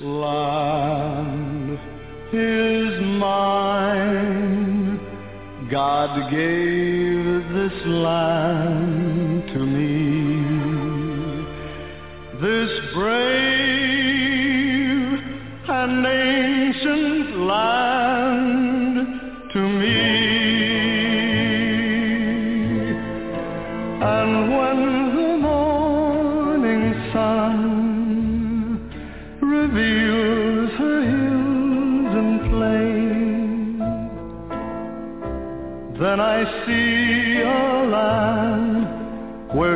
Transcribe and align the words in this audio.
land 0.00 1.78
is 2.32 3.00
mine. 3.18 5.00
God 5.70 6.30
gave 6.30 7.48
this 7.52 7.86
land 7.86 8.77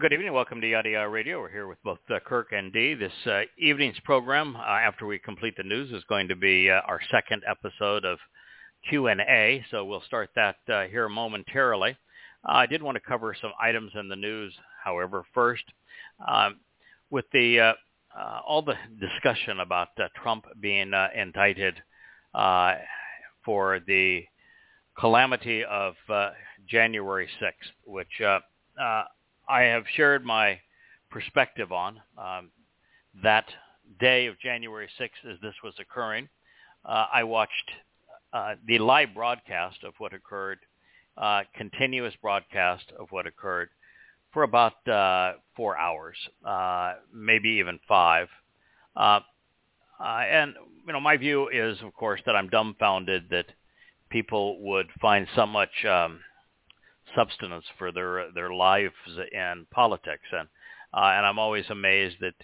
good 0.00 0.14
evening. 0.14 0.32
Welcome 0.32 0.62
to 0.62 0.66
Yada 0.66 0.88
Yada 0.88 1.10
Radio. 1.10 1.40
We're 1.40 1.50
here 1.50 1.66
with 1.66 1.76
both 1.82 1.98
uh, 2.08 2.20
Kirk 2.24 2.52
and 2.52 2.72
Dee. 2.72 2.94
This 2.94 3.12
uh, 3.26 3.42
evening's 3.58 4.00
program, 4.02 4.56
uh, 4.56 4.60
after 4.60 5.04
we 5.04 5.18
complete 5.18 5.58
the 5.58 5.62
news, 5.62 5.92
is 5.92 6.02
going 6.08 6.26
to 6.28 6.36
be 6.36 6.70
uh, 6.70 6.80
our 6.86 7.02
second 7.10 7.42
episode 7.46 8.06
of 8.06 8.16
Q&A, 8.88 9.62
so 9.70 9.84
we'll 9.84 10.00
start 10.06 10.30
that 10.36 10.56
uh, 10.72 10.84
here 10.84 11.06
momentarily. 11.10 11.98
Uh, 12.48 12.52
I 12.52 12.66
did 12.66 12.82
want 12.82 12.94
to 12.96 13.00
cover 13.06 13.36
some 13.38 13.50
items 13.60 13.92
in 13.94 14.08
the 14.08 14.16
news, 14.16 14.54
however, 14.82 15.22
first. 15.34 15.64
Um, 16.26 16.60
with 17.10 17.26
the 17.34 17.74
all 18.46 18.62
the 18.62 18.76
discussion 18.98 19.60
about 19.60 19.88
Trump 20.22 20.46
being 20.62 20.94
indicted 21.14 21.74
for 23.44 23.80
the 23.86 24.24
calamity 24.98 25.62
of 25.62 25.92
January 26.66 27.28
6th, 27.38 27.52
which 27.84 28.22
I 29.50 29.62
have 29.62 29.82
shared 29.96 30.24
my 30.24 30.60
perspective 31.10 31.72
on. 31.72 32.00
Um, 32.16 32.52
that 33.24 33.46
day 33.98 34.26
of 34.26 34.38
January 34.38 34.88
6th, 34.98 35.28
as 35.28 35.40
this 35.42 35.54
was 35.64 35.74
occurring, 35.80 36.28
uh, 36.84 37.06
I 37.12 37.24
watched 37.24 37.72
uh, 38.32 38.54
the 38.64 38.78
live 38.78 39.12
broadcast 39.12 39.82
of 39.82 39.94
what 39.98 40.14
occurred, 40.14 40.60
uh, 41.16 41.42
continuous 41.56 42.14
broadcast 42.22 42.92
of 42.96 43.08
what 43.10 43.26
occurred 43.26 43.70
for 44.32 44.44
about 44.44 44.86
uh, 44.86 45.32
four 45.56 45.76
hours, 45.76 46.16
uh, 46.46 46.94
maybe 47.12 47.48
even 47.48 47.80
five. 47.88 48.28
Uh, 48.94 49.18
and 50.00 50.54
you 50.86 50.92
know, 50.92 51.00
my 51.00 51.16
view 51.16 51.48
is, 51.48 51.76
of 51.82 51.92
course, 51.94 52.20
that 52.24 52.36
I'm 52.36 52.48
dumbfounded 52.48 53.24
that 53.30 53.46
people 54.10 54.62
would 54.62 54.86
find 55.00 55.26
so 55.34 55.44
much 55.44 55.84
um, 55.84 56.20
substance 57.16 57.64
for 57.78 57.92
their 57.92 58.30
their 58.32 58.52
lives 58.52 58.94
in 59.32 59.66
politics, 59.70 60.26
and 60.32 60.48
uh, 60.94 61.12
and 61.16 61.26
I'm 61.26 61.38
always 61.38 61.64
amazed 61.70 62.16
that 62.20 62.34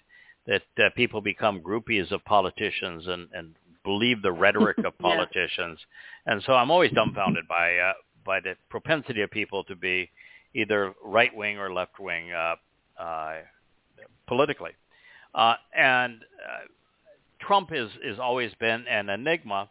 that 0.46 0.84
uh, 0.84 0.90
people 0.96 1.20
become 1.20 1.60
groupies 1.60 2.10
of 2.12 2.24
politicians 2.24 3.06
and 3.06 3.28
and 3.32 3.54
believe 3.84 4.22
the 4.22 4.32
rhetoric 4.32 4.78
of 4.78 4.94
Yeah. 5.00 5.16
politicians, 5.16 5.78
and 6.26 6.42
so 6.44 6.52
I'm 6.52 6.70
always 6.70 6.92
dumbfounded 6.92 7.48
by 7.48 7.76
uh, 7.76 7.92
by 8.24 8.40
the 8.40 8.56
propensity 8.68 9.22
of 9.22 9.30
people 9.30 9.64
to 9.64 9.76
be 9.76 10.10
either 10.54 10.94
right 11.04 11.34
wing 11.34 11.58
or 11.58 11.72
left 11.72 11.98
wing 12.00 12.32
uh, 12.32 12.56
uh, 12.98 13.34
politically, 14.26 14.72
uh, 15.34 15.54
and 15.76 16.14
uh, 16.14 16.66
Trump 17.40 17.70
is 17.72 17.90
is 18.02 18.18
always 18.18 18.52
been 18.60 18.86
an 18.88 19.08
enigma 19.08 19.68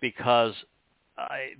because 0.00 0.54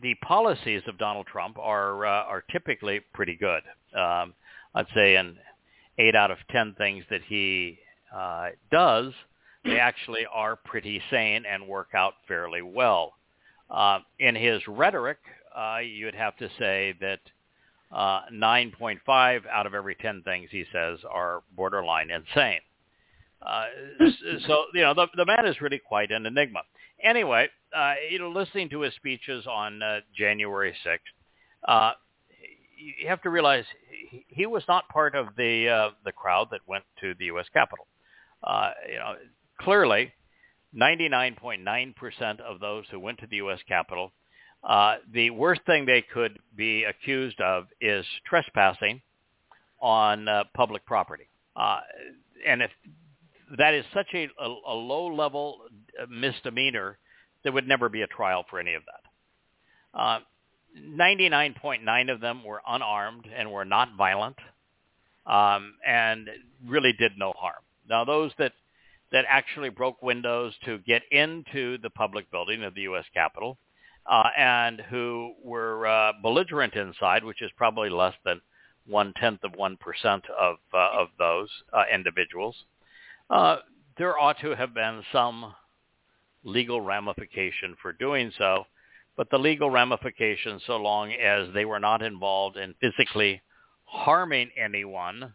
the 0.03 0.15
policies 0.23 0.83
of 0.87 0.99
Donald 0.99 1.27
Trump 1.27 1.59
are 1.59 2.07
uh, 2.07 2.25
are 2.25 2.43
typically 2.51 3.01
pretty 3.13 3.37
good. 3.37 3.63
Um, 3.95 4.35
I'd 4.75 4.87
say 4.95 5.17
in 5.17 5.37
eight 5.99 6.15
out 6.15 6.31
of 6.31 6.39
ten 6.51 6.75
things 6.79 7.05
that 7.11 7.23
he 7.27 7.79
uh, 8.15 8.51
does, 8.71 9.13
they 9.65 9.79
actually 9.81 10.27
are 10.33 10.57
pretty 10.57 11.03
sane 11.11 11.45
and 11.45 11.67
work 11.67 11.89
out 11.95 12.15
fairly 12.27 12.63
well. 12.63 13.15
Uh, 13.71 13.99
in 14.19 14.35
his 14.35 14.67
rhetoric, 14.67 15.19
uh, 15.55 15.79
you'd 15.79 16.15
have 16.15 16.37
to 16.39 16.49
say 16.59 16.95
that 17.01 17.21
uh, 17.93 18.21
9.5 18.33 19.41
out 19.51 19.67
of 19.67 19.75
every 19.75 19.95
10 19.95 20.23
things 20.23 20.49
he 20.51 20.65
says 20.73 20.99
are 21.11 21.43
borderline 21.57 22.11
insane. 22.11 22.61
Uh, 23.41 23.67
so 24.47 24.65
you 24.75 24.81
know 24.81 24.95
the 24.95 25.07
the 25.17 25.25
man 25.25 25.47
is 25.47 25.61
really 25.61 25.79
quite 25.79 26.11
an 26.11 26.27
enigma. 26.27 26.61
Anyway, 27.03 27.49
uh, 27.77 27.95
you 28.11 28.19
know, 28.19 28.31
listening 28.31 28.69
to 28.71 28.81
his 28.81 28.95
speeches 28.95 29.47
on 29.47 29.83
uh, 29.83 30.01
January 30.17 30.75
6th, 30.85 30.99
uh, 31.67 31.93
you 32.77 33.09
have 33.09 33.23
to 33.23 33.31
realize 33.31 33.65
he, 34.29 34.47
was 34.47 34.63
not 34.69 34.89
part 34.89 35.15
of 35.15 35.29
the 35.37 35.69
uh, 35.69 35.91
the 36.05 36.13
crowd 36.13 36.49
that 36.53 36.61
went 36.67 36.85
to 37.01 37.15
the 37.19 37.27
U.S. 37.27 37.47
Capitol. 37.53 37.87
Uh, 38.43 38.71
you 38.89 38.97
know, 38.97 39.15
clearly, 39.61 40.13
99.9% 40.77 42.41
of 42.41 42.61
those 42.61 42.85
who 42.91 43.01
went 43.01 43.19
to 43.19 43.27
the 43.27 43.37
U.S. 43.37 43.59
Capitol, 43.67 44.13
uh, 44.63 44.97
the 45.13 45.31
worst 45.31 45.61
thing 45.67 45.87
they 45.87 46.03
could 46.03 46.39
be 46.57 46.85
accused 46.85 47.41
of 47.41 47.67
is 47.81 48.05
trespassing 48.27 49.01
on 49.81 50.29
uh, 50.29 50.45
public 50.55 50.85
property. 50.85 51.29
Uh, 51.57 51.81
and 52.47 52.63
if 52.63 52.71
that 53.57 53.75
is 53.75 53.85
such 53.95 54.09
a, 54.15 54.29
a, 54.41 54.55
a 54.69 54.75
low-level 54.75 55.59
uh, 55.65 55.68
misdemeanor, 56.09 56.99
there 57.43 57.53
would 57.53 57.69
never 57.69 57.89
be 57.89 58.03
a 58.03 58.07
trial 58.07 58.45
for 58.49 58.59
any 58.59 58.75
of 58.75 58.83
that. 58.85 59.99
Uh, 59.99 60.21
99.9 60.79 62.13
of 62.13 62.21
them 62.21 62.45
were 62.45 62.63
unarmed 62.67 63.27
and 63.35 63.51
were 63.51 63.65
not 63.65 63.97
violent 63.97 64.37
um, 65.27 65.75
and 65.87 66.29
really 66.67 66.93
did 66.99 67.13
no 67.17 67.33
harm. 67.37 67.63
Now, 67.89 68.05
those 68.05 68.33
that 68.39 68.53
that 69.11 69.25
actually 69.27 69.71
broke 69.71 70.03
windows 70.03 70.53
to 70.67 70.79
get 70.79 71.03
into 71.11 71.79
the 71.79 71.89
public 71.89 72.31
building 72.31 72.63
of 72.63 72.75
the 72.75 72.83
U.S. 72.83 73.07
Capitol 73.15 73.57
uh, 74.05 74.25
and 74.37 74.81
who 74.91 75.33
were 75.43 75.87
uh, 75.87 76.13
belligerent 76.23 76.75
inside, 76.75 77.25
which 77.25 77.41
is 77.41 77.51
probably 77.57 77.89
less 77.89 78.15
than 78.25 78.41
one 78.87 79.15
tenth 79.19 79.41
of 79.45 79.53
one 79.55 79.77
percent 79.79 80.25
of 80.39 80.57
uh, 80.75 80.91
of 80.99 81.09
those 81.19 81.49
uh, 81.73 81.85
individuals. 81.93 82.57
Uh, 83.31 83.57
there 83.97 84.19
ought 84.19 84.39
to 84.41 84.55
have 84.55 84.75
been 84.75 85.03
some 85.13 85.55
legal 86.45 86.81
ramification 86.81 87.77
for 87.81 87.93
doing 87.93 88.33
so, 88.39 88.65
but 89.17 89.31
the 89.31 89.39
legal 89.39 89.71
ramifications, 89.71 90.63
so 90.67 90.77
long 90.77 91.13
as 91.13 91.49
they 91.53 91.65
were 91.65 91.81
not 91.81 92.03
involved 92.03 92.57
in 92.57 92.75
physically 92.81 93.43
harming 93.85 94.51
anyone, 94.57 95.35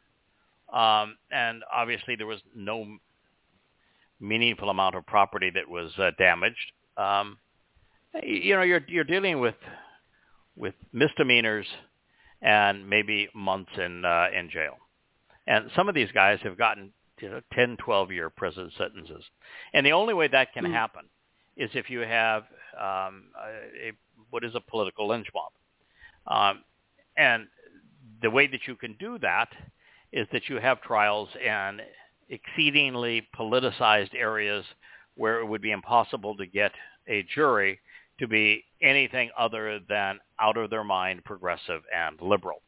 um, 0.71 1.17
and 1.31 1.63
obviously 1.71 2.15
there 2.15 2.27
was 2.27 2.39
no 2.55 2.85
meaningful 4.19 4.69
amount 4.69 4.95
of 4.95 5.05
property 5.05 5.51
that 5.53 5.69
was 5.69 5.91
uh, 5.99 6.11
damaged. 6.17 6.71
Um, 6.97 7.37
you 8.23 8.55
know, 8.55 8.61
you're 8.61 8.81
you're 8.87 9.03
dealing 9.03 9.39
with 9.39 9.55
with 10.55 10.75
misdemeanors 10.91 11.65
and 12.41 12.89
maybe 12.89 13.29
months 13.33 13.71
in 13.77 14.05
uh, 14.05 14.27
in 14.37 14.49
jail. 14.49 14.77
And 15.47 15.69
some 15.75 15.89
of 15.89 15.95
these 15.95 16.11
guys 16.13 16.39
have 16.43 16.57
gotten 16.57 16.93
you 17.21 17.29
know 17.29 17.41
10, 17.53 17.77
12 17.77 18.11
year 18.11 18.29
prison 18.29 18.71
sentences. 18.77 19.23
And 19.73 19.85
the 19.85 19.91
only 19.93 20.13
way 20.13 20.27
that 20.27 20.53
can 20.53 20.65
Mm. 20.65 20.71
happen 20.73 21.05
is 21.55 21.69
if 21.73 21.89
you 21.89 21.99
have 21.99 22.43
um, 22.77 23.25
a, 23.39 23.89
a 23.89 23.91
what 24.29 24.43
is 24.43 24.55
a 24.55 24.61
political 24.61 25.07
lynch 25.07 25.27
mob. 25.33 25.51
Um, 26.27 26.63
and 27.17 27.47
the 28.21 28.29
way 28.29 28.47
that 28.47 28.61
you 28.67 28.75
can 28.75 28.93
do 28.99 29.19
that 29.19 29.49
is 30.11 30.27
that 30.31 30.49
you 30.49 30.57
have 30.57 30.81
trials 30.81 31.29
in 31.43 31.81
exceedingly 32.29 33.27
politicized 33.37 34.13
areas 34.15 34.65
where 35.15 35.39
it 35.39 35.45
would 35.45 35.61
be 35.61 35.71
impossible 35.71 36.35
to 36.37 36.45
get 36.45 36.71
a 37.07 37.23
jury 37.35 37.79
to 38.19 38.27
be 38.27 38.63
anything 38.81 39.29
other 39.37 39.79
than 39.89 40.19
out 40.39 40.57
of 40.57 40.69
their 40.69 40.83
mind 40.83 41.23
progressive 41.25 41.81
and 41.95 42.19
liberal. 42.21 42.61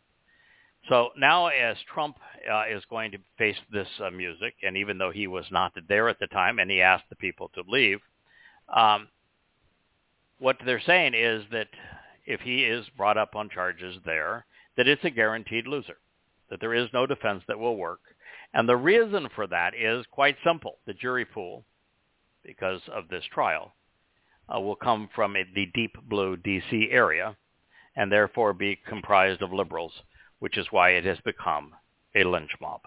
So 0.90 1.10
now 1.18 1.48
as 1.48 1.78
Trump 1.94 2.18
uh, 2.52 2.64
is 2.70 2.84
going 2.90 3.12
to 3.12 3.18
face 3.38 3.58
this 3.72 3.88
uh, 4.04 4.12
music, 4.12 4.54
and 4.64 4.78
even 4.78 4.98
though 4.98 5.12
he 5.12 5.28
was 5.28 5.46
not 5.52 5.74
there 5.88 6.10
at 6.10 6.20
the 6.20 6.28
time 6.28 6.60
and 6.60 6.70
he 6.70 6.82
asked 6.82 7.06
the 7.10 7.16
people 7.16 7.50
to 7.56 7.64
leave, 7.68 8.00
um, 8.76 9.08
what 10.40 10.58
they're 10.66 10.82
saying 10.86 11.14
is 11.16 11.44
that 11.52 11.68
if 12.26 12.42
he 12.42 12.64
is 12.64 12.86
brought 12.98 13.18
up 13.18 13.36
on 13.36 13.50
charges 13.50 13.98
there, 14.06 14.46
that 14.78 14.88
it's 14.88 15.04
a 15.04 15.10
guaranteed 15.10 15.68
loser, 15.68 15.98
that 16.50 16.60
there 16.60 16.74
is 16.74 16.90
no 16.94 17.06
defense 17.06 17.44
that 17.48 17.60
will 17.60 17.78
work. 17.78 18.02
And 18.54 18.68
the 18.70 18.78
reason 18.78 19.28
for 19.36 19.48
that 19.48 19.74
is 19.76 20.06
quite 20.12 20.38
simple. 20.46 20.78
The 20.86 20.94
jury 20.94 21.26
pool, 21.26 21.66
because 22.44 22.82
of 22.94 23.08
this 23.08 23.24
trial, 23.34 23.74
uh, 24.54 24.60
will 24.60 24.76
come 24.76 25.10
from 25.16 25.34
the 25.34 25.66
deep 25.74 25.96
blue 26.08 26.38
D.C. 26.38 26.90
area 26.92 27.36
and 27.96 28.12
therefore 28.12 28.54
be 28.54 28.78
comprised 28.88 29.42
of 29.42 29.54
liberals, 29.54 29.92
which 30.40 30.58
is 30.58 30.68
why 30.72 30.92
it 30.92 31.06
has 31.06 31.18
become 31.26 31.74
a 32.16 32.24
lynch 32.24 32.52
mob. 32.62 32.82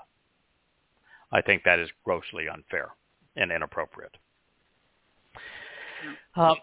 I 1.31 1.43
think 1.43 1.63
that 1.65 1.79
is 1.79 1.91
grossly 2.05 2.49
unfair 2.49 2.91
and 3.37 3.53
inappropriate. 3.53 4.17
Uh, 6.35 6.55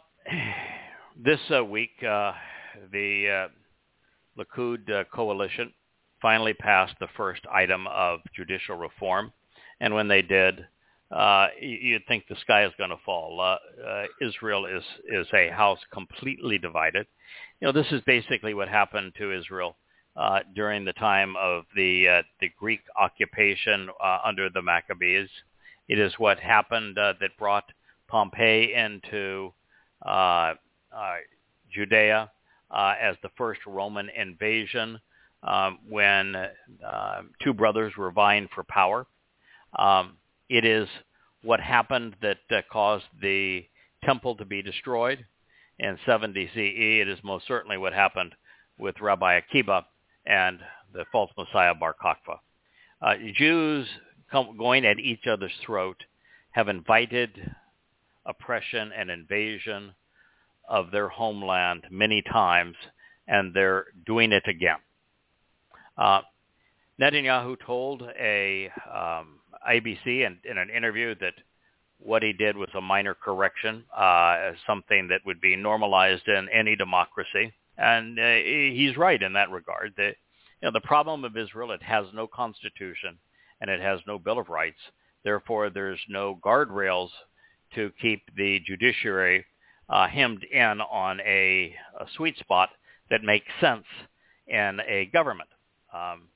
this 1.24 1.40
uh, 1.56 1.64
week, 1.64 1.92
uh, 2.04 2.34
the 2.92 3.48
uh, 4.38 4.42
Likud 4.42 4.90
uh, 4.90 5.04
coalition 5.14 5.74
finally 6.22 6.54
passed 6.54 6.96
the 7.00 7.08
first 7.16 7.42
item 7.52 7.88
of 7.88 8.20
judicial 8.36 8.76
reform, 8.76 9.32
and 9.80 9.94
when 9.94 10.08
they 10.08 10.22
did, 10.22 10.66
uh, 11.12 11.48
you'd 11.62 12.06
think 12.08 12.26
the 12.28 12.36
sky 12.42 12.66
is 12.66 12.72
going 12.78 12.90
to 12.90 12.98
fall. 13.06 13.40
Uh, 13.40 13.58
uh, 13.88 14.06
Israel 14.22 14.66
is 14.66 14.84
is 15.08 15.28
a 15.34 15.50
house 15.50 15.80
completely 15.94 16.58
divided. 16.58 17.06
You 17.60 17.68
know, 17.68 17.72
this 17.72 17.92
is 17.92 18.02
basically 18.06 18.54
what 18.54 18.68
happened 18.68 19.14
to 19.20 19.38
Israel 19.38 19.78
uh, 20.16 20.40
during 20.56 20.86
the 20.86 20.94
time 20.94 21.36
of 21.36 21.66
the 21.76 22.08
uh, 22.08 22.22
the 22.40 22.50
Greek 22.58 22.82
occupation 22.98 23.90
uh, 24.02 24.20
under 24.24 24.50
the 24.50 24.62
Maccabees. 24.62 25.28
It 25.88 26.00
is 26.00 26.14
what 26.18 26.40
happened 26.40 26.98
uh, 26.98 27.14
that 27.20 27.38
brought 27.38 27.66
Pompey 28.08 28.74
into 28.74 29.54
uh, 30.06 30.54
Judea 31.72 32.32
as 32.74 33.16
the 33.22 33.30
first 33.38 33.60
Roman 33.68 34.10
invasion 34.10 35.00
um, 35.44 35.80
when 35.90 36.36
two 37.44 37.54
brothers 37.54 37.94
were 37.98 38.12
vying 38.12 38.48
for 38.56 38.64
power. 38.64 39.06
Um, 39.78 40.18
it 40.50 40.64
is 40.64 40.88
what 41.44 41.60
happened 41.60 42.16
that 42.22 42.38
caused 42.72 43.06
the 43.22 43.66
temple 44.04 44.36
to 44.36 44.46
be 44.46 44.62
destroyed 44.62 45.26
in 45.78 45.98
70 46.06 46.48
CE. 46.48 46.52
It 46.56 47.10
is 47.10 47.20
most 47.24 47.48
certainly 47.48 47.78
what 47.78 47.94
happened 47.94 48.34
with 48.78 49.02
Rabbi 49.02 49.36
Akiba 49.36 49.86
and 50.26 50.60
the 50.94 51.06
false 51.12 51.32
Messiah 51.38 51.74
Bar 51.76 51.96
Kokhba. 52.02 52.38
Uh, 53.02 53.16
Jews 53.34 53.88
going 54.58 54.86
at 54.86 55.00
each 55.00 55.28
other's 55.28 55.52
throat 55.66 55.98
have 56.52 56.68
invited 56.68 57.32
oppression 58.26 58.92
and 58.98 59.10
invasion 59.10 59.94
of 60.68 60.92
their 60.92 61.10
homeland 61.10 61.84
many 61.92 62.22
times, 62.22 62.76
and 63.28 63.54
they're 63.54 63.86
doing 64.06 64.32
it 64.32 64.44
again. 64.48 64.78
Uh, 65.98 66.22
Netanyahu 67.00 67.58
told 67.66 68.04
a 68.20 68.70
um, 68.92 69.40
ABC 69.70 70.06
in, 70.06 70.38
in, 70.50 70.58
an 70.58 70.70
interview 70.70 71.16
that 71.20 71.34
what 72.00 72.24
he 72.24 72.34
did 72.34 72.56
was 72.56 72.70
a 72.76 72.82
minor 72.82 73.14
correction, 73.14 73.84
uh, 73.96 74.52
something 74.66 75.08
that 75.10 75.22
would 75.26 75.42
be 75.42 75.56
normalized 75.56 76.28
in 76.28 76.48
any 76.50 76.76
democracy, 76.76 77.54
and 77.78 78.20
uh, 78.20 78.36
he's 78.36 78.98
right 78.98 79.22
in 79.22 79.34
that 79.34 79.52
regard. 79.52 79.94
The, 79.98 80.14
you 80.62 80.68
know, 80.68 80.72
the 80.72 80.82
problem 80.82 81.24
of 81.24 81.38
Israel, 81.38 81.72
it 81.72 81.84
has 81.84 82.06
no 82.14 82.28
constitution 82.28 83.18
and 83.62 83.70
it 83.70 83.82
has 83.82 84.00
no 84.08 84.20
Bill 84.20 84.40
of 84.40 84.50
Rights. 84.50 84.80
Therefore, 85.24 85.70
there's 85.70 86.00
no 86.08 86.40
guardrails 86.44 87.10
to 87.74 87.92
keep 88.02 88.22
the 88.36 88.60
judiciary 88.66 89.46
uh, 89.90 90.08
hemmed 90.08 90.44
in 90.44 90.82
on 90.82 91.20
a, 91.22 91.76
a, 92.00 92.06
sweet 92.16 92.38
spot 92.40 92.70
that 93.10 93.24
makes 93.24 93.46
sense 93.62 93.86
in 94.48 94.80
a 94.88 95.10
government. 95.14 95.50
Um, 95.94 96.30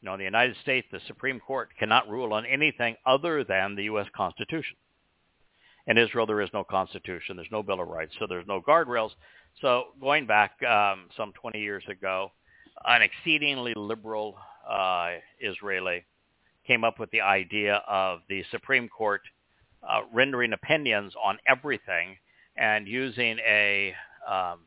you 0.00 0.06
know, 0.06 0.14
in 0.14 0.18
the 0.18 0.24
United 0.24 0.56
States, 0.62 0.86
the 0.90 1.00
Supreme 1.06 1.40
Court 1.40 1.70
cannot 1.78 2.08
rule 2.08 2.32
on 2.32 2.44
anything 2.46 2.96
other 3.06 3.44
than 3.44 3.74
the 3.74 3.84
U.S. 3.84 4.06
Constitution. 4.14 4.76
In 5.86 5.98
Israel, 5.98 6.26
there 6.26 6.40
is 6.40 6.50
no 6.52 6.64
constitution. 6.64 7.36
There's 7.36 7.48
no 7.52 7.62
Bill 7.62 7.80
of 7.80 7.88
Rights, 7.88 8.14
so 8.18 8.26
there's 8.28 8.46
no 8.46 8.60
guardrails. 8.60 9.10
So 9.60 9.84
going 10.00 10.26
back 10.26 10.62
um, 10.62 11.08
some 11.16 11.32
20 11.32 11.58
years 11.58 11.84
ago, 11.88 12.32
an 12.84 13.00
exceedingly 13.02 13.72
liberal 13.74 14.36
uh, 14.68 15.12
Israeli 15.40 16.04
came 16.66 16.84
up 16.84 16.98
with 16.98 17.10
the 17.10 17.22
idea 17.22 17.82
of 17.88 18.20
the 18.28 18.44
Supreme 18.50 18.88
Court 18.88 19.22
uh, 19.88 20.00
rendering 20.12 20.52
opinions 20.52 21.14
on 21.22 21.38
everything 21.46 22.16
and 22.56 22.86
using 22.86 23.38
a 23.38 23.94
um, 24.28 24.60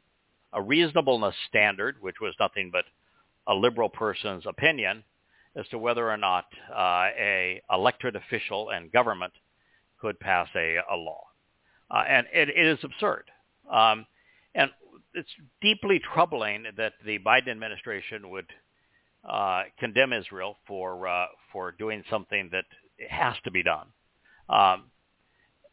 a 0.54 0.62
reasonableness 0.62 1.36
standard, 1.48 1.98
which 2.02 2.16
was 2.22 2.34
nothing 2.40 2.72
but 2.72 2.86
a 3.46 3.54
liberal 3.54 3.90
person's 3.90 4.46
opinion 4.48 5.04
as 5.56 5.68
to 5.68 5.78
whether 5.78 6.10
or 6.10 6.18
not 6.18 6.46
uh, 6.74 7.10
a 7.18 7.62
elected 7.72 8.16
official 8.16 8.70
and 8.70 8.92
government 8.92 9.34
could 10.00 10.20
pass 10.20 10.48
a, 10.56 10.78
a 10.92 10.96
law. 10.96 11.24
Uh, 11.92 12.04
and 12.08 12.28
it, 12.34 12.50
it 12.50 12.66
is 12.66 12.80
absurd. 12.84 13.26
Um, 13.70 14.06
and 14.56 14.72
it's 15.14 15.30
deeply 15.62 16.00
troubling 16.14 16.66
that 16.78 16.94
the 17.06 17.20
Biden 17.20 17.50
administration 17.50 18.30
would 18.30 18.46
uh, 19.28 19.64
condemn 19.80 20.14
Israel 20.14 20.58
for 20.68 21.08
uh, 21.08 21.26
for 21.52 21.72
doing 21.72 22.04
something 22.10 22.50
that 22.52 22.66
has 23.10 23.36
to 23.44 23.52
be 23.52 23.64
done. 23.64 23.88
Um, 24.50 24.86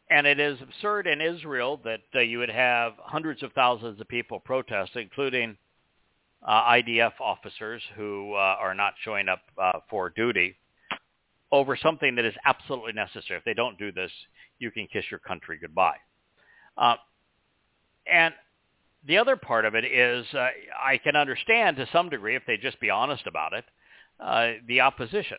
and 0.09 0.25
it 0.25 0.39
is 0.39 0.57
absurd 0.61 1.07
in 1.07 1.21
Israel 1.21 1.79
that 1.83 2.01
uh, 2.15 2.19
you 2.19 2.39
would 2.39 2.49
have 2.49 2.93
hundreds 2.99 3.43
of 3.43 3.51
thousands 3.53 3.99
of 3.99 4.07
people 4.07 4.39
protest, 4.39 4.91
including 4.95 5.57
uh, 6.45 6.71
IDF 6.71 7.13
officers 7.19 7.81
who 7.95 8.33
uh, 8.33 8.55
are 8.59 8.73
not 8.73 8.93
showing 9.03 9.27
up 9.27 9.41
uh, 9.61 9.79
for 9.89 10.09
duty 10.09 10.55
over 11.51 11.77
something 11.77 12.15
that 12.15 12.25
is 12.25 12.35
absolutely 12.45 12.93
necessary. 12.93 13.37
If 13.37 13.45
they 13.45 13.53
don't 13.53 13.77
do 13.77 13.91
this, 13.91 14.11
you 14.59 14.71
can 14.71 14.87
kiss 14.87 15.05
your 15.09 15.19
country 15.19 15.57
goodbye. 15.61 15.97
And 18.09 18.33
the 19.05 19.17
other 19.17 19.35
part 19.35 19.65
of 19.65 19.75
it 19.75 19.85
is 19.85 20.25
uh, 20.33 20.47
I 20.81 20.97
can 20.97 21.15
understand 21.15 21.77
to 21.77 21.87
some 21.91 22.09
degree, 22.09 22.35
if 22.35 22.43
they 22.47 22.57
just 22.57 22.79
be 22.79 22.89
honest 22.89 23.27
about 23.27 23.53
it, 23.53 23.65
the 24.67 24.81
opposition. 24.81 25.37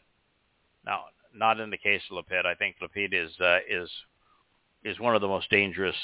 Now, 0.85 1.05
not 1.35 1.61
in 1.61 1.71
the 1.71 1.79
case 1.79 2.03
of 2.11 2.25
Lapid. 2.25 2.47
I 2.47 2.55
think 2.55 2.77
Lapid 2.83 3.12
is 3.12 3.31
is 3.69 3.91
is 4.85 5.00
one 5.00 5.15
of 5.15 5.21
the 5.21 5.29
most 5.29 5.50
dangerous 5.50 5.97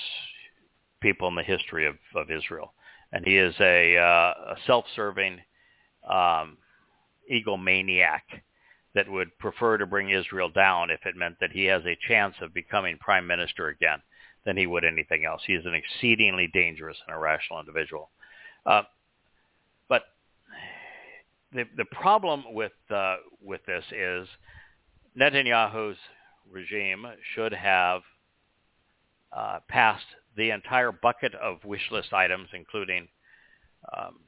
people 1.00 1.28
in 1.28 1.34
the 1.34 1.42
history 1.42 1.87
of, 1.87 1.96
of 2.14 2.30
Israel. 2.30 2.73
And 3.12 3.25
he 3.25 3.37
is 3.37 3.54
a, 3.61 3.96
uh, 3.96 4.54
a 4.54 4.56
self-serving 4.66 5.38
um, 6.11 6.58
egomaniac 7.30 8.23
that 8.94 9.08
would 9.08 9.37
prefer 9.38 9.78
to 9.78 9.87
bring 9.87 10.11
Israel 10.11 10.49
down 10.49 10.90
if 10.90 11.00
it 11.06 11.14
meant 11.16 11.37
that 11.40 11.52
he 11.52 11.66
has 11.66 11.82
a 11.84 11.99
chance 12.08 12.34
of 12.40 12.54
becoming 12.54 12.99
prime 12.99 13.26
minister 13.26 13.68
again 13.68 13.99
than 14.44 14.56
he 14.56 14.66
would 14.66 14.84
anything 14.84 15.24
else. 15.24 15.42
He 15.46 15.54
is 15.54 15.66
an 15.66 15.74
exceedingly 15.74 16.48
dangerous 16.52 16.96
and 17.06 17.16
irrational 17.16 17.60
individual. 17.60 18.10
Uh, 18.66 18.82
but 19.88 20.02
the 21.52 21.64
the 21.76 21.84
problem 21.86 22.44
with 22.52 22.72
uh, 22.90 23.16
with 23.42 23.60
this 23.66 23.84
is 23.92 24.28
Netanyahu's 25.18 25.98
regime 26.50 27.06
should 27.34 27.52
have 27.52 28.02
uh, 29.32 29.60
passed 29.68 30.06
the 30.36 30.50
entire 30.50 30.92
bucket 30.92 31.34
of 31.34 31.64
wish 31.64 31.90
list 31.90 32.12
items, 32.12 32.48
including 32.52 33.08
um, 33.96 34.20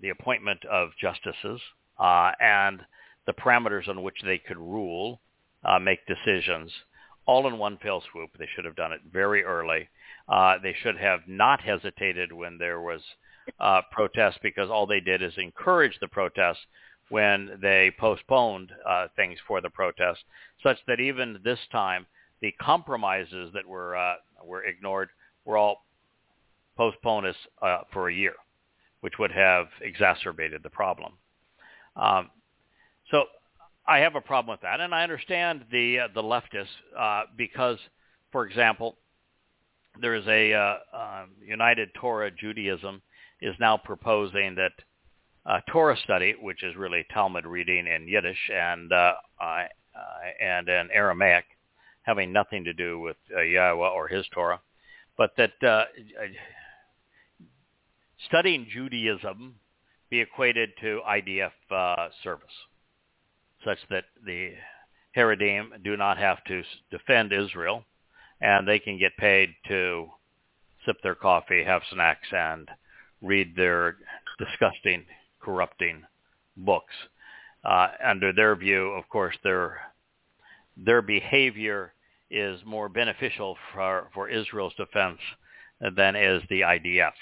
the 0.00 0.08
appointment 0.08 0.64
of 0.70 0.90
justices 1.00 1.60
uh, 1.98 2.32
and 2.40 2.80
the 3.26 3.32
parameters 3.32 3.88
on 3.88 4.02
which 4.02 4.16
they 4.24 4.38
could 4.38 4.56
rule, 4.56 5.20
uh, 5.64 5.78
make 5.78 6.00
decisions, 6.06 6.72
all 7.26 7.46
in 7.46 7.58
one 7.58 7.78
fell 7.78 8.02
swoop. 8.10 8.30
They 8.38 8.48
should 8.54 8.64
have 8.64 8.76
done 8.76 8.92
it 8.92 9.00
very 9.12 9.44
early. 9.44 9.88
Uh, 10.28 10.58
they 10.62 10.74
should 10.82 10.96
have 10.98 11.20
not 11.26 11.60
hesitated 11.60 12.32
when 12.32 12.58
there 12.58 12.80
was 12.80 13.00
uh, 13.60 13.82
protest 13.90 14.38
because 14.42 14.70
all 14.70 14.86
they 14.86 15.00
did 15.00 15.22
is 15.22 15.32
encourage 15.36 15.98
the 16.00 16.08
protests 16.08 16.66
when 17.08 17.58
they 17.60 17.92
postponed 17.98 18.72
uh, 18.88 19.08
things 19.16 19.38
for 19.46 19.60
the 19.60 19.70
protest, 19.70 20.20
such 20.62 20.78
that 20.86 21.00
even 21.00 21.38
this 21.44 21.58
time 21.70 22.06
the 22.40 22.52
compromises 22.60 23.52
that 23.52 23.66
were 23.66 23.96
uh, 23.96 24.14
were 24.44 24.64
ignored 24.64 25.08
were 25.44 25.56
all 25.56 25.84
postponed 26.76 27.34
uh, 27.60 27.78
for 27.92 28.08
a 28.08 28.14
year. 28.14 28.34
which 29.02 29.18
would 29.18 29.32
have 29.32 29.66
exacerbated 29.82 30.62
the 30.62 30.70
problem. 30.70 31.12
Um, 31.96 32.30
so 33.10 33.24
I 33.86 33.98
have 33.98 34.14
a 34.14 34.20
problem 34.20 34.52
with 34.52 34.60
that, 34.62 34.80
and 34.80 34.94
I 34.94 35.02
understand 35.02 35.64
the 35.72 36.00
uh, 36.00 36.08
the 36.14 36.22
leftists 36.22 36.66
uh, 36.98 37.24
because, 37.36 37.78
for 38.30 38.46
example, 38.46 38.96
there 40.00 40.14
is 40.14 40.26
a 40.26 40.52
uh, 40.52 40.76
uh, 40.94 41.24
United 41.44 41.90
Torah 41.94 42.30
Judaism 42.30 43.02
is 43.40 43.54
now 43.58 43.76
proposing 43.76 44.54
that 44.54 44.72
uh, 45.44 45.60
Torah 45.70 45.96
study, 46.04 46.34
which 46.40 46.62
is 46.62 46.76
really 46.76 47.04
Talmud 47.12 47.44
reading 47.44 47.86
in 47.88 48.06
Yiddish 48.06 48.50
and 48.54 48.92
uh, 48.92 49.14
uh, 49.40 49.64
and 50.40 50.68
in 50.68 50.88
Aramaic, 50.92 51.44
having 52.02 52.32
nothing 52.32 52.64
to 52.64 52.72
do 52.72 53.00
with 53.00 53.16
Yahowah 53.36 53.92
or 53.92 54.08
his 54.08 54.24
Torah, 54.32 54.60
but 55.18 55.32
that 55.36 55.50
studying 58.26 58.66
Judaism 58.72 59.56
be 60.08 60.20
equated 60.20 60.70
to 60.80 61.00
IDF 61.08 61.50
service, 62.22 62.46
such 63.64 63.78
that 63.90 64.04
the 64.24 64.52
Haredim 65.16 65.82
do 65.82 65.96
not 65.96 66.18
have 66.18 66.42
to 66.44 66.62
defend 66.90 67.32
Israel, 67.32 67.84
and 68.40 68.66
they 68.66 68.78
can 68.78 68.98
get 68.98 69.16
paid 69.16 69.50
to 69.68 70.08
sip 70.84 70.96
their 71.02 71.14
coffee, 71.14 71.62
have 71.64 71.82
snacks, 71.92 72.28
and 72.32 72.68
read 73.20 73.54
their 73.54 73.96
disgusting, 74.38 75.04
corrupting 75.40 76.02
books. 76.56 76.94
Uh, 77.64 77.88
under 78.04 78.32
their 78.32 78.56
view, 78.56 78.88
of 78.90 79.08
course, 79.08 79.36
their 79.44 79.80
their 80.76 81.02
behavior 81.02 81.92
is 82.30 82.60
more 82.64 82.88
beneficial 82.88 83.56
for 83.72 84.08
for 84.14 84.28
Israel's 84.28 84.74
defense 84.74 85.18
than 85.96 86.16
is 86.16 86.42
the 86.48 86.62
IDF. 86.62 87.12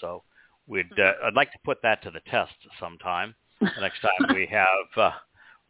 So 0.00 0.22
we'd 0.66 0.92
uh, 0.98 1.12
I'd 1.24 1.34
like 1.34 1.52
to 1.52 1.58
put 1.64 1.78
that 1.82 2.02
to 2.02 2.10
the 2.10 2.20
test 2.30 2.54
sometime. 2.78 3.34
The 3.60 3.80
next 3.80 4.00
time 4.00 4.34
we 4.34 4.46
have 4.50 4.98
uh, 4.98 5.10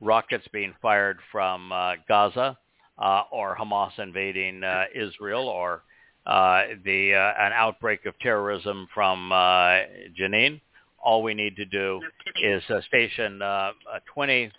rockets 0.00 0.47
being 0.53 0.75
fired 0.83 1.19
from 1.33 1.73
uh, 1.73 1.93
Gaza 2.09 2.59
uh, 2.99 3.23
or 3.31 3.57
Hamas 3.57 3.99
invading 3.99 4.62
uh, 4.65 4.85
Israel 4.95 5.49
or 5.49 5.83
uh, 6.26 6.62
the 6.85 7.15
uh, 7.15 7.33
an 7.45 7.53
outbreak 7.53 8.05
of 8.07 8.19
terrorism 8.19 8.88
from 8.93 9.31
uh, 9.31 9.81
Jenin, 10.19 10.61
all 10.99 11.23
we 11.23 11.35
need 11.35 11.55
to 11.57 11.65
do 11.65 12.00
is 12.43 12.62
uh, 12.69 12.81
station 12.83 13.41
uh, 13.41 13.71
20 14.12 14.50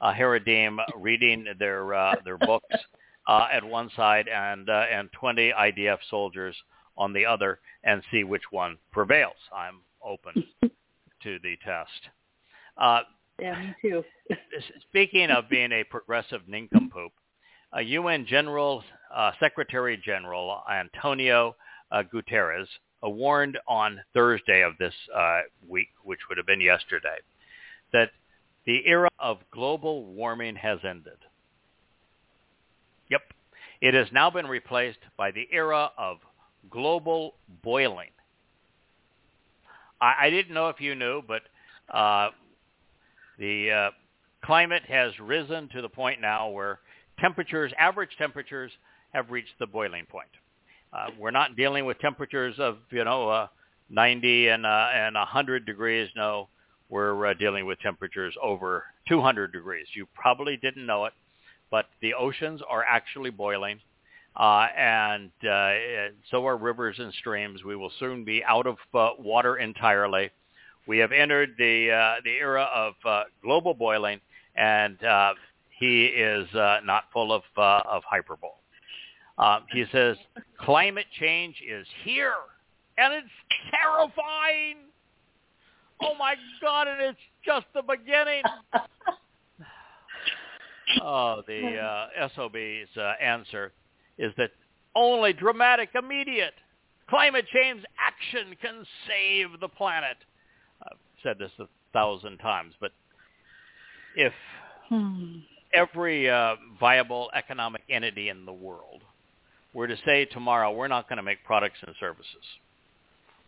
uh, 0.00 0.12
Haredim 0.12 0.78
reading 0.96 1.46
their 1.58 1.94
uh, 1.94 2.14
their 2.24 2.38
books 2.38 2.74
uh, 3.28 3.48
at 3.52 3.64
one 3.64 3.90
side 3.96 4.28
and 4.28 4.68
uh, 4.68 4.84
and 4.92 5.08
20 5.12 5.52
IDF 5.58 5.98
soldiers 6.10 6.56
on 6.96 7.12
the 7.12 7.24
other, 7.24 7.58
and 7.84 8.02
see 8.10 8.22
which 8.22 8.42
one 8.50 8.76
prevails. 8.92 9.36
I'm 9.54 9.80
open 10.04 10.44
to 11.22 11.38
the 11.42 11.56
test. 11.64 12.10
Uh, 13.42 13.46
yeah, 13.46 13.60
me 13.60 13.74
too. 13.82 14.04
speaking 14.88 15.30
of 15.30 15.48
being 15.48 15.72
a 15.72 15.84
progressive 15.84 16.42
nincompoop, 16.48 17.12
uh, 17.76 17.80
UN 17.80 18.26
General 18.26 18.84
uh, 19.14 19.32
Secretary 19.40 20.00
General 20.02 20.62
Antonio 20.70 21.56
uh, 21.90 22.02
Guterres 22.12 22.66
warned 23.02 23.58
on 23.66 24.00
Thursday 24.14 24.62
of 24.62 24.78
this 24.78 24.94
uh, 25.14 25.40
week, 25.68 25.88
which 26.04 26.20
would 26.28 26.38
have 26.38 26.46
been 26.46 26.60
yesterday, 26.60 27.16
that 27.92 28.10
the 28.64 28.86
era 28.86 29.08
of 29.18 29.38
global 29.50 30.04
warming 30.04 30.54
has 30.56 30.78
ended. 30.84 31.18
Yep. 33.10 33.22
It 33.80 33.94
has 33.94 34.06
now 34.12 34.30
been 34.30 34.46
replaced 34.46 35.00
by 35.16 35.32
the 35.32 35.48
era 35.50 35.90
of 35.98 36.18
global 36.70 37.34
boiling. 37.62 38.10
I, 40.00 40.14
I 40.26 40.30
didn't 40.30 40.54
know 40.54 40.68
if 40.68 40.80
you 40.80 40.94
knew, 40.94 41.22
but 41.26 41.42
uh, 41.92 42.30
the 43.38 43.70
uh, 43.70 43.90
climate 44.44 44.82
has 44.88 45.12
risen 45.20 45.68
to 45.70 45.82
the 45.82 45.88
point 45.88 46.20
now 46.20 46.48
where 46.48 46.80
temperatures, 47.18 47.72
average 47.78 48.10
temperatures, 48.18 48.72
have 49.12 49.30
reached 49.30 49.58
the 49.58 49.66
boiling 49.66 50.06
point. 50.06 50.28
Uh, 50.92 51.06
we're 51.18 51.30
not 51.30 51.56
dealing 51.56 51.84
with 51.86 51.98
temperatures 52.00 52.54
of 52.58 52.78
you 52.90 53.04
know 53.04 53.28
uh, 53.28 53.46
90 53.90 54.48
and 54.48 54.66
uh, 54.66 54.88
and 54.94 55.14
100 55.14 55.64
degrees. 55.64 56.08
No, 56.16 56.48
we're 56.88 57.26
uh, 57.26 57.34
dealing 57.34 57.66
with 57.66 57.78
temperatures 57.80 58.34
over 58.42 58.84
200 59.08 59.52
degrees. 59.52 59.86
You 59.94 60.06
probably 60.14 60.56
didn't 60.56 60.86
know 60.86 61.06
it, 61.06 61.12
but 61.70 61.86
the 62.00 62.14
oceans 62.14 62.60
are 62.68 62.84
actually 62.84 63.30
boiling, 63.30 63.80
uh, 64.36 64.66
and 64.76 65.30
uh, 65.48 65.72
so 66.30 66.46
are 66.46 66.56
rivers 66.56 66.96
and 66.98 67.12
streams. 67.14 67.64
We 67.64 67.76
will 67.76 67.92
soon 67.98 68.24
be 68.24 68.44
out 68.44 68.66
of 68.66 68.76
uh, 68.94 69.10
water 69.18 69.56
entirely. 69.56 70.30
We 70.86 70.98
have 70.98 71.12
entered 71.12 71.54
the 71.58 71.90
uh, 71.90 72.20
the 72.24 72.30
era 72.30 72.68
of 72.74 72.94
uh, 73.04 73.24
global 73.42 73.74
boiling, 73.74 74.20
and 74.56 75.02
uh, 75.04 75.34
he 75.78 76.06
is 76.06 76.52
uh, 76.54 76.78
not 76.84 77.04
full 77.12 77.32
of 77.32 77.42
uh, 77.56 77.82
of 77.88 78.02
hyperbole. 78.04 78.52
Um, 79.38 79.64
he 79.72 79.84
says 79.92 80.16
climate 80.60 81.06
change 81.18 81.56
is 81.66 81.86
here, 82.04 82.34
and 82.98 83.14
it's 83.14 83.28
terrifying. 83.70 84.76
Oh 86.02 86.14
my 86.18 86.34
God! 86.60 86.88
And 86.88 87.00
it's 87.00 87.18
just 87.44 87.66
the 87.74 87.82
beginning. 87.82 88.42
oh, 91.02 91.42
the 91.46 91.78
uh, 91.78 92.28
SOB's 92.34 92.96
uh, 92.96 93.12
answer 93.22 93.72
is 94.18 94.32
that 94.36 94.50
only 94.94 95.32
dramatic, 95.32 95.90
immediate 95.94 96.54
climate 97.08 97.46
change 97.52 97.82
action 97.98 98.56
can 98.60 98.84
save 99.06 99.60
the 99.60 99.68
planet. 99.68 100.16
I've 101.24 101.30
said 101.30 101.38
this 101.38 101.52
a 101.58 101.68
thousand 101.92 102.38
times, 102.38 102.74
but 102.80 102.92
if 104.16 104.32
hmm. 104.88 105.38
every 105.74 106.28
uh, 106.30 106.56
viable 106.78 107.30
economic 107.34 107.82
entity 107.88 108.28
in 108.28 108.46
the 108.46 108.52
world 108.52 109.02
were 109.74 109.86
to 109.86 109.96
say 110.04 110.24
tomorrow, 110.26 110.72
we're 110.72 110.88
not 110.88 111.08
going 111.08 111.16
to 111.18 111.22
make 111.22 111.44
products 111.44 111.78
and 111.86 111.94
services. 111.98 112.44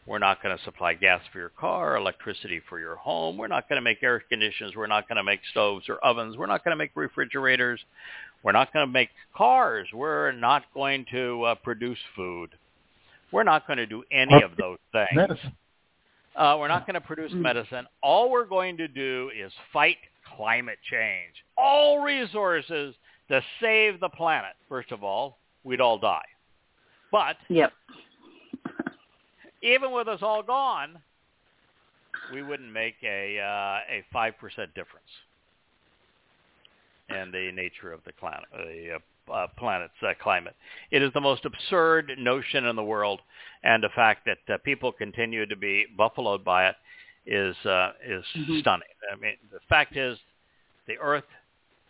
We're 0.07 0.19
not 0.19 0.43
going 0.43 0.57
to 0.57 0.63
supply 0.65 0.95
gas 0.95 1.23
for 1.33 1.39
your 1.39 1.49
car, 1.49 1.97
electricity 1.97 2.61
for 2.69 2.79
your 2.79 2.97
home. 2.97 3.39
We're 3.39 3.49
not 3.49 3.69
going 3.69 3.77
to 3.77 3.83
make 3.83 4.03
air 4.03 4.21
conditioners. 4.29 4.75
We're 4.77 4.87
not 4.87 5.09
going 5.09 5.17
to 5.17 5.25
make 5.25 5.41
stoves 5.51 5.89
or 5.89 5.97
ovens. 5.97 6.37
We're 6.37 6.47
not 6.47 6.63
going 6.63 6.73
to 6.73 6.77
make 6.77 6.91
refrigerators. 6.95 7.81
We're 8.43 8.53
not 8.53 8.71
going 8.73 8.87
to 8.87 8.93
make 8.93 9.09
cars. 9.35 9.89
We're 9.95 10.33
not 10.33 10.65
going 10.75 11.07
to 11.13 11.43
uh, 11.45 11.55
produce 11.55 11.99
food. 12.15 12.51
We're 13.33 13.45
not 13.45 13.67
going 13.67 13.79
to 13.79 13.87
do 13.87 14.05
any 14.13 14.43
of 14.43 14.57
those 14.59 14.79
things. 14.93 15.09
Medicine. 15.15 15.57
Uh, 16.37 16.57
we're 16.59 16.69
not 16.69 16.87
going 16.87 16.95
to 16.95 17.01
produce 17.01 17.33
mm. 17.33 17.41
medicine. 17.41 17.87
All 18.03 18.31
we're 18.31 18.47
going 18.47 18.77
to 18.79 18.89
do 18.89 19.31
is 19.39 19.53
fight 19.73 19.99
climate 20.37 20.79
change. 20.91 21.33
All 21.57 22.01
resources 22.01 22.95
to 23.29 23.41
save 23.61 24.01
the 24.01 24.09
planet. 24.09 24.53
First 24.69 24.93
of 24.93 25.05
all, 25.05 25.39
we'd 25.63 25.81
all 25.81 25.99
die. 25.99 26.25
But 27.13 27.37
yep. 27.49 27.73
even 29.63 29.93
with 29.93 30.09
us 30.09 30.21
all 30.23 30.43
gone, 30.43 30.99
we 32.33 32.43
wouldn't 32.43 32.73
make 32.73 32.97
a 33.05 33.39
uh, 33.39 33.93
a 33.93 34.05
five 34.13 34.37
percent 34.39 34.75
difference 34.75 35.07
in 37.11 37.31
the 37.31 37.53
nature 37.53 37.93
of 37.93 38.01
the 38.05 38.13
planet, 38.15 38.47
the 38.53 38.95
uh, 38.97 38.99
uh, 39.33 39.47
planet's 39.59 39.93
uh, 40.03 40.13
climate. 40.21 40.55
It 40.91 41.03
is 41.03 41.13
the 41.13 41.21
most 41.21 41.45
absurd 41.45 42.13
notion 42.19 42.65
in 42.67 42.77
the 42.77 42.83
world, 42.83 43.21
and 43.63 43.83
the 43.83 43.89
fact 43.95 44.27
that 44.27 44.55
uh, 44.55 44.59
people 44.65 44.93
continue 44.93 45.47
to 45.47 45.57
be 45.57 45.87
buffaloed 45.97 46.45
by 46.45 46.69
it 46.69 46.77
is 47.27 47.57
uh, 47.65 47.93
is 48.07 48.25
mm-hmm. 48.37 48.59
stunning. 48.61 48.89
I 49.13 49.17
mean, 49.21 49.37
the 49.51 49.61
fact 49.69 49.97
is, 49.97 50.19
the 50.87 50.99
Earth 50.99 51.25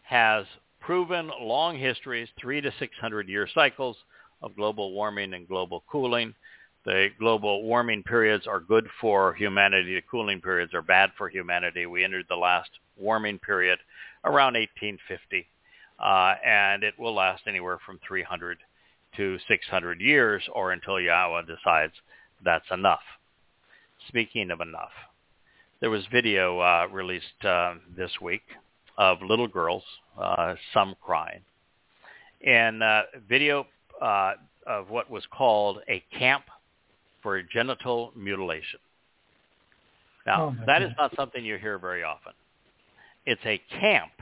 has 0.03 0.47
proven 0.81 1.31
long 1.41 1.79
histories, 1.79 2.29
three 2.41 2.61
to 2.61 2.73
600 2.79 3.29
year 3.29 3.49
cycles 3.55 3.97
of 4.43 4.55
global 4.55 4.93
warming 4.93 5.35
and 5.35 5.49
global 5.49 5.83
cooling. 5.91 6.35
The 6.85 7.09
global 7.19 7.62
warming 7.62 8.03
periods 8.03 8.47
are 8.47 8.61
good 8.61 8.87
for 9.00 9.33
humanity. 9.33 9.95
The 9.95 10.03
cooling 10.03 10.43
periods 10.43 10.75
are 10.75 10.83
bad 10.83 11.11
for 11.17 11.31
humanity. 11.31 11.87
We 11.87 12.05
entered 12.05 12.26
the 12.29 12.37
last 12.37 12.69
warming 12.99 13.38
period 13.38 13.79
around 14.25 14.55
1850, 14.55 15.47
uh, 15.99 16.35
and 16.45 16.83
it 16.83 16.95
will 16.99 17.15
last 17.15 17.43
anywhere 17.47 17.79
from 17.85 17.99
300 18.07 18.59
to 19.17 19.39
600 19.47 20.01
years 20.01 20.43
or 20.53 20.73
until 20.73 20.95
Yahowah 20.95 21.47
decides 21.47 21.93
that's 22.45 22.65
enough. 22.71 23.03
Speaking 24.09 24.51
of 24.51 24.61
enough, 24.61 24.91
there 25.81 25.91
was 25.91 26.05
video 26.13 26.59
uh, 26.61 26.87
released 26.93 27.45
uh, 27.45 27.75
this 27.97 28.11
week 28.21 28.43
of 28.99 29.19
little 29.23 29.49
girls, 29.49 29.83
uh, 30.21 30.55
some 30.73 30.95
crying, 31.01 31.41
and 32.47 32.83
uh, 32.83 33.03
video 33.29 33.67
uh, 34.01 34.33
of 34.67 34.91
what 34.91 35.11
was 35.11 35.25
called 35.31 35.79
a 35.89 36.03
camp 36.17 36.45
for 37.23 37.41
genital 37.43 38.13
mutilation. 38.17 38.81
Now, 40.27 40.47
oh 40.47 40.65
that 40.67 40.81
God. 40.81 40.83
is 40.83 40.93
not 40.99 41.17
something 41.17 41.45
you 41.45 41.57
hear 41.57 41.79
very 41.79 42.03
often. 42.03 42.33
It's 43.27 43.45
a 43.45 43.61
camp 43.81 44.13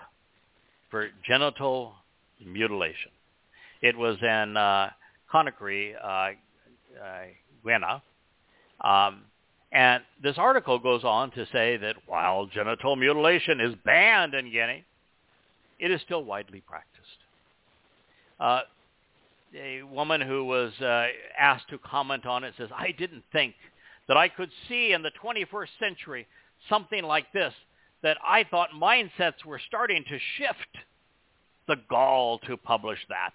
for 0.93 1.09
genital 1.27 1.95
mutilation. 2.45 3.11
It 3.81 3.97
was 3.97 4.17
in 4.23 4.57
uh, 4.57 4.91
Conakry, 5.33 5.95
uh, 5.97 6.07
uh, 6.07 7.25
Guyana, 7.65 8.03
um, 8.83 9.23
And 9.73 10.03
this 10.23 10.37
article 10.37 10.79
goes 10.79 11.03
on 11.03 11.31
to 11.33 11.47
say 11.51 11.79
that 11.79 11.97
while 12.07 12.47
genital 12.47 12.95
mutilation 12.95 13.59
is 13.59 13.75
banned 13.85 14.35
in 14.35 14.53
Guinea, 14.53 14.85
it 15.81 15.91
is 15.91 16.01
still 16.03 16.23
widely 16.25 16.61
practiced. 16.61 17.09
Uh, 18.39 18.61
a 19.59 19.83
woman 19.83 20.21
who 20.21 20.45
was 20.45 20.73
uh, 20.81 21.07
asked 21.39 21.71
to 21.71 21.79
comment 21.79 22.27
on 22.27 22.45
it 22.45 22.55
says, 22.59 22.69
I 22.77 22.93
didn't 22.93 23.25
think 23.33 23.55
that 24.09 24.17
I 24.19 24.29
could 24.29 24.51
see 24.69 24.93
in 24.93 25.03
the 25.03 25.11
21st 25.23 25.69
century 25.81 26.27
something 26.69 27.03
like 27.03 27.33
this, 27.33 27.55
that 28.03 28.19
I 28.27 28.45
thought 28.45 28.71
mindsets 28.71 29.45
were 29.45 29.61
starting 29.67 30.05
to 30.05 30.19
shift 30.37 30.85
the 31.69 31.77
gall 31.89 32.39
to 32.41 32.57
publish 32.57 32.99
that. 33.09 33.33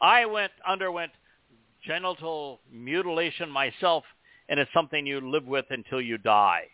I 0.00 0.26
went 0.26 0.52
underwent 0.66 1.12
genital 1.84 2.60
mutilation 2.70 3.50
myself, 3.50 4.04
and 4.48 4.60
it's 4.60 4.72
something 4.72 5.06
you 5.06 5.20
live 5.20 5.46
with 5.46 5.66
until 5.70 6.00
you 6.00 6.18
die. 6.18 6.64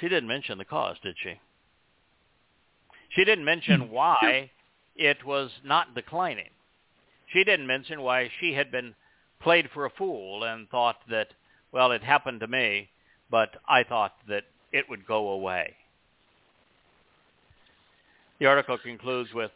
She 0.00 0.08
didn't 0.08 0.28
mention 0.28 0.58
the 0.58 0.64
cause, 0.64 0.96
did 1.02 1.16
she? 1.22 1.40
She 3.10 3.24
didn't 3.24 3.44
mention 3.44 3.80
hmm. 3.82 3.92
why 3.92 4.50
it 4.96 5.24
was 5.24 5.50
not 5.64 5.94
declining. 5.94 6.50
She 7.32 7.44
didn't 7.44 7.66
mention 7.66 8.02
why 8.02 8.30
she 8.40 8.54
had 8.54 8.70
been 8.70 8.94
played 9.40 9.68
for 9.72 9.84
a 9.84 9.90
fool 9.90 10.44
and 10.44 10.68
thought 10.68 10.96
that, 11.10 11.28
well, 11.72 11.92
it 11.92 12.02
happened 12.02 12.40
to 12.40 12.46
me, 12.46 12.88
but 13.30 13.50
I 13.68 13.84
thought 13.84 14.14
that 14.28 14.44
it 14.72 14.88
would 14.88 15.06
go 15.06 15.30
away. 15.30 15.74
The 18.38 18.46
article 18.46 18.78
concludes 18.78 19.32
with, 19.34 19.50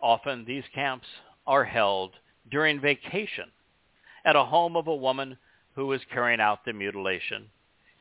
often 0.00 0.44
these 0.44 0.64
camps 0.74 1.06
are 1.46 1.64
held 1.64 2.12
during 2.50 2.80
vacation 2.80 3.50
at 4.24 4.36
a 4.36 4.44
home 4.44 4.76
of 4.76 4.86
a 4.86 4.94
woman 4.94 5.36
who 5.74 5.92
is 5.92 6.00
carrying 6.12 6.40
out 6.40 6.64
the 6.64 6.72
mutilation. 6.72 7.46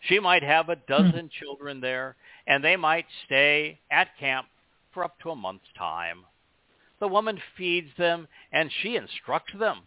She 0.01 0.19
might 0.19 0.43
have 0.43 0.69
a 0.69 0.77
dozen 0.77 1.29
hmm. 1.29 1.43
children 1.43 1.81
there, 1.81 2.15
and 2.47 2.63
they 2.63 2.77
might 2.77 3.05
stay 3.25 3.79
at 3.91 4.17
camp 4.17 4.47
for 4.93 5.03
up 5.03 5.19
to 5.19 5.31
a 5.31 5.35
month's 5.35 5.71
time. 5.77 6.25
The 6.99 7.07
woman 7.07 7.39
feeds 7.57 7.89
them, 7.97 8.27
and 8.51 8.71
she 8.81 8.95
instructs 8.95 9.53
them 9.57 9.81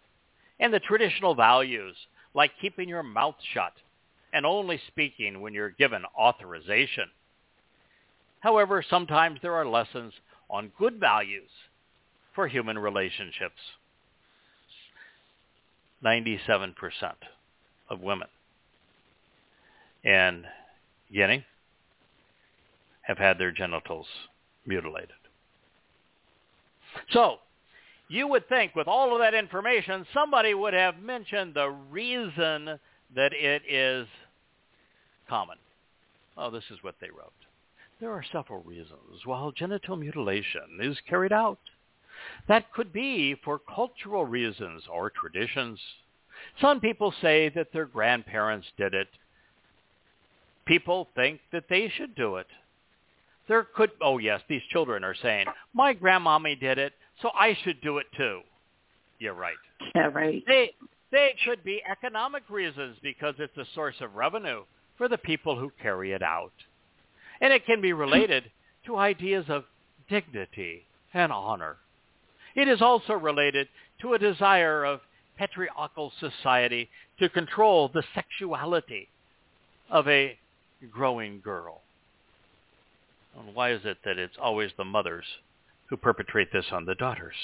in 0.58 0.70
the 0.70 0.80
traditional 0.80 1.34
values, 1.34 1.96
like 2.34 2.52
keeping 2.60 2.88
your 2.88 3.02
mouth 3.02 3.36
shut 3.52 3.72
and 4.32 4.46
only 4.46 4.80
speaking 4.88 5.40
when 5.40 5.54
you're 5.54 5.70
given 5.70 6.04
authorization. 6.18 7.04
However, 8.40 8.84
sometimes 8.88 9.38
there 9.42 9.54
are 9.54 9.66
lessons 9.66 10.12
on 10.50 10.72
good 10.78 10.98
values 10.98 11.50
for 12.34 12.48
human 12.48 12.78
relationships. 12.78 13.60
97% 16.04 16.74
of 17.88 18.00
women 18.00 18.28
in 20.02 20.44
Guinea 21.12 21.44
have 23.02 23.18
had 23.18 23.38
their 23.38 23.52
genitals 23.52 24.06
mutilated. 24.66 25.10
So, 27.12 27.36
you 28.08 28.26
would 28.28 28.48
think 28.48 28.74
with 28.74 28.88
all 28.88 29.14
of 29.14 29.20
that 29.20 29.34
information, 29.34 30.06
somebody 30.12 30.54
would 30.54 30.74
have 30.74 30.98
mentioned 30.98 31.54
the 31.54 31.70
reason 31.70 32.78
that 33.14 33.32
it 33.32 33.62
is 33.68 34.06
common. 35.32 35.56
Oh, 36.36 36.50
this 36.50 36.64
is 36.70 36.76
what 36.82 36.96
they 37.00 37.08
wrote. 37.08 37.32
There 38.00 38.10
are 38.10 38.24
several 38.32 38.62
reasons 38.64 39.24
why 39.24 39.50
genital 39.56 39.96
mutilation 39.96 40.78
is 40.82 40.98
carried 41.08 41.32
out. 41.32 41.58
That 42.48 42.70
could 42.74 42.92
be 42.92 43.34
for 43.42 43.58
cultural 43.58 44.26
reasons 44.26 44.82
or 44.92 45.08
traditions. 45.08 45.80
Some 46.60 46.80
people 46.80 47.14
say 47.22 47.48
that 47.54 47.72
their 47.72 47.86
grandparents 47.86 48.66
did 48.76 48.92
it. 48.92 49.08
People 50.66 51.08
think 51.14 51.40
that 51.50 51.64
they 51.70 51.90
should 51.96 52.14
do 52.14 52.36
it. 52.36 52.46
There 53.48 53.66
could, 53.74 53.92
oh 54.02 54.18
yes, 54.18 54.42
these 54.50 54.62
children 54.70 55.02
are 55.02 55.16
saying, 55.22 55.46
my 55.72 55.94
grandmommy 55.94 56.60
did 56.60 56.76
it, 56.76 56.92
so 57.22 57.30
I 57.34 57.56
should 57.64 57.80
do 57.80 57.96
it 57.96 58.06
too. 58.18 58.40
You're 59.18 59.32
right. 59.32 59.56
Yeah, 59.94 60.10
right. 60.12 60.44
They, 60.46 60.72
they 61.10 61.34
could 61.46 61.64
be 61.64 61.82
economic 61.90 62.42
reasons 62.50 62.98
because 63.02 63.34
it's 63.38 63.56
a 63.56 63.64
source 63.74 63.96
of 64.02 64.14
revenue 64.14 64.64
for 65.02 65.08
the 65.08 65.18
people 65.18 65.58
who 65.58 65.72
carry 65.82 66.12
it 66.12 66.22
out. 66.22 66.52
And 67.40 67.52
it 67.52 67.66
can 67.66 67.80
be 67.80 67.92
related 67.92 68.52
to 68.86 68.94
ideas 68.94 69.46
of 69.48 69.64
dignity 70.08 70.84
and 71.12 71.32
honor. 71.32 71.78
It 72.54 72.68
is 72.68 72.80
also 72.80 73.14
related 73.14 73.66
to 74.00 74.14
a 74.14 74.18
desire 74.20 74.84
of 74.84 75.00
patriarchal 75.36 76.12
society 76.20 76.88
to 77.18 77.28
control 77.28 77.90
the 77.92 78.04
sexuality 78.14 79.08
of 79.90 80.06
a 80.06 80.38
growing 80.92 81.40
girl. 81.40 81.80
And 83.36 83.56
why 83.56 83.72
is 83.72 83.80
it 83.84 83.98
that 84.04 84.18
it's 84.18 84.36
always 84.40 84.70
the 84.78 84.84
mothers 84.84 85.24
who 85.90 85.96
perpetrate 85.96 86.52
this 86.52 86.66
on 86.70 86.84
the 86.84 86.94
daughters? 86.94 87.34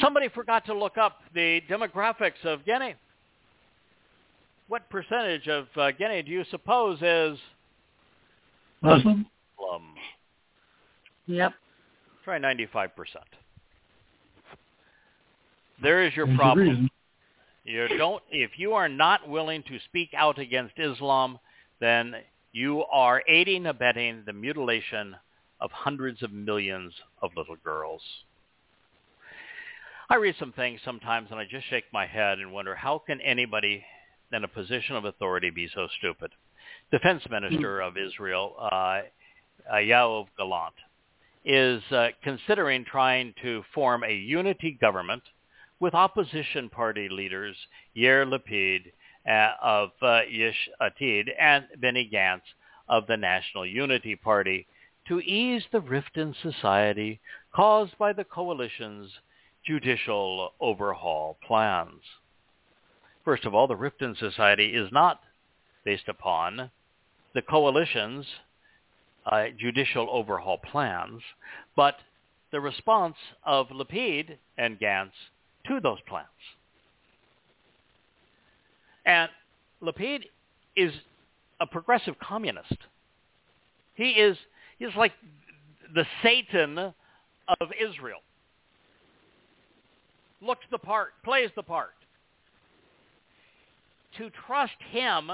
Somebody 0.00 0.30
forgot 0.30 0.64
to 0.64 0.72
look 0.72 0.96
up 0.96 1.18
the 1.34 1.60
demographics 1.68 2.42
of 2.46 2.64
Guinea. 2.64 2.94
What 4.70 4.88
percentage 4.88 5.48
of 5.48 5.66
uh, 5.74 5.90
Guinea 5.90 6.22
do 6.22 6.30
you 6.30 6.44
suppose 6.48 7.02
is 7.02 7.36
Muslim? 8.80 9.26
Muslim. 9.58 9.82
Yep. 11.26 11.54
Try 12.22 12.38
95%. 12.38 12.88
There 15.82 16.06
is 16.06 16.14
your 16.14 16.26
There's 16.26 16.38
problem. 16.38 16.88
You 17.64 17.88
don't 17.98 18.22
if 18.30 18.52
you 18.58 18.74
are 18.74 18.88
not 18.88 19.28
willing 19.28 19.64
to 19.64 19.80
speak 19.86 20.10
out 20.16 20.38
against 20.38 20.78
Islam, 20.78 21.40
then 21.80 22.14
you 22.52 22.84
are 22.92 23.24
aiding 23.28 23.56
and 23.56 23.66
abetting 23.66 24.22
the 24.24 24.32
mutilation 24.32 25.16
of 25.60 25.72
hundreds 25.72 26.22
of 26.22 26.32
millions 26.32 26.92
of 27.22 27.32
little 27.36 27.56
girls. 27.64 28.02
I 30.08 30.14
read 30.14 30.36
some 30.38 30.52
things 30.52 30.80
sometimes 30.84 31.26
and 31.32 31.40
I 31.40 31.44
just 31.50 31.66
shake 31.68 31.86
my 31.92 32.06
head 32.06 32.38
and 32.38 32.52
wonder 32.52 32.76
how 32.76 33.02
can 33.04 33.20
anybody 33.20 33.82
in 34.32 34.44
a 34.44 34.48
position 34.48 34.96
of 34.96 35.04
authority 35.04 35.50
be 35.50 35.68
so 35.74 35.88
stupid? 35.98 36.30
Defense 36.90 37.22
Minister 37.30 37.80
of 37.80 37.96
Israel, 37.96 38.54
uh, 38.60 39.02
Gallant, 39.70 40.74
is 41.44 41.82
uh, 41.90 42.08
considering 42.22 42.84
trying 42.84 43.34
to 43.42 43.62
form 43.74 44.04
a 44.04 44.14
unity 44.14 44.76
government 44.80 45.22
with 45.80 45.94
opposition 45.94 46.68
party 46.68 47.08
leaders 47.08 47.56
Yair 47.96 48.26
Lapid 48.26 48.92
uh, 49.28 49.52
of 49.62 49.90
uh, 50.02 50.20
Yesh 50.30 50.68
Atid 50.80 51.28
and 51.38 51.64
Benny 51.78 52.08
Gantz 52.12 52.42
of 52.88 53.06
the 53.06 53.16
National 53.16 53.64
Unity 53.66 54.16
Party 54.16 54.66
to 55.08 55.20
ease 55.20 55.62
the 55.72 55.80
rift 55.80 56.16
in 56.16 56.34
society 56.42 57.20
caused 57.54 57.96
by 57.98 58.12
the 58.12 58.24
coalition's 58.24 59.10
judicial 59.64 60.52
overhaul 60.60 61.38
plans. 61.46 62.02
First 63.24 63.44
of 63.44 63.54
all, 63.54 63.66
the 63.66 63.76
Ripton 63.76 64.16
society 64.18 64.74
is 64.74 64.90
not 64.92 65.20
based 65.84 66.08
upon 66.08 66.70
the 67.34 67.42
coalition's 67.42 68.26
uh, 69.26 69.46
judicial 69.58 70.08
overhaul 70.10 70.58
plans, 70.58 71.22
but 71.76 71.96
the 72.50 72.60
response 72.60 73.16
of 73.44 73.68
Lapid 73.68 74.36
and 74.58 74.78
Gantz 74.78 75.12
to 75.66 75.80
those 75.80 75.98
plans. 76.08 76.26
And 79.04 79.28
Lapid 79.82 80.24
is 80.76 80.92
a 81.60 81.66
progressive 81.66 82.18
communist. 82.18 82.76
He 83.94 84.10
is 84.10 84.36
he's 84.78 84.96
like 84.96 85.12
the 85.94 86.06
Satan 86.22 86.78
of 86.78 87.68
Israel. 87.78 88.20
Looks 90.40 90.64
the 90.70 90.78
part, 90.78 91.12
plays 91.22 91.50
the 91.54 91.62
part. 91.62 91.92
To 94.18 94.30
trust 94.46 94.76
him 94.90 95.30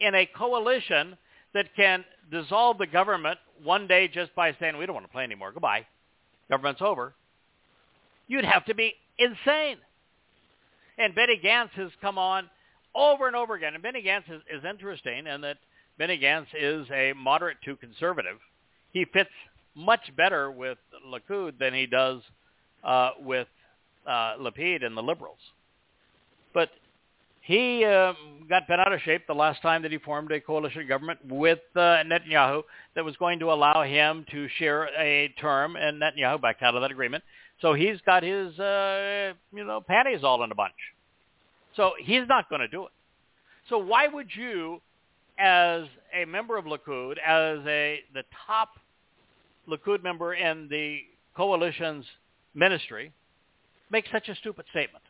in 0.00 0.14
a 0.14 0.26
coalition 0.26 1.16
that 1.54 1.66
can 1.76 2.04
dissolve 2.30 2.78
the 2.78 2.86
government 2.86 3.38
one 3.62 3.86
day 3.86 4.08
just 4.08 4.34
by 4.34 4.56
saying, 4.58 4.76
we 4.76 4.86
don't 4.86 4.94
want 4.94 5.06
to 5.06 5.12
play 5.12 5.24
anymore, 5.24 5.52
goodbye, 5.52 5.86
government's 6.48 6.82
over, 6.82 7.14
you'd 8.26 8.44
have 8.44 8.64
to 8.66 8.74
be 8.74 8.94
insane. 9.18 9.76
And 10.98 11.14
Benny 11.14 11.40
Gantz 11.42 11.70
has 11.70 11.90
come 12.00 12.18
on 12.18 12.48
over 12.94 13.26
and 13.26 13.36
over 13.36 13.54
again. 13.54 13.74
And 13.74 13.82
Benny 13.82 14.02
Gantz 14.02 14.30
is, 14.30 14.42
is 14.50 14.64
interesting 14.64 15.26
in 15.26 15.40
that 15.42 15.58
Benny 15.98 16.18
Gantz 16.18 16.46
is 16.58 16.86
a 16.90 17.12
moderate 17.14 17.58
to 17.64 17.76
conservative. 17.76 18.38
He 18.92 19.04
fits 19.12 19.30
much 19.74 20.14
better 20.16 20.50
with 20.50 20.78
Likud 21.06 21.58
than 21.58 21.74
he 21.74 21.86
does 21.86 22.20
uh, 22.84 23.10
with 23.20 23.48
uh, 24.06 24.34
Lapid 24.38 24.84
and 24.84 24.96
the 24.96 25.02
liberals. 25.02 25.38
He 27.42 27.84
uh, 27.84 28.12
got 28.48 28.68
bent 28.68 28.80
out 28.80 28.92
of 28.92 29.00
shape 29.00 29.26
the 29.26 29.34
last 29.34 29.62
time 29.62 29.82
that 29.82 29.90
he 29.90 29.98
formed 29.98 30.30
a 30.30 30.40
coalition 30.40 30.86
government 30.86 31.18
with 31.26 31.58
uh, 31.74 32.04
Netanyahu 32.06 32.62
that 32.94 33.04
was 33.04 33.16
going 33.16 33.40
to 33.40 33.52
allow 33.52 33.82
him 33.82 34.24
to 34.30 34.48
share 34.58 34.84
a 34.96 35.28
term, 35.40 35.74
and 35.74 36.00
Netanyahu 36.00 36.40
backed 36.40 36.62
out 36.62 36.76
of 36.76 36.82
that 36.82 36.92
agreement. 36.92 37.24
So 37.60 37.74
he's 37.74 38.00
got 38.06 38.22
his, 38.22 38.56
uh, 38.60 39.32
you 39.52 39.64
know, 39.64 39.80
panties 39.80 40.22
all 40.22 40.44
in 40.44 40.52
a 40.52 40.54
bunch. 40.54 40.74
So 41.74 41.92
he's 41.98 42.28
not 42.28 42.48
going 42.48 42.60
to 42.60 42.68
do 42.68 42.84
it. 42.84 42.92
So 43.68 43.78
why 43.78 44.06
would 44.06 44.28
you, 44.36 44.80
as 45.36 45.84
a 46.14 46.24
member 46.24 46.56
of 46.56 46.64
Likud, 46.64 47.16
as 47.18 47.58
a 47.66 48.00
the 48.14 48.22
top 48.46 48.70
Likud 49.68 50.04
member 50.04 50.34
in 50.34 50.68
the 50.68 50.98
coalition's 51.36 52.04
ministry, 52.54 53.12
make 53.90 54.04
such 54.12 54.28
a 54.28 54.36
stupid 54.36 54.66
statement? 54.70 55.02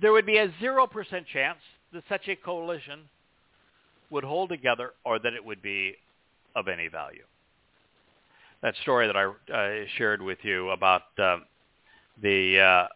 There 0.00 0.12
would 0.12 0.26
be 0.26 0.38
a 0.38 0.48
0% 0.48 1.26
chance 1.32 1.58
that 1.92 2.02
such 2.08 2.28
a 2.28 2.36
coalition 2.36 3.00
would 4.10 4.24
hold 4.24 4.50
together 4.50 4.92
or 5.04 5.18
that 5.18 5.32
it 5.32 5.44
would 5.44 5.62
be 5.62 5.94
of 6.54 6.68
any 6.68 6.88
value. 6.88 7.24
That 8.62 8.74
story 8.82 9.06
that 9.06 9.16
I 9.16 9.24
uh, 9.52 9.84
shared 9.96 10.22
with 10.22 10.38
you 10.42 10.70
about 10.70 11.02
uh, 11.18 11.38
the 12.22 12.88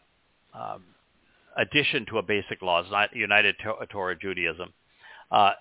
uh, 0.55 0.59
um, 0.59 0.83
addition 1.57 2.07
to 2.07 2.19
a 2.19 2.23
basic 2.23 2.63
law, 2.63 2.83
United 3.13 3.57
Torah 3.91 4.17
Judaism, 4.17 4.73
uh, 5.31 5.53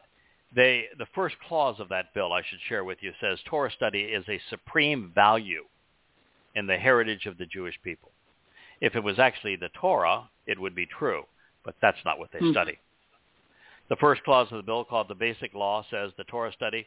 they, 0.56 0.86
the 0.98 1.06
first 1.14 1.36
clause 1.48 1.80
of 1.80 1.90
that 1.90 2.14
bill 2.14 2.34
I 2.34 2.42
should 2.42 2.60
share 2.68 2.84
with 2.84 2.98
you 3.02 3.12
says 3.22 3.38
Torah 3.46 3.72
study 3.72 4.02
is 4.02 4.26
a 4.28 4.42
supreme 4.50 5.12
value 5.14 5.64
in 6.56 6.66
the 6.66 6.78
heritage 6.78 7.26
of 7.28 7.38
the 7.38 7.46
Jewish 7.46 7.76
people. 7.84 8.10
If 8.82 8.96
it 8.96 9.04
was 9.04 9.20
actually 9.20 9.56
the 9.56 9.70
Torah, 9.80 10.30
it 10.48 10.60
would 10.60 10.76
be 10.76 10.86
true, 10.86 11.24
but 11.66 11.76
that's 11.82 11.98
not 12.06 12.20
what 12.20 12.30
they 12.32 12.40
mm. 12.40 12.52
study. 12.52 12.80
The 13.90 13.96
first 13.98 14.24
clause 14.24 14.48
of 14.52 14.58
the 14.58 14.64
bill, 14.64 14.86
called 14.86 15.08
the 15.08 15.16
Basic 15.16 15.54
Law, 15.54 15.84
says 15.90 16.12
the 16.18 16.24
Torah 16.26 16.54
study 16.54 16.86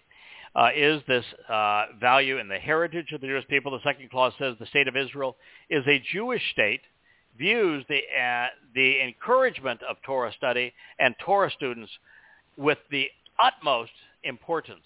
uh, 0.54 0.68
is 0.74 1.02
this 1.08 1.24
uh, 1.48 1.86
value 2.00 2.38
in 2.38 2.48
the 2.48 2.58
heritage 2.58 3.12
of 3.12 3.20
the 3.20 3.26
Jewish 3.26 3.46
people. 3.48 3.72
The 3.72 3.82
second 3.82 4.10
clause 4.10 4.32
says 4.38 4.56
the 4.58 4.66
state 4.66 4.88
of 4.88 4.96
Israel 4.96 5.36
is 5.70 5.84
a 5.86 6.02
Jewish 6.12 6.42
state, 6.52 6.80
views 7.38 7.84
the, 7.88 7.96
uh, 7.96 8.46
the 8.74 9.00
encouragement 9.00 9.80
of 9.88 9.96
Torah 10.04 10.32
study 10.36 10.72
and 10.98 11.14
Torah 11.24 11.50
students 11.50 11.90
with 12.56 12.78
the 12.90 13.08
utmost 13.42 13.92
importance 14.24 14.84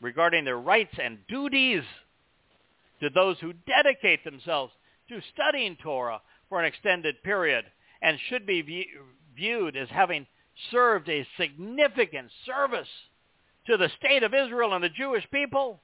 regarding 0.00 0.44
their 0.44 0.58
rights 0.58 0.94
and 1.02 1.18
duties 1.28 1.84
to 3.00 3.08
those 3.08 3.38
who 3.40 3.52
dedicate 3.66 4.24
themselves 4.24 4.72
to 5.08 5.20
studying 5.34 5.76
Torah 5.76 6.20
for 6.48 6.60
an 6.60 6.66
extended 6.66 7.22
period 7.22 7.64
and 8.00 8.18
should 8.28 8.46
be 8.46 8.62
view, 8.62 8.84
viewed 9.36 9.76
as 9.76 9.88
having 9.90 10.26
served 10.70 11.08
a 11.08 11.26
significant 11.38 12.30
service 12.44 12.88
to 13.66 13.76
the 13.76 13.90
state 13.98 14.22
of 14.22 14.34
Israel 14.34 14.74
and 14.74 14.82
the 14.82 14.88
Jewish 14.88 15.24
people, 15.30 15.80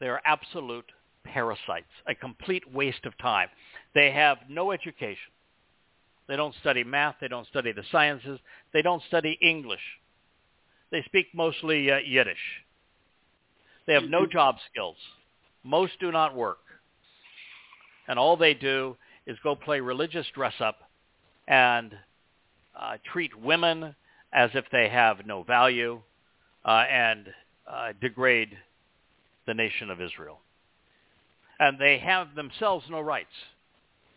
they 0.00 0.08
are 0.08 0.20
absolute 0.24 0.90
parasites, 1.24 1.86
a 2.06 2.14
complete 2.14 2.70
waste 2.72 3.04
of 3.06 3.16
time. 3.18 3.48
They 3.94 4.10
have 4.10 4.38
no 4.48 4.72
education. 4.72 5.32
They 6.26 6.36
don't 6.36 6.54
study 6.60 6.84
math. 6.84 7.16
They 7.20 7.28
don't 7.28 7.46
study 7.48 7.72
the 7.72 7.84
sciences. 7.90 8.38
They 8.72 8.82
don't 8.82 9.02
study 9.08 9.38
English. 9.40 9.80
They 10.90 11.02
speak 11.02 11.26
mostly 11.34 11.90
uh, 11.90 11.98
Yiddish. 11.98 12.36
They 13.86 13.94
have 13.94 14.04
no 14.04 14.26
job 14.26 14.56
skills. 14.70 14.96
Most 15.64 15.92
do 16.00 16.12
not 16.12 16.34
work. 16.34 16.58
And 18.10 18.18
all 18.18 18.36
they 18.36 18.54
do 18.54 18.96
is 19.24 19.38
go 19.44 19.54
play 19.54 19.78
religious 19.78 20.26
dress 20.34 20.54
up 20.58 20.78
and 21.46 21.96
uh, 22.76 22.96
treat 23.12 23.38
women 23.38 23.94
as 24.32 24.50
if 24.54 24.64
they 24.72 24.88
have 24.88 25.24
no 25.24 25.44
value 25.44 26.00
uh, 26.64 26.86
and 26.90 27.28
uh, 27.68 27.92
degrade 28.00 28.58
the 29.46 29.54
nation 29.54 29.90
of 29.90 30.00
Israel. 30.00 30.40
And 31.60 31.78
they 31.78 31.98
have 31.98 32.34
themselves 32.34 32.84
no 32.90 33.00
rights. 33.00 33.28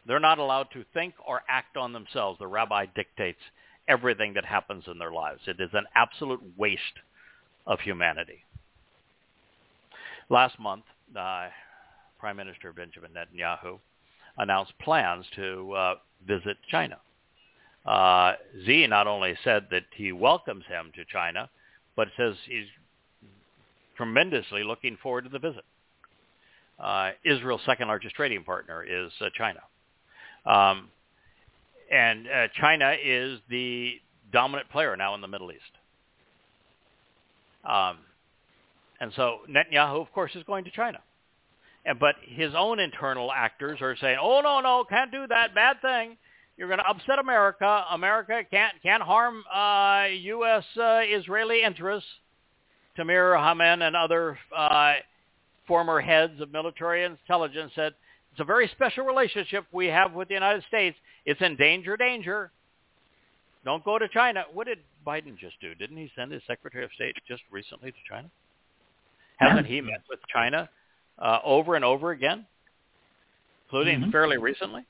They're 0.08 0.20
not 0.20 0.40
allowed 0.40 0.72
to 0.74 0.86
think 0.96 1.14
or 1.24 1.44
act 1.48 1.78
on 1.78 1.94
themselves. 1.94 2.40
The 2.40 2.48
rabbi 2.48 2.88
dictates 2.96 3.42
everything 3.88 4.34
that 4.34 4.46
happens 4.46 4.86
in 4.88 4.98
their 4.98 5.12
lives. 5.12 5.42
It 5.46 5.60
is 5.60 5.70
an 5.74 5.86
absolute 5.94 6.42
waste 6.58 6.82
of 7.68 7.80
humanity. 7.80 8.44
Last 10.32 10.60
month, 10.60 10.86
uh, 11.16 11.50
Prime 12.24 12.38
Minister 12.38 12.72
Benjamin 12.72 13.12
Netanyahu 13.12 13.80
announced 14.38 14.72
plans 14.80 15.26
to 15.36 15.74
uh, 15.74 15.96
visit 16.26 16.56
China. 16.72 16.98
Uh, 17.86 18.36
Xi 18.66 18.88
not 18.88 19.08
only 19.08 19.36
said 19.44 19.68
that 19.72 19.84
he 19.94 20.14
welcomes 20.14 20.64
him 20.70 20.94
to 20.96 21.04
China, 21.04 21.50
but 21.98 22.08
says 22.16 22.36
he's 22.48 22.68
tremendously 23.98 24.64
looking 24.64 24.96
forward 25.04 25.26
to 25.26 25.30
the 25.30 25.38
visit. 25.38 25.66
Uh, 26.80 27.10
Israel's 27.26 27.60
second 27.66 27.90
largest 27.90 28.16
trading 28.16 28.46
partner 28.46 28.86
is 28.86 29.12
uh, 29.20 29.26
China. 29.38 29.60
Um, 30.46 30.88
and 31.92 32.26
uh, 32.26 32.48
China 32.58 32.96
is 33.04 33.40
the 33.50 33.96
dominant 34.32 34.70
player 34.70 34.96
now 34.96 35.14
in 35.14 35.20
the 35.20 35.28
Middle 35.28 35.52
East. 35.52 35.62
Um, 37.70 37.98
and 39.02 39.12
so 39.14 39.40
Netanyahu, 39.50 40.00
of 40.00 40.10
course, 40.14 40.32
is 40.36 40.44
going 40.46 40.64
to 40.64 40.72
China. 40.72 41.00
And, 41.86 42.00
but 42.00 42.16
his 42.22 42.54
own 42.56 42.80
internal 42.80 43.32
actors 43.32 43.82
are 43.82 43.96
saying, 44.00 44.18
oh, 44.22 44.42
no, 44.42 44.62
no, 44.62 44.86
can't 44.90 45.12
do 45.12 45.28
that, 45.28 45.54
bad 45.54 45.82
thing. 45.82 46.18
You're 46.58 46.68
going 46.68 46.80
to 46.80 46.88
upset 46.88 47.20
America. 47.20 47.86
America 47.92 48.44
can't 48.50 48.76
can't 48.84 49.02
harm 49.02 49.44
uh, 49.54 50.06
U.S. 50.12 50.64
Uh, 50.80 51.02
Israeli 51.04 51.64
interests. 51.64 52.10
Tamir 52.98 53.36
Hayman 53.36 53.82
and 53.82 53.96
other 53.96 54.38
uh, 54.56 54.94
former 55.68 56.00
heads 56.00 56.40
of 56.40 56.52
military 56.52 57.06
intelligence 57.06 57.72
said 57.74 57.94
it's 58.32 58.40
a 58.40 58.44
very 58.44 58.68
special 58.68 59.04
relationship 59.04 59.66
we 59.72 59.88
have 59.88 60.14
with 60.14 60.28
the 60.28 60.36
United 60.36 60.64
States. 60.68 60.96
It's 61.26 61.42
in 61.42 61.56
danger, 61.56 61.98
danger. 61.98 62.52
Don't 63.66 63.84
go 63.84 63.98
to 63.98 64.08
China. 64.10 64.44
What 64.54 64.68
did 64.68 64.80
Biden 65.08 65.38
just 65.38 65.60
do? 65.60 65.74
Didn't 65.74 65.98
he 65.98 66.12
send 66.16 66.32
his 66.32 66.44
Secretary 66.46 66.84
of 66.84 66.92
State 66.94 67.16
just 67.28 67.42
recently 67.52 67.92
to 67.92 67.98
China? 68.08 68.30
Hasn't 69.38 69.66
he 69.66 69.82
met 69.82 70.02
with 70.10 70.20
China 70.32 70.70
uh, 71.20 71.40
over 71.44 71.76
and 71.76 71.86
over 71.86 72.12
again, 72.12 72.46
including 73.66 74.02
mm-hmm. 74.02 74.12
fairly 74.12 74.38
recently? 74.38 74.86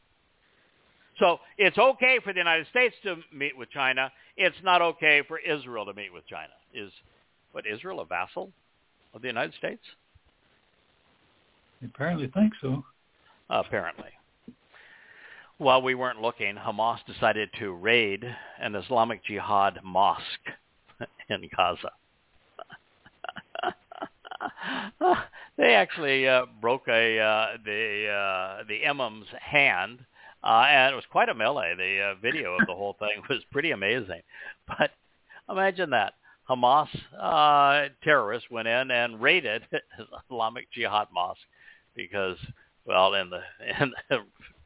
So 1.20 1.40
it's 1.58 1.78
okay 1.78 2.20
for 2.24 2.34
the 2.34 2.40
United 2.40 2.68
States 2.68 2.96
to 3.04 3.18
meet 3.32 3.56
with 3.58 3.70
China. 3.70 4.12
It's 4.36 4.56
not 4.64 4.82
okay 4.82 5.22
for 5.28 5.38
Israel 5.40 5.86
to 5.86 5.94
meet 5.94 6.12
with 6.12 6.26
China. 6.28 6.54
Is 6.74 6.92
what 7.52 7.66
Israel 7.68 8.00
a 8.00 8.06
vassal 8.06 8.52
of 9.14 9.22
the 9.22 9.28
United 9.28 9.54
States? 9.56 9.82
I 11.82 11.86
apparently 11.86 12.28
think 12.34 12.54
so. 12.62 12.84
apparently. 13.50 14.10
While 15.60 15.82
we 15.84 15.94
weren't 15.96 16.22
looking, 16.22 16.56
Hamas 16.56 16.98
decided 17.06 17.50
to 17.60 17.72
raid 17.74 18.26
an 18.60 18.76
Islamic 18.76 19.24
Jihad 19.24 19.80
mosque 19.84 20.24
in 21.30 21.48
Gaza. 21.56 21.92
they 25.58 25.74
actually 25.76 26.28
uh, 26.28 26.46
broke 26.62 26.88
a 26.88 27.20
uh, 27.20 27.58
the 27.64 28.08
uh, 28.08 28.64
the 28.68 28.84
imam's 28.84 29.28
hand 29.40 30.00
uh, 30.44 30.66
and 30.70 30.94
it 30.94 30.96
was 30.96 31.06
quite 31.10 31.30
a 31.30 31.34
melee. 31.34 31.74
The 31.76 32.02
uh, 32.02 32.16
video 32.22 32.56
of 32.56 32.68
the 32.68 32.74
whole 32.74 32.96
thing 33.00 33.22
was 33.30 33.40
pretty 33.52 33.72
amazing. 33.72 34.22
But 34.68 34.92
imagine 35.50 35.90
that. 35.92 36.14
Hamas 36.50 36.90
uh, 37.18 37.88
terrorists 38.04 38.52
went 38.52 38.68
in 38.68 38.92
and 38.92 39.22
raided 39.22 39.64
Islamic 40.30 40.70
Jihad 40.74 41.08
Mosque 41.14 41.40
because, 41.96 42.36
well, 42.86 43.14
in 43.14 43.30
the, 43.30 43.40
in 43.82 43.94
the 44.10 44.18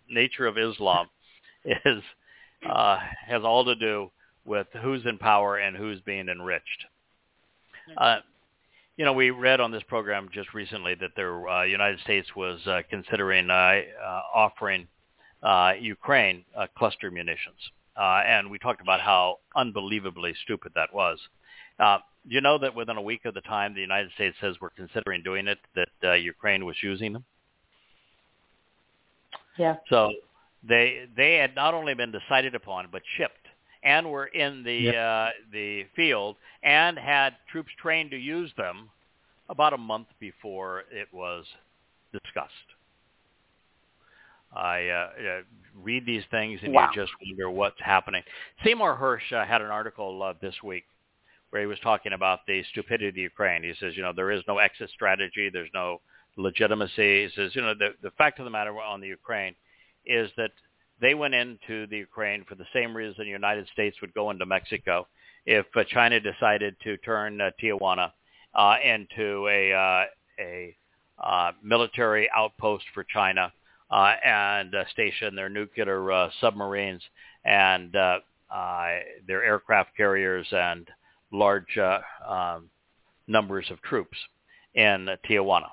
nature 0.09 0.47
of 0.47 0.57
Islam 0.57 1.07
is 1.63 2.03
uh, 2.67 2.97
has 3.27 3.43
all 3.43 3.63
to 3.65 3.75
do 3.75 4.09
with 4.43 4.65
who's 4.81 5.05
in 5.05 5.19
power 5.19 5.57
and 5.57 5.77
who's 5.77 6.01
being 6.01 6.29
enriched. 6.29 6.85
Uh, 7.95 8.17
you 8.97 9.05
know, 9.05 9.13
we 9.13 9.29
read 9.29 9.59
on 9.59 9.71
this 9.71 9.83
program 9.83 10.27
just 10.33 10.53
recently 10.53 10.95
that 10.95 11.15
the 11.15 11.45
uh, 11.49 11.61
United 11.63 11.99
States 12.01 12.27
was 12.35 12.59
uh, 12.65 12.81
considering 12.89 13.49
uh, 13.49 13.53
uh, 13.53 14.21
offering 14.33 14.87
uh, 15.43 15.73
Ukraine 15.79 16.43
uh, 16.57 16.65
cluster 16.75 17.11
munitions. 17.11 17.57
Uh, 17.95 18.23
and 18.25 18.49
we 18.49 18.57
talked 18.57 18.81
about 18.81 18.99
how 18.99 19.37
unbelievably 19.55 20.33
stupid 20.43 20.71
that 20.75 20.93
was. 20.93 21.19
Uh, 21.79 21.99
do 22.27 22.35
you 22.35 22.41
know 22.41 22.57
that 22.57 22.75
within 22.75 22.97
a 22.97 23.01
week 23.01 23.25
of 23.25 23.35
the 23.35 23.41
time 23.41 23.73
the 23.73 23.81
United 23.81 24.11
States 24.13 24.35
says 24.41 24.55
we're 24.59 24.69
considering 24.71 25.21
doing 25.23 25.47
it, 25.47 25.59
that 25.75 25.89
uh, 26.03 26.13
Ukraine 26.13 26.65
was 26.65 26.75
using 26.81 27.13
them? 27.13 27.23
Yeah. 29.57 29.75
So 29.89 30.11
they 30.67 31.07
they 31.15 31.35
had 31.35 31.55
not 31.55 31.73
only 31.73 31.93
been 31.93 32.11
decided 32.11 32.55
upon 32.55 32.87
but 32.91 33.01
shipped 33.17 33.46
and 33.87 34.11
were 34.11 34.25
in 34.25 34.63
the 34.63 34.73
yep. 34.73 34.95
uh, 34.95 35.29
the 35.53 35.85
field 35.95 36.35
and 36.61 36.99
had 36.99 37.35
troops 37.49 37.69
trained 37.81 38.11
to 38.11 38.17
use 38.17 38.51
them 38.57 38.89
about 39.47 39.71
a 39.71 39.77
month 39.77 40.07
before 40.19 40.83
it 40.91 41.07
was 41.13 41.45
discussed. 42.11 42.51
I 44.53 44.89
uh, 44.89 44.93
uh, 44.93 45.41
read 45.81 46.05
these 46.05 46.23
things 46.31 46.59
and 46.63 46.73
wow. 46.73 46.89
you 46.93 47.01
just 47.01 47.13
wonder 47.25 47.49
what's 47.49 47.79
happening. 47.79 48.23
Seymour 48.65 48.97
Hersh 48.97 49.33
uh, 49.33 49.45
had 49.45 49.61
an 49.61 49.71
article 49.71 50.21
uh, 50.21 50.33
this 50.41 50.55
week 50.63 50.83
where 51.51 51.61
he 51.61 51.67
was 51.67 51.79
talking 51.79 52.11
about 52.11 52.39
the 52.45 52.63
stupidity 52.71 53.07
of 53.07 53.17
Ukraine. 53.17 53.63
He 53.63 53.73
says, 53.79 53.95
you 53.95 54.03
know, 54.03 54.11
there 54.13 54.31
is 54.31 54.41
no 54.49 54.57
exit 54.57 54.89
strategy. 54.93 55.49
There's 55.51 55.69
no 55.73 56.01
legitimacy. 56.35 57.23
He 57.23 57.29
says, 57.35 57.55
you 57.55 57.61
know, 57.61 57.73
the, 57.73 57.89
the 58.03 58.11
fact 58.11 58.39
of 58.39 58.45
the 58.45 58.51
matter 58.51 58.77
on 58.81 58.99
the 58.99 59.07
Ukraine 59.07 59.55
is 60.05 60.29
that 60.35 60.51
they 60.99 61.13
went 61.13 61.33
into 61.33 61.87
the 61.87 61.97
Ukraine 61.97 62.43
for 62.47 62.55
the 62.55 62.65
same 62.73 62.95
reason 62.95 63.23
the 63.23 63.29
United 63.29 63.67
States 63.73 63.97
would 64.01 64.13
go 64.13 64.31
into 64.31 64.45
Mexico 64.45 65.07
if 65.45 65.65
uh, 65.75 65.83
China 65.89 66.19
decided 66.19 66.75
to 66.83 66.97
turn 66.97 67.39
uh, 67.39 67.51
Tijuana 67.61 68.11
uh, 68.53 68.75
into 68.83 69.47
a 69.47 69.73
uh, 69.73 70.05
a 70.39 70.75
uh, 71.23 71.51
military 71.63 72.29
outpost 72.35 72.85
for 72.93 73.03
China 73.03 73.51
uh, 73.89 74.13
and 74.23 74.75
station 74.91 75.35
their 75.35 75.49
nuclear 75.49 76.29
submarines 76.41 77.01
and 77.45 77.91
their 77.93 79.43
aircraft 79.43 79.95
carriers 79.95 80.47
and 80.51 80.87
large 81.31 81.77
um, 82.27 82.69
numbers 83.27 83.67
of 83.71 83.81
troops 83.81 84.17
in 84.73 85.09
Tijuana. 85.29 85.69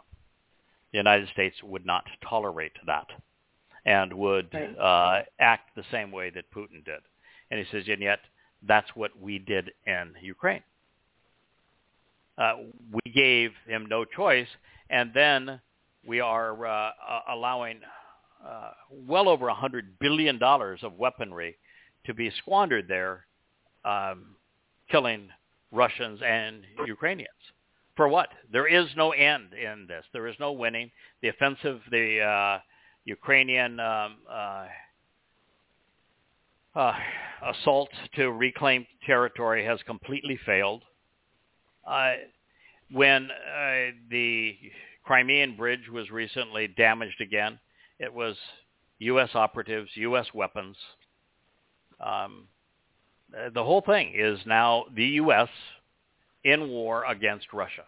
The 0.92 0.98
United 0.98 1.28
States 1.30 1.56
would 1.62 1.84
not 1.84 2.04
tolerate 2.28 2.72
that 2.86 3.06
and 3.86 4.12
would 4.12 4.48
Right. 4.52 4.78
uh, 4.78 5.22
act 5.38 5.74
the 5.74 5.84
same 5.90 6.10
way 6.10 6.30
that 6.30 6.50
Putin 6.50 6.84
did. 6.84 7.00
And 7.50 7.60
he 7.60 7.66
says, 7.70 7.86
and 7.88 8.00
yet 8.00 8.20
that's 8.62 8.94
what 8.96 9.18
we 9.20 9.38
did 9.38 9.72
in 9.86 10.14
Ukraine. 10.22 10.62
Uh, 12.36 12.56
we 12.90 13.12
gave 13.12 13.52
him 13.66 13.86
no 13.86 14.04
choice, 14.04 14.48
and 14.90 15.12
then 15.14 15.60
we 16.04 16.20
are 16.20 16.66
uh, 16.66 16.90
uh, 17.08 17.20
allowing 17.28 17.80
uh, 18.44 18.70
well 18.90 19.28
over 19.28 19.48
a 19.48 19.54
hundred 19.54 19.98
billion 20.00 20.38
dollars 20.38 20.80
of 20.82 20.98
weaponry 20.98 21.56
to 22.06 22.14
be 22.14 22.30
squandered 22.38 22.88
there, 22.88 23.26
um, 23.84 24.36
killing 24.90 25.28
Russians 25.70 26.20
and 26.22 26.62
Ukrainians. 26.86 27.30
For 27.96 28.08
what? 28.08 28.28
There 28.52 28.66
is 28.66 28.88
no 28.96 29.12
end 29.12 29.54
in 29.54 29.86
this. 29.86 30.04
There 30.12 30.26
is 30.26 30.34
no 30.40 30.52
winning. 30.52 30.90
The 31.22 31.28
offensive, 31.28 31.80
the 31.90 32.20
uh, 32.20 32.58
Ukrainian 33.04 33.78
um, 33.80 34.16
uh, 34.30 34.66
uh, 36.74 36.94
assault 37.46 37.90
to 38.16 38.30
reclaim 38.32 38.86
territory 39.06 39.64
has 39.64 39.78
completely 39.86 40.38
failed. 40.44 40.82
Uh, 41.86 42.14
when 42.90 43.28
uh, 43.30 43.92
the 44.10 44.56
Crimean 45.04 45.56
Bridge 45.56 45.88
was 45.92 46.10
recently 46.10 46.68
damaged 46.68 47.20
again, 47.20 47.58
it 47.98 48.12
was 48.12 48.36
U.S. 48.98 49.30
operatives, 49.34 49.90
U.S. 49.94 50.26
weapons. 50.32 50.76
Um, 52.00 52.48
the 53.52 53.62
whole 53.62 53.82
thing 53.82 54.12
is 54.16 54.38
now 54.46 54.84
the 54.94 55.04
U.S. 55.04 55.48
in 56.44 56.68
war 56.68 57.04
against 57.04 57.52
Russia. 57.52 57.84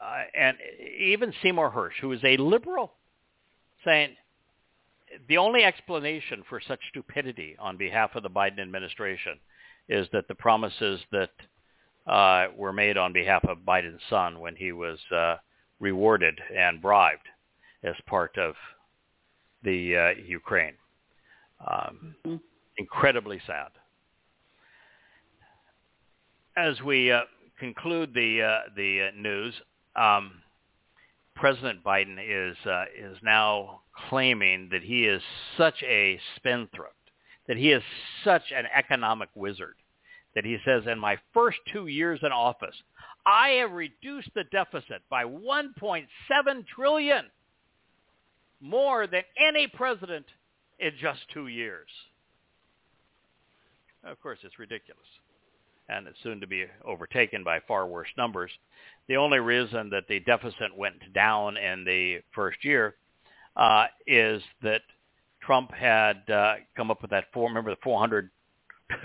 Uh, 0.00 0.22
and 0.34 0.56
even 0.98 1.32
Seymour 1.42 1.70
Hersh, 1.70 2.00
who 2.00 2.12
is 2.12 2.20
a 2.24 2.36
liberal, 2.38 2.92
saying 3.84 4.16
the 5.28 5.38
only 5.38 5.64
explanation 5.64 6.42
for 6.48 6.60
such 6.60 6.80
stupidity 6.90 7.56
on 7.58 7.76
behalf 7.76 8.14
of 8.14 8.22
the 8.22 8.30
Biden 8.30 8.60
administration 8.60 9.38
is 9.88 10.06
that 10.12 10.28
the 10.28 10.34
promises 10.34 11.00
that 11.10 11.30
uh, 12.06 12.46
were 12.56 12.72
made 12.72 12.96
on 12.96 13.12
behalf 13.12 13.44
of 13.44 13.58
Biden's 13.58 14.00
son 14.08 14.38
when 14.40 14.56
he 14.56 14.72
was 14.72 14.98
uh, 15.14 15.36
rewarded 15.80 16.38
and 16.56 16.80
bribed 16.80 17.26
as 17.82 17.94
part 18.06 18.36
of 18.38 18.54
the 19.62 19.96
uh, 19.96 20.20
Ukraine. 20.26 20.74
Um, 21.66 22.14
Mhm. 22.24 22.40
Incredibly 22.78 23.38
sad. 23.46 23.72
As 26.56 26.80
we 26.80 27.12
uh, 27.12 27.22
conclude 27.58 28.14
the 28.14 28.42
uh, 28.42 28.60
the 28.74 29.08
uh, 29.08 29.10
news, 29.16 29.54
um, 29.96 30.42
President 31.34 31.82
Biden 31.82 32.16
is 32.18 32.56
uh, 32.66 32.84
is 32.96 33.16
now 33.22 33.80
claiming 34.08 34.68
that 34.72 34.82
he 34.82 35.06
is 35.06 35.22
such 35.56 35.82
a 35.82 36.20
spendthrift, 36.36 36.94
that 37.48 37.56
he 37.56 37.72
is 37.72 37.82
such 38.24 38.52
an 38.54 38.66
economic 38.76 39.28
wizard, 39.34 39.76
that 40.34 40.44
he 40.44 40.58
says, 40.64 40.82
in 40.86 40.98
my 40.98 41.18
first 41.32 41.58
two 41.72 41.86
years 41.86 42.20
in 42.22 42.32
office, 42.32 42.74
I 43.26 43.50
have 43.60 43.72
reduced 43.72 44.30
the 44.34 44.44
deficit 44.44 45.02
by 45.08 45.24
1.7 45.24 46.06
trillion, 46.74 47.26
more 48.60 49.06
than 49.06 49.22
any 49.38 49.66
president 49.66 50.26
in 50.78 50.92
just 51.00 51.20
two 51.32 51.48
years. 51.48 51.88
Of 54.04 54.20
course, 54.20 54.38
it's 54.42 54.58
ridiculous, 54.58 55.06
and 55.90 56.06
it's 56.06 56.18
soon 56.22 56.40
to 56.40 56.46
be 56.46 56.64
overtaken 56.84 57.42
by 57.44 57.60
far 57.66 57.86
worse 57.86 58.08
numbers. 58.16 58.50
The 59.08 59.16
only 59.16 59.38
reason 59.38 59.90
that 59.90 60.04
the 60.08 60.20
deficit 60.20 60.76
went 60.76 61.12
down 61.12 61.56
in 61.56 61.84
the 61.84 62.20
first 62.34 62.64
year 62.64 62.94
uh, 63.56 63.86
is 64.06 64.42
that 64.62 64.82
Trump 65.42 65.72
had 65.72 66.28
uh, 66.30 66.54
come 66.76 66.90
up 66.90 67.02
with 67.02 67.10
that 67.10 67.24
four. 67.32 67.48
Remember 67.48 67.70
the 67.70 67.78
400. 67.82 68.30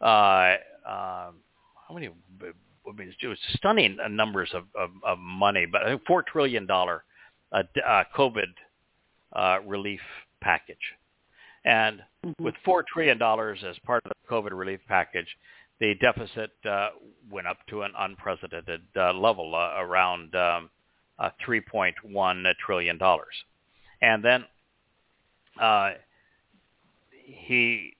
uh, 0.00 0.04
um, 0.04 1.36
how 1.88 1.94
many? 1.94 2.08
I 2.08 2.92
mean, 2.96 3.12
it 3.20 3.26
was 3.26 3.38
stunning 3.56 3.98
numbers 4.10 4.50
of, 4.54 4.64
of, 4.78 4.90
of 5.04 5.18
money, 5.18 5.66
but 5.70 5.82
I 5.82 5.88
think 5.88 6.02
four 6.06 6.22
trillion 6.22 6.66
dollar 6.66 7.02
uh, 7.50 7.64
uh, 7.84 8.04
COVID 8.16 8.46
uh, 9.32 9.58
relief 9.66 10.00
package, 10.40 10.76
and 11.64 12.02
Mhm. 12.26 12.40
with 12.40 12.56
four 12.64 12.84
trillion 12.92 13.18
dollars 13.18 13.62
as 13.64 13.78
part 13.80 14.02
of 14.04 14.10
the 14.10 14.28
COVID 14.28 14.52
relief 14.52 14.80
package, 14.88 15.36
the 15.80 15.94
deficit 15.96 16.52
uh, 16.68 16.90
went 17.30 17.46
up 17.46 17.58
to 17.68 17.82
an 17.82 17.92
unprecedented 17.98 18.82
uh, 18.96 19.12
level, 19.12 19.54
uh, 19.54 19.74
around 19.78 20.34
um, 20.34 20.70
uh, 21.18 21.30
3.1 21.46 22.52
trillion 22.64 22.98
dollars, 22.98 23.34
and 24.00 24.24
then 24.24 24.44
uh, 25.60 25.92
he 27.24 27.96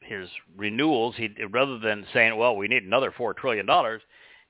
his 0.00 0.28
renewals. 0.56 1.14
He 1.16 1.30
rather 1.50 1.78
than 1.78 2.06
saying, 2.12 2.36
"Well, 2.36 2.56
we 2.56 2.68
need 2.68 2.84
another 2.84 3.12
four 3.16 3.34
trillion 3.34 3.66
dollars," 3.66 4.02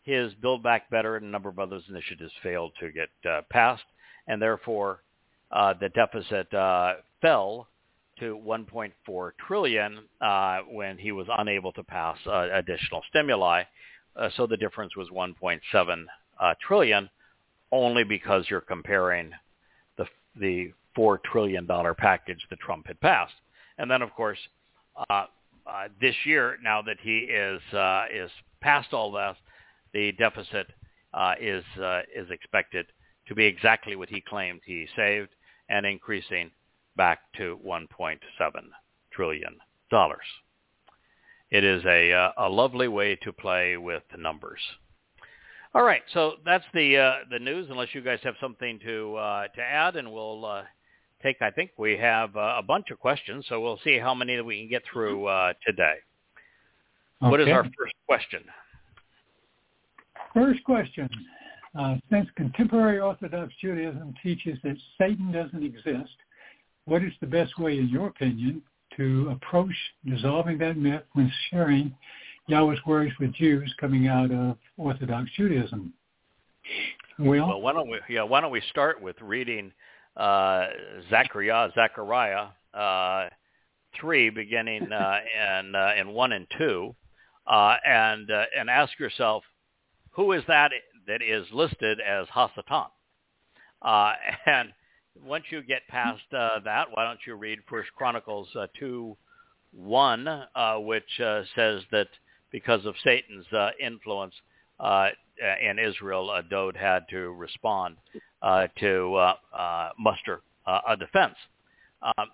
his 0.03 0.35
Build 0.35 0.63
Back 0.63 0.91
Better 0.91 1.17
and 1.17 1.27
a 1.27 1.29
number 1.29 1.49
of 1.49 1.59
other 1.59 1.81
initiatives 1.89 2.33
failed 2.43 2.73
to 2.81 2.91
get 2.91 3.09
uh, 3.29 3.43
passed, 3.51 3.85
and 4.27 4.41
therefore 4.41 5.01
uh, 5.51 5.75
the 5.75 5.89
deficit 5.91 6.53
uh, 6.53 6.95
fell 7.21 7.69
to 8.19 8.39
1.4 8.47 9.31
trillion 9.47 9.99
uh, 10.21 10.61
when 10.71 10.99
he 10.99 11.13
was 11.13 11.27
unable 11.39 11.73
to 11.73 11.83
pass 11.83 12.17
uh, 12.27 12.49
additional 12.53 13.03
stimuli. 13.09 13.63
Uh, 14.17 14.29
so 14.37 14.47
the 14.47 14.57
difference 14.57 14.97
was 14.97 15.09
1.7 15.11 16.05
uh, 16.41 16.55
trillion, 16.67 17.09
only 17.73 18.05
because 18.05 18.45
you're 18.49 18.61
comparing 18.61 19.33
the 19.97 20.07
the 20.41 20.73
four 20.95 21.21
trillion 21.25 21.67
dollar 21.67 21.95
package 21.95 22.41
that 22.51 22.61
Trump 22.61 22.87
had 22.87 23.01
passed, 23.01 23.35
and 23.79 23.91
then 23.91 24.03
of 24.03 24.13
course. 24.15 24.39
Uh, 25.11 25.27
uh, 25.67 25.89
this 25.99 26.15
year, 26.25 26.59
now 26.63 26.83
that 26.83 26.99
he 27.01 27.21
is 27.21 27.61
is 28.15 28.31
past 28.61 28.93
all 28.93 29.11
this, 29.11 29.35
the 29.95 30.13
deficit 30.13 30.67
is 31.41 31.65
is 32.15 32.31
expected 32.31 32.87
to 33.27 33.35
be 33.35 33.45
exactly 33.45 33.97
what 33.97 34.09
he 34.09 34.21
claimed 34.21 34.61
he 34.65 34.87
saved, 34.95 35.31
and 35.71 35.87
increasing 35.87 36.51
back 36.97 37.21
to 37.37 37.59
1.7 37.67 38.19
trillion 39.13 39.57
dollars. 39.91 40.27
It 41.51 41.63
is 41.63 41.85
a 41.85 42.13
uh, 42.13 42.33
a 42.39 42.49
lovely 42.49 42.89
way 42.89 43.17
to 43.17 43.33
play 43.33 43.77
with 43.77 44.03
the 44.11 44.19
numbers. 44.19 44.61
All 45.75 45.83
right, 45.85 46.03
so 46.13 46.35
that's 46.45 46.65
the 46.73 46.97
uh, 46.97 47.15
the 47.31 47.39
news. 47.39 47.67
Unless 47.71 47.95
you 47.95 48.01
guys 48.01 48.19
have 48.23 48.35
something 48.41 48.79
to 48.85 49.17
uh, 49.17 49.49
to 49.49 49.61
add, 49.61 49.97
and 49.97 50.13
we'll 50.13 50.45
uh, 50.45 50.63
take. 51.23 51.43
I 51.43 51.51
think 51.51 51.73
we 51.77 51.97
have 51.97 52.35
uh, 52.37 52.57
a 52.59 52.63
bunch 52.63 52.91
of 52.91 52.99
questions, 52.99 53.45
so 53.49 53.61
we'll 53.61 53.81
see 53.85 53.99
how 53.99 54.15
many 54.15 54.37
that 54.37 54.45
we 54.45 54.61
can 54.61 54.69
get 54.69 54.83
through 54.93 55.27
uh, 55.27 55.53
today. 55.67 55.97
What 57.21 57.41
is 57.41 57.49
our 57.49 57.65
first 57.65 57.95
question? 58.07 58.45
First 60.35 60.63
question. 60.65 61.09
Uh, 61.79 61.97
since 62.11 62.29
contemporary 62.37 63.01
Orthodox 63.01 63.53
Judaism 63.61 64.15
teaches 64.23 64.59
that 64.63 64.77
Satan 64.99 65.33
doesn't 65.33 65.65
exist, 65.65 66.15
what 66.87 67.03
is 67.03 67.13
the 67.21 67.27
best 67.27 67.59
way, 67.59 67.79
in 67.79 67.89
your 67.89 68.09
opinion, 68.09 68.63
to 68.97 69.31
approach 69.31 69.75
dissolving 70.07 70.59
that 70.59 70.77
myth 70.77 71.03
when 71.15 71.31
sharing 71.51 71.95
Yahowah's 72.49 72.81
words 72.87 73.13
with 73.19 73.33
Jews 73.35 73.73
coming 73.81 74.07
out 74.07 74.31
of 74.31 74.57
Orthodox 74.77 75.31
Judaism? 75.37 75.93
Well, 77.19 77.49
Well, 77.49 77.61
why 77.61 77.73
don't 77.73 77.91
we? 77.91 77.99
Yeah, 78.09 78.23
why 78.23 78.41
don't 78.41 78.51
we 78.51 78.63
start 78.71 79.01
with 79.01 79.17
reading 79.21 79.73
uh, 80.17 80.67
Zechariah, 81.11 81.71
Zechariah 81.75 82.49
uh, 82.75 83.29
three, 84.01 84.31
beginning 84.31 84.91
uh, 84.93 85.19
in 85.61 85.75
uh, 85.75 85.93
in 85.99 86.09
one 86.11 86.33
and 86.33 86.47
two, 86.59 86.95
uh, 87.47 87.77
and 87.87 88.31
uh, 88.31 88.45
and 88.59 88.69
ask 88.69 88.99
yourself, 88.99 89.45
who 90.11 90.33
is 90.33 90.43
that 90.49 90.73
that 91.07 91.23
is 91.23 91.47
listed 91.53 91.99
as 92.01 92.27
Hasatan? 92.29 92.87
Uh, 93.83 94.13
and 94.47 94.73
once 95.23 95.45
you 95.51 95.63
get 95.63 95.87
past 95.89 96.23
uh, 96.37 96.61
that, 96.65 96.89
why 96.93 97.05
don't 97.05 97.21
you 97.27 97.35
read 97.35 97.59
First 97.69 97.91
Chronicles 97.97 98.49
uh, 98.57 98.67
two 98.79 99.17
one, 99.73 100.27
uh, 100.29 100.77
which 100.77 101.21
uh, 101.21 101.43
says 101.55 101.83
that 101.91 102.09
because 102.51 102.87
of 102.87 102.95
Satan's 103.03 103.47
uh, 103.53 103.71
influence 103.81 104.35
in 104.81 105.79
Israel, 105.79 106.31
uh, 106.31 106.43
Dode 106.43 106.77
had 106.77 107.05
to 107.11 107.33
respond 107.33 107.97
to 108.79 109.35
muster 109.99 110.43
a 110.67 110.97
defense. 110.97 111.35
Um, 112.03 112.29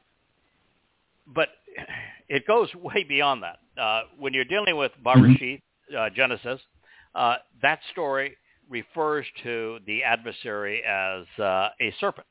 but 1.27 1.49
it 2.29 2.47
goes 2.47 2.75
way 2.75 3.05
beyond 3.09 3.43
that. 3.43 3.59
When 4.19 4.35
you're 4.35 4.45
dealing 4.45 4.77
with 4.77 4.93
Bereshith, 5.05 5.63
uh, 5.97 6.11
Genesis, 6.11 6.61
that 7.15 7.81
story 7.93 8.37
refers 8.69 9.27
to 9.43 9.79
the 9.87 10.03
adversary 10.03 10.83
as 10.85 11.25
a 11.39 11.95
serpent. 11.99 12.27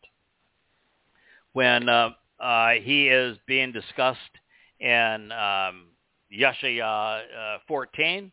When 1.53 1.89
uh, 1.89 2.09
uh, 2.39 2.71
he 2.81 3.07
is 3.07 3.37
being 3.47 3.71
discussed 3.71 4.19
in 4.79 5.31
um, 5.31 5.87
Yeshaya 6.31 7.21
uh, 7.21 7.57
14, 7.67 8.31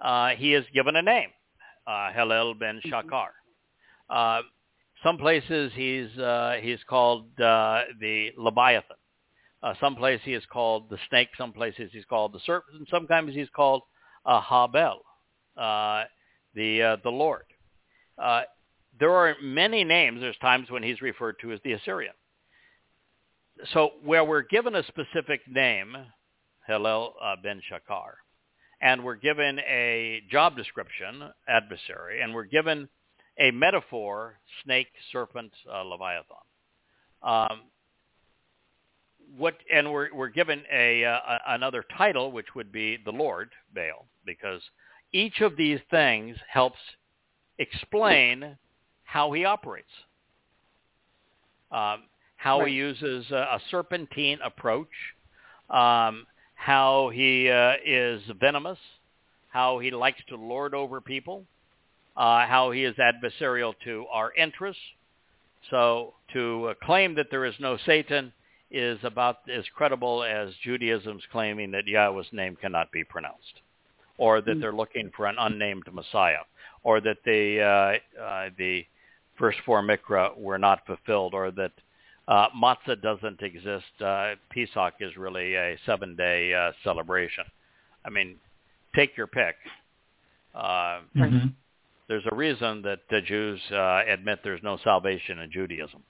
uh, 0.00 0.30
he 0.30 0.54
is 0.54 0.64
given 0.74 0.96
a 0.96 1.02
name, 1.02 1.30
uh, 1.86 2.12
Helel 2.12 2.54
ben 2.54 2.80
Shakar. 2.86 3.28
Uh, 4.10 4.42
some 5.02 5.18
places 5.18 5.72
he's 5.74 6.16
uh, 6.18 6.56
he's 6.60 6.82
called 6.88 7.26
uh, 7.40 7.82
the 8.00 8.30
Leviathan. 8.36 8.96
Uh, 9.62 9.74
some 9.80 9.96
places 9.96 10.22
he 10.24 10.34
is 10.34 10.44
called 10.52 10.90
the 10.90 10.98
snake. 11.08 11.28
Some 11.36 11.52
places 11.52 11.90
he's 11.92 12.04
called 12.04 12.32
the 12.32 12.40
serpent. 12.44 12.78
And 12.78 12.88
sometimes 12.90 13.34
he's 13.34 13.48
called 13.54 13.82
uh, 14.24 14.40
Habel, 14.40 14.98
uh, 15.56 16.04
the 16.54 16.82
uh, 16.82 16.96
the 17.02 17.10
Lord. 17.10 17.44
Uh, 18.18 18.42
there 18.98 19.12
are 19.12 19.34
many 19.42 19.84
names. 19.84 20.20
There's 20.20 20.36
times 20.38 20.70
when 20.70 20.82
he's 20.82 21.02
referred 21.02 21.36
to 21.42 21.52
as 21.52 21.60
the 21.64 21.72
Assyrian. 21.72 22.14
So 23.72 23.90
where 24.04 24.24
we're 24.24 24.42
given 24.42 24.74
a 24.74 24.82
specific 24.84 25.40
name, 25.48 25.96
Hillel 26.66 27.14
uh, 27.22 27.36
ben 27.42 27.60
Shakar, 27.70 28.14
and 28.80 29.02
we're 29.02 29.16
given 29.16 29.58
a 29.60 30.22
job 30.30 30.56
description, 30.56 31.30
adversary, 31.48 32.20
and 32.20 32.34
we're 32.34 32.44
given 32.44 32.88
a 33.38 33.50
metaphor, 33.50 34.38
snake, 34.64 34.88
serpent, 35.10 35.52
uh, 35.72 35.82
leviathan. 35.82 36.36
Um, 37.22 37.62
what 39.36 39.56
and 39.72 39.90
we're 39.90 40.14
we're 40.14 40.28
given 40.28 40.62
a, 40.72 41.04
uh, 41.04 41.38
another 41.48 41.84
title, 41.96 42.30
which 42.32 42.54
would 42.54 42.70
be 42.70 42.98
the 43.04 43.10
Lord 43.10 43.50
Baal, 43.74 44.06
because 44.24 44.60
each 45.12 45.40
of 45.40 45.56
these 45.56 45.80
things 45.90 46.36
helps 46.48 46.78
explain 47.58 48.56
how 49.04 49.32
he 49.32 49.44
operates, 49.44 49.88
um, 51.70 52.04
how 52.36 52.60
right. 52.60 52.68
he 52.68 52.74
uses 52.74 53.26
a, 53.30 53.34
a, 53.34 53.60
serpentine 53.70 54.38
approach, 54.44 54.88
um, 55.70 56.26
how 56.54 57.10
he 57.12 57.50
uh, 57.50 57.74
is 57.84 58.22
venomous, 58.40 58.78
how 59.50 59.78
he 59.78 59.90
likes 59.90 60.20
to 60.28 60.36
lord 60.36 60.74
over 60.74 61.00
people, 61.00 61.44
uh, 62.16 62.46
how 62.46 62.70
he 62.70 62.84
is 62.84 62.94
adversarial 62.96 63.74
to 63.84 64.06
our 64.12 64.32
interests. 64.34 64.82
So 65.70 66.14
to 66.32 66.68
uh, 66.68 66.74
claim 66.84 67.14
that 67.16 67.26
there 67.30 67.44
is 67.44 67.54
no 67.58 67.76
Satan 67.84 68.32
is 68.70 68.98
about 69.02 69.38
as 69.52 69.64
credible 69.74 70.22
as 70.22 70.50
Judaism's 70.64 71.22
claiming 71.30 71.70
that 71.72 71.86
Yahweh's 71.86 72.26
name 72.32 72.56
cannot 72.56 72.90
be 72.92 73.04
pronounced, 73.04 73.62
or 74.18 74.40
that 74.40 74.54
hmm. 74.54 74.60
they're 74.60 74.72
looking 74.72 75.10
for 75.16 75.26
an 75.26 75.36
unnamed 75.38 75.84
Messiah, 75.92 76.44
or 76.82 77.00
that 77.00 77.18
the 77.24 77.60
uh, 77.60 78.22
uh, 78.22 78.50
the 78.58 78.84
first 79.38 79.58
four 79.64 79.82
mikra 79.82 80.36
were 80.36 80.58
not 80.58 80.86
fulfilled, 80.86 81.34
or 81.34 81.50
that 81.52 81.72
uh, 82.28 82.46
matzah 82.56 83.00
doesn't 83.00 83.40
exist. 83.42 83.84
Uh, 84.00 84.34
Pesach 84.50 84.94
is 85.00 85.16
really 85.16 85.54
a 85.54 85.76
seven-day 85.86 86.52
uh, 86.54 86.72
celebration. 86.82 87.44
I 88.04 88.10
mean, 88.10 88.36
take 88.94 89.16
your 89.16 89.26
pick. 89.26 89.56
Uh, 90.54 91.00
mm-hmm. 91.16 91.46
There's 92.08 92.24
a 92.30 92.34
reason 92.34 92.82
that 92.82 93.00
the 93.10 93.20
Jews 93.20 93.60
uh, 93.72 94.02
admit 94.08 94.40
there's 94.44 94.62
no 94.62 94.78
salvation 94.82 95.40
in 95.40 95.50
Judaism. 95.50 96.02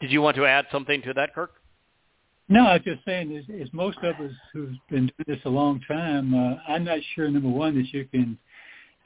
Did 0.00 0.10
you 0.10 0.22
want 0.22 0.36
to 0.36 0.46
add 0.46 0.66
something 0.72 1.02
to 1.02 1.12
that, 1.14 1.34
Kirk? 1.34 1.52
No, 2.48 2.66
I 2.66 2.74
was 2.74 2.82
just 2.84 3.04
saying, 3.04 3.32
is, 3.32 3.44
is 3.48 3.72
most 3.72 3.98
of 4.02 4.16
us 4.16 4.32
who've 4.52 4.74
been 4.90 5.06
doing 5.06 5.24
this 5.26 5.38
a 5.44 5.48
long 5.48 5.80
time, 5.86 6.34
uh, 6.34 6.56
I'm 6.66 6.82
not 6.82 6.98
sure, 7.14 7.30
number 7.30 7.48
one, 7.48 7.76
that 7.76 7.92
you 7.92 8.06
can, 8.06 8.36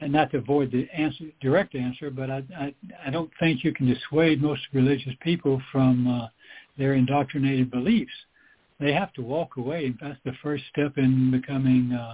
and 0.05 0.13
not 0.13 0.29
to 0.29 0.37
avoid 0.37 0.71
the 0.71 0.87
answer, 0.93 1.25
direct 1.41 1.73
answer, 1.73 2.11
but 2.11 2.29
I, 2.29 2.43
I, 2.55 2.75
I 3.07 3.09
don't 3.09 3.31
think 3.39 3.63
you 3.63 3.73
can 3.73 3.91
dissuade 3.91 4.39
most 4.39 4.61
religious 4.71 5.13
people 5.21 5.59
from 5.71 6.07
uh, 6.07 6.27
their 6.77 6.93
indoctrinated 6.93 7.71
beliefs. 7.71 8.11
They 8.79 8.93
have 8.93 9.11
to 9.13 9.23
walk 9.23 9.57
away. 9.57 9.95
That's 9.99 10.19
the 10.23 10.33
first 10.43 10.63
step 10.71 10.99
in 10.99 11.31
becoming 11.31 11.91
uh, 11.91 12.13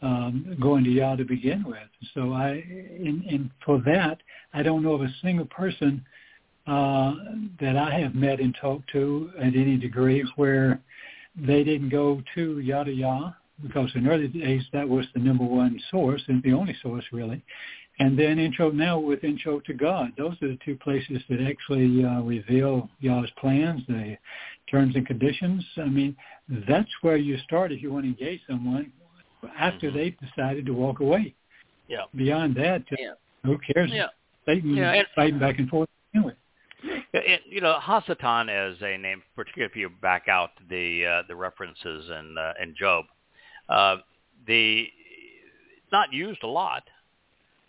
um, 0.00 0.56
going 0.58 0.84
to 0.84 0.90
Yah 0.90 1.16
to 1.16 1.24
begin 1.24 1.64
with. 1.64 1.90
So 2.14 2.32
I, 2.32 2.52
in, 2.52 3.22
in 3.28 3.50
for 3.62 3.82
that, 3.84 4.16
I 4.54 4.62
don't 4.62 4.82
know 4.82 4.94
of 4.94 5.02
a 5.02 5.14
single 5.20 5.46
person 5.46 6.02
uh, 6.66 7.12
that 7.60 7.76
I 7.76 8.00
have 8.00 8.14
met 8.14 8.40
and 8.40 8.56
talked 8.58 8.90
to 8.92 9.32
at 9.38 9.54
any 9.54 9.76
degree 9.76 10.24
where 10.36 10.80
they 11.36 11.62
didn't 11.62 11.90
go 11.90 12.22
to 12.36 12.60
Yada 12.60 12.90
Yah 12.92 13.32
because 13.62 13.90
in 13.94 14.06
early 14.06 14.28
days 14.28 14.62
that 14.72 14.88
was 14.88 15.06
the 15.14 15.20
number 15.20 15.44
one 15.44 15.80
source 15.90 16.22
and 16.28 16.42
the 16.42 16.52
only 16.52 16.76
source 16.82 17.04
really. 17.12 17.42
And 18.00 18.16
then 18.16 18.38
intro 18.38 18.70
now 18.70 18.98
with 18.98 19.24
intro 19.24 19.58
to 19.60 19.74
God. 19.74 20.12
Those 20.16 20.34
are 20.40 20.48
the 20.48 20.58
two 20.64 20.76
places 20.76 21.20
that 21.28 21.40
actually 21.40 22.04
uh, 22.04 22.20
reveal 22.20 22.88
Yah's 23.00 23.30
plans, 23.38 23.82
the 23.88 24.16
terms 24.70 24.94
and 24.94 25.04
conditions. 25.04 25.64
I 25.76 25.86
mean, 25.86 26.16
that's 26.68 26.90
where 27.02 27.16
you 27.16 27.38
start 27.38 27.72
if 27.72 27.82
you 27.82 27.92
want 27.92 28.04
to 28.04 28.10
engage 28.10 28.40
someone 28.48 28.92
after 29.58 29.88
mm-hmm. 29.88 29.96
they've 29.96 30.16
decided 30.20 30.64
to 30.66 30.72
walk 30.72 31.00
away. 31.00 31.34
Yeah. 31.88 32.02
Beyond 32.14 32.54
that, 32.56 32.84
yeah. 32.96 33.12
who 33.44 33.58
cares? 33.58 33.90
Yeah. 33.92 34.08
Satan 34.46 34.76
yeah. 34.76 34.92
And, 34.92 35.06
fighting 35.16 35.38
back 35.38 35.58
and 35.58 35.68
forth 35.68 35.88
anyway. 36.14 36.34
It, 37.12 37.40
you 37.48 37.60
know, 37.60 37.78
Hasatan 37.82 38.72
is 38.72 38.78
a 38.82 38.96
name, 38.98 39.22
particularly 39.34 39.70
if 39.70 39.76
you 39.76 39.90
back 40.00 40.28
out 40.28 40.50
the 40.68 41.04
uh, 41.04 41.22
the 41.26 41.34
references 41.34 42.10
in 42.10 42.36
uh, 42.38 42.52
in 42.62 42.74
Job. 42.78 43.06
Uh, 43.68 43.96
the 44.46 44.86
not 45.92 46.12
used 46.12 46.42
a 46.42 46.46
lot. 46.46 46.84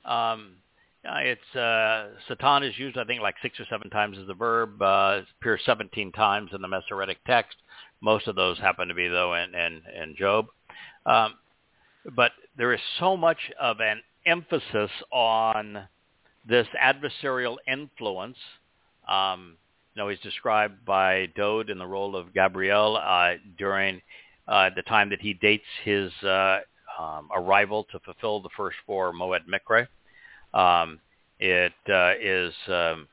Um, 0.06 0.56
it's 1.04 1.56
uh, 1.56 2.10
Satan 2.28 2.64
is 2.64 2.78
used, 2.78 2.98
I 2.98 3.06
think, 3.06 3.22
like 3.22 3.36
six 3.42 3.60
or 3.60 3.66
seven 3.70 3.90
times 3.90 4.18
as 4.18 4.28
a 4.30 4.34
verb. 4.34 4.82
Uh, 4.82 5.22
appears 5.40 5.62
17 5.66 6.12
times 6.12 6.52
in 6.54 6.62
the 6.62 6.68
Masoretic 6.68 7.18
text. 7.26 7.56
Most 8.02 8.28
of 8.28 8.36
those 8.36 8.58
happen 8.60 8.88
to 8.88 8.94
be 8.94 9.08
though 9.08 9.36
in 9.36 9.56
in, 9.56 9.82
in 10.02 10.16
Job. 10.18 10.48
Um, 11.06 11.36
but 12.16 12.32
there 12.58 12.74
is 12.74 12.82
so 13.00 13.18
much 13.18 13.52
of 13.60 13.80
an 13.80 14.02
emphasis 14.26 14.92
on 15.12 15.88
this 16.48 16.68
adversarial 16.82 17.58
influence. 17.68 18.38
Um, 19.08 19.58
you 19.96 20.02
know, 20.02 20.10
he's 20.10 20.20
described 20.20 20.86
by 20.86 21.28
Dode 21.36 21.70
in 21.70 21.78
the 21.78 21.88
role 21.88 22.16
of 22.16 22.34
Gabriel 22.34 22.98
uh, 22.98 23.34
during 23.58 24.02
uh, 24.50 24.70
the 24.76 24.82
time 24.82 25.10
that 25.12 25.22
he 25.22 25.34
dates 25.36 25.64
his 25.84 26.12
uh, 26.24 26.60
um, 27.00 27.30
arrival 27.34 27.86
to 27.92 28.00
fulfill 28.00 28.42
the 28.42 28.50
first 28.58 28.78
four 28.86 29.14
Moed 29.14 29.42
Mikre. 29.48 29.88
Um, 30.54 31.00
it 31.40 31.72
uh, 31.88 32.14
is, 32.20 32.54
um, 32.68 33.08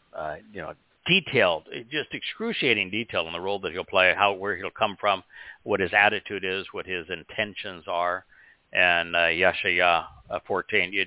you 0.52 0.62
know, 0.62 0.72
detailed, 1.06 1.64
just 1.90 2.12
excruciating 2.12 2.90
detail 2.90 3.26
in 3.26 3.32
the 3.32 3.40
role 3.40 3.60
that 3.60 3.72
he'll 3.72 3.84
play, 3.84 4.12
how 4.16 4.32
where 4.32 4.56
he'll 4.56 4.70
come 4.70 4.96
from, 4.98 5.22
what 5.62 5.78
his 5.78 5.92
attitude 5.92 6.44
is, 6.44 6.66
what 6.72 6.86
his 6.86 7.06
intentions 7.10 7.84
are, 7.86 8.24
and 8.72 9.14
uh, 9.14 9.20
Yeshaya 9.20 10.06
uh, 10.30 10.38
14. 10.46 10.92
You 10.92 11.04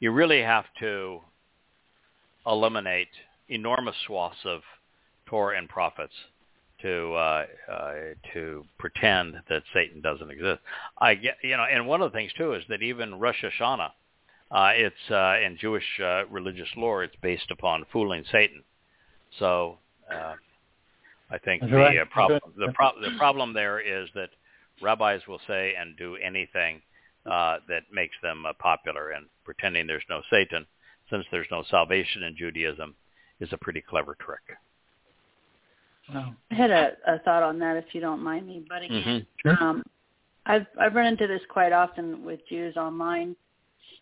you 0.00 0.10
really 0.10 0.42
have 0.42 0.64
to 0.80 1.20
eliminate 2.46 3.08
enormous 3.48 3.96
swaths 4.06 4.38
of 4.44 4.62
Torah 5.26 5.58
and 5.58 5.68
prophets 5.68 6.14
to 6.82 7.12
uh, 7.14 7.46
uh, 7.70 7.94
to 8.32 8.64
pretend 8.78 9.36
that 9.48 9.62
Satan 9.74 10.00
doesn't 10.00 10.30
exist. 10.30 10.60
I 10.98 11.14
get 11.14 11.36
you 11.42 11.56
know, 11.56 11.64
and 11.64 11.86
one 11.86 12.02
of 12.02 12.12
the 12.12 12.16
things 12.16 12.32
too 12.36 12.54
is 12.54 12.64
that 12.68 12.82
even 12.82 13.18
Rosh 13.18 13.42
Hashanah, 13.44 13.90
uh, 14.50 14.72
it's 14.74 15.10
uh, 15.10 15.36
in 15.44 15.56
Jewish 15.58 15.84
uh, 16.02 16.26
religious 16.26 16.68
lore, 16.76 17.04
it's 17.04 17.16
based 17.22 17.50
upon 17.50 17.84
fooling 17.92 18.24
Satan. 18.30 18.62
So 19.38 19.78
uh, 20.12 20.34
I 21.30 21.38
think 21.38 21.62
the 21.62 22.02
uh, 22.02 22.04
problem 22.10 22.40
the, 22.56 22.72
pro- 22.72 23.00
the 23.00 23.16
problem 23.16 23.52
there 23.52 23.80
is 23.80 24.08
that 24.14 24.30
rabbis 24.82 25.20
will 25.28 25.40
say 25.46 25.74
and 25.78 25.96
do 25.96 26.16
anything 26.16 26.82
uh, 27.26 27.58
that 27.68 27.82
makes 27.92 28.16
them 28.22 28.44
uh, 28.46 28.52
popular, 28.58 29.10
and 29.10 29.26
pretending 29.44 29.86
there's 29.86 30.02
no 30.08 30.22
Satan, 30.30 30.66
since 31.10 31.24
there's 31.30 31.46
no 31.50 31.62
salvation 31.70 32.22
in 32.22 32.36
Judaism, 32.36 32.94
is 33.40 33.52
a 33.52 33.58
pretty 33.58 33.82
clever 33.82 34.16
trick. 34.20 34.40
I 36.50 36.54
had 36.54 36.70
a, 36.70 36.92
a 37.06 37.18
thought 37.20 37.42
on 37.42 37.58
that, 37.60 37.76
if 37.76 37.86
you 37.92 38.00
don't 38.00 38.22
mind 38.22 38.46
me 38.46 38.64
butting 38.68 38.90
mm-hmm. 38.90 39.18
Sure. 39.42 39.62
Um, 39.62 39.82
I've 40.46 40.66
I've 40.80 40.94
run 40.94 41.06
into 41.06 41.26
this 41.26 41.42
quite 41.48 41.72
often 41.72 42.24
with 42.24 42.40
Jews 42.48 42.76
online. 42.76 43.36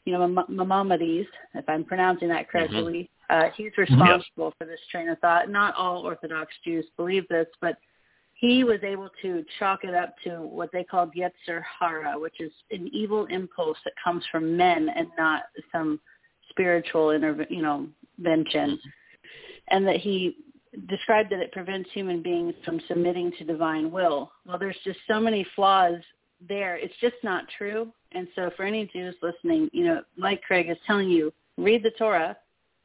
You 0.05 0.15
know, 0.15 0.45
Maimonides, 0.49 1.29
if 1.55 1.69
I'm 1.69 1.85
pronouncing 1.85 2.29
that 2.29 2.49
correctly, 2.49 3.11
mm-hmm. 3.31 3.47
uh, 3.47 3.51
he's 3.57 3.73
responsible 3.77 4.47
yes. 4.47 4.53
for 4.59 4.65
this 4.65 4.81
train 4.91 5.09
of 5.09 5.19
thought. 5.19 5.51
Not 5.51 5.75
all 5.75 5.99
Orthodox 5.99 6.53
Jews 6.65 6.87
believe 6.97 7.29
this, 7.29 7.47
but 7.61 7.77
he 8.35 8.65
was 8.65 8.79
able 8.85 9.11
to 9.21 9.45
chalk 9.59 9.81
it 9.83 9.95
up 9.95 10.15
to 10.25 10.41
what 10.41 10.71
they 10.73 10.85
called 10.85 11.13
Yetzer 11.15 11.63
Hara, 11.79 12.19
which 12.19 12.41
is 12.41 12.53
an 12.71 12.89
evil 12.93 13.27
impulse 13.27 13.77
that 13.85 13.93
comes 14.03 14.25
from 14.31 14.57
men 14.57 14.89
and 14.95 15.09
not 15.19 15.43
some 15.73 16.01
spiritual 16.49 17.11
intervention, 17.11 17.57
you 17.57 17.63
know, 17.63 17.87
invention. 18.17 18.79
And 19.71 19.87
that 19.87 19.97
he 19.97 20.37
described 20.87 21.31
that 21.31 21.41
it 21.41 21.53
prevents 21.53 21.91
human 21.93 22.23
beings 22.23 22.55
from 22.65 22.81
submitting 22.89 23.33
to 23.39 23.45
divine 23.45 23.91
will. 23.91 24.31
Well, 24.47 24.59
there's 24.59 24.77
just 24.85 24.99
so 25.09 25.21
many 25.21 25.47
flaws 25.55 25.97
there. 26.47 26.77
It's 26.77 26.95
just 27.01 27.17
not 27.23 27.45
true. 27.57 27.93
And 28.13 28.29
so 28.35 28.51
for 28.57 28.65
any 28.65 28.87
Jews 28.93 29.15
listening, 29.23 29.69
you 29.73 29.85
know, 29.85 30.03
like 30.17 30.43
Craig 30.43 30.71
is 30.71 30.77
telling 30.87 31.09
you, 31.09 31.33
read 31.57 31.83
the 31.83 31.91
Torah. 31.99 32.37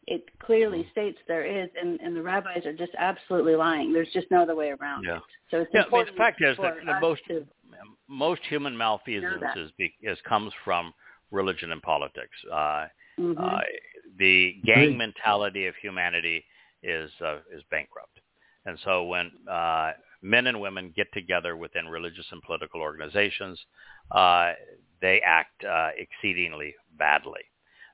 It 0.05 0.25
clearly 0.39 0.85
states 0.91 1.17
there 1.29 1.45
is, 1.45 1.69
and, 1.81 1.97
and 2.01 2.13
the 2.13 2.21
rabbis 2.21 2.65
are 2.65 2.73
just 2.73 2.91
absolutely 2.97 3.55
lying. 3.55 3.93
There's 3.93 4.11
just 4.11 4.29
no 4.31 4.41
other 4.41 4.55
way 4.55 4.71
around 4.71 5.05
yeah. 5.05 5.17
it. 5.17 5.23
So 5.49 5.57
it's 5.61 5.71
yeah, 5.73 5.81
I 5.81 5.83
mean, 5.83 6.01
important 6.01 6.17
the 6.17 6.19
fact 6.19 6.41
is 6.41 6.55
for 6.57 6.63
that 6.63 6.85
the 6.85 6.99
most 6.99 7.21
to 7.29 7.45
most 8.09 8.41
human 8.49 8.77
malfeasance 8.77 9.41
is, 9.55 9.71
be, 9.77 9.93
is 10.01 10.17
comes 10.27 10.51
from 10.65 10.93
religion 11.31 11.71
and 11.71 11.81
politics. 11.81 12.35
Uh, 12.51 12.87
Mhm. 13.19 13.37
uh, 13.37 13.61
the 14.17 14.59
gang 14.65 14.97
mentality 14.97 15.67
of 15.67 15.75
humanity 15.75 16.43
is 16.83 17.11
uh, 17.21 17.37
is 17.51 17.63
bankrupt, 17.71 18.19
and 18.65 18.77
so 18.83 19.03
when 19.05 19.31
uh, 19.49 19.93
men 20.21 20.47
and 20.47 20.59
women 20.59 20.93
get 20.95 21.07
together 21.13 21.55
within 21.57 21.87
religious 21.87 22.25
and 22.31 22.41
political 22.43 22.81
organizations, 22.81 23.59
uh, 24.11 24.53
they 25.01 25.21
act 25.21 25.63
uh, 25.63 25.89
exceedingly 25.97 26.75
badly. 26.97 27.41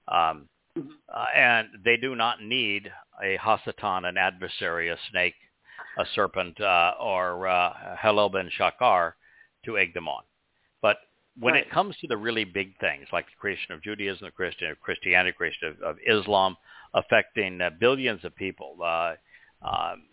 Um, 0.08 0.50
Mhm. 0.78 0.92
uh, 1.14 1.26
and 1.36 1.68
they 1.84 1.98
do 1.98 2.16
not 2.16 2.42
need 2.42 2.92
a 3.24 3.38
Hasatan, 3.38 4.08
an 4.08 4.18
adversary, 4.18 4.90
a 4.90 4.98
snake, 5.10 5.36
a 5.98 6.06
serpent, 6.14 6.62
uh, 6.62 6.94
or 7.00 7.48
uh, 7.48 7.96
Helel 7.98 8.30
ben 8.30 8.50
Shakar 8.58 9.14
to 9.66 9.78
egg 9.78 9.94
them 9.94 10.08
on. 10.08 10.24
When 11.40 11.54
Right. 11.54 11.66
it 11.66 11.72
comes 11.72 11.96
to 11.98 12.08
the 12.08 12.18
really 12.18 12.44
big 12.44 12.78
things, 12.80 13.08
like 13.12 13.26
the 13.28 13.36
creation 13.40 13.74
of 13.74 13.82
Judaism, 13.82 14.26
the 14.26 14.32
Christian, 14.32 14.70
of 14.70 14.80
Christianity, 14.82 15.32
creation 15.36 15.70
of, 15.70 15.82
of 15.82 15.98
Islam, 16.06 16.58
affecting 16.94 17.62
uh, 17.62 17.70
billions 17.80 18.24
of 18.26 18.36
people, 18.36 18.78
uh, 18.84 19.16
um, 19.62 20.04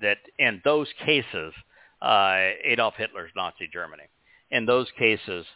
that 0.00 0.18
in 0.38 0.60
those 0.64 0.88
cases, 1.04 1.52
uh, 2.00 2.50
Adolf 2.64 2.94
Hitler's 2.96 3.32
Nazi 3.34 3.68
Germany, 3.72 4.04
in 4.50 4.66
those 4.66 4.90
cases, 4.98 5.46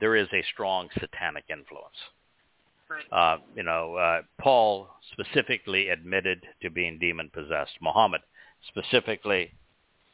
there 0.00 0.16
is 0.16 0.28
a 0.32 0.42
strong 0.52 0.88
satanic 1.00 1.44
influence. 1.50 1.96
Right. 2.88 3.04
Uh, 3.10 3.38
you 3.56 3.62
know, 3.62 3.96
uh, 3.96 4.22
Paul 4.38 4.88
specifically 5.12 5.88
admitted 5.88 6.42
to 6.62 6.70
being 6.70 6.98
demon 6.98 7.30
possessed. 7.32 7.72
Muhammad 7.80 8.20
specifically 8.68 9.52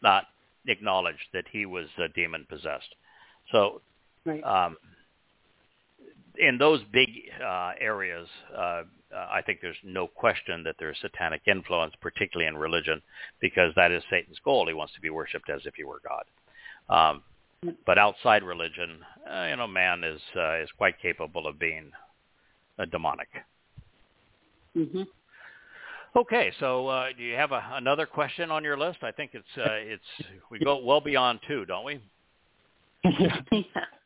not 0.02 0.24
acknowledged 0.66 1.26
that 1.32 1.44
he 1.50 1.66
was 1.66 1.86
uh, 1.98 2.08
demon 2.14 2.46
possessed. 2.48 2.94
So 3.50 3.80
Right. 4.28 4.44
um, 4.44 4.76
in 6.38 6.58
those 6.58 6.80
big 6.92 7.08
uh, 7.44 7.72
areas, 7.80 8.28
uh, 8.56 8.60
uh, 8.60 8.82
I 9.30 9.40
think 9.44 9.60
there's 9.60 9.76
no 9.82 10.06
question 10.06 10.62
that 10.64 10.76
there's 10.78 10.96
satanic 11.00 11.42
influence, 11.46 11.94
particularly 12.00 12.46
in 12.46 12.56
religion, 12.56 13.00
because 13.40 13.72
that 13.76 13.90
is 13.90 14.02
Satan's 14.10 14.38
goal. 14.44 14.66
He 14.66 14.74
wants 14.74 14.94
to 14.94 15.00
be 15.00 15.10
worshipped 15.10 15.50
as 15.50 15.62
if 15.64 15.74
he 15.74 15.84
were 15.84 16.00
God. 16.06 16.24
Um, 16.94 17.22
but 17.86 17.98
outside 17.98 18.42
religion, 18.42 19.00
uh, 19.28 19.46
you 19.50 19.56
know, 19.56 19.66
man 19.66 20.04
is 20.04 20.20
uh, 20.36 20.58
is 20.58 20.68
quite 20.76 21.00
capable 21.00 21.46
of 21.46 21.58
being 21.58 21.90
uh, 22.78 22.84
demonic. 22.84 23.28
Mhm. 24.76 25.06
Okay, 26.14 26.52
so 26.60 26.86
uh, 26.88 27.06
do 27.16 27.22
you 27.22 27.34
have 27.34 27.52
a, 27.52 27.62
another 27.72 28.06
question 28.06 28.50
on 28.50 28.62
your 28.62 28.78
list? 28.78 28.98
I 29.02 29.10
think 29.10 29.32
it's 29.34 29.58
uh, 29.58 29.72
it's 29.72 30.28
we 30.50 30.58
go 30.58 30.84
well 30.84 31.00
beyond 31.00 31.40
two, 31.48 31.64
don't 31.64 31.84
we? 31.84 32.00
yeah. 33.04 33.40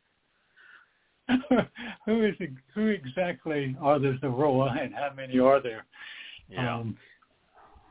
who 2.05 2.25
is 2.25 2.35
who 2.73 2.87
exactly 2.87 3.75
are 3.81 3.99
the 3.99 4.17
Zeroa 4.21 4.83
and 4.83 4.93
how 4.93 5.11
many 5.15 5.39
are 5.39 5.61
there? 5.61 5.85
Yeah. 6.49 6.75
Um, 6.75 6.97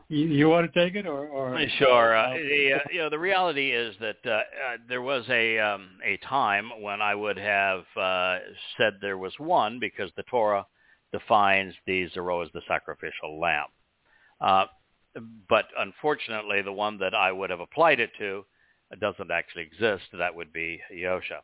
you, 0.09 0.26
you 0.26 0.49
want 0.49 0.70
to 0.70 0.85
take 0.85 0.95
it 0.95 1.07
or? 1.07 1.26
or 1.28 1.59
Sure. 1.78 2.14
Uh, 2.14 2.35
the, 2.35 2.72
uh, 2.74 2.78
you 2.93 2.99
know, 2.99 3.09
the 3.09 3.18
reality 3.18 3.70
is 3.70 3.95
that 4.01 4.16
uh, 4.26 4.30
uh, 4.30 4.43
there 4.87 5.01
was 5.01 5.24
a 5.30 5.59
um, 5.59 5.89
a 6.05 6.18
time 6.18 6.70
when 6.80 7.01
I 7.01 7.14
would 7.14 7.39
have 7.39 7.85
uh, 7.97 8.39
said 8.76 8.95
there 9.01 9.16
was 9.16 9.33
one 9.39 9.78
because 9.80 10.11
the 10.16 10.22
Torah 10.24 10.66
defines 11.12 11.74
the 11.87 12.09
Zeroa 12.14 12.45
as 12.45 12.53
the 12.53 12.61
sacrificial 12.68 13.41
lamb. 13.41 13.68
Uh, 14.41 14.66
but 15.49 15.66
unfortunately, 15.78 16.62
the 16.62 16.72
one 16.72 16.99
that 16.99 17.14
I 17.14 17.33
would 17.33 17.51
have 17.51 17.61
applied 17.61 18.01
it 18.01 18.11
to 18.18 18.45
doesn't 19.01 19.30
actually 19.30 19.62
exist. 19.62 20.05
That 20.12 20.35
would 20.35 20.53
be 20.53 20.80
Yosha. 20.95 21.41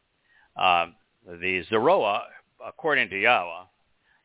Um, 0.56 0.94
the 1.28 1.62
Zeroa, 1.70 2.22
according 2.66 3.10
to 3.10 3.20
Yahweh, 3.20 3.64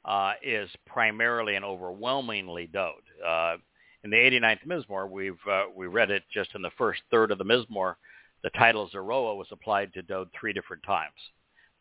uh, 0.05 0.33
is 0.41 0.69
primarily 0.85 1.55
and 1.55 1.65
overwhelmingly 1.65 2.67
Dode. 2.71 2.93
Uh, 3.25 3.57
in 4.03 4.09
the 4.09 4.17
89th 4.17 4.65
Mizmor, 4.67 5.09
we've 5.09 5.39
uh, 5.49 5.65
we 5.75 5.87
read 5.87 6.11
it 6.11 6.23
just 6.33 6.55
in 6.55 6.61
the 6.61 6.71
first 6.77 7.01
third 7.11 7.31
of 7.31 7.37
the 7.37 7.45
Mizmor. 7.45 7.95
The 8.43 8.49
title 8.51 8.89
Zeroa 8.89 9.35
was 9.35 9.47
applied 9.51 9.93
to 9.93 10.01
Dode 10.01 10.29
three 10.37 10.53
different 10.53 10.83
times. 10.83 11.13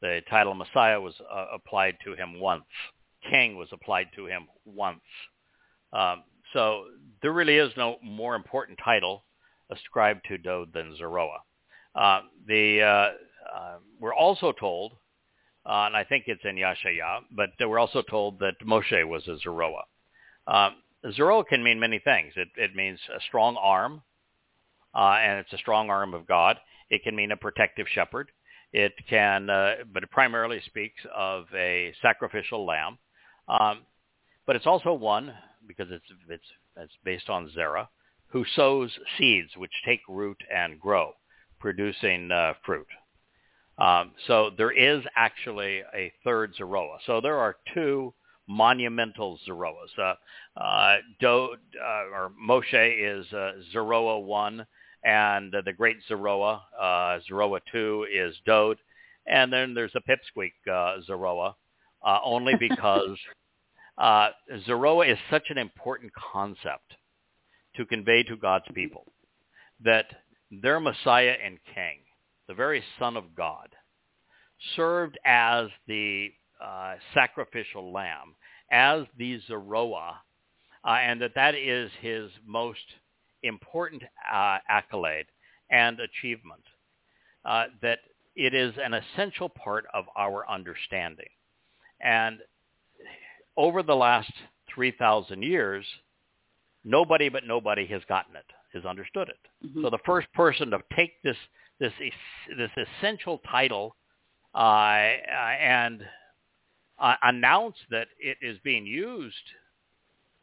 The 0.01 0.20
title 0.29 0.55
Messiah 0.55 1.01
was 1.01 1.14
uh, 1.33 1.47
applied 1.53 1.97
to 2.05 2.14
him 2.14 2.41
once. 2.41 2.64
King 3.29 3.57
was 3.57 3.68
applied 3.73 4.09
to 4.16 4.27
him 4.27 4.47
once. 4.64 5.01
Um, 5.93 6.25
so 6.53 6.87
there 7.23 7.33
really 7.33 7.57
is 7.57 7.73
no 7.77 7.97
more 8.03 8.35
important 8.35 8.79
title 8.85 9.25
ascribed 9.70 10.25
to 10.29 10.39
Dode 10.39 10.73
than 10.73 10.97
Zeroa. 11.01 11.39
Uh, 11.95 12.20
the 12.47 12.83
uh, 12.83 13.79
we're 14.01 14.14
also 14.14 14.53
told, 14.53 14.93
uh, 15.65 15.87
and 15.87 15.97
I 15.97 16.05
think 16.05 16.25
it's 16.27 16.45
in 16.45 16.57
Yashaya, 16.57 17.21
but 17.31 17.51
we're 17.61 17.79
also 17.79 18.03
told 18.03 18.41
that 18.41 18.55
Moshe 18.67 19.07
was 19.07 19.27
a 19.29 19.39
Zeroa. 19.47 19.83
Um, 20.47 20.77
Zeroa 21.17 21.47
can 21.47 21.63
mean 21.63 21.79
many 21.79 21.99
things. 21.99 22.33
It, 22.37 22.49
it 22.57 22.75
means 22.75 22.99
a 23.15 23.21
strong 23.29 23.57
arm, 23.57 24.03
uh, 24.95 25.19
and 25.23 25.39
it's 25.39 25.53
a 25.53 25.59
strong 25.59 25.91
arm 25.91 26.15
of 26.15 26.27
God. 26.27 26.59
It 26.91 27.03
can 27.05 27.15
mean 27.15 27.33
a 27.33 27.37
protective 27.37 27.87
shepherd. 27.93 28.31
It 28.73 28.93
can, 29.09 29.51
uh, 29.51 29.75
but 29.93 30.03
it 30.03 30.11
primarily 30.11 30.61
speaks 30.67 31.01
of 31.15 31.45
a 31.55 31.93
sacrificial 32.03 32.67
lamb. 32.67 32.99
Um, 33.49 33.83
but 34.47 34.57
it's 34.57 34.67
also 34.67 34.93
one 34.93 35.33
because 35.67 35.89
it's 35.91 36.05
it's 36.29 36.45
it's 36.77 36.93
based 37.05 37.29
on 37.29 37.51
Zerah, 37.51 37.89
who 38.29 38.45
sows 38.57 38.91
seeds 39.19 39.51
which 39.57 39.71
take 39.85 40.01
root 40.09 40.43
and 40.53 40.81
grow, 40.81 41.13
producing 41.61 42.31
uh, 42.33 42.55
fruit. 42.65 42.87
Um, 43.79 44.12
so 44.27 44.51
there 44.57 44.70
is 44.70 45.03
actually 45.16 45.83
a 45.95 46.12
third 46.25 46.55
Zeroa. 46.59 46.99
So 47.07 47.20
there 47.20 47.39
are 47.39 47.57
two 47.75 48.12
monumental 48.49 49.39
Zeroas. 49.49 49.99
Uh, 49.99 50.14
uh, 50.61 50.97
Do, 51.20 51.57
uh, 51.83 52.14
or 52.14 52.33
Moshe 52.41 52.73
is 52.73 53.33
uh, 53.33 53.53
Zeroa 53.73 54.23
1, 54.23 54.66
and 55.05 55.55
uh, 55.55 55.62
the 55.64 55.73
great 55.73 55.97
Zeroa, 56.09 56.61
uh, 56.79 57.18
Zeroa 57.29 57.61
2 57.70 58.07
is 58.12 58.37
Dode. 58.47 58.79
And 59.27 59.53
then 59.53 59.75
there's 59.75 59.95
a 59.95 60.01
pipsqueak 60.01 60.53
uh, 60.66 61.01
Zeroa, 61.09 61.55
uh, 62.05 62.18
only 62.25 62.55
because 62.61 63.16
uh, 63.99 64.29
Zeroa 64.66 65.11
is 65.11 65.18
such 65.31 65.51
an 65.51 65.59
important 65.59 66.12
concept 66.14 66.95
to 67.77 67.87
convey 67.87 68.23
to 68.25 68.37
God's 68.37 68.66
people 68.75 69.07
that 69.85 70.07
their 70.51 70.81
Messiah 70.81 71.35
and 71.45 71.59
King, 71.75 71.99
the 72.53 72.57
very 72.57 72.84
Son 72.98 73.16
of 73.16 73.34
God, 73.34 73.68
served 74.76 75.18
as 75.24 75.68
the 75.88 76.28
uh, 76.62 76.96
sacrificial 77.14 77.90
lamb, 77.90 78.34
as 78.70 79.05
the 79.16 79.40
Zeroa, 79.48 80.16
uh, 80.84 80.88
and 80.90 81.22
that 81.22 81.34
that 81.34 81.55
is 81.55 81.90
his 82.03 82.30
most 82.46 82.84
important 83.42 84.03
uh, 84.30 84.59
accolade 84.68 85.24
and 85.70 85.98
achievement, 85.98 86.61
uh, 87.46 87.64
that 87.80 88.00
it 88.36 88.53
is 88.53 88.74
an 88.84 88.92
essential 88.92 89.48
part 89.48 89.86
of 89.94 90.05
our 90.14 90.46
understanding. 90.46 91.30
And 92.03 92.38
over 93.57 93.82
the 93.82 93.96
last 93.96 94.32
3,000 94.74 95.42
years, 95.42 95.86
nobody 96.84 97.30
but 97.30 97.46
nobody 97.46 97.86
has 97.86 98.03
gotten 98.11 98.36
it, 98.36 98.44
has 98.74 98.84
understood 98.84 99.30
it. 99.30 99.40
Mhm. 99.66 99.84
So 99.84 99.88
the 99.88 99.98
first 100.05 100.30
person 100.34 100.70
to 100.72 100.82
take 100.94 101.22
this 101.22 101.36
this 101.83 101.93
this 102.57 102.70
essential 103.01 103.41
title 103.51 103.97
uh, 104.55 104.59
uh, 104.59 105.55
and 105.61 106.03
uh, 106.99 107.14
announce 107.22 107.76
that 107.91 108.07
it 108.20 108.39
is 108.41 108.59
being 108.62 108.87
used 108.87 109.35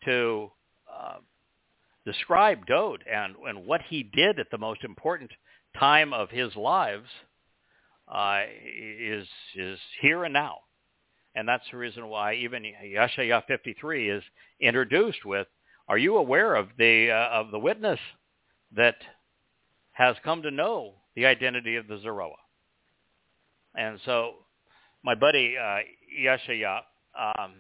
to 0.04 0.52
uh, 0.94 1.18
describe 2.06 2.66
Dode 2.66 3.04
and, 3.12 3.36
and 3.48 3.66
what 3.66 3.82
he 3.88 4.04
did 4.04 4.40
at 4.40 4.52
the 4.52 4.58
most 4.58 4.84
important 4.84 5.32
time 5.78 6.14
of 6.14 6.30
his 6.30 6.56
lives 6.56 7.08
uh, 8.14 8.42
is 9.00 9.28
is 9.56 9.80
here 10.02 10.26
and 10.26 10.34
now. 10.34 10.58
And 11.36 11.48
that's 11.48 11.64
the 11.72 11.78
reason 11.78 12.08
why 12.08 12.34
even 12.36 12.64
Yeshaya 12.84 13.46
53 13.46 14.10
is 14.10 14.24
introduced 14.60 15.24
with, 15.24 15.48
"Are 15.88 15.98
you 15.98 16.18
aware 16.18 16.56
of 16.56 16.68
the 16.78 17.12
uh, 17.12 17.30
of 17.30 17.52
the 17.52 17.60
witness 17.60 18.00
that 18.76 18.96
has 19.92 20.18
come 20.24 20.42
to 20.42 20.52
know 20.52 20.96
the 21.20 21.26
identity 21.26 21.76
of 21.76 21.88
the 21.88 22.00
Zeroa?" 22.00 22.36
And 23.76 24.00
so, 24.06 24.36
my 25.04 25.16
buddy 25.16 25.56
uh, 25.58 25.80
Yeshaya 26.24 26.82
um, 27.18 27.54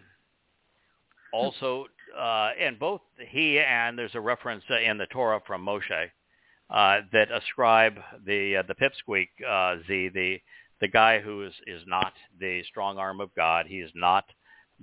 also 1.33 1.85
uh, 2.17 2.51
and 2.59 2.79
both 2.79 3.01
he 3.29 3.59
and 3.59 3.97
there's 3.97 4.15
a 4.15 4.21
reference 4.21 4.63
in 4.83 4.97
the 4.97 5.05
Torah 5.07 5.41
from 5.45 5.65
Moshe 5.65 6.09
uh, 6.69 7.01
that 7.11 7.31
ascribe 7.31 7.99
the 8.25 8.57
uh, 8.57 8.63
the 8.67 8.75
pipsqueak 8.75 9.29
uh, 9.47 9.77
Z, 9.87 10.09
the 10.13 10.39
the 10.81 10.87
guy 10.87 11.19
who 11.19 11.45
is 11.45 11.53
is 11.67 11.81
not 11.87 12.13
the 12.39 12.63
strong 12.63 12.97
arm 12.97 13.19
of 13.21 13.33
God. 13.35 13.65
He 13.67 13.79
is 13.79 13.91
not 13.95 14.25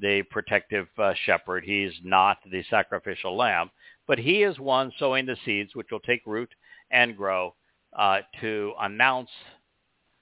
the 0.00 0.22
protective 0.30 0.88
uh, 0.98 1.14
shepherd. 1.24 1.64
He's 1.64 1.92
not 2.04 2.38
the 2.50 2.62
sacrificial 2.68 3.36
lamb, 3.36 3.70
but 4.06 4.18
he 4.18 4.42
is 4.42 4.58
one 4.58 4.92
sowing 4.98 5.26
the 5.26 5.36
seeds 5.44 5.74
which 5.74 5.88
will 5.90 6.00
take 6.00 6.22
root 6.26 6.50
and 6.90 7.16
grow 7.16 7.54
uh, 7.96 8.18
to 8.40 8.72
announce 8.80 9.30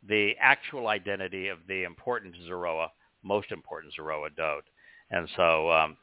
the 0.08 0.32
actual 0.40 0.88
identity 0.88 1.48
of 1.48 1.58
the 1.68 1.82
important 1.84 2.34
Zeroa, 2.48 2.88
most 3.22 3.50
important 3.50 3.92
Zeroa 3.98 4.34
Dode. 4.36 4.64
And 5.10 5.28
so 5.36 5.70
um, 5.70 5.96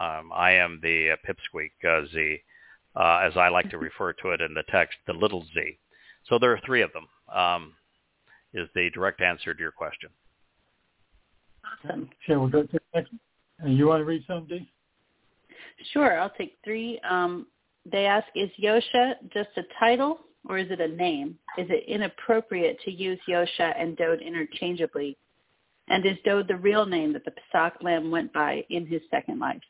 um, 0.00 0.30
I 0.32 0.52
am 0.52 0.78
the 0.82 1.12
uh, 1.12 1.16
pipsqueak 1.26 1.72
uh, 1.84 2.06
Z, 2.12 2.38
uh, 2.96 3.20
as 3.24 3.36
I 3.36 3.48
like 3.48 3.70
to 3.70 3.78
refer 3.88 4.12
to 4.14 4.30
it 4.30 4.40
in 4.40 4.54
the 4.54 4.64
text, 4.70 4.98
the 5.06 5.12
little 5.12 5.44
Z. 5.54 5.78
So 6.28 6.38
there 6.38 6.52
are 6.52 6.60
three 6.64 6.82
of 6.82 6.90
them. 6.92 7.06
Um, 7.34 7.74
is 8.52 8.68
the 8.74 8.90
direct 8.90 9.20
answer 9.20 9.54
to 9.54 9.60
your 9.60 9.70
question. 9.70 10.10
Awesome. 11.84 12.10
Shall 12.26 12.40
we 12.44 12.50
go 12.50 12.62
to 12.62 12.72
the 12.72 12.80
next? 12.94 13.12
Uh, 13.62 13.68
you 13.68 13.86
want 13.86 14.00
to 14.00 14.04
read 14.04 14.24
some, 14.26 14.46
Dee? 14.46 14.68
Sure, 15.92 16.18
I'll 16.20 16.30
take 16.30 16.56
three. 16.64 17.00
Um, 17.08 17.46
they 17.90 18.06
ask, 18.06 18.26
is 18.34 18.50
Yosha 18.60 19.14
just 19.32 19.50
a 19.56 19.62
title 19.78 20.18
or 20.48 20.58
is 20.58 20.70
it 20.70 20.80
a 20.80 20.88
name? 20.88 21.38
Is 21.58 21.68
it 21.70 21.84
inappropriate 21.86 22.80
to 22.84 22.90
use 22.90 23.18
Yosha 23.28 23.74
and 23.78 23.96
Dode 23.96 24.22
interchangeably? 24.22 25.16
And 25.88 26.06
is 26.06 26.16
Dode 26.24 26.48
the 26.48 26.56
real 26.56 26.86
name 26.86 27.12
that 27.12 27.24
the 27.24 27.32
Pesach 27.32 27.82
lamb 27.82 28.10
went 28.10 28.32
by 28.32 28.64
in 28.70 28.86
his 28.86 29.02
second 29.10 29.38
life? 29.38 29.60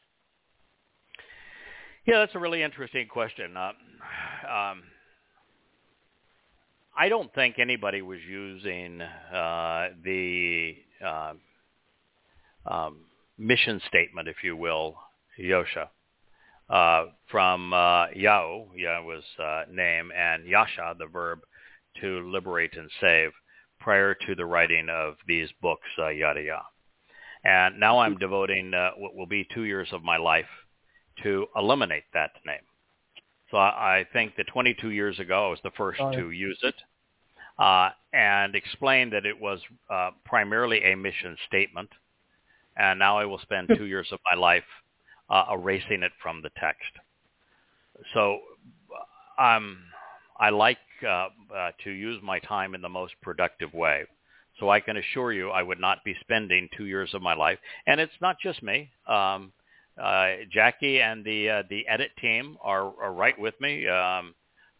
Yeah, 2.06 2.18
that's 2.18 2.34
a 2.34 2.38
really 2.38 2.62
interesting 2.62 3.08
question. 3.08 3.56
Uh, 3.56 3.72
um, 4.50 4.82
I 6.96 7.08
don't 7.08 7.32
think 7.34 7.58
anybody 7.58 8.02
was 8.02 8.18
using 8.28 9.00
uh, 9.00 9.88
the 10.04 10.76
uh, 11.04 11.32
um, 12.66 12.98
mission 13.38 13.80
statement, 13.88 14.28
if 14.28 14.36
you 14.42 14.56
will, 14.56 14.96
Yosha, 15.38 15.88
uh, 16.70 17.06
from 17.30 17.72
uh, 17.72 18.06
Yao, 18.14 18.66
Yah 18.74 19.02
was 19.02 19.24
uh, 19.42 19.64
name, 19.70 20.10
and 20.16 20.46
Yasha, 20.46 20.94
the 20.98 21.06
verb 21.06 21.40
to 22.00 22.30
liberate 22.30 22.76
and 22.76 22.90
save, 23.00 23.32
prior 23.80 24.14
to 24.14 24.34
the 24.34 24.46
writing 24.46 24.88
of 24.88 25.14
these 25.26 25.48
books, 25.60 25.88
uh, 25.98 26.08
yada 26.08 26.40
yada. 26.40 26.62
And 27.44 27.80
now 27.80 27.98
I'm 27.98 28.18
devoting 28.18 28.72
uh, 28.74 28.90
what 28.98 29.14
will 29.14 29.26
be 29.26 29.48
two 29.52 29.64
years 29.64 29.88
of 29.92 30.02
my 30.02 30.18
life 30.18 30.46
to 31.22 31.46
eliminate 31.56 32.04
that 32.14 32.32
name. 32.46 32.60
So 33.50 33.56
I, 33.56 34.00
I 34.00 34.06
think 34.12 34.36
that 34.36 34.46
22 34.48 34.90
years 34.90 35.18
ago 35.18 35.46
I 35.46 35.50
was 35.50 35.58
the 35.64 35.72
first 35.76 35.98
to 36.12 36.30
use 36.30 36.58
it 36.62 36.74
uh, 37.58 37.90
and 38.12 38.54
explain 38.54 39.10
that 39.10 39.26
it 39.26 39.38
was 39.40 39.60
uh, 39.90 40.10
primarily 40.24 40.84
a 40.84 40.96
mission 40.96 41.36
statement. 41.46 41.90
And 42.76 42.98
now 42.98 43.18
I 43.18 43.24
will 43.24 43.40
spend 43.40 43.70
two 43.76 43.86
years 43.86 44.08
of 44.12 44.20
my 44.30 44.38
life 44.38 44.64
uh, 45.30 45.44
erasing 45.52 46.02
it 46.02 46.12
from 46.22 46.42
the 46.42 46.50
text. 46.60 46.90
So 48.14 48.40
um, 49.38 49.78
I 50.38 50.50
like 50.50 50.78
uh, 51.06 51.28
uh, 51.54 51.70
to 51.84 51.90
use 51.90 52.20
my 52.22 52.38
time 52.40 52.74
in 52.74 52.82
the 52.82 52.88
most 52.88 53.14
productive 53.22 53.72
way. 53.72 54.04
So 54.58 54.68
I 54.68 54.80
can 54.80 54.96
assure 54.96 55.32
you 55.32 55.50
I 55.50 55.62
would 55.62 55.80
not 55.80 56.04
be 56.04 56.14
spending 56.20 56.68
two 56.76 56.86
years 56.86 57.14
of 57.14 57.22
my 57.22 57.34
life. 57.34 57.58
And 57.86 58.00
it's 58.00 58.12
not 58.20 58.36
just 58.42 58.62
me. 58.62 58.90
Um, 59.06 59.52
uh, 60.00 60.32
Jackie 60.50 61.00
and 61.00 61.24
the 61.24 61.48
uh, 61.48 61.62
the 61.68 61.86
edit 61.88 62.10
team 62.20 62.56
are, 62.62 62.92
are 63.02 63.12
right 63.12 63.38
with 63.38 63.54
me. 63.60 63.86
Um, 63.86 64.34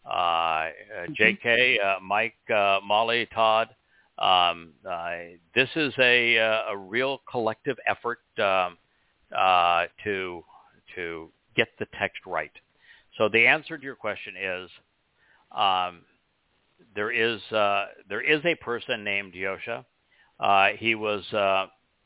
uh, 0.06 0.08
uh 0.08 0.12
mm-hmm. 0.12 1.12
J.K., 1.14 1.78
uh, 1.78 2.00
Mike, 2.00 2.34
uh, 2.54 2.80
Molly, 2.84 3.28
Todd. 3.34 3.68
Um, 4.18 4.72
this 5.54 5.68
is 5.76 5.92
a 5.98 6.36
a 6.36 6.76
real 6.76 7.20
collective 7.30 7.76
effort 7.86 8.20
um, 8.38 8.76
to 9.30 10.44
to 10.94 11.30
get 11.56 11.68
the 11.78 11.86
text 11.98 12.20
right. 12.26 12.52
So 13.16 13.28
the 13.28 13.46
answer 13.46 13.76
to 13.76 13.84
your 13.84 13.96
question 13.96 14.34
is 14.36 14.70
um, 15.52 16.02
there 16.94 17.10
is 17.10 17.40
there 17.50 18.22
is 18.22 18.44
a 18.44 18.54
person 18.56 19.04
named 19.04 19.34
Yosha. 19.34 19.84
he 20.78 20.94
was 20.94 21.24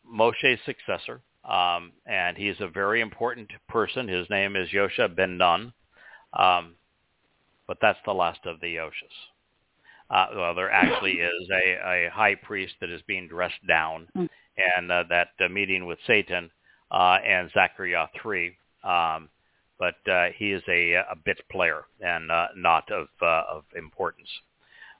Moshe's 0.06 0.60
successor. 0.64 1.20
Um, 1.44 1.92
and 2.06 2.38
he's 2.38 2.60
a 2.60 2.68
very 2.68 3.02
important 3.02 3.50
person. 3.68 4.08
His 4.08 4.28
name 4.30 4.56
is 4.56 4.70
Yosha 4.70 5.14
ben 5.14 5.36
Nun. 5.36 5.74
Um, 6.32 6.76
but 7.66 7.78
that's 7.80 7.98
the 8.04 8.14
last 8.14 8.40
of 8.46 8.60
the 8.60 8.76
Yoshas. 8.76 9.14
Uh, 10.10 10.26
well, 10.34 10.54
there 10.54 10.70
actually 10.70 11.12
is 11.20 11.48
a, 11.52 12.06
a 12.06 12.10
high 12.10 12.34
priest 12.34 12.74
that 12.80 12.90
is 12.90 13.02
being 13.06 13.28
dressed 13.28 13.66
down, 13.66 14.08
mm. 14.16 14.28
and 14.76 14.90
uh, 14.90 15.04
that 15.08 15.28
uh, 15.40 15.48
meeting 15.48 15.86
with 15.86 15.98
Satan 16.06 16.50
uh, 16.90 17.18
and 17.24 17.50
Zachariah 17.52 18.06
3. 18.20 18.56
Um, 18.82 19.28
but 19.78 19.96
uh, 20.10 20.26
he 20.36 20.52
is 20.52 20.62
a, 20.68 20.92
a 20.94 21.16
bit 21.24 21.40
player 21.50 21.84
and 22.00 22.30
uh, 22.30 22.48
not 22.56 22.90
of, 22.92 23.08
uh, 23.20 23.42
of 23.50 23.64
importance. 23.76 24.28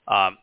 Um, 0.07 0.37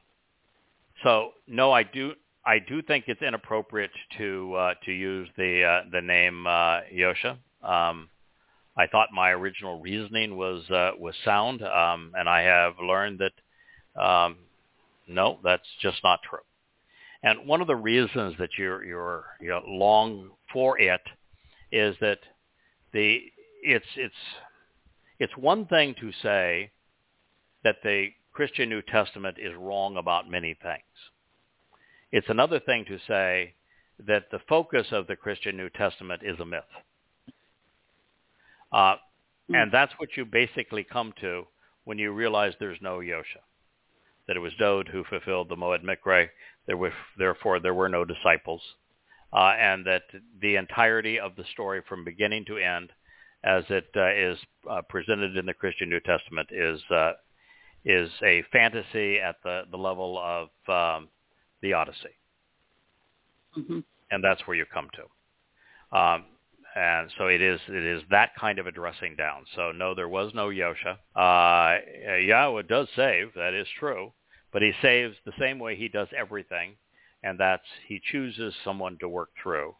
so, 1.02 1.32
no, 1.46 1.72
I 1.72 1.82
do 1.82 2.12
I 2.44 2.58
do 2.58 2.82
think 2.82 3.04
it's 3.06 3.22
inappropriate 3.22 3.92
to 4.18 4.54
uh, 4.54 4.74
to 4.84 4.92
use 4.92 5.28
the 5.36 5.62
uh, 5.62 5.90
the 5.92 6.00
name 6.00 6.44
Yosha. 6.44 7.36
Um, 7.62 8.08
I 8.76 8.86
thought 8.90 9.08
my 9.12 9.30
original 9.30 9.80
reasoning 9.80 10.36
was 10.36 10.64
was 10.70 11.14
sound, 11.24 11.62
um, 11.62 12.12
and 12.16 12.28
I 12.28 12.42
have 12.42 12.74
learned 12.80 13.20
that 13.20 14.02
um, 14.02 14.36
no, 15.06 15.38
that's 15.42 15.68
just 15.80 16.02
not 16.02 16.20
true. 16.28 16.40
And 17.22 17.46
one 17.46 17.60
of 17.60 17.66
the 17.66 17.76
reasons 17.76 18.34
that 18.38 18.50
you're 18.58 18.84
you're, 18.84 19.24
you're 19.40 19.62
long 19.66 20.30
for 20.52 20.80
it 20.80 21.02
is 21.72 21.96
that 22.00 22.18
the 22.92 23.20
it's 23.62 23.86
it's 23.96 24.14
it's 25.18 25.36
one 25.36 25.66
thing 25.66 25.94
to 26.00 26.12
say 26.22 26.70
that 27.64 27.76
the 27.82 28.08
Christian 28.32 28.68
New 28.68 28.82
Testament 28.82 29.38
is 29.38 29.54
wrong 29.56 29.96
about 29.96 30.30
many 30.30 30.56
things. 30.62 30.82
It's 32.10 32.28
another 32.28 32.60
thing 32.60 32.84
to 32.86 32.98
say 33.06 33.54
that 34.06 34.30
the 34.30 34.40
focus 34.48 34.88
of 34.90 35.06
the 35.06 35.16
Christian 35.16 35.56
New 35.56 35.70
Testament 35.70 36.22
is 36.24 36.38
a 36.40 36.44
myth. 36.44 36.62
Uh, 38.72 38.96
hmm. 39.48 39.54
and 39.54 39.72
that's 39.72 39.92
what 39.98 40.16
you 40.16 40.24
basically 40.24 40.84
come 40.84 41.12
to 41.20 41.46
when 41.84 41.98
you 41.98 42.12
realize 42.12 42.54
there's 42.58 42.78
no 42.80 42.98
Yosha, 42.98 43.42
that 44.26 44.36
it 44.36 44.40
was 44.40 44.52
Dode 44.58 44.88
who 44.88 45.04
fulfilled 45.04 45.48
the 45.48 45.56
Moed 45.56 45.84
Mikre, 45.84 46.28
there 46.66 46.76
were, 46.76 46.92
therefore 47.18 47.60
there 47.60 47.74
were 47.74 47.88
no 47.88 48.04
disciples, 48.04 48.62
uh, 49.32 49.54
and 49.58 49.86
that 49.86 50.02
the 50.40 50.56
entirety 50.56 51.18
of 51.18 51.36
the 51.36 51.44
story 51.52 51.82
from 51.88 52.04
beginning 52.04 52.44
to 52.46 52.58
end, 52.58 52.90
as 53.44 53.64
it 53.70 53.88
uh, 53.96 54.12
is 54.12 54.38
uh, 54.70 54.82
presented 54.88 55.36
in 55.36 55.46
the 55.46 55.54
Christian 55.54 55.88
New 55.88 56.00
Testament, 56.00 56.48
is 56.52 56.80
uh, 56.90 57.12
is 57.84 58.10
a 58.22 58.42
fantasy 58.52 59.18
at 59.18 59.36
the, 59.42 59.62
the 59.70 59.76
level 59.76 60.18
of 60.18 60.48
um, 60.68 61.08
the 61.62 61.72
Odyssey. 61.72 62.16
Mm-hmm. 63.58 63.80
And 64.10 64.22
that's 64.22 64.46
where 64.46 64.56
you 64.56 64.64
come 64.72 64.88
to. 64.94 65.96
Um, 65.98 66.24
and 66.74 67.10
so 67.18 67.26
it 67.26 67.42
is 67.42 67.60
it 67.68 67.84
is 67.84 68.02
that 68.10 68.30
kind 68.38 68.58
of 68.58 68.66
a 68.66 68.72
dressing 68.72 69.14
down. 69.16 69.44
So 69.56 69.72
no, 69.72 69.94
there 69.94 70.08
was 70.08 70.32
no 70.34 70.48
Yosha. 70.48 70.96
Uh, 71.14 71.78
Yahweh 72.16 72.62
does 72.62 72.88
save, 72.96 73.34
that 73.34 73.52
is 73.52 73.66
true, 73.78 74.12
but 74.52 74.62
he 74.62 74.72
saves 74.80 75.16
the 75.24 75.32
same 75.38 75.58
way 75.58 75.76
he 75.76 75.88
does 75.88 76.08
everything, 76.16 76.76
and 77.22 77.38
that's 77.38 77.66
he 77.86 78.00
chooses 78.10 78.54
someone 78.64 78.98
to 78.98 79.08
work 79.08 79.30
through. 79.42 79.74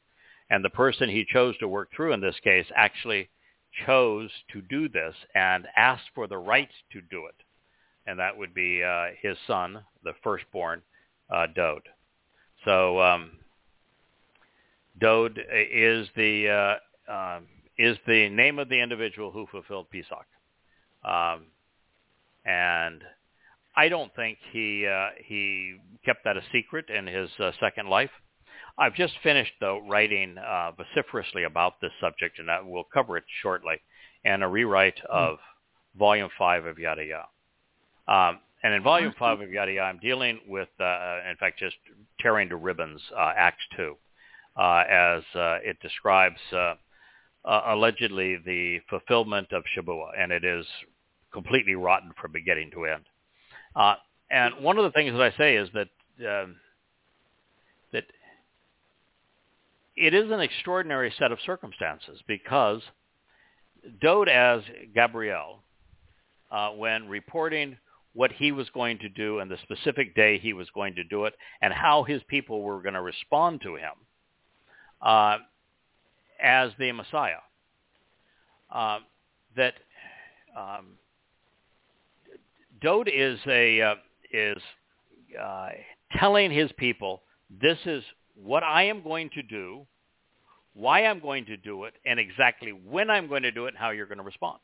And 0.50 0.64
the 0.64 0.70
person 0.70 1.08
he 1.08 1.24
chose 1.24 1.56
to 1.58 1.68
work 1.68 1.90
through 1.94 2.12
in 2.12 2.20
this 2.20 2.38
case 2.44 2.66
actually 2.76 3.30
chose 3.86 4.30
to 4.52 4.60
do 4.60 4.88
this 4.88 5.14
and 5.34 5.66
asked 5.76 6.10
for 6.14 6.26
the 6.26 6.38
right 6.38 6.68
to 6.92 7.00
do 7.00 7.26
it. 7.26 7.34
And 8.06 8.18
that 8.18 8.36
would 8.36 8.52
be 8.52 8.82
uh, 8.82 9.06
his 9.20 9.36
son, 9.46 9.82
the 10.04 10.12
firstborn, 10.22 10.82
uh, 11.30 11.46
Dode. 11.54 11.88
So 12.64 13.00
um, 13.00 13.30
Dode 14.98 15.38
is 15.50 16.08
the 16.16 16.78
uh, 17.08 17.10
uh, 17.10 17.40
is 17.78 17.96
the 18.06 18.28
name 18.28 18.58
of 18.58 18.68
the 18.68 18.80
individual 18.80 19.30
who 19.30 19.46
fulfilled 19.46 19.86
Pesach, 19.90 20.26
um, 21.04 21.46
and 22.44 23.02
I 23.76 23.88
don't 23.88 24.14
think 24.14 24.38
he 24.52 24.86
uh, 24.86 25.10
he 25.24 25.76
kept 26.04 26.24
that 26.24 26.36
a 26.36 26.42
secret 26.52 26.90
in 26.90 27.06
his 27.06 27.30
uh, 27.38 27.52
second 27.60 27.88
life. 27.88 28.10
I've 28.78 28.94
just 28.94 29.14
finished 29.22 29.52
though 29.60 29.82
writing 29.88 30.36
uh, 30.38 30.72
vociferously 30.72 31.44
about 31.44 31.80
this 31.80 31.92
subject, 32.00 32.38
and 32.38 32.50
I 32.50 32.60
will 32.60 32.84
cover 32.92 33.16
it 33.16 33.24
shortly, 33.42 33.76
and 34.24 34.42
a 34.42 34.48
rewrite 34.48 34.98
mm. 34.98 35.10
of 35.10 35.38
Volume 35.98 36.30
Five 36.38 36.66
of 36.66 36.78
Yada 36.78 37.04
Yada. 37.04 37.26
Um, 38.08 38.40
and 38.62 38.74
in 38.74 38.82
Volume 38.82 39.12
5 39.18 39.40
of 39.40 39.50
Yada 39.50 39.72
Yada, 39.72 39.88
I'm 39.88 39.98
dealing 39.98 40.40
with, 40.46 40.68
uh, 40.78 41.18
in 41.28 41.36
fact, 41.38 41.58
just 41.58 41.76
tearing 42.20 42.48
to 42.50 42.56
ribbons 42.56 43.00
uh, 43.16 43.32
Acts 43.36 43.64
2, 43.76 43.96
uh, 44.56 44.84
as 44.88 45.22
uh, 45.34 45.58
it 45.64 45.78
describes 45.80 46.38
uh, 46.52 46.74
uh, 47.44 47.62
allegedly 47.66 48.36
the 48.44 48.78
fulfillment 48.88 49.52
of 49.52 49.64
Shabua, 49.76 50.10
and 50.16 50.30
it 50.30 50.44
is 50.44 50.64
completely 51.32 51.74
rotten 51.74 52.12
from 52.20 52.30
beginning 52.30 52.70
to 52.72 52.84
end. 52.84 53.04
Uh, 53.74 53.94
and 54.30 54.54
one 54.62 54.78
of 54.78 54.84
the 54.84 54.90
things 54.90 55.12
that 55.12 55.22
I 55.22 55.36
say 55.36 55.56
is 55.56 55.68
that 55.74 55.88
um, 56.20 56.56
that 57.92 58.04
it 59.96 60.14
is 60.14 60.30
an 60.30 60.40
extraordinary 60.40 61.12
set 61.18 61.32
of 61.32 61.38
circumstances 61.44 62.20
because 62.26 62.80
Dode 64.00 64.28
as 64.28 64.62
Gabriel, 64.94 65.58
uh, 66.50 66.70
when 66.70 67.08
reporting 67.08 67.76
what 68.14 68.30
he 68.32 68.52
was 68.52 68.68
going 68.70 68.98
to 68.98 69.08
do 69.08 69.38
and 69.38 69.50
the 69.50 69.56
specific 69.62 70.14
day 70.14 70.38
he 70.38 70.52
was 70.52 70.68
going 70.74 70.94
to 70.94 71.04
do 71.04 71.24
it 71.24 71.34
and 71.62 71.72
how 71.72 72.04
his 72.04 72.22
people 72.28 72.62
were 72.62 72.82
going 72.82 72.94
to 72.94 73.02
respond 73.02 73.60
to 73.62 73.76
him 73.76 73.92
uh, 75.00 75.38
as 76.42 76.70
the 76.78 76.92
Messiah, 76.92 77.40
uh, 78.70 78.98
that 79.56 79.74
um, 80.56 80.98
Dode 82.82 83.10
is 83.12 83.38
a 83.46 83.80
uh, 83.80 83.94
is 84.32 84.58
uh, 85.40 85.68
telling 86.16 86.50
his 86.50 86.70
people, 86.76 87.22
this 87.60 87.78
is 87.86 88.02
what 88.34 88.62
I 88.62 88.84
am 88.84 89.02
going 89.02 89.30
to 89.34 89.42
do, 89.42 89.86
why 90.74 91.04
I'm 91.04 91.20
going 91.20 91.46
to 91.46 91.56
do 91.56 91.84
it, 91.84 91.94
and 92.04 92.18
exactly 92.18 92.72
when 92.72 93.10
I'm 93.10 93.28
going 93.28 93.42
to 93.42 93.52
do 93.52 93.66
it 93.66 93.68
and 93.68 93.78
how 93.78 93.90
you're 93.90 94.06
going 94.06 94.18
to 94.18 94.24
respond. 94.24 94.58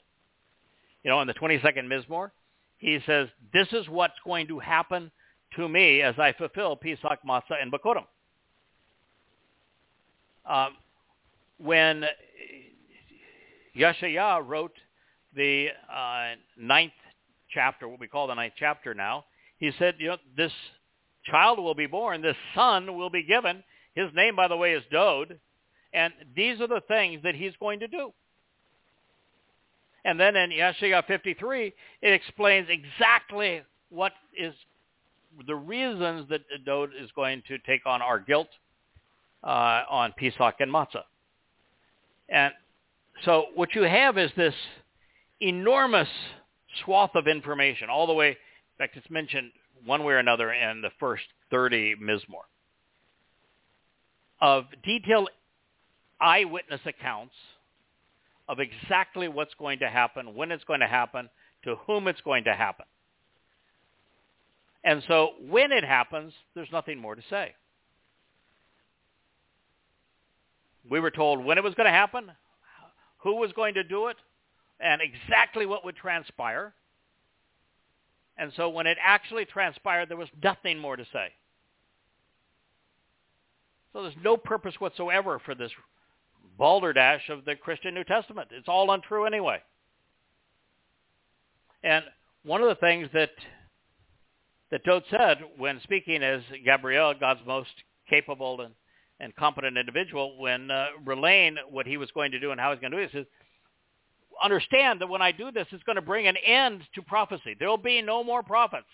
You 1.04 1.10
know, 1.10 1.20
in 1.20 1.28
the 1.28 1.34
22nd 1.34 1.86
Mizmor, 1.86 2.30
he 2.78 2.98
says, 3.06 3.28
this 3.52 3.68
is 3.72 3.88
what's 3.88 4.18
going 4.24 4.48
to 4.48 4.58
happen 4.58 5.10
to 5.56 5.68
me 5.68 6.02
as 6.02 6.14
I 6.18 6.32
fulfill 6.32 6.76
Pesach, 6.76 7.20
Matzah, 7.26 7.60
and 7.60 7.72
Bakurim. 7.72 8.04
Um, 10.46 10.76
when 11.58 12.04
Yeshaya 13.76 14.46
wrote 14.46 14.74
the 15.34 15.68
uh, 15.92 16.34
ninth 16.58 16.92
chapter, 17.52 17.88
what 17.88 18.00
we 18.00 18.08
call 18.08 18.26
the 18.26 18.34
ninth 18.34 18.54
chapter 18.58 18.94
now, 18.94 19.24
he 19.58 19.70
said, 19.78 19.94
you 19.98 20.08
know, 20.08 20.16
this 20.36 20.52
child 21.24 21.58
will 21.58 21.74
be 21.74 21.86
born, 21.86 22.22
this 22.22 22.36
son 22.54 22.96
will 22.96 23.10
be 23.10 23.22
given. 23.22 23.62
His 23.94 24.10
name, 24.14 24.36
by 24.36 24.48
the 24.48 24.56
way, 24.56 24.72
is 24.72 24.82
Dode. 24.90 25.38
And 25.92 26.12
these 26.36 26.60
are 26.60 26.68
the 26.68 26.82
things 26.86 27.22
that 27.24 27.34
he's 27.34 27.54
going 27.58 27.80
to 27.80 27.88
do. 27.88 28.12
And 30.04 30.18
then 30.18 30.36
in 30.36 30.50
Yeshaya 30.50 31.04
53, 31.06 31.72
it 32.02 32.12
explains 32.12 32.68
exactly 32.70 33.62
what 33.90 34.12
is 34.36 34.54
the 35.46 35.54
reasons 35.54 36.28
that 36.30 36.42
Dode 36.64 36.90
is 36.98 37.10
going 37.14 37.42
to 37.48 37.58
take 37.58 37.86
on 37.86 38.02
our 38.02 38.18
guilt 38.18 38.48
uh, 39.42 39.82
on 39.90 40.12
Pesach 40.16 40.54
and 40.60 40.72
Matzah. 40.72 41.04
And 42.28 42.52
so 43.24 43.46
what 43.54 43.74
you 43.74 43.82
have 43.82 44.18
is 44.18 44.30
this 44.36 44.54
enormous 45.40 46.08
swath 46.84 47.14
of 47.14 47.26
information 47.26 47.88
all 47.90 48.06
the 48.06 48.12
way, 48.12 48.28
in 48.30 48.36
fact, 48.78 48.96
it's 48.96 49.10
mentioned 49.10 49.52
one 49.84 50.04
way 50.04 50.14
or 50.14 50.18
another 50.18 50.52
in 50.52 50.82
the 50.82 50.90
first 50.98 51.24
30 51.50 51.96
Mizmor 51.96 52.44
of 54.40 54.66
detailed 54.84 55.30
eyewitness 56.20 56.80
accounts 56.86 57.34
of 58.48 58.60
exactly 58.60 59.28
what's 59.28 59.54
going 59.54 59.80
to 59.80 59.88
happen, 59.88 60.34
when 60.34 60.50
it's 60.50 60.64
going 60.64 60.80
to 60.80 60.86
happen, 60.86 61.28
to 61.64 61.76
whom 61.86 62.08
it's 62.08 62.20
going 62.22 62.44
to 62.44 62.54
happen. 62.54 62.86
And 64.84 65.02
so 65.08 65.32
when 65.48 65.72
it 65.72 65.84
happens, 65.84 66.32
there's 66.54 66.70
nothing 66.72 66.98
more 66.98 67.14
to 67.14 67.22
say. 67.28 67.54
We 70.88 71.00
were 71.00 71.10
told 71.10 71.44
when 71.44 71.58
it 71.58 71.64
was 71.64 71.74
going 71.74 71.86
to 71.86 71.92
happen, 71.92 72.30
who 73.18 73.36
was 73.36 73.52
going 73.52 73.74
to 73.74 73.84
do 73.84 74.06
it, 74.06 74.16
and 74.80 75.00
exactly 75.02 75.66
what 75.66 75.84
would 75.84 75.96
transpire. 75.96 76.72
And 78.36 78.52
so 78.56 78.68
when 78.68 78.86
it 78.86 78.98
actually 79.02 79.44
transpired, 79.44 80.08
there 80.08 80.16
was 80.16 80.28
nothing 80.42 80.78
more 80.78 80.96
to 80.96 81.04
say. 81.12 81.32
So 83.92 84.02
there's 84.02 84.14
no 84.22 84.36
purpose 84.36 84.74
whatsoever 84.78 85.40
for 85.44 85.54
this 85.54 85.72
balderdash 86.56 87.28
of 87.30 87.44
the 87.44 87.56
Christian 87.56 87.94
New 87.94 88.04
Testament. 88.04 88.48
It's 88.52 88.68
all 88.68 88.90
untrue 88.92 89.24
anyway. 89.24 89.60
And 91.82 92.04
one 92.44 92.62
of 92.62 92.68
the 92.68 92.74
things 92.74 93.08
that 93.12 93.30
that 94.70 94.84
Dode 94.84 95.04
said 95.10 95.38
when 95.56 95.80
speaking 95.82 96.22
as 96.22 96.42
Gabriel, 96.64 97.14
God's 97.18 97.40
most 97.46 97.70
capable 98.08 98.60
and, 98.60 98.74
and 99.18 99.34
competent 99.34 99.78
individual, 99.78 100.38
when 100.38 100.70
uh, 100.70 100.88
relaying 101.04 101.56
what 101.70 101.86
he 101.86 101.96
was 101.96 102.10
going 102.10 102.32
to 102.32 102.40
do 102.40 102.50
and 102.50 102.60
how 102.60 102.72
he's 102.72 102.80
going 102.80 102.90
to 102.92 102.98
do 102.98 103.02
it, 103.02 103.10
he 103.10 103.18
says, 103.18 103.26
understand 104.42 105.00
that 105.00 105.08
when 105.08 105.22
I 105.22 105.32
do 105.32 105.50
this, 105.50 105.66
it's 105.70 105.82
going 105.82 105.96
to 105.96 106.02
bring 106.02 106.26
an 106.26 106.36
end 106.36 106.82
to 106.94 107.02
prophecy. 107.02 107.56
There 107.58 107.68
will 107.68 107.76
be 107.76 108.02
no 108.02 108.22
more 108.22 108.42
prophets. 108.42 108.86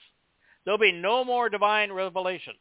There 0.65 0.73
will 0.73 0.79
be 0.79 0.93
no 0.93 1.25
more 1.25 1.49
divine 1.49 1.93
revelation. 1.93 2.55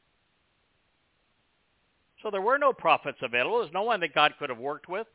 So 2.21 2.31
there 2.31 2.41
were 2.41 2.57
no 2.57 2.73
prophets 2.73 3.17
available. 3.21 3.59
There's 3.59 3.73
no 3.73 3.83
one 3.83 3.99
that 3.99 4.15
God 4.15 4.33
could 4.39 4.49
have 4.49 4.59
worked 4.59 4.87
with 4.87 5.07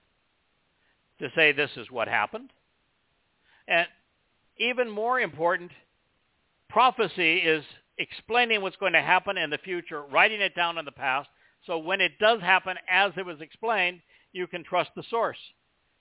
to 1.20 1.30
say 1.34 1.52
this 1.52 1.70
is 1.76 1.90
what 1.90 2.08
happened. 2.08 2.50
And 3.66 3.86
even 4.58 4.90
more 4.90 5.20
important, 5.20 5.70
prophecy 6.68 7.38
is 7.38 7.64
explaining 7.98 8.62
what's 8.62 8.76
going 8.76 8.92
to 8.92 9.02
happen 9.02 9.36
in 9.36 9.50
the 9.50 9.58
future, 9.58 10.02
writing 10.02 10.40
it 10.40 10.54
down 10.54 10.78
in 10.78 10.84
the 10.84 10.92
past, 10.92 11.28
so 11.66 11.78
when 11.78 12.00
it 12.00 12.18
does 12.18 12.40
happen 12.40 12.76
as 12.88 13.12
it 13.16 13.26
was 13.26 13.40
explained, 13.40 14.00
you 14.32 14.46
can 14.46 14.64
trust 14.64 14.90
the 14.94 15.02
source. 15.10 15.38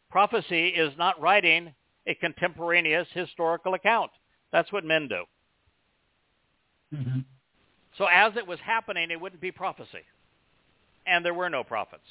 Prophecy 0.10 0.70
is 0.70 0.94
not 0.98 1.20
writing 1.22 1.74
a 2.06 2.16
contemporaneous 2.16 3.08
historical 3.14 3.74
account. 3.74 4.12
That's 4.52 4.72
what 4.72 4.86
men 4.86 5.08
do. 5.08 5.24
Mm-hmm. 6.96 7.20
So 7.98 8.06
as 8.06 8.34
it 8.38 8.48
was 8.48 8.60
happening, 8.60 9.12
it 9.12 9.20
wouldn't 9.20 9.42
be 9.42 9.52
prophecy 9.52 10.04
and 11.08 11.26
there 11.26 11.34
were 11.34 11.50
no 11.50 11.64
prophets. 11.64 12.04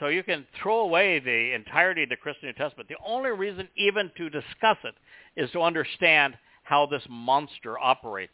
So 0.00 0.08
you 0.08 0.22
can 0.24 0.46
throw 0.60 0.80
away 0.80 1.20
the 1.20 1.54
entirety 1.54 2.02
of 2.02 2.08
the 2.08 2.16
Christian 2.16 2.48
New 2.48 2.54
Testament. 2.54 2.88
The 2.88 2.96
only 3.06 3.30
reason 3.30 3.68
even 3.76 4.10
to 4.16 4.30
discuss 4.30 4.78
it 4.82 4.94
is 5.36 5.50
to 5.52 5.60
understand 5.60 6.34
how 6.64 6.86
this 6.86 7.02
monster 7.08 7.78
operates 7.78 8.32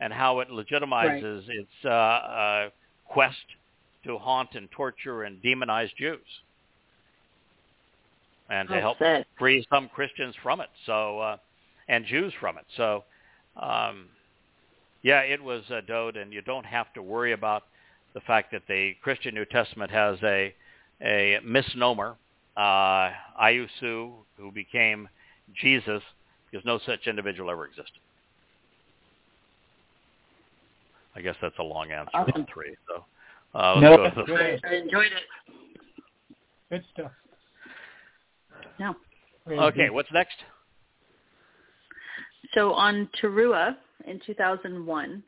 and 0.00 0.12
how 0.12 0.40
it 0.40 0.48
legitimizes 0.48 1.48
right. 1.48 1.58
its 1.58 1.84
uh, 1.84 1.88
uh, 1.88 2.68
quest 3.06 3.36
to 4.04 4.16
haunt 4.16 4.50
and 4.54 4.70
torture 4.70 5.24
and 5.24 5.42
demonize 5.42 5.90
Jews 5.98 6.20
and 8.52 8.68
to 8.68 8.80
help 8.80 8.98
free 9.38 9.66
some 9.72 9.88
Christians 9.88 10.34
from 10.42 10.60
it. 10.60 10.68
So 10.86 11.18
uh, 11.20 11.36
and 11.88 12.04
Jews 12.04 12.32
from 12.38 12.58
it. 12.58 12.64
So 12.76 13.04
um, 13.60 14.06
yeah, 15.02 15.20
it 15.20 15.42
was 15.42 15.62
a 15.70 15.82
Dode, 15.82 16.16
and 16.16 16.32
you 16.32 16.42
don't 16.42 16.66
have 16.66 16.92
to 16.94 17.02
worry 17.02 17.32
about 17.32 17.64
the 18.14 18.20
fact 18.20 18.52
that 18.52 18.62
the 18.68 18.92
Christian 19.02 19.34
New 19.34 19.46
Testament 19.46 19.90
has 19.90 20.18
a 20.22 20.54
a 21.00 21.38
misnomer, 21.44 22.16
uh, 22.56 23.10
Ayusu, 23.42 24.12
who 24.36 24.52
became 24.52 25.08
Jesus, 25.60 26.02
because 26.50 26.64
no 26.64 26.78
such 26.86 27.06
individual 27.06 27.50
ever 27.50 27.64
existed. 27.64 27.98
I 31.16 31.20
guess 31.20 31.34
that's 31.42 31.58
a 31.58 31.62
long 31.62 31.90
answer 31.90 32.10
awesome. 32.14 32.46
three. 32.52 32.76
So 32.86 33.04
uh, 33.58 33.74
let's 33.80 34.16
no, 34.16 34.24
go. 34.24 34.26
Good. 34.26 34.60
I 34.64 34.74
enjoyed 34.74 35.12
it. 35.12 35.54
Good 36.70 36.84
stuff. 36.92 37.10
No. 38.82 38.96
Okay, 39.48 39.90
what's 39.90 40.10
next? 40.12 40.34
So 42.52 42.72
on 42.72 43.08
Teruah 43.20 43.76
in 44.08 44.20
2001, 44.26 45.22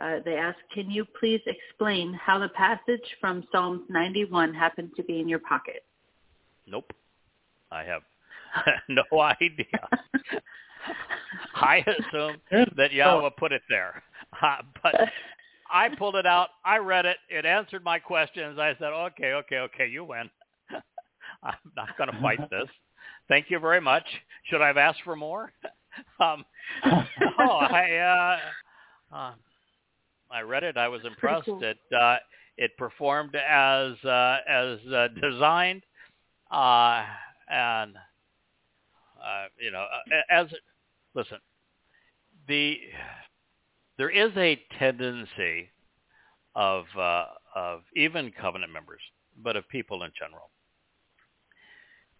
uh, 0.00 0.16
they 0.24 0.34
asked, 0.36 0.58
can 0.72 0.90
you 0.90 1.04
please 1.20 1.40
explain 1.46 2.14
how 2.14 2.38
the 2.38 2.48
passage 2.50 3.04
from 3.20 3.44
Psalms 3.52 3.82
91 3.90 4.54
happened 4.54 4.92
to 4.96 5.02
be 5.02 5.20
in 5.20 5.28
your 5.28 5.40
pocket? 5.40 5.84
Nope. 6.66 6.90
I 7.70 7.84
have 7.84 8.02
no 8.88 9.02
idea. 9.20 9.88
I 11.54 11.84
assume 11.86 12.36
that 12.76 12.92
Yahweh 12.92 13.30
put 13.38 13.52
it 13.52 13.62
there. 13.68 14.02
Uh, 14.42 14.56
but 14.82 14.94
I 15.72 15.88
pulled 15.88 16.14
it 16.14 16.26
out. 16.26 16.50
I 16.62 16.76
read 16.76 17.06
it. 17.06 17.16
It 17.30 17.46
answered 17.46 17.82
my 17.82 17.98
questions. 17.98 18.58
I 18.58 18.76
said, 18.78 18.92
okay, 18.92 19.32
okay, 19.32 19.56
okay, 19.56 19.88
you 19.88 20.04
win. 20.04 20.28
I'm 21.42 21.54
not 21.76 21.96
going 21.96 22.10
to 22.10 22.20
fight 22.20 22.50
this. 22.50 22.68
Thank 23.28 23.50
you 23.50 23.58
very 23.58 23.80
much. 23.80 24.04
Should 24.44 24.62
I 24.62 24.68
have 24.68 24.76
asked 24.76 25.00
for 25.04 25.16
more? 25.16 25.52
um, 26.20 26.44
oh, 26.84 27.58
I, 27.58 28.38
uh, 29.12 29.16
uh, 29.16 29.32
I 30.30 30.40
read 30.42 30.64
it. 30.64 30.76
I 30.76 30.88
was 30.88 31.02
impressed. 31.04 31.46
Cool. 31.46 31.62
It 31.62 31.78
uh, 31.94 32.16
it 32.56 32.76
performed 32.76 33.34
as 33.36 33.92
uh, 34.04 34.38
as 34.48 34.78
uh, 34.92 35.08
designed, 35.20 35.82
uh, 36.50 37.04
and 37.48 37.94
uh, 39.22 39.46
you 39.60 39.70
know, 39.70 39.86
uh, 40.10 40.20
as 40.30 40.46
listen, 41.14 41.38
the 42.46 42.78
there 43.96 44.10
is 44.10 44.30
a 44.36 44.60
tendency 44.78 45.70
of 46.54 46.84
uh, 46.98 47.24
of 47.54 47.82
even 47.96 48.32
covenant 48.40 48.72
members, 48.72 49.00
but 49.42 49.56
of 49.56 49.68
people 49.68 50.02
in 50.02 50.10
general, 50.18 50.50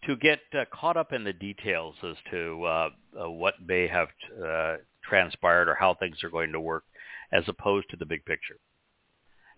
to 0.07 0.17
get 0.17 0.41
uh, 0.55 0.65
caught 0.73 0.97
up 0.97 1.13
in 1.13 1.25
the 1.25 1.33
details 1.33 1.95
as 2.03 2.17
to 2.31 2.65
uh, 2.65 2.89
uh, 3.21 3.31
what 3.31 3.55
may 3.65 3.87
have 3.89 4.09
uh, 4.45 4.77
transpired 5.03 5.69
or 5.69 5.75
how 5.75 5.95
things 5.95 6.23
are 6.23 6.31
going 6.31 6.53
to 6.53 6.61
work 6.61 6.85
as 7.33 7.45
opposed 7.49 7.91
to 7.91 7.97
the 7.97 8.07
big 8.07 8.25
picture. 8.25 8.57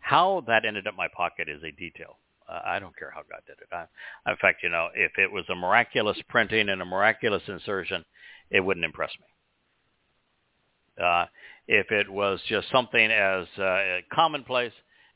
How 0.00 0.42
that 0.46 0.64
ended 0.64 0.86
up 0.86 0.94
my 0.96 1.08
pocket 1.08 1.48
is 1.48 1.62
a 1.62 1.70
detail. 1.72 2.16
I 2.64 2.80
don't 2.80 2.96
care 2.96 3.12
how 3.14 3.20
God 3.30 3.42
did 3.46 3.58
it. 3.60 3.68
I, 3.72 4.30
in 4.30 4.36
fact, 4.38 4.64
you 4.64 4.70
know, 4.70 4.88
if 4.92 5.12
it 5.18 5.30
was 5.30 5.44
a 5.50 5.54
miraculous 5.54 6.18
printing 6.28 6.68
and 6.68 6.82
a 6.82 6.84
miraculous 6.84 7.44
insertion, 7.46 8.04
it 8.50 8.58
wouldn't 8.58 8.84
impress 8.84 9.12
me. 9.20 11.04
Uh, 11.04 11.26
if 11.68 11.92
it 11.92 12.10
was 12.10 12.40
just 12.48 12.68
something 12.72 13.10
as 13.10 13.46
uh, 13.56 13.98
commonplace, 14.12 14.72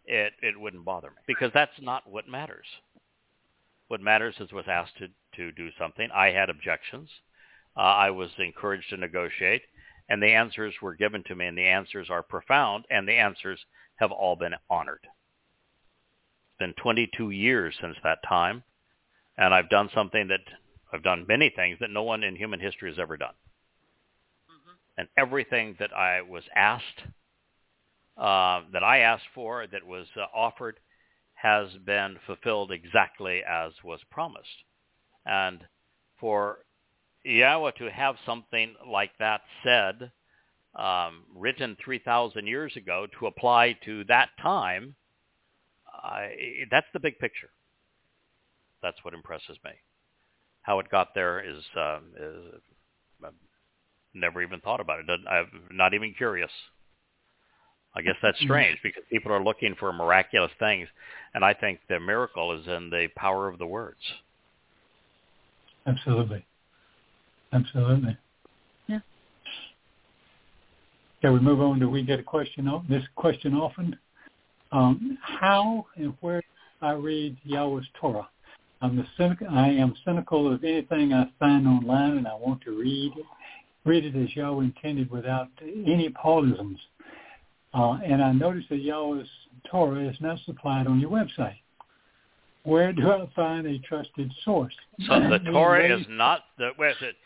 it, 0.06 0.32
it 0.42 0.58
wouldn't 0.58 0.84
bother 0.84 1.08
me 1.08 1.16
because 1.26 1.50
that's 1.52 1.72
not 1.80 2.08
what 2.08 2.28
matters. 2.28 2.66
What 3.88 4.00
matters 4.00 4.34
is 4.40 4.52
was 4.52 4.64
asked 4.68 4.96
to, 4.98 5.08
to 5.36 5.52
do 5.52 5.68
something. 5.78 6.08
I 6.14 6.28
had 6.28 6.50
objections. 6.50 7.08
Uh, 7.76 7.80
I 7.80 8.10
was 8.10 8.30
encouraged 8.38 8.90
to 8.90 8.96
negotiate, 8.96 9.62
and 10.08 10.22
the 10.22 10.32
answers 10.32 10.74
were 10.80 10.94
given 10.94 11.22
to 11.24 11.34
me, 11.34 11.46
and 11.46 11.58
the 11.58 11.66
answers 11.66 12.08
are 12.08 12.22
profound, 12.22 12.84
and 12.90 13.06
the 13.06 13.14
answers 13.14 13.58
have 13.96 14.12
all 14.12 14.36
been 14.36 14.54
honored. 14.70 15.00
It's 15.02 16.58
been 16.58 16.74
22 16.82 17.30
years 17.30 17.74
since 17.80 17.96
that 18.04 18.18
time, 18.28 18.62
and 19.36 19.52
I've 19.52 19.70
done 19.70 19.90
something 19.94 20.28
that 20.28 20.40
I've 20.92 21.02
done 21.02 21.26
many 21.28 21.50
things 21.54 21.78
that 21.80 21.90
no 21.90 22.04
one 22.04 22.22
in 22.22 22.36
human 22.36 22.60
history 22.60 22.88
has 22.88 22.98
ever 23.00 23.16
done. 23.16 23.34
Mm-hmm. 24.48 24.74
And 24.98 25.08
everything 25.18 25.74
that 25.80 25.92
I 25.92 26.22
was 26.22 26.44
asked, 26.54 27.02
uh, 28.16 28.62
that 28.72 28.84
I 28.84 28.98
asked 28.98 29.26
for, 29.34 29.66
that 29.66 29.84
was 29.84 30.06
uh, 30.16 30.26
offered, 30.32 30.78
has 31.44 31.68
been 31.84 32.16
fulfilled 32.26 32.72
exactly 32.72 33.42
as 33.46 33.72
was 33.84 34.00
promised. 34.10 34.64
And 35.26 35.60
for 36.18 36.60
Yahweh 37.22 37.72
to 37.72 37.90
have 37.90 38.16
something 38.24 38.74
like 38.90 39.10
that 39.18 39.42
said, 39.62 40.10
um, 40.74 41.24
written 41.36 41.76
3,000 41.84 42.46
years 42.46 42.74
ago, 42.76 43.06
to 43.18 43.26
apply 43.26 43.76
to 43.84 44.04
that 44.04 44.30
time, 44.40 44.96
uh, 46.02 46.28
that's 46.70 46.86
the 46.94 47.00
big 47.00 47.18
picture. 47.18 47.50
That's 48.82 49.04
what 49.04 49.12
impresses 49.12 49.58
me. 49.66 49.72
How 50.62 50.78
it 50.78 50.88
got 50.90 51.08
there 51.14 51.40
is, 51.46 51.62
uh, 51.76 51.98
is 52.18 52.62
I've 53.22 53.34
never 54.14 54.40
even 54.40 54.60
thought 54.60 54.80
about 54.80 55.00
it. 55.00 55.20
I'm 55.28 55.68
not 55.70 55.92
even 55.92 56.14
curious. 56.14 56.50
I 57.96 58.02
guess 58.02 58.16
that's 58.22 58.36
mm-hmm. 58.38 58.46
strange 58.46 58.78
because 58.82 59.02
people 59.10 59.32
are 59.32 59.42
looking 59.42 59.74
for 59.78 59.92
miraculous 59.92 60.50
things, 60.58 60.88
and 61.34 61.44
I 61.44 61.54
think 61.54 61.80
the 61.88 62.00
miracle 62.00 62.58
is 62.58 62.66
in 62.66 62.90
the 62.90 63.08
power 63.16 63.48
of 63.48 63.58
the 63.58 63.66
words. 63.66 64.00
Absolutely. 65.86 66.44
Absolutely. 67.52 68.16
Yeah. 68.88 68.98
Can 71.22 71.34
we 71.34 71.40
move 71.40 71.60
on 71.60 71.78
to 71.80 71.88
we 71.88 72.02
get 72.02 72.18
a 72.18 72.22
question 72.22 72.68
this 72.88 73.04
question 73.16 73.54
often? 73.54 73.96
Um, 74.72 75.18
how 75.22 75.86
and 75.96 76.14
where 76.20 76.42
I 76.82 76.92
read 76.92 77.36
Yahweh's 77.44 77.86
Torah? 78.00 78.28
I'm 78.82 78.96
the 78.96 79.06
cynic, 79.16 79.38
I 79.48 79.68
am 79.68 79.94
cynical 80.04 80.52
of 80.52 80.64
anything 80.64 81.12
I 81.12 81.30
find 81.38 81.66
online, 81.66 82.18
and 82.18 82.26
I 82.26 82.34
want 82.34 82.60
to 82.62 82.78
read 82.78 83.12
it, 83.16 83.24
read 83.84 84.04
it 84.04 84.16
as 84.16 84.34
Yahweh 84.34 84.64
intended 84.64 85.10
without 85.10 85.48
any 85.62 86.10
Paulisms. 86.10 86.78
Uh, 87.74 87.98
and 88.04 88.22
I 88.22 88.30
noticed 88.30 88.68
that 88.68 88.80
Yahweh's 88.80 89.28
Torah 89.68 90.08
is 90.08 90.16
not 90.20 90.38
supplied 90.46 90.86
on 90.86 91.00
your 91.00 91.10
website. 91.10 91.56
Where 92.62 92.92
do 92.92 93.10
I 93.10 93.28
find 93.34 93.66
a 93.66 93.78
trusted 93.80 94.32
source? 94.44 94.74
So 95.06 95.20
the 95.20 95.38
Torah 95.50 95.98
is 95.98 96.06
not 96.08 96.44
the. 96.56 96.70
Wait, 96.78 96.94
it, 97.02 97.16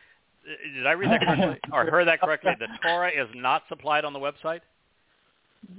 did 0.75 0.87
I 0.87 0.93
read 0.93 1.11
that 1.11 1.21
correctly 1.21 1.59
or 1.73 1.85
heard 1.85 2.09
that 2.09 2.21
correctly? 2.21 2.53
The 2.59 2.67
Torah 2.83 3.11
is 3.11 3.29
not 3.35 3.63
supplied 3.69 4.05
on 4.05 4.13
the 4.13 4.19
website. 4.19 4.61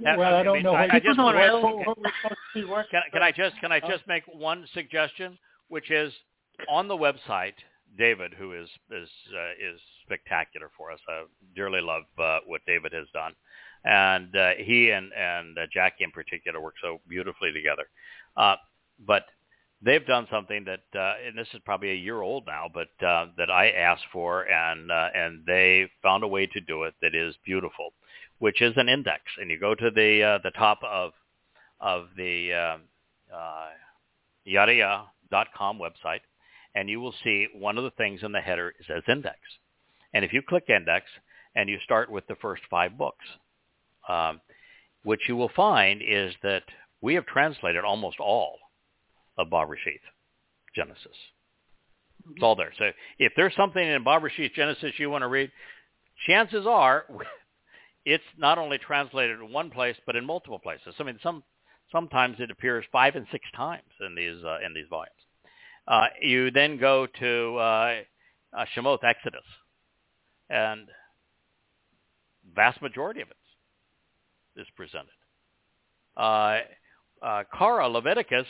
Well, 0.00 0.20
I, 0.20 0.40
I 0.40 0.42
don't 0.42 0.54
mean, 0.54 0.62
know. 0.62 0.74
I, 0.74 0.88
I 0.92 1.00
just 1.00 1.18
what, 1.18 1.34
what, 1.34 2.86
can, 2.90 3.02
can 3.12 3.22
I 3.22 3.32
just 3.32 3.58
can 3.60 3.72
I 3.72 3.80
just 3.80 4.06
make 4.06 4.22
one 4.32 4.66
suggestion, 4.72 5.36
which 5.68 5.90
is 5.90 6.12
on 6.68 6.86
the 6.86 6.96
website. 6.96 7.54
David, 7.98 8.32
who 8.38 8.52
is 8.52 8.68
is 8.90 9.08
uh, 9.34 9.74
is 9.74 9.80
spectacular 10.06 10.70
for 10.78 10.92
us, 10.92 11.00
I 11.08 11.24
dearly 11.56 11.80
love 11.80 12.04
uh, 12.18 12.38
what 12.46 12.60
David 12.66 12.92
has 12.92 13.06
done 13.12 13.32
and 13.84 14.34
uh, 14.36 14.50
he 14.58 14.90
and 14.90 15.12
and 15.12 15.58
uh, 15.58 15.62
Jackie 15.72 16.04
in 16.04 16.10
particular 16.10 16.60
work 16.60 16.74
so 16.82 17.00
beautifully 17.08 17.52
together. 17.52 17.84
Uh, 18.36 18.56
but 19.06 19.24
they've 19.82 20.06
done 20.06 20.26
something 20.30 20.64
that, 20.64 20.98
uh, 20.98 21.14
and 21.26 21.36
this 21.36 21.48
is 21.54 21.60
probably 21.64 21.90
a 21.90 21.94
year 21.94 22.20
old 22.20 22.46
now, 22.46 22.66
but 22.72 22.88
uh, 23.06 23.26
that 23.36 23.50
I 23.50 23.70
asked 23.70 24.04
for, 24.12 24.42
and 24.42 24.90
uh, 24.90 25.08
and 25.14 25.44
they 25.46 25.88
found 26.02 26.24
a 26.24 26.28
way 26.28 26.46
to 26.46 26.60
do 26.60 26.84
it 26.84 26.94
that 27.02 27.14
is 27.14 27.34
beautiful, 27.44 27.92
which 28.38 28.60
is 28.62 28.74
an 28.76 28.88
index. 28.88 29.22
And 29.40 29.50
you 29.50 29.58
go 29.58 29.74
to 29.74 29.90
the 29.90 30.22
uh, 30.22 30.38
the 30.42 30.52
top 30.52 30.80
of 30.84 31.12
of 31.80 32.08
the 32.16 32.52
uh, 32.52 33.34
uh, 33.34 33.68
yadayah.com 34.46 35.78
website, 35.78 36.20
and 36.74 36.88
you 36.88 37.00
will 37.00 37.14
see 37.24 37.48
one 37.54 37.78
of 37.78 37.84
the 37.84 37.90
things 37.92 38.20
in 38.22 38.32
the 38.32 38.40
header 38.40 38.74
says 38.86 39.02
index. 39.08 39.38
And 40.12 40.24
if 40.24 40.32
you 40.32 40.42
click 40.46 40.64
index 40.68 41.06
and 41.54 41.68
you 41.68 41.78
start 41.84 42.10
with 42.10 42.26
the 42.26 42.34
first 42.36 42.62
five 42.68 42.98
books, 42.98 43.24
um, 44.10 44.40
what 45.04 45.18
you 45.28 45.36
will 45.36 45.50
find 45.54 46.02
is 46.06 46.34
that 46.42 46.62
we 47.00 47.14
have 47.14 47.26
translated 47.26 47.84
almost 47.84 48.18
all 48.20 48.58
of 49.38 49.50
Bob 49.50 49.70
Rashid 49.70 50.00
Genesis. 50.74 51.16
It's 52.32 52.42
all 52.42 52.56
there. 52.56 52.72
So 52.78 52.90
if 53.18 53.32
there's 53.36 53.54
something 53.56 53.82
in 53.82 54.04
Rashid 54.04 54.52
Genesis 54.54 54.92
you 54.98 55.08
want 55.10 55.22
to 55.22 55.28
read, 55.28 55.50
chances 56.26 56.66
are 56.66 57.06
it's 58.04 58.24
not 58.36 58.58
only 58.58 58.78
translated 58.78 59.40
in 59.40 59.52
one 59.52 59.70
place 59.70 59.96
but 60.06 60.16
in 60.16 60.26
multiple 60.26 60.58
places. 60.58 60.94
I 60.98 61.02
mean, 61.02 61.18
some 61.22 61.42
sometimes 61.90 62.36
it 62.38 62.50
appears 62.50 62.84
five 62.92 63.16
and 63.16 63.26
six 63.32 63.44
times 63.56 63.82
in 64.06 64.14
these 64.14 64.44
uh, 64.44 64.58
in 64.64 64.74
these 64.74 64.86
volumes. 64.90 65.14
Uh, 65.88 66.06
you 66.20 66.50
then 66.50 66.76
go 66.76 67.06
to 67.18 67.56
uh, 67.56 67.94
uh, 68.56 68.64
Shemot 68.76 69.02
Exodus, 69.02 69.40
and 70.50 70.88
vast 72.54 72.82
majority 72.82 73.22
of 73.22 73.30
it 73.30 73.36
is 74.60 74.66
presented. 74.76 75.08
Uh, 76.16 76.58
uh, 77.22 77.44
Kara 77.56 77.88
Leviticus, 77.88 78.46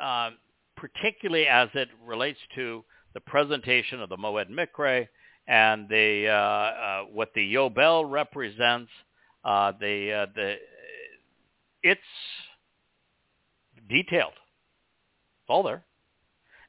uh, 0.00 0.30
particularly 0.76 1.46
as 1.46 1.68
it 1.74 1.88
relates 2.04 2.38
to 2.54 2.84
the 3.14 3.20
presentation 3.20 4.00
of 4.00 4.08
the 4.08 4.16
Moed 4.16 4.50
Mikre 4.50 5.08
and 5.46 5.88
the 5.88 6.28
uh, 6.28 6.32
uh, 6.32 7.02
what 7.12 7.32
the 7.34 7.54
Yobel 7.54 8.08
represents, 8.10 8.90
uh, 9.44 9.72
the 9.80 10.28
the 10.34 10.56
it's 11.82 12.00
detailed. 13.88 14.32
It's 14.32 15.48
all 15.48 15.62
there. 15.62 15.84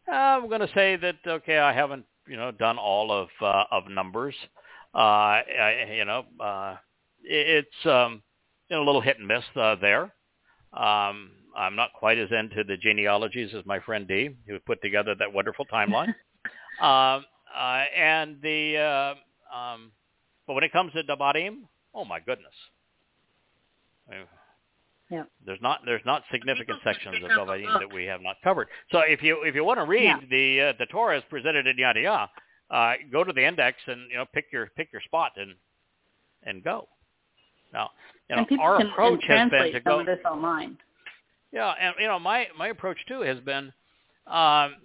I'm 0.07 0.47
going 0.47 0.61
to 0.61 0.73
say 0.73 0.95
that 0.95 1.17
okay, 1.27 1.57
I 1.59 1.73
haven't 1.73 2.05
you 2.27 2.37
know 2.37 2.51
done 2.51 2.77
all 2.77 3.11
of 3.11 3.29
of 3.71 3.89
numbers. 3.89 4.35
I, 4.93 5.43
you 5.91 6.05
know, 6.05 6.25
it's 7.23 7.85
um, 7.85 8.23
you 8.69 8.77
know, 8.77 8.83
a 8.83 8.85
little 8.85 9.01
hit 9.01 9.17
and 9.17 9.27
miss 9.27 9.43
uh, 9.55 9.75
there. 9.81 10.03
Um, 10.73 11.31
I'm 11.57 11.75
not 11.75 11.93
quite 11.93 12.17
as 12.17 12.29
into 12.31 12.63
the 12.63 12.77
genealogies 12.77 13.53
as 13.57 13.65
my 13.65 13.79
friend 13.79 14.07
D, 14.07 14.29
who 14.47 14.59
put 14.59 14.81
together 14.81 15.15
that 15.17 15.33
wonderful 15.33 15.65
timeline. 15.65 16.13
uh, 16.81 16.85
uh, 17.57 17.83
and 17.95 18.37
the 18.41 18.77
uh, 18.77 19.55
um, 19.55 19.91
but 20.47 20.53
when 20.53 20.63
it 20.63 20.71
comes 20.71 20.93
to 20.93 21.03
Devarim, 21.03 21.61
oh 21.93 22.05
my 22.05 22.19
goodness. 22.19 22.53
Yeah. 25.11 25.23
There's 25.45 25.61
not 25.61 25.81
there's 25.85 26.05
not 26.05 26.23
significant 26.31 26.79
sections 26.83 27.15
of 27.23 27.31
Devarim 27.31 27.79
that 27.79 27.91
we 27.91 28.05
have 28.05 28.21
not 28.21 28.37
covered. 28.43 28.67
So 28.91 28.99
if 28.99 29.23
you 29.23 29.43
if 29.43 29.55
you 29.55 29.63
want 29.63 29.79
to 29.79 29.85
read 29.85 30.03
yeah. 30.03 30.19
the 30.29 30.61
uh, 30.61 30.73
the 30.77 30.85
Torah 30.85 31.17
as 31.17 31.23
presented 31.29 31.65
in 31.65 31.77
Yada 31.77 32.01
Yada, 32.01 32.29
uh, 32.69 32.93
go 33.11 33.23
to 33.23 33.33
the 33.33 33.45
index 33.45 33.77
and 33.87 34.09
you 34.11 34.17
know 34.17 34.25
pick 34.33 34.45
your 34.51 34.67
pick 34.75 34.89
your 34.93 35.01
spot 35.01 35.31
and 35.37 35.55
and 36.43 36.63
go. 36.63 36.87
Now, 37.73 37.89
you 38.29 38.35
know, 38.35 38.45
and 38.49 38.59
our 38.59 38.77
can, 38.77 38.87
approach 38.87 39.21
can 39.21 39.49
has 39.49 39.51
been 39.51 39.73
to 39.73 39.79
go. 39.79 39.91
Some 39.91 39.99
of 40.01 40.05
this 40.05 40.19
online. 40.25 40.77
Yeah, 41.51 41.73
and 41.79 41.95
you 41.99 42.07
know, 42.07 42.19
my 42.19 42.47
my 42.57 42.67
approach 42.67 42.97
too 43.07 43.21
has 43.21 43.39
been, 43.39 43.73
um, 44.27 44.75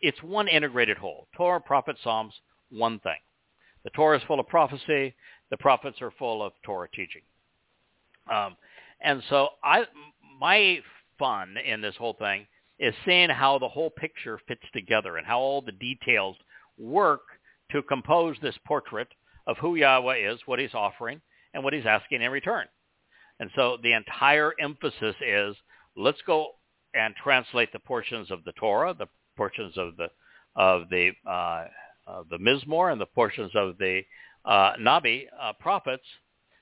it's 0.00 0.22
one 0.22 0.48
integrated 0.48 0.98
whole. 0.98 1.26
Torah, 1.36 1.60
prophet, 1.60 1.96
Psalms, 2.04 2.34
one 2.70 2.98
thing. 3.00 3.16
The 3.84 3.90
Torah 3.90 4.18
is 4.18 4.24
full 4.24 4.40
of 4.40 4.48
prophecy. 4.48 5.14
The 5.50 5.56
prophets 5.58 6.00
are 6.02 6.10
full 6.18 6.42
of 6.42 6.52
Torah 6.64 6.88
teaching. 6.88 7.22
Um, 8.32 8.56
and 9.00 9.22
so 9.28 9.48
I, 9.62 9.84
my 10.40 10.80
fun 11.18 11.56
in 11.64 11.80
this 11.80 11.94
whole 11.96 12.14
thing 12.14 12.46
is 12.78 12.94
seeing 13.04 13.28
how 13.28 13.58
the 13.58 13.68
whole 13.68 13.90
picture 13.90 14.40
fits 14.48 14.64
together 14.72 15.16
and 15.16 15.26
how 15.26 15.38
all 15.38 15.62
the 15.62 15.72
details 15.72 16.36
work 16.78 17.20
to 17.70 17.82
compose 17.82 18.36
this 18.42 18.56
portrait 18.66 19.08
of 19.46 19.56
who 19.58 19.76
Yahweh 19.76 20.32
is, 20.32 20.40
what 20.46 20.58
he's 20.58 20.74
offering, 20.74 21.20
and 21.54 21.64
what 21.64 21.72
he's 21.72 21.86
asking 21.86 22.20
in 22.20 22.30
return. 22.30 22.66
And 23.40 23.50
so 23.56 23.78
the 23.82 23.92
entire 23.92 24.52
emphasis 24.60 25.16
is 25.26 25.56
let's 25.96 26.20
go 26.26 26.48
and 26.94 27.14
translate 27.16 27.72
the 27.72 27.78
portions 27.78 28.30
of 28.30 28.44
the 28.44 28.52
Torah, 28.52 28.94
the 28.94 29.08
portions 29.36 29.76
of 29.76 29.96
the 29.96 30.08
of 30.56 30.88
the 30.90 31.10
uh, 31.28 31.64
of 32.06 32.28
the 32.28 32.38
Mizmor 32.38 32.92
and 32.92 33.00
the 33.00 33.06
portions 33.06 33.52
of 33.54 33.78
the 33.78 34.02
uh, 34.44 34.74
Nabi 34.78 35.24
uh, 35.40 35.52
prophets 35.58 36.04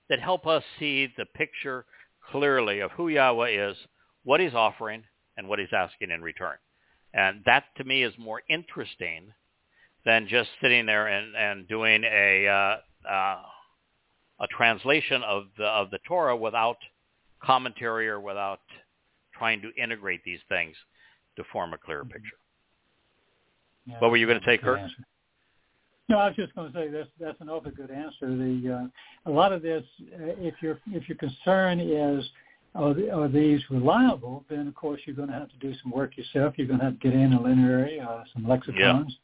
that 0.09 0.21
help 0.21 0.47
us 0.47 0.63
see 0.79 1.13
the 1.17 1.27
picture 1.27 1.85
clearly 2.31 2.81
of 2.81 2.91
who 2.93 3.09
Yahweh 3.09 3.71
is, 3.71 3.77
what 4.25 4.41
He's 4.41 4.55
offering, 4.55 5.03
and 5.37 5.49
what 5.49 5.59
He's 5.59 5.73
asking 5.77 6.11
in 6.11 6.23
return. 6.23 6.57
And 7.13 7.43
that 7.45 7.65
to 7.77 7.85
me 7.85 8.03
is 8.03 8.15
more 8.19 8.43
interesting 8.49 9.33
than 10.05 10.29
just 10.29 10.49
sitting 10.61 10.87
there 10.87 11.07
and, 11.09 11.37
and 11.37 11.69
doing 11.69 12.03
a 12.05 12.47
uh, 12.49 13.09
uh, 13.09 13.43
a 14.43 14.47
translation 14.49 15.23
of 15.23 15.45
the 15.57 15.65
of 15.65 15.91
the 15.91 15.99
Torah 16.07 16.37
without 16.37 16.77
commentary 17.43 18.09
or 18.09 18.21
without 18.21 18.61
trying 19.37 19.63
to 19.63 19.71
integrate 19.83 20.23
these 20.25 20.41
things 20.49 20.77
to 21.37 21.45
form 21.53 21.73
a 21.73 21.79
clearer 21.79 22.03
Mm-hmm. 22.03 22.13
picture. 22.13 22.37
Yeah, 23.87 23.99
What 23.99 24.11
were 24.13 24.17
you 24.17 24.27
going 24.27 24.39
to 24.39 24.47
say, 24.47 24.55
answer. 24.55 24.89
No, 26.09 26.19
I 26.19 26.27
was 26.29 26.37
just 26.37 26.55
going 26.55 26.73
to 26.73 26.79
say 26.79 26.89
that's 26.89 27.09
that's 27.19 27.41
an 27.41 27.49
awfully 27.49 27.73
good 27.73 27.91
answer. 27.91 28.29
The 28.29 28.89
uh, 29.27 29.31
a 29.31 29.33
lot 29.33 29.53
of 29.53 29.63
this, 29.63 29.83
uh, 30.15 30.35
if 30.39 30.55
your 30.61 30.79
if 30.93 31.09
your 31.09 31.17
concern 31.17 31.81
is 31.81 32.25
are, 32.75 32.95
are 33.13 33.29
these 33.29 33.61
reliable, 33.71 34.45
then 34.49 34.69
of 34.69 34.75
course 34.75 35.01
you're 35.05 35.17
going 35.17 35.29
to 35.29 35.35
have 35.35 35.49
to 35.49 35.57
do 35.59 35.75
some 35.83 35.91
work 35.91 36.17
yourself. 36.17 36.55
You're 36.57 36.69
going 36.69 36.79
to 36.79 36.85
have 36.87 37.01
to 37.01 37.11
get 37.11 37.19
in 37.19 37.33
a 37.33 37.41
lineary, 37.41 37.99
uh, 38.01 38.23
some 38.33 38.47
lexicons, 38.47 39.17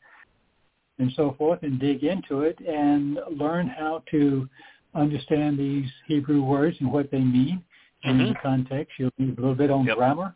and 0.99 1.13
so 1.15 1.35
forth, 1.39 1.63
and 1.63 1.79
dig 1.79 2.03
into 2.03 2.41
it 2.41 2.59
and 2.61 3.19
learn 3.31 3.69
how 3.69 4.03
to 4.11 4.49
understand 4.99 5.59
these 5.59 5.89
Hebrew 6.07 6.43
words 6.43 6.77
and 6.81 6.93
what 6.93 7.11
they 7.11 7.21
mean 7.21 7.63
and 8.05 8.21
in 8.21 8.35
Mhm. 8.35 8.43
context. 8.43 8.99
You'll 8.99 9.13
need 9.19 9.39
a 9.39 9.41
little 9.41 9.55
bit 9.55 9.71
on 9.71 9.85
Yep. 9.85 9.97
grammar. 9.97 10.35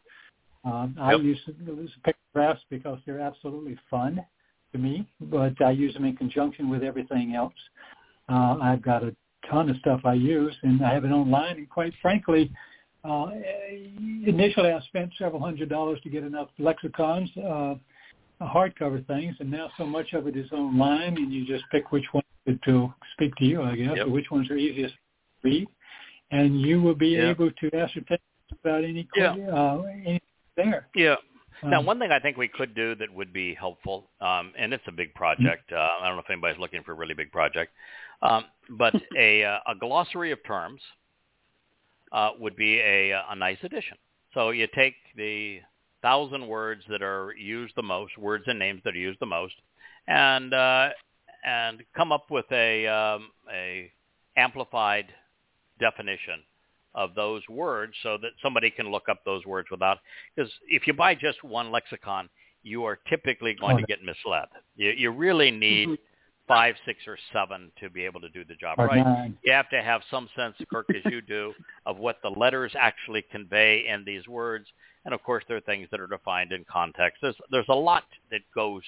Um, 0.65 0.95
I 0.99 1.13
Yep. 1.13 1.23
use, 1.23 1.49
use 1.67 1.97
pictographs 2.05 2.65
because 2.71 2.99
they're 3.05 3.21
absolutely 3.21 3.77
fun 3.91 4.25
to 4.73 4.79
me, 4.79 5.07
but 5.21 5.61
I 5.61 5.71
use 5.73 5.95
them 5.95 6.05
in 6.05 6.17
conjunction 6.17 6.69
with 6.69 6.83
everything 6.83 7.35
else. 7.35 7.55
Uh, 8.29 8.59
I've 8.61 8.83
got 8.83 9.03
a 9.03 9.15
ton 9.51 9.69
of 9.69 9.77
stuff 9.79 10.05
I 10.05 10.15
use, 10.15 10.57
and 10.63 10.85
I 10.85 10.95
have 10.95 11.05
it 11.05 11.11
online. 11.11 11.57
And 11.57 11.69
quite 11.69 11.95
frankly, 11.97 12.51
uh, 13.05 13.33
initially 14.25 14.71
I 14.71 14.81
spent 14.83 15.13
several 15.15 15.43
hundred 15.43 15.69
dollars 15.69 16.01
to 16.03 16.09
get 16.09 16.23
enough 16.23 16.49
lexicons, 16.59 17.37
uh, 17.37 17.75
hardcover 18.41 19.05
things, 19.07 19.37
and 19.41 19.51
now 19.51 19.71
so 19.77 19.85
much 19.85 20.13
of 20.15 20.27
it 20.27 20.37
is 20.37 20.51
online, 20.53 21.17
and 21.17 21.33
you 21.33 21.45
just 21.45 21.65
pick 21.71 21.91
which 21.91 22.05
one 22.13 22.23
to 22.47 22.93
speak 23.14 23.34
to 23.36 23.45
you, 23.45 23.62
I 23.62 23.76
guess, 23.76 23.97
Yep. 23.97 24.09
which 24.09 24.30
ones 24.30 24.51
are 24.51 24.57
easiest 24.57 24.95
to 24.95 25.01
read, 25.49 25.68
and 26.30 26.61
you 26.61 26.80
will 26.82 26.95
be 26.95 27.11
Yeah. 27.11 27.30
able 27.30 27.51
to 27.51 27.74
ascertain 27.76 28.18
about 28.53 28.84
any 28.84 29.09
Yeah. 29.16 29.34
uh, 29.53 29.82
anything 29.82 30.20
there. 30.57 30.88
Yeah. 30.95 31.16
Now, 31.62 31.78
Um, 31.78 31.86
one 31.86 31.99
thing 32.01 32.11
I 32.11 32.18
think 32.18 32.36
we 32.36 32.49
could 32.49 32.74
do 32.74 32.95
that 32.97 33.11
would 33.12 33.32
be 33.32 33.55
helpful, 33.55 34.11
um, 34.20 34.53
and 34.57 34.74
it's 34.74 34.86
a 34.88 34.93
big 34.93 35.14
project. 35.14 35.70
Uh, 35.72 35.76
I 36.01 36.07
don't 36.09 36.16
know 36.16 36.22
if 36.22 36.30
anybody's 36.30 36.59
looking 36.59 36.82
for 36.82 36.93
a 36.93 36.95
really 36.97 37.14
big 37.14 37.30
project, 37.30 37.72
um, 38.22 38.47
but 38.70 38.95
a, 39.16 39.45
uh, 39.45 39.61
a 39.66 39.74
glossary 39.76 40.32
of 40.32 40.43
terms 40.45 40.82
uh, 42.12 42.32
would 42.38 42.57
be 42.57 42.80
a, 42.80 43.12
a 43.30 43.34
nice 43.36 43.59
addition. 43.62 43.97
So 44.34 44.51
you 44.51 44.66
take 44.74 44.97
the 45.16 45.61
thousand 46.03 46.47
words 46.47 46.84
that 46.88 47.03
are 47.03 47.32
used 47.34 47.74
the 47.76 47.82
most, 47.82 48.18
words 48.18 48.45
and 48.49 48.59
names 48.59 48.82
that 48.84 48.95
are 48.95 48.99
used 48.99 49.20
the 49.20 49.26
most, 49.26 49.55
and 50.09 50.53
uh, 50.53 50.90
and 51.45 51.82
come 51.97 52.12
up 52.12 52.30
with 52.30 52.47
a 52.53 52.86
um, 52.86 53.30
a 53.53 53.90
amplified 54.36 55.07
definition 55.80 56.40
of 56.95 57.14
those 57.14 57.43
words 57.49 57.95
so 58.03 58.18
that 58.20 58.30
somebody 58.43 58.70
can 58.70 58.90
look 58.90 59.09
up 59.09 59.24
those 59.24 59.45
words 59.47 59.68
without 59.70 59.99
because 60.34 60.51
if 60.68 60.86
you 60.86 60.93
buy 60.93 61.14
just 61.14 61.43
one 61.43 61.70
lexicon 61.70 62.28
you 62.62 62.84
are 62.84 62.99
typically 63.09 63.55
going 63.55 63.76
to 63.76 63.82
get 63.84 64.03
misled. 64.03 64.47
You, 64.76 64.90
you 64.90 65.11
really 65.11 65.51
need 65.51 65.88
Mhm. 65.88 65.99
five 66.47 66.76
six 66.84 67.07
or 67.07 67.18
seven 67.32 67.72
to 67.76 67.90
be 67.90 68.05
able 68.05 68.20
to 68.20 68.28
do 68.28 68.45
the 68.45 68.55
job 68.55 68.78
or 68.78 68.86
right. 68.86 69.05
nine. 69.05 69.38
you 69.43 69.53
have 69.53 69.68
to 69.70 69.82
have 69.82 70.03
some 70.11 70.28
sense 70.36 70.57
kirk 70.70 70.86
as 70.95 71.05
you 71.11 71.20
do 71.20 71.55
of 71.86 71.99
what 71.99 72.20
the 72.22 72.30
letters 72.30 72.72
actually 72.76 73.22
convey 73.22 73.86
in 73.86 74.05
these 74.05 74.26
words. 74.28 74.66
And 75.05 75.14
of 75.14 75.22
course 75.22 75.45
there 75.49 75.57
are 75.57 75.61
things 75.62 75.88
that 75.90 76.01
are 76.01 76.07
defined 76.07 76.53
in 76.53 76.64
context. 76.64 77.20
There's 77.22 77.36
there's 77.51 77.68
a 77.68 77.74
lot 77.74 78.05
that 78.30 78.43
goes 78.55 78.82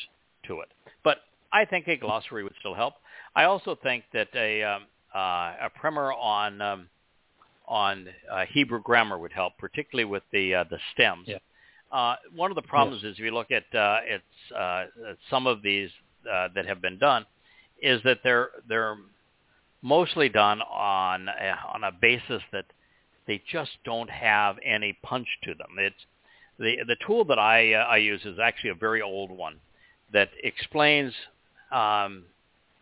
to 0.47 0.61
it. 0.61 0.73
But 1.03 1.19
i 1.55 1.65
think 1.65 1.89
a 1.89 1.97
glossary 1.97 2.45
would 2.45 2.55
still 2.61 2.75
help 2.75 2.95
i 3.35 3.45
also 3.45 3.79
think 3.83 4.05
that 4.13 4.29
a 4.35 4.63
um, 4.63 4.83
uh, 5.15 5.55
a 5.63 5.71
primer 5.75 6.13
on 6.13 6.61
um, 6.61 6.89
on 7.67 8.09
uh, 8.31 8.45
Hebrew 8.53 8.81
grammar 8.83 9.19
would 9.19 9.33
help, 9.33 9.57
particularly 9.59 10.05
with 10.05 10.23
the 10.33 10.55
uh, 10.55 10.65
the 10.69 10.79
stems. 10.93 11.27
Yeah. 11.27 11.39
Uh, 11.93 12.17
one 12.35 12.51
of 12.51 12.57
the 12.57 12.63
problems 12.63 13.05
is 13.05 13.13
if 13.13 13.19
you 13.21 13.33
look 13.33 13.51
at 13.51 13.63
uh, 13.75 13.99
it's, 14.05 14.53
uh, 14.57 14.85
some 15.31 15.47
of 15.47 15.63
these 15.63 15.91
uh, 16.31 16.49
that 16.55 16.67
have 16.67 16.83
been 16.83 16.99
done, 16.99 17.25
is 17.81 18.01
that 18.05 18.19
they're 18.25 18.49
they're 18.69 18.97
mostly 19.83 20.29
done 20.29 20.61
on 20.63 21.29
a, 21.29 21.55
on 21.73 21.85
a 21.85 21.93
basis 21.93 22.43
that 22.53 22.65
they 23.27 23.41
just 23.51 23.71
don't 23.85 24.11
have 24.11 24.57
any 24.65 24.99
punch 25.03 25.29
to 25.45 25.55
them. 25.55 25.77
It's 25.79 25.95
the 26.59 26.77
the 26.87 26.97
tool 27.07 27.25
that 27.27 27.39
I 27.39 27.75
uh, 27.75 27.85
I 27.85 27.99
use 27.99 28.23
is 28.25 28.39
actually 28.43 28.71
a 28.71 28.75
very 28.75 29.01
old 29.01 29.31
one 29.31 29.61
that 30.13 30.31
explains 30.43 31.13
um, 31.75 32.23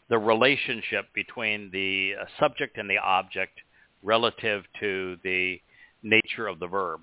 the 0.09 0.19
relationship 0.19 1.07
between 1.15 1.71
the 1.73 2.13
uh, 2.21 2.25
subject 2.39 2.77
and 2.77 2.89
the 2.89 2.99
object 2.99 3.59
relative 4.03 4.65
to 4.79 5.17
the 5.25 5.59
nature 6.03 6.47
of 6.47 6.59
the 6.59 6.67
verb. 6.67 7.01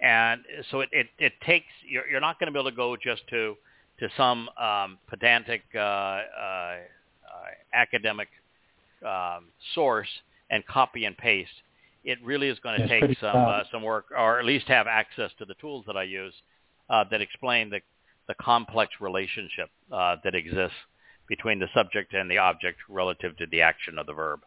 And 0.00 0.42
so 0.70 0.80
it, 0.80 0.88
it, 0.92 1.06
it 1.18 1.32
takes, 1.44 1.66
you're, 1.88 2.06
you're 2.08 2.20
not 2.20 2.38
going 2.38 2.46
to 2.46 2.52
be 2.52 2.58
able 2.58 2.70
to 2.70 2.76
go 2.76 2.96
just 2.96 3.22
to, 3.30 3.56
to 3.98 4.08
some 4.16 4.48
um, 4.60 4.98
pedantic 5.08 5.62
uh, 5.74 5.78
uh, 5.78 5.80
uh, 5.80 6.76
academic 7.74 8.28
um, 9.06 9.46
source 9.74 10.08
and 10.50 10.64
copy 10.66 11.04
and 11.04 11.16
paste. 11.16 11.50
It 12.04 12.18
really 12.22 12.48
is 12.48 12.58
going 12.60 12.78
to 12.78 12.84
It's 12.84 12.90
take 12.90 13.18
some, 13.20 13.36
uh, 13.36 13.62
some 13.70 13.82
work 13.82 14.06
or 14.16 14.38
at 14.38 14.44
least 14.44 14.66
have 14.68 14.86
access 14.86 15.30
to 15.38 15.44
the 15.44 15.54
tools 15.54 15.84
that 15.86 15.96
I 15.96 16.02
use 16.02 16.34
uh, 16.90 17.04
that 17.10 17.20
explain 17.20 17.70
the, 17.70 17.80
the 18.28 18.34
complex 18.34 18.92
relationship 19.00 19.70
uh, 19.92 20.16
that 20.24 20.34
exists 20.34 20.76
between 21.28 21.58
the 21.58 21.68
subject 21.74 22.14
and 22.14 22.30
the 22.30 22.38
object 22.38 22.78
relative 22.88 23.36
to 23.38 23.46
the 23.50 23.62
action 23.62 23.98
of 23.98 24.06
the 24.06 24.12
verb. 24.12 24.40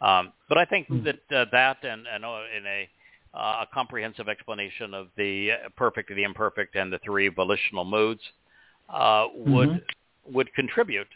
Um, 0.00 0.32
but 0.48 0.58
I 0.58 0.64
think 0.64 0.88
Hmm. 0.88 1.04
that 1.04 1.20
uh, 1.36 1.44
that 1.52 1.84
and, 1.84 2.06
and 2.06 2.24
uh, 2.24 2.42
in 2.56 2.66
a, 2.66 2.88
uh, 3.34 3.64
a 3.64 3.66
comprehensive 3.72 4.28
explanation 4.28 4.94
of 4.94 5.08
the 5.16 5.52
perfect, 5.76 6.08
the 6.08 6.24
imperfect, 6.24 6.74
and 6.76 6.92
the 6.92 6.98
three 7.04 7.28
volitional 7.28 7.84
moods 7.84 8.20
uh, 8.88 9.26
would 9.34 9.68
Mhm. 9.68 9.82
would 10.26 10.52
contribute 10.54 11.08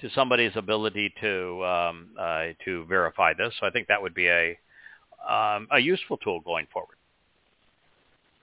to 0.00 0.08
somebody's 0.10 0.56
ability 0.56 1.12
to 1.20 1.64
um, 1.64 2.08
uh, 2.18 2.46
to 2.64 2.84
verify 2.86 3.32
this. 3.34 3.52
So 3.60 3.66
I 3.66 3.70
think 3.70 3.88
that 3.88 4.00
would 4.00 4.14
be 4.14 4.28
a 4.28 4.58
um, 5.28 5.68
a 5.72 5.78
useful 5.78 6.16
tool 6.18 6.40
going 6.40 6.66
forward. 6.72 6.96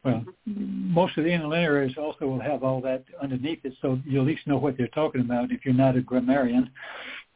Well, 0.04 0.24
most 0.46 1.18
of 1.18 1.24
the 1.24 1.32
interlinearies 1.32 1.98
also 1.98 2.28
will 2.28 2.40
have 2.40 2.64
all 2.64 2.82
that 2.82 3.04
underneath 3.22 3.60
it, 3.66 3.74
so 3.82 4.00
you 4.06 4.22
at 4.22 4.28
least 4.28 4.48
know 4.48 4.58
what 4.58 4.78
they're 4.78 4.88
talking 4.90 5.22
about. 5.22 5.52
If 5.52 5.66
you're 5.66 5.74
not 5.74 5.96
a 5.98 6.02
grammarian, 6.02 6.70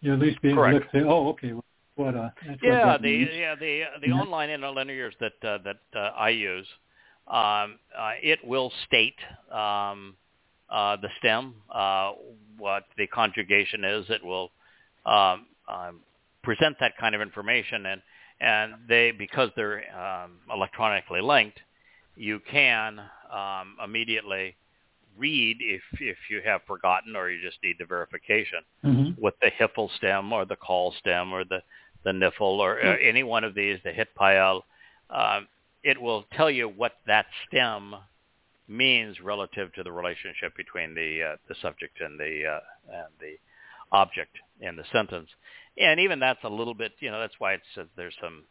you'll 0.02 0.14
at 0.16 0.20
least 0.22 0.42
be 0.42 0.50
able 0.50 0.64
to 0.64 0.70
Correct. 0.70 0.86
look 0.86 0.92
say, 0.94 1.08
"Oh, 1.08 1.30
okay, 1.30 1.54
what 1.96 2.16
uh, 2.16 2.30
that's 2.46 2.62
what 2.62 2.74
Yeah, 2.74 2.86
that 2.86 3.02
the 3.02 3.10
means." 3.10 3.30
yeah 3.34 3.56
the 3.56 3.86
the 4.02 4.08
Mhm. 4.10 4.20
online 4.22 4.50
interlinears 4.50 5.18
that 5.18 5.44
uh, 5.44 5.58
that 5.60 5.82
uh, 5.96 6.12
I 6.16 6.30
use, 6.30 6.68
um, 7.28 7.80
uh, 7.96 8.14
it 8.22 8.44
will 8.46 8.70
state 8.86 9.20
um, 9.52 10.16
uh, 10.70 10.96
the 10.98 11.10
stem, 11.20 11.56
uh, 11.72 12.14
what 12.58 12.86
the 12.98 13.08
conjugation 13.08 13.84
is. 13.84 14.10
It 14.10 14.24
will 14.24 14.52
um, 15.06 15.48
um, 15.68 16.04
present 16.44 16.78
that 16.80 16.96
kind 16.98 17.16
of 17.16 17.22
information, 17.22 17.88
and 17.88 18.02
and 18.40 18.74
they 18.88 19.12
because 19.12 19.50
they're 19.56 19.84
um, 19.98 20.40
electronically 20.50 21.22
linked, 21.22 21.60
you 22.22 22.40
can 22.52 23.00
um, 23.34 23.76
immediately 23.84 24.56
read 25.18 25.58
if 25.60 25.82
if 26.00 26.18
you 26.30 26.40
have 26.46 26.62
forgotten 26.68 27.16
or 27.16 27.30
you 27.32 27.42
just 27.42 27.58
need 27.64 27.76
the 27.80 27.86
verification 27.86 28.64
Mhm. 28.84 29.18
with 29.18 29.34
the 29.42 29.52
hiphil 29.60 29.90
stem 29.98 30.32
or 30.32 30.46
the 30.46 30.56
qal 30.56 30.94
stem 31.00 31.34
or 31.34 31.44
the, 31.44 31.62
the 32.04 32.12
niphal 32.12 32.60
or 32.60 32.80
uh, 32.80 32.96
any 32.98 33.24
one 33.24 33.44
of 33.44 33.56
these, 33.56 33.80
the 33.84 33.92
hithpael, 33.92 34.62
um, 35.10 35.48
it 35.84 36.00
will 36.00 36.24
tell 36.38 36.50
you 36.50 36.70
what 36.70 36.94
that 37.08 37.26
stem 37.48 37.96
means 38.68 39.20
relative 39.20 39.74
to 39.74 39.84
the 39.84 39.92
relationship 39.92 40.56
between 40.56 40.94
the 40.94 41.24
uh, 41.24 41.36
the 41.48 41.56
subject 41.56 42.00
and 42.02 42.20
the 42.20 42.46
uh, 42.46 42.60
and 43.00 43.12
the 43.20 43.36
object 43.92 44.38
in 44.62 44.76
the 44.76 44.86
sentence. 44.92 45.30
And 45.78 46.00
even 46.00 46.20
that's 46.20 46.44
a 46.44 46.50
little 46.50 46.76
bit, 46.76 46.94
you 47.00 47.10
know, 47.10 47.20
that's 47.20 47.40
why 47.40 47.54
it's 47.54 47.78
uh, 47.78 47.84
there's 47.96 48.16
some 48.22 48.44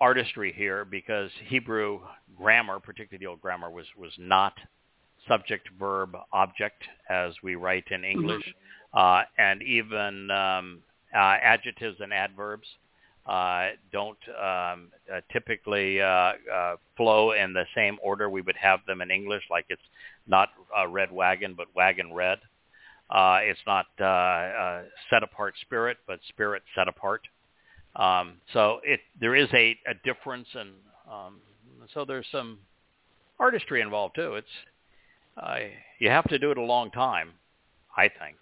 artistry 0.00 0.52
here 0.56 0.84
because 0.84 1.30
Hebrew 1.46 2.00
grammar, 2.36 2.80
particularly 2.80 3.24
the 3.24 3.30
old 3.30 3.40
grammar, 3.40 3.70
was 3.70 3.86
was 3.96 4.12
not 4.18 4.54
subject, 5.28 5.68
verb, 5.78 6.16
object 6.32 6.82
as 7.10 7.32
we 7.42 7.56
write 7.56 7.84
in 7.90 8.04
English, 8.04 8.44
uh, 8.94 9.22
and 9.38 9.62
even 9.62 10.30
um, 10.30 10.82
uh, 11.14 11.36
adjectives 11.42 11.96
and 12.00 12.12
adverbs 12.12 12.66
uh, 13.26 13.70
don't 13.92 14.18
um, 14.28 14.90
uh, 15.12 15.20
typically 15.32 16.00
uh, 16.00 16.32
uh, 16.52 16.76
flow 16.96 17.32
in 17.32 17.52
the 17.52 17.64
same 17.74 17.98
order 18.02 18.30
we 18.30 18.40
would 18.40 18.56
have 18.56 18.80
them 18.86 19.00
in 19.00 19.10
English, 19.10 19.42
like 19.50 19.66
it's 19.68 19.82
not 20.28 20.50
uh, 20.78 20.86
red 20.86 21.10
wagon, 21.10 21.54
but 21.56 21.66
wagon 21.74 22.12
red. 22.12 22.38
Uh, 23.10 23.38
it's 23.42 23.60
not 23.66 23.86
uh, 24.00 24.04
uh, 24.04 24.82
set 25.10 25.22
apart 25.22 25.54
spirit, 25.60 25.96
but 26.06 26.18
spirit 26.28 26.62
set 26.74 26.88
apart. 26.88 27.22
Um, 27.96 28.34
so 28.52 28.80
it 28.84 29.00
there 29.20 29.34
is 29.34 29.48
a, 29.54 29.76
a 29.86 29.94
difference, 30.04 30.48
and 30.54 30.70
um, 31.10 31.40
so 31.94 32.04
there's 32.04 32.26
some 32.30 32.58
artistry 33.40 33.80
involved 33.80 34.16
too. 34.16 34.34
It's 34.34 34.46
uh, 35.42 35.56
you 35.98 36.10
have 36.10 36.28
to 36.28 36.38
do 36.38 36.50
it 36.50 36.58
a 36.58 36.62
long 36.62 36.90
time, 36.90 37.30
I 37.96 38.08
think, 38.08 38.36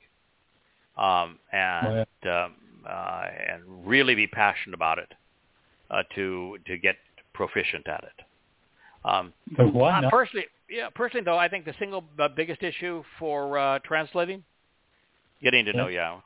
um, 0.96 1.38
and 1.52 2.06
Oh, 2.26 2.44
um, 2.44 2.54
uh, 2.88 3.26
and 3.48 3.86
really 3.86 4.14
be 4.14 4.26
passionate 4.26 4.74
about 4.74 4.98
it 4.98 5.12
uh, 5.90 6.02
to 6.16 6.58
to 6.66 6.76
get 6.76 6.96
proficient 7.32 7.86
at 7.88 8.04
it. 8.04 8.24
Um, 9.04 9.32
But 9.56 9.72
why 9.72 9.98
uh, 9.98 10.00
not? 10.02 10.10
personally, 10.10 10.46
yeah, 10.68 10.88
personally 10.94 11.24
though, 11.24 11.38
I 11.38 11.48
think 11.48 11.64
the 11.64 11.74
single 11.78 12.04
uh, 12.18 12.28
biggest 12.28 12.62
issue 12.62 13.04
for 13.18 13.56
uh, 13.58 13.78
translating, 13.84 14.42
getting 15.42 15.64
to 15.66 15.72
know 15.72 15.88
Yao. 15.88 16.22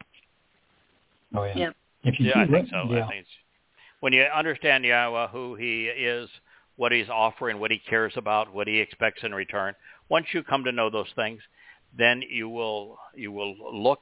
Oh 1.34 1.44
yeah. 1.44 1.56
Yep. 1.56 1.76
If 2.08 2.20
you 2.20 2.26
Yeah, 2.26 2.40
I 2.40 2.46
think 2.46 2.68
so. 2.70 2.84
Yeah. 2.90 3.06
I 3.06 3.08
think 3.08 3.26
when 4.00 4.12
you 4.12 4.22
understand 4.22 4.84
Yahowah, 4.84 5.30
who 5.30 5.54
He 5.54 5.86
is, 5.86 6.28
what 6.76 6.92
He's 6.92 7.08
offering, 7.08 7.58
what 7.58 7.70
He 7.70 7.78
cares 7.78 8.12
about, 8.16 8.52
what 8.52 8.66
He 8.66 8.78
expects 8.80 9.22
in 9.24 9.34
return. 9.34 9.74
Once 10.08 10.26
you 10.32 10.42
come 10.42 10.64
to 10.64 10.72
know 10.72 10.90
those 10.90 11.12
things, 11.14 11.40
then 11.96 12.22
you 12.22 12.48
will 12.48 12.98
you 13.14 13.32
will 13.32 13.54
look 13.76 14.00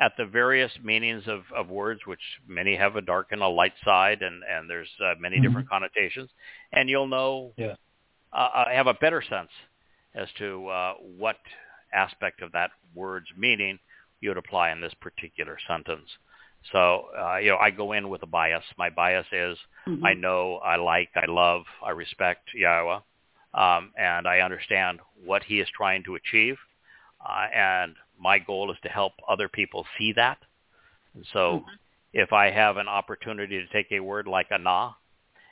at 0.00 0.12
the 0.16 0.26
various 0.26 0.72
meanings 0.82 1.22
of, 1.28 1.42
of 1.54 1.68
words, 1.68 2.00
which 2.04 2.20
many 2.48 2.74
have 2.76 2.96
a 2.96 3.00
dark 3.00 3.28
and 3.30 3.42
a 3.42 3.48
light 3.48 3.72
side, 3.84 4.22
and 4.22 4.42
and 4.44 4.68
there's 4.68 4.90
uh, 5.00 5.14
many 5.18 5.38
Mhm. 5.38 5.42
different 5.42 5.68
connotations, 5.68 6.30
and 6.72 6.88
you'll 6.88 7.06
know 7.06 7.52
Yeah. 7.56 7.76
uh, 8.32 8.36
uh, 8.36 8.68
have 8.70 8.88
a 8.88 8.94
better 8.94 9.22
sense 9.22 9.50
as 10.14 10.28
to 10.38 10.66
uh, 10.68 10.94
what 10.94 11.38
aspect 11.92 12.42
of 12.42 12.50
that 12.52 12.72
word's 12.94 13.30
meaning 13.36 13.78
you 14.20 14.30
would 14.30 14.38
apply 14.38 14.70
in 14.70 14.80
this 14.80 14.94
particular 14.94 15.56
sentence. 15.66 16.08
So, 16.72 17.08
uh, 17.18 17.36
you 17.36 17.50
know, 17.50 17.58
I 17.58 17.70
go 17.70 17.92
in 17.92 18.08
with 18.08 18.22
a 18.22 18.26
bias. 18.26 18.64
My 18.78 18.90
bias 18.90 19.26
is 19.32 19.58
Mhm. 19.86 20.04
I 20.04 20.14
know, 20.14 20.56
I 20.58 20.76
like, 20.76 21.10
I 21.14 21.26
love, 21.26 21.66
I 21.82 21.90
respect 21.90 22.54
Yahowah, 22.54 23.02
um, 23.52 23.92
and 23.96 24.26
I 24.26 24.40
understand 24.40 25.00
what 25.24 25.42
he 25.44 25.60
is 25.60 25.68
trying 25.70 26.02
to 26.04 26.14
achieve. 26.14 26.58
Uh, 27.24 27.48
and 27.52 27.96
my 28.18 28.38
goal 28.38 28.70
is 28.70 28.78
to 28.80 28.88
help 28.88 29.12
other 29.28 29.48
people 29.48 29.86
see 29.98 30.12
that. 30.12 30.38
And 31.14 31.26
so 31.26 31.60
Mhm. 31.60 31.78
if 32.12 32.32
I 32.32 32.50
have 32.50 32.76
an 32.76 32.88
opportunity 32.88 33.60
to 33.60 33.66
take 33.72 33.92
a 33.92 34.00
word 34.00 34.26
like 34.26 34.50
ana, 34.50 34.96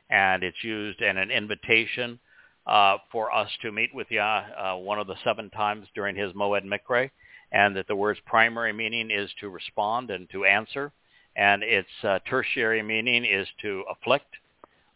and 0.08 0.42
it's 0.42 0.62
used 0.62 1.00
in 1.02 1.16
an 1.16 1.30
invitation 1.30 2.20
uh, 2.66 2.98
for 3.10 3.32
us 3.32 3.50
to 3.58 3.72
meet 3.72 3.92
with 3.94 4.10
Yah 4.10 4.44
uh, 4.56 4.76
one 4.76 4.98
of 4.98 5.06
the 5.06 5.16
seven 5.24 5.50
times 5.50 5.88
during 5.94 6.14
his 6.14 6.32
Moed 6.32 6.64
Mikre, 6.64 7.10
and 7.50 7.76
that 7.76 7.86
the 7.86 7.96
word's 7.96 8.20
primary 8.20 8.72
meaning 8.72 9.10
is 9.10 9.32
to 9.40 9.48
respond 9.48 10.10
and 10.10 10.30
to 10.30 10.44
answer, 10.44 10.92
and 11.36 11.62
its 11.62 11.88
uh, 12.04 12.18
tertiary 12.28 12.82
meaning 12.82 13.24
is 13.24 13.46
to 13.62 13.84
afflict, 13.90 14.26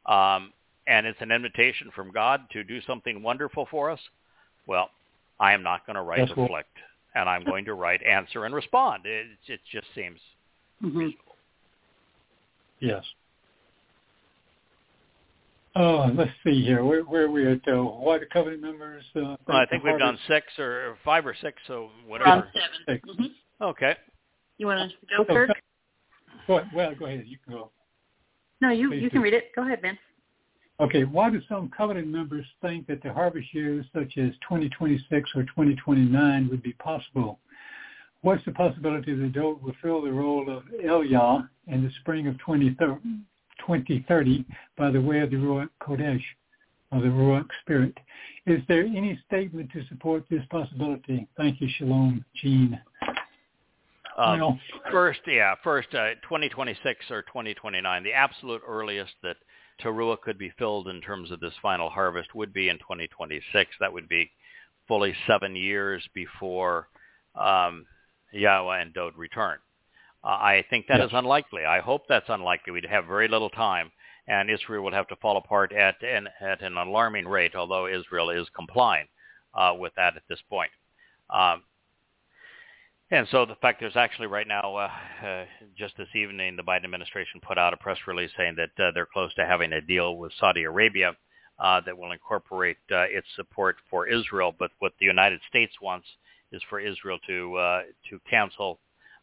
um, 0.07 0.53
and 0.87 1.07
it's 1.07 1.20
an 1.20 1.30
invitation 1.32 1.91
from 1.95 2.11
God 2.12 2.43
to 2.53 2.62
do 2.64 2.80
something 2.82 3.22
wonderful 3.22 3.66
for 3.70 3.91
us, 3.91 4.01
well, 4.66 4.91
I 5.41 5.53
am 5.53 5.62
not 5.62 5.87
going 5.87 5.97
to 5.97 6.03
write 6.03 6.18
That's 6.20 6.37
what- 6.37 6.45
afflict, 6.47 6.76
and 7.14 7.28
I'm 7.28 7.45
going 7.45 7.64
to 7.66 7.74
write 7.74 8.03
answer 8.03 8.45
and 8.45 8.55
respond. 8.55 9.07
It, 9.07 9.26
it 9.47 9.61
just 9.70 9.87
seems 9.95 10.20
Mhm. 10.82 11.16
Yes. 12.80 13.03
Oh, 15.74 16.11
let's 16.14 16.30
see 16.45 16.62
here. 16.64 16.84
Where 16.84 17.03
where 17.03 17.24
are 17.24 17.30
we 17.30 17.47
at? 17.51 17.66
Uh, 17.68 17.82
why 17.82 18.18
the 18.18 18.26
covenant 18.26 18.62
members? 18.62 19.05
Uh, 19.14 19.37
Well, 19.47 19.57
I 19.59 19.66
think 19.66 19.84
we've 19.84 19.99
done 19.99 20.18
six 20.26 20.47
or 20.59 20.97
five 21.05 21.26
or 21.26 21.34
six, 21.34 21.61
so 21.66 21.91
We're 22.07 22.22
on 22.24 22.41
whatever. 22.45 22.51
seven. 22.55 22.78
Six. 22.87 23.09
Mhm. 23.09 23.30
Okay. 23.61 23.97
You 24.59 24.66
want 24.66 24.91
to 24.91 24.97
go, 25.18 25.24
Kirk? 25.24 25.51
Go 26.47 26.59
ahead. 26.59 26.71
Well, 26.75 26.95
go 26.95 27.07
ahead. 27.07 27.25
You 27.27 27.39
can 27.45 27.55
go. 27.55 27.71
No, 28.61 28.71
you 28.71 28.89
please 28.89 29.03
you 29.03 29.11
can 29.11 29.21
read 29.21 29.35
it. 29.35 29.55
Go 29.55 29.65
ahead, 29.65 29.83
Vince. 29.83 29.99
Okay. 30.81 31.05
Why 31.05 31.31
do 31.31 31.41
some 31.49 31.71
covenant 31.77 32.09
members 32.09 32.47
think 32.63 32.87
that 32.87 33.03
the 33.03 33.13
harvest 33.13 33.53
years 33.53 33.85
such 33.95 34.19
as 34.19 34.33
2026 34.49 35.31
or 35.35 35.43
2029 35.43 36.49
would 36.49 36.63
be 36.63 36.73
possible? 36.75 37.39
What's 38.23 38.45
the 38.45 38.53
possibility 38.53 39.15
that 39.15 39.33
Dode 39.33 39.63
will 39.63 39.75
fill 39.83 40.03
the 40.03 40.11
role 40.11 40.51
of 40.51 40.65
Eliah 40.85 41.49
in 41.69 41.85
the 41.85 41.91
spring 42.01 42.27
of 42.27 42.39
2030, 42.39 43.01
2030 43.61 44.45
by 44.77 44.91
the 44.91 45.01
way 45.01 45.21
of 45.21 45.31
the 45.31 45.37
Ruach 45.37 45.69
Kodesh, 45.81 46.23
or 46.91 47.01
the 47.01 47.09
Ruach 47.09 47.47
Spirit? 47.63 47.97
Is 48.47 48.63
there 48.69 48.83
any 48.83 49.21
statement 49.27 49.71
to 49.73 49.85
support 49.89 50.25
this 50.31 50.43
possibility? 50.51 51.29
Thank 51.37 51.61
you, 51.61 51.69
Shalom, 51.79 52.25
Gene. 52.43 52.81
Um, 54.17 54.61
First, 54.91 55.21
yeah, 55.27 55.55
first, 55.62 55.95
uh, 55.95 56.14
2026 56.23 57.11
or 57.11 57.23
2029. 57.23 58.03
The 58.03 58.12
absolute 58.12 58.62
earliest 58.67 59.12
that 59.23 59.37
Teruah 59.83 60.21
could 60.21 60.39
be 60.39 60.53
filled 60.59 60.89
in 60.89 61.01
terms 61.01 61.31
of 61.31 61.41
this 61.41 61.53
final 61.61 61.91
harvest 61.91 62.35
would 62.35 62.53
be 62.53 62.69
in 62.69 62.79
2026. 62.79 63.71
That 63.81 63.93
would 63.93 64.09
be 64.09 64.31
fully 64.89 65.14
seven 65.27 65.55
years 65.57 66.07
before 66.14 66.89
um, 67.35 67.87
Yahowah 68.35 68.81
and 68.83 68.95
Dode 68.95 69.17
return. 69.17 69.59
Uh, 70.25 70.29
I 70.29 70.64
think 70.71 70.87
that 70.89 71.01
is 71.01 71.11
Yes. 71.12 71.19
unlikely. 71.19 71.64
I 71.64 71.81
hope 71.81 72.03
that's 72.09 72.29
unlikely. 72.29 72.73
We'd 72.73 72.87
have 72.87 73.07
very 73.07 73.29
little 73.29 73.51
time, 73.51 73.93
and 74.27 74.51
Israel 74.51 74.83
would 74.85 74.95
have 74.95 75.09
to 75.09 75.17
fall 75.17 75.37
apart 75.37 75.73
at 75.73 76.03
an, 76.03 76.29
at 76.41 76.62
an 76.62 76.77
alarming 76.77 77.29
rate, 77.29 77.55
although 77.55 77.87
Israel 77.87 78.31
is 78.31 78.49
complying 78.55 79.09
uh, 79.55 79.75
with 79.79 79.93
that 79.97 80.17
at 80.17 80.23
this 80.29 80.41
point. 80.49 80.71
Um, 81.31 81.62
and 83.11 83.27
so 83.31 83.47
the 83.47 83.55
fact 83.57 83.81
there's 83.81 83.97
actually 83.97 84.27
right 84.27 84.49
now, 84.49 84.77
uh, 84.77 84.91
uh, 85.27 85.45
just 85.77 85.97
this 85.97 86.09
evening, 86.15 86.57
the 86.57 86.63
Biden 86.63 86.85
administration 86.85 87.41
put 87.47 87.59
out 87.59 87.73
a 87.73 87.77
press 87.77 87.99
release 88.07 88.31
saying 88.37 88.57
that 88.57 88.83
uh, 88.83 88.91
they're 88.95 89.09
close 89.13 89.33
to 89.35 89.47
having 89.47 89.73
a 89.73 89.81
deal 89.81 90.17
with 90.17 90.33
Saudi 90.41 90.65
Arabia 90.65 91.17
uh, 91.59 91.81
that 91.87 91.97
will 91.97 92.13
incorporate 92.13 92.79
uh, 92.91 93.05
its 93.09 93.27
support 93.37 93.77
for 93.91 94.07
Israel. 94.09 94.55
But 94.59 94.71
what 94.81 94.93
the 94.99 95.07
United 95.07 95.41
States 95.49 95.73
wants 95.81 96.07
is 96.53 96.63
for 96.69 96.81
Israel 96.81 97.19
to 97.27 97.57
uh, 97.57 97.83
to 98.11 98.21
cancel 98.29 98.81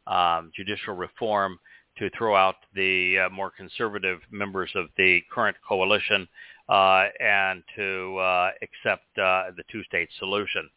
um, 0.08 0.52
judicial 0.56 0.96
reform, 0.96 1.60
to 1.98 2.10
throw 2.18 2.36
out 2.36 2.56
the 2.74 3.20
uh, 3.20 3.30
more 3.30 3.52
conservative 3.52 4.20
members 4.32 4.72
of 4.76 4.88
the 4.98 5.22
current 5.32 5.58
coalition, 5.68 6.28
uh, 6.70 7.06
and 7.20 7.64
to 7.76 8.18
uh, 8.18 8.52
accept 8.62 9.06
uh, 9.18 9.52
the 9.56 9.64
two-state 9.72 10.10
solution. 10.20 10.70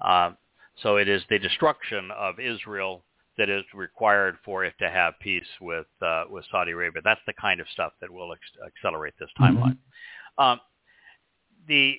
Um, 0.00 0.36
so 0.82 0.96
it 0.96 1.08
is 1.08 1.22
the 1.28 1.38
destruction 1.38 2.10
of 2.10 2.38
Israel 2.38 3.04
that 3.36 3.48
is 3.48 3.64
required 3.74 4.36
for 4.44 4.64
it 4.64 4.74
to 4.78 4.88
have 4.88 5.14
peace 5.20 5.46
with 5.60 5.86
uh, 6.02 6.24
with 6.30 6.44
Saudi 6.50 6.72
Arabia. 6.72 7.02
That's 7.04 7.20
the 7.26 7.32
kind 7.32 7.60
of 7.60 7.66
stuff 7.72 7.92
that 8.00 8.10
will 8.10 8.32
ex- 8.32 8.74
accelerate 8.76 9.14
this 9.18 9.30
timeline. 9.38 9.76
Um, 10.38 10.60
the 11.66 11.96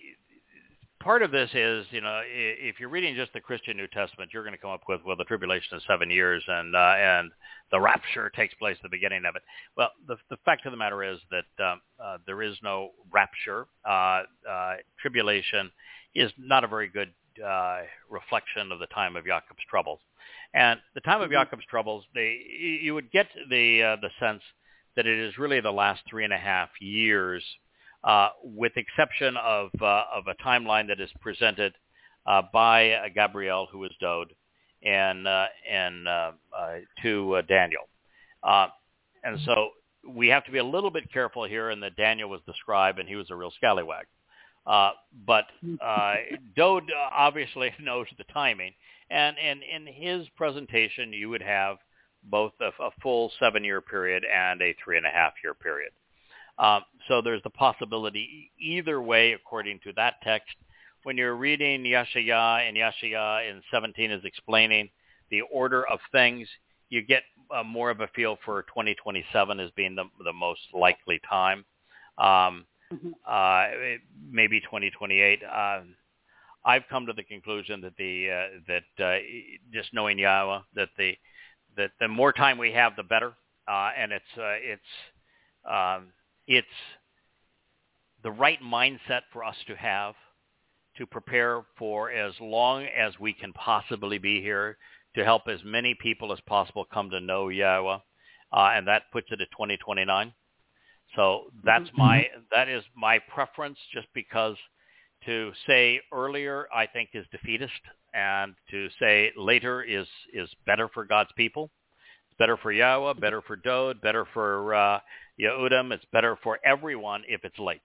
part 1.05 1.21
of 1.21 1.31
this 1.31 1.49
is, 1.53 1.85
you 1.91 2.01
know, 2.01 2.21
if 2.25 2.79
you're 2.79 2.89
reading 2.89 3.15
just 3.15 3.33
the 3.33 3.39
Christian 3.41 3.77
New 3.77 3.87
Testament, 3.87 4.31
you're 4.33 4.43
going 4.43 4.55
to 4.55 4.61
come 4.61 4.71
up 4.71 4.81
with, 4.89 5.01
well, 5.05 5.15
the 5.15 5.23
tribulation 5.23 5.77
is 5.77 5.83
seven 5.87 6.09
years, 6.09 6.43
and 6.47 6.75
uh, 6.75 6.95
and 6.97 7.31
the 7.71 7.79
rapture 7.79 8.29
takes 8.35 8.53
place 8.55 8.77
at 8.77 8.83
the 8.83 8.89
beginning 8.89 9.23
of 9.27 9.35
it. 9.35 9.43
Well, 9.75 9.91
the 10.07 10.17
the 10.29 10.37
fact 10.45 10.65
of 10.65 10.71
the 10.71 10.77
matter 10.77 11.03
is 11.03 11.19
that 11.31 11.65
um, 11.65 11.81
uh, 12.03 12.17
there 12.25 12.41
is 12.41 12.55
no 12.63 12.91
rapture. 13.11 13.67
Uh, 13.87 14.23
uh, 14.49 14.75
tribulation 15.01 15.71
is 16.13 16.31
not 16.37 16.63
a 16.63 16.67
very 16.67 16.87
good 16.87 17.11
uh, 17.43 17.81
reflection 18.09 18.71
of 18.71 18.79
the 18.79 18.87
time 18.87 19.15
of 19.15 19.25
Jacob's 19.25 19.63
troubles. 19.69 19.99
And 20.53 20.79
the 20.93 21.01
time 21.01 21.21
of 21.21 21.31
Jacob's 21.31 21.65
troubles, 21.69 22.03
they, 22.13 22.39
you 22.81 22.93
would 22.93 23.11
get 23.11 23.27
the 23.49 23.83
uh, 23.83 23.95
the 24.01 24.09
sense 24.19 24.41
that 24.95 25.05
it 25.05 25.19
is 25.19 25.37
really 25.37 25.59
the 25.59 25.71
last 25.71 26.01
three 26.09 26.23
and 26.23 26.33
a 26.33 26.37
half 26.37 26.69
years, 26.79 27.43
uh, 28.03 28.29
with 28.43 28.73
exception 28.77 29.35
of 29.37 29.69
uh, 29.81 30.03
of 30.13 30.25
a 30.27 30.43
timeline 30.43 30.87
that 30.87 31.01
is 31.01 31.09
presented 31.21 31.73
uh, 32.25 32.41
by 32.53 32.91
uh, 32.91 33.03
Gabriel, 33.13 33.67
who 33.71 33.83
is 33.83 33.91
Dode, 33.99 34.33
and 34.83 35.27
uh, 35.27 35.45
and 35.69 36.07
uh, 36.07 36.31
uh, 36.57 36.75
to 37.01 37.35
uh, 37.35 37.41
Daniel. 37.41 37.89
Uh, 38.43 38.67
and 39.23 39.39
so 39.45 39.69
we 40.07 40.27
have 40.27 40.45
to 40.45 40.51
be 40.51 40.59
a 40.59 40.63
little 40.63 40.91
bit 40.91 41.11
careful 41.11 41.43
here 41.45 41.71
in 41.71 41.79
that 41.79 41.95
Daniel 41.95 42.29
was 42.29 42.41
the 42.45 42.53
scribe 42.59 42.99
and 42.99 43.09
he 43.09 43.15
was 43.15 43.29
a 43.31 43.35
real 43.35 43.51
scallywag. 43.51 44.05
Uh, 44.65 44.91
but 45.25 45.45
uh, 45.83 46.15
Dode 46.55 46.91
obviously 47.11 47.71
knows 47.81 48.07
the 48.17 48.23
timing, 48.33 48.73
and, 49.09 49.35
and 49.37 49.61
in 49.63 49.85
his 49.85 50.27
presentation, 50.35 51.13
you 51.13 51.29
would 51.29 51.41
have 51.41 51.77
both 52.23 52.53
a, 52.59 52.69
a 52.83 52.89
full 53.01 53.31
seven-year 53.39 53.81
period 53.81 54.23
and 54.25 54.61
a 54.61 54.75
three-and-a-half-year 54.83 55.53
period. 55.53 55.91
Um, 56.57 56.83
so 57.07 57.21
there's 57.21 57.43
the 57.43 57.49
possibility 57.49 58.51
either 58.59 59.01
way, 59.01 59.33
according 59.33 59.79
to 59.83 59.93
that 59.97 60.15
text. 60.23 60.55
When 61.03 61.17
you're 61.17 61.35
reading 61.35 61.83
Yashaya 61.83 62.67
and 62.67 62.75
Yashaya 62.75 63.49
in 63.49 63.61
17 63.71 64.09
is 64.09 64.25
explaining 64.25 64.89
the 65.29 65.41
order 65.41 65.85
of 65.87 65.99
things, 66.11 66.47
you 66.89 67.01
get 67.01 67.23
uh, 67.55 67.63
more 67.63 67.91
of 67.91 67.99
a 68.01 68.07
feel 68.07 68.37
for 68.43 68.63
2027 68.63 69.59
as 69.59 69.69
being 69.71 69.95
the 69.95 70.05
the 70.23 70.33
most 70.33 70.61
likely 70.73 71.19
time. 71.29 71.65
Um, 72.17 72.65
mm-hmm. 72.91 73.09
uh, 73.27 73.97
maybe 74.29 74.59
2028. 74.61 75.41
Um, 75.43 75.95
I've 76.65 76.83
come 76.89 77.05
to 77.05 77.13
the 77.13 77.23
conclusion 77.23 77.81
that 77.81 77.95
the 77.97 78.29
uh, 78.29 78.59
that 78.67 79.03
uh, 79.05 79.19
just 79.71 79.93
knowing 79.93 80.17
Yahowah 80.17 80.63
that 80.75 80.89
the 80.97 81.15
that 81.77 81.91
the 81.99 82.07
more 82.07 82.33
time 82.33 82.57
we 82.57 82.71
have, 82.71 82.95
the 82.95 83.03
better, 83.03 83.33
uh, 83.67 83.89
and 83.97 84.11
it's 84.11 84.23
uh, 84.37 84.57
it's 84.61 84.81
um, 85.69 86.07
it's 86.47 86.67
the 88.23 88.31
right 88.31 88.59
mindset 88.61 89.21
for 89.31 89.43
us 89.43 89.55
to 89.67 89.75
have 89.75 90.15
to 90.97 91.05
prepare 91.05 91.61
for 91.77 92.09
as 92.09 92.33
long 92.39 92.85
as 92.85 93.13
we 93.19 93.33
can 93.33 93.53
possibly 93.53 94.17
be 94.17 94.41
here 94.41 94.77
to 95.15 95.23
help 95.23 95.43
as 95.47 95.59
many 95.63 95.93
people 95.93 96.33
as 96.33 96.39
possible 96.47 96.85
come 96.91 97.09
to 97.09 97.19
know 97.19 97.47
Yahowah, 97.47 98.01
uh, 98.51 98.71
and 98.73 98.87
that 98.87 99.03
puts 99.11 99.27
it 99.31 99.41
at 99.41 99.51
2029. 99.51 100.33
So 101.15 101.45
that's 101.63 101.87
mm-hmm. 101.89 102.01
my 102.01 102.27
that 102.51 102.69
is 102.69 102.83
my 102.95 103.19
preference, 103.33 103.77
just 103.93 104.07
because 104.13 104.57
to 105.25 105.51
say 105.67 106.01
earlier 106.11 106.67
I 106.73 106.85
think 106.87 107.09
is 107.13 107.25
defeatist, 107.31 107.71
and 108.13 108.55
to 108.71 108.89
say 108.99 109.31
later 109.37 109.81
is 109.81 110.07
is 110.33 110.49
better 110.65 110.89
for 110.93 111.05
God's 111.05 111.31
people. 111.35 111.71
It's 112.29 112.37
better 112.37 112.57
for 112.57 112.73
Yahowah, 112.73 113.19
better 113.19 113.41
for 113.41 113.55
Dode, 113.55 114.01
better 114.01 114.25
for 114.33 114.73
uh, 114.73 114.99
Yehudim. 115.39 115.91
It's 115.91 116.05
better 116.11 116.37
for 116.43 116.59
everyone 116.65 117.23
if 117.27 117.43
it's 117.45 117.59
late. 117.59 117.81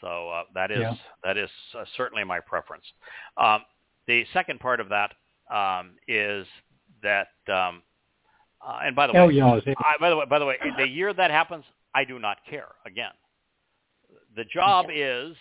So 0.00 0.28
uh, 0.28 0.42
that 0.54 0.70
is 0.70 0.80
yeah. 0.80 0.94
that 1.22 1.36
is 1.36 1.50
uh, 1.78 1.84
certainly 1.96 2.24
my 2.24 2.40
preference. 2.40 2.84
Um, 3.36 3.62
the 4.06 4.24
second 4.32 4.60
part 4.60 4.80
of 4.80 4.88
that 4.90 5.12
um, 5.50 5.92
is 6.08 6.46
that, 7.02 7.28
um, 7.48 7.82
uh, 8.66 8.80
and 8.84 8.96
by 8.96 9.06
the 9.06 9.12
way, 9.12 9.28
yeah, 9.32 9.60
I, 9.78 9.96
by 10.00 10.10
the 10.10 10.16
way, 10.16 10.24
by 10.28 10.38
the 10.38 10.46
way, 10.46 10.56
the 10.78 10.88
year 10.88 11.12
that 11.14 11.30
happens, 11.30 11.64
I 11.94 12.04
do 12.04 12.18
not 12.18 12.38
care. 12.48 12.68
Again, 12.86 13.12
the 14.36 14.44
job 14.44 14.86
is 14.92 15.36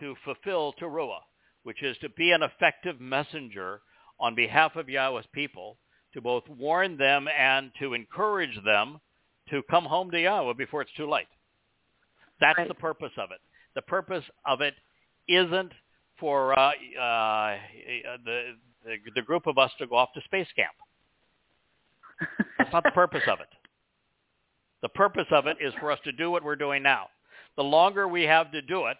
to 0.00 0.14
fulfill 0.24 0.74
teruah, 0.80 1.20
which 1.62 1.82
is 1.82 1.96
to 1.98 2.08
be 2.10 2.32
an 2.32 2.42
effective 2.42 3.00
messenger 3.00 3.80
on 4.18 4.34
behalf 4.34 4.76
of 4.76 4.86
Yahowah's 4.86 5.26
people, 5.32 5.76
to 6.14 6.20
both 6.20 6.44
warn 6.48 6.96
them 6.96 7.26
and 7.28 7.70
to 7.80 7.94
encourage 7.94 8.58
them 8.64 9.00
to 9.50 9.62
come 9.70 9.84
home 9.84 10.10
to 10.10 10.16
Yahowah 10.16 10.56
before 10.56 10.80
it's 10.82 10.92
too 10.96 11.08
late. 11.08 11.26
That's 12.40 12.58
right. 12.58 12.68
the 12.68 12.74
purpose 12.74 13.12
of 13.18 13.30
it. 13.30 13.40
The 13.74 13.82
purpose 13.82 14.24
of 14.46 14.60
it 14.60 14.74
isn't 15.28 15.72
for 16.18 16.58
uh, 16.58 16.68
uh, 16.68 17.56
the, 18.24 18.54
the 18.86 18.96
the 19.14 19.22
group 19.22 19.46
of 19.46 19.58
us 19.58 19.70
to 19.78 19.86
go 19.86 19.96
off 19.96 20.12
to 20.14 20.20
space 20.22 20.46
camp. 20.54 20.74
That's 22.58 22.72
not 22.72 22.84
the 22.84 22.90
purpose 22.92 23.22
of 23.30 23.40
it. 23.40 23.48
The 24.84 24.90
purpose 24.90 25.24
of 25.30 25.46
it 25.46 25.56
is 25.62 25.72
for 25.80 25.90
us 25.90 25.98
to 26.04 26.12
do 26.12 26.30
what 26.30 26.44
we're 26.44 26.56
doing 26.56 26.82
now. 26.82 27.06
The 27.56 27.64
longer 27.64 28.06
we 28.06 28.24
have 28.24 28.52
to 28.52 28.60
do 28.60 28.84
it, 28.84 28.98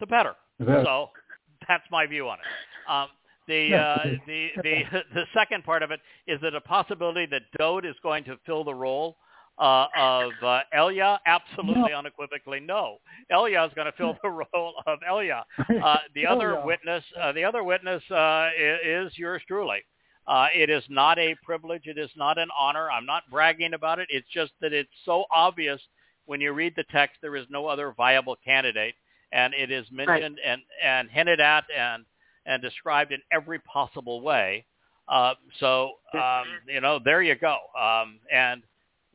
the 0.00 0.06
better. 0.06 0.32
So 0.58 1.10
that's 1.68 1.84
my 1.90 2.06
view 2.06 2.26
on 2.26 2.38
it. 2.38 2.90
Um, 2.90 3.08
the, 3.46 3.74
uh, 3.74 3.98
the 4.26 4.48
the 4.62 4.82
the 5.14 5.24
second 5.34 5.64
part 5.64 5.82
of 5.82 5.90
it 5.90 6.00
is 6.26 6.40
that 6.40 6.54
a 6.54 6.60
possibility 6.62 7.26
that 7.26 7.42
Dode 7.58 7.84
is 7.84 7.96
going 8.02 8.24
to 8.24 8.38
fill 8.46 8.64
the 8.64 8.74
role 8.74 9.18
uh, 9.58 9.88
of 9.94 10.30
uh, 10.42 10.60
Elia? 10.72 11.20
Absolutely, 11.26 11.90
no. 11.90 11.98
unequivocally, 11.98 12.60
no. 12.60 12.96
Elia 13.30 13.62
is 13.66 13.72
going 13.74 13.92
to 13.92 13.92
fill 13.98 14.16
the 14.22 14.30
role 14.30 14.72
of 14.86 15.00
Elia. 15.06 15.44
Uh, 15.84 15.96
the 16.14 16.26
other 16.26 16.62
witness, 16.64 17.04
uh, 17.20 17.32
the 17.32 17.44
other 17.44 17.62
witness 17.62 18.02
uh, 18.10 18.48
is 18.58 19.12
yours 19.18 19.42
truly. 19.46 19.80
Uh, 20.26 20.46
it 20.54 20.70
is 20.70 20.84
not 20.88 21.18
a 21.18 21.34
privilege. 21.42 21.86
It 21.86 21.98
is 21.98 22.10
not 22.16 22.38
an 22.38 22.48
honor. 22.58 22.90
I'm 22.90 23.06
not 23.06 23.24
bragging 23.30 23.74
about 23.74 23.98
it. 23.98 24.08
It's 24.10 24.28
just 24.32 24.52
that 24.60 24.72
it's 24.72 24.90
so 25.04 25.24
obvious 25.30 25.80
when 26.26 26.40
you 26.40 26.52
read 26.52 26.74
the 26.76 26.84
text. 26.92 27.16
There 27.20 27.36
is 27.36 27.46
no 27.50 27.66
other 27.66 27.92
viable 27.96 28.36
candidate, 28.44 28.94
and 29.32 29.54
it 29.54 29.70
is 29.70 29.86
mentioned 29.90 30.38
right. 30.44 30.52
and 30.52 30.62
and 30.82 31.10
hinted 31.10 31.40
at 31.40 31.64
and 31.76 32.04
and 32.46 32.62
described 32.62 33.12
in 33.12 33.20
every 33.32 33.58
possible 33.60 34.20
way. 34.20 34.64
Uh, 35.08 35.34
so 35.58 35.92
um, 36.14 36.44
you 36.68 36.80
know, 36.80 37.00
there 37.04 37.22
you 37.22 37.34
go. 37.34 37.56
Um, 37.78 38.20
and 38.32 38.62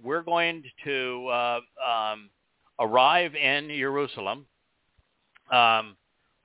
we're 0.03 0.23
going 0.23 0.63
to 0.83 1.27
uh, 1.31 1.59
um, 1.87 2.29
arrive 2.79 3.35
in 3.35 3.69
Jerusalem 3.69 4.45
um, 5.51 5.95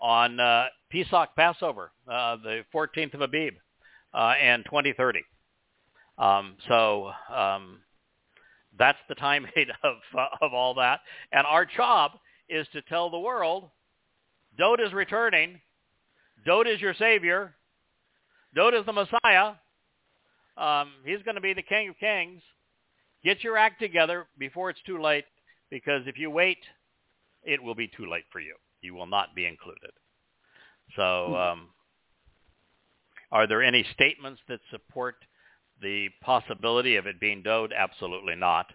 on 0.01 0.39
uh, 0.39 0.67
Pesach 0.91 1.31
Passover, 1.37 1.91
uh, 2.09 2.37
the 2.37 2.65
14th 2.75 3.15
of 3.15 3.23
Abib, 3.23 3.55
uh, 4.15 4.35
in 4.43 4.65
2030. 4.65 5.23
Um, 6.19 6.57
so 6.69 7.11
um, 7.35 7.81
that's 8.79 8.99
the 9.09 9.15
time 9.15 9.47
of 9.83 9.97
uh, 10.17 10.27
of 10.41 10.53
all 10.53 10.75
that, 10.75 11.01
and 11.33 11.47
our 11.47 11.65
job 11.65 12.13
is 12.49 12.67
to 12.73 12.83
tell 12.83 13.11
the 13.11 13.19
world, 13.19 13.71
Dode 14.59 14.81
is 14.81 14.93
returning. 14.93 15.61
Dode 16.45 16.67
is 16.67 16.81
your 16.81 16.95
savior. 16.95 17.55
Dode 18.55 18.75
is 18.75 18.85
the 18.87 18.93
Messiah. 18.93 19.53
Um, 20.57 20.93
he's 21.05 21.23
going 21.23 21.37
to 21.37 21.41
be 21.41 21.55
the 21.55 21.63
King 21.63 21.91
of 21.91 21.99
Kings. 21.99 22.43
Get 23.23 23.45
your 23.45 23.57
act 23.57 23.81
together 23.81 24.27
before 24.39 24.71
it's 24.71 24.83
too 24.87 25.01
late, 25.01 25.25
because 25.71 26.03
if 26.07 26.19
you 26.19 26.31
wait, 26.31 26.59
it 27.45 27.63
will 27.63 27.75
be 27.75 27.89
too 27.89 28.11
late 28.11 28.25
for 28.33 28.41
you. 28.41 28.55
You 28.81 28.95
will 28.95 29.07
not 29.07 29.35
be 29.35 29.47
included. 29.47 29.91
So, 30.97 31.27
hmm. 31.29 31.35
um, 31.35 31.69
are 33.33 33.47
there 33.47 33.63
any 33.63 33.85
statements 33.93 34.41
that 34.49 34.61
support 34.71 35.17
the 35.81 36.09
possibility 36.23 36.97
of 36.97 37.07
it 37.07 37.21
being 37.21 37.43
Dode? 37.43 37.73
Absolutely 37.73 38.35
not. 38.35 38.67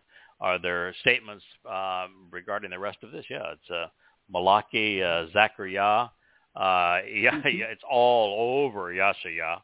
Are 0.42 0.60
there 0.60 0.94
statements 1.02 1.44
um, 1.70 2.28
regarding 2.32 2.72
the 2.72 2.80
rest 2.80 2.98
of 3.04 3.12
this? 3.12 3.26
Yeah, 3.30 3.54
it's 3.54 3.70
uh, 3.70 3.88
Malachi, 4.30 5.02
uh, 5.02 5.26
Zechariah. 5.32 6.10
Uh, 6.56 7.00
yeah, 7.14 7.32
mm-hmm. 7.32 7.48
yeah, 7.58 7.66
it's 7.72 7.84
all 7.90 8.66
over 8.66 8.94
Yashaya. 8.94 9.56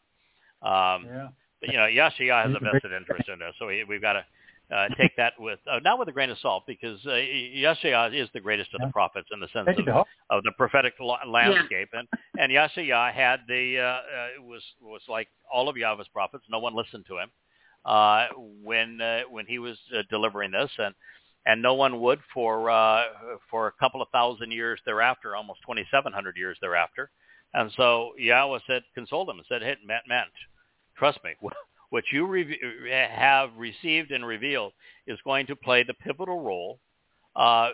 Um, 0.62 1.06
yeah. 1.06 1.28
But, 1.60 1.70
you 1.70 1.78
know, 1.78 1.88
Yashaya 1.88 2.46
has 2.46 2.56
a 2.56 2.60
vested 2.60 2.92
interest 2.92 3.30
in 3.30 3.40
this, 3.40 3.54
so 3.60 3.68
we, 3.68 3.84
we've 3.84 4.02
got 4.02 4.14
to 4.14 4.26
uh, 4.74 4.88
take 4.98 5.16
that 5.18 5.34
with 5.40 5.60
uh, 5.72 5.80
not 5.80 6.00
with 6.00 6.08
a 6.08 6.12
grain 6.12 6.30
of 6.30 6.38
salt 6.40 6.64
because 6.68 7.00
uh, 7.06 7.12
Yeshaya 7.12 8.14
is 8.14 8.30
the 8.34 8.40
greatest 8.40 8.70
of 8.74 8.82
the 8.82 8.92
prophets 8.92 9.28
in 9.32 9.40
the 9.40 9.48
sense 9.54 9.78
of, 9.78 10.06
of 10.30 10.44
the 10.44 10.52
prophetic 10.58 10.94
landscape, 11.28 11.90
yeah. 11.94 12.00
and 12.00 12.08
and 12.40 12.52
Yeshaya 12.52 13.14
had 13.14 13.42
the 13.48 13.80
uh, 13.80 13.84
uh, 13.84 14.44
was 14.44 14.64
was 14.82 15.02
like 15.08 15.28
all 15.52 15.70
of 15.70 15.76
Yahowah's 15.76 16.08
prophets. 16.10 16.44
No 16.50 16.60
one 16.60 16.76
listened 16.76 17.06
to 17.08 17.18
him 17.18 17.30
uh, 17.86 18.28
when 18.64 19.02
uh, 19.02 19.22
when 19.30 19.46
he 19.46 19.60
was 19.60 19.78
uh, 19.98 20.02
delivering 20.10 20.52
this, 20.52 20.72
and 20.78 20.94
and 21.46 21.62
no 21.62 21.74
one 21.74 22.00
would 22.02 22.20
for 22.34 22.70
uh, 22.70 23.04
for 23.50 23.68
a 23.68 23.72
couple 23.74 24.02
of 24.02 24.10
thousand 24.10 24.52
years 24.52 24.80
thereafter, 24.86 25.36
almost 25.36 25.62
2,700 25.62 26.38
years 26.38 26.58
thereafter. 26.62 27.10
And 27.54 27.72
so 27.76 28.12
Yahowah 28.22 28.62
said, 28.68 28.84
consoled 28.94 29.30
him 29.30 29.38
and 29.38 29.46
said, 29.50 29.62
"Hey, 29.62 29.76
man, 29.86 30.02
man, 30.08 30.26
trust 30.98 31.20
me, 31.24 31.32
what 31.92 32.06
you 32.12 32.26
re- 32.26 32.60
have 33.12 33.52
received 33.58 34.12
and 34.12 34.26
revealed 34.26 34.74
is 35.06 35.20
going 35.24 35.46
to 35.48 35.56
play 35.56 35.84
the 35.84 35.94
pivotal 35.94 36.42
role 36.42 36.80
uh, 37.36 37.70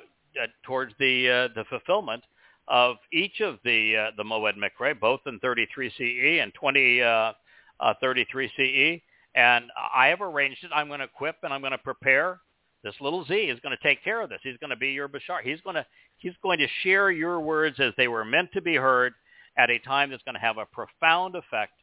towards 0.63 0.93
the 0.99 1.29
uh, 1.29 1.53
the 1.55 1.63
fulfillment 1.69 2.23
of 2.67 2.97
each 3.13 3.39
of 3.39 3.59
the 3.63 3.95
uh, 3.95 4.11
the 4.17 4.23
Moed 4.23 4.55
Mikre, 4.57 4.99
both 4.99 5.21
in 5.25 5.39
33 5.39 5.89
CE 5.97 6.43
and 6.43 6.53
20 6.53 7.01
uh, 7.01 7.33
uh, 7.79 7.93
33 8.01 8.49
CE. 8.57 9.01
And 9.35 9.65
I 9.93 10.07
have 10.07 10.21
arranged 10.21 10.63
it. 10.63 10.71
I'm 10.73 10.87
going 10.87 10.99
to 10.99 11.05
equip 11.05 11.37
and 11.43 11.53
I'm 11.53 11.61
going 11.61 11.71
to 11.71 11.77
prepare. 11.77 12.39
This 12.83 12.95
little 13.01 13.25
Z 13.25 13.33
is 13.33 13.59
going 13.59 13.75
to 13.75 13.83
take 13.83 14.03
care 14.03 14.21
of 14.21 14.29
this. 14.29 14.39
He's 14.43 14.57
going 14.57 14.69
to 14.69 14.75
be 14.75 14.89
your 14.89 15.07
Bashar. 15.07 15.41
He's 15.43 15.61
going 15.61 15.75
to 15.75 15.85
he's 16.17 16.33
going 16.41 16.59
to 16.59 16.67
share 16.83 17.11
your 17.11 17.39
words 17.39 17.79
as 17.79 17.93
they 17.97 18.07
were 18.07 18.25
meant 18.25 18.49
to 18.53 18.61
be 18.61 18.75
heard 18.75 19.13
at 19.57 19.69
a 19.69 19.79
time 19.79 20.09
that's 20.09 20.23
going 20.23 20.35
to 20.35 20.41
have 20.41 20.57
a 20.57 20.65
profound 20.65 21.35
effect 21.35 21.73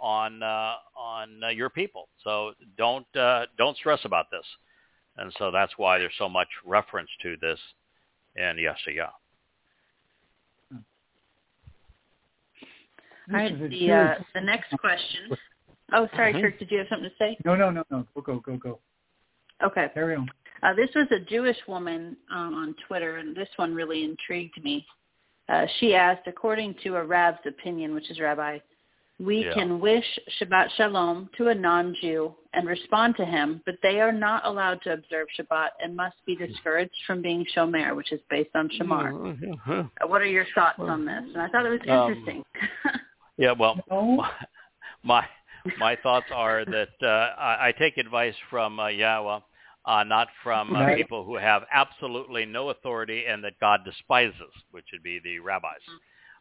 on 0.00 0.42
uh, 0.42 0.74
on 0.96 1.44
uh, 1.44 1.48
your 1.48 1.70
people. 1.70 2.08
So 2.24 2.52
don't 2.76 3.06
uh, 3.16 3.46
don't 3.58 3.76
stress 3.76 4.00
about 4.04 4.30
this. 4.30 4.44
And 5.16 5.32
so 5.38 5.50
that's 5.50 5.72
why 5.76 5.98
there's 5.98 6.12
so 6.18 6.28
much 6.28 6.48
reference 6.64 7.10
to 7.22 7.36
this 7.40 7.58
in 8.36 8.56
Yeshaya. 8.56 9.10
All 13.32 13.36
right, 13.36 13.70
the 13.70 13.92
uh, 13.92 14.14
the 14.34 14.40
next 14.40 14.70
question. 14.80 15.36
Oh, 15.92 16.08
sorry, 16.14 16.32
mm-hmm. 16.32 16.42
Kirk. 16.42 16.58
Did 16.58 16.70
you 16.70 16.78
have 16.78 16.86
something 16.88 17.10
to 17.10 17.16
say? 17.18 17.36
No, 17.44 17.54
no, 17.54 17.70
no, 17.70 17.84
no. 17.90 18.06
Go, 18.14 18.20
go, 18.22 18.40
go, 18.40 18.56
go. 18.56 18.78
Okay. 19.62 19.88
Carry 19.92 20.16
on. 20.16 20.28
Uh, 20.62 20.74
this 20.74 20.90
was 20.94 21.06
a 21.10 21.18
Jewish 21.18 21.56
woman 21.66 22.16
um, 22.32 22.54
on 22.54 22.74
Twitter, 22.86 23.16
and 23.16 23.36
this 23.36 23.48
one 23.56 23.74
really 23.74 24.04
intrigued 24.04 24.62
me. 24.62 24.84
Uh, 25.48 25.66
she 25.78 25.94
asked, 25.94 26.26
according 26.26 26.74
to 26.82 26.96
a 26.96 27.04
Rav's 27.04 27.38
opinion, 27.46 27.94
which 27.94 28.10
is 28.10 28.20
Rabbi 28.20 28.58
we 29.20 29.44
yeah. 29.44 29.52
can 29.52 29.80
wish 29.80 30.04
Shabbat 30.40 30.68
Shalom 30.76 31.28
to 31.36 31.48
a 31.48 31.54
non-Jew 31.54 32.34
and 32.54 32.66
respond 32.66 33.16
to 33.16 33.24
him, 33.24 33.60
but 33.66 33.74
they 33.82 34.00
are 34.00 34.12
not 34.12 34.46
allowed 34.46 34.80
to 34.82 34.94
observe 34.94 35.28
Shabbat 35.38 35.68
and 35.82 35.94
must 35.94 36.16
be 36.26 36.34
discouraged 36.34 36.96
from 37.06 37.20
being 37.20 37.44
Shomer, 37.54 37.94
which 37.94 38.12
is 38.12 38.20
based 38.30 38.50
on 38.54 38.70
Shamar. 38.70 39.12
Mm-hmm. 39.12 40.08
What 40.08 40.22
are 40.22 40.26
your 40.26 40.46
thoughts 40.54 40.78
on 40.78 41.04
this? 41.04 41.22
And 41.34 41.36
I 41.36 41.48
thought 41.48 41.66
it 41.66 41.70
was 41.70 41.80
um, 41.88 42.12
interesting. 42.12 42.44
Um, 42.84 43.00
yeah, 43.36 43.52
well, 43.52 43.78
my 45.04 45.24
my 45.78 45.96
thoughts 46.02 46.26
are 46.34 46.64
that 46.64 46.88
uh, 47.02 47.06
I, 47.38 47.68
I 47.68 47.74
take 47.78 47.98
advice 47.98 48.34
from 48.48 48.80
uh, 48.80 48.86
Yahowah, 48.86 49.42
uh, 49.84 50.04
not 50.04 50.28
from 50.42 50.74
uh, 50.74 50.80
Right. 50.80 50.96
people 50.96 51.24
who 51.24 51.36
have 51.36 51.64
absolutely 51.70 52.46
no 52.46 52.70
authority 52.70 53.26
and 53.26 53.44
that 53.44 53.60
God 53.60 53.80
despises, 53.84 54.50
which 54.70 54.86
would 54.92 55.02
be 55.02 55.20
the 55.22 55.40
rabbis. 55.40 55.80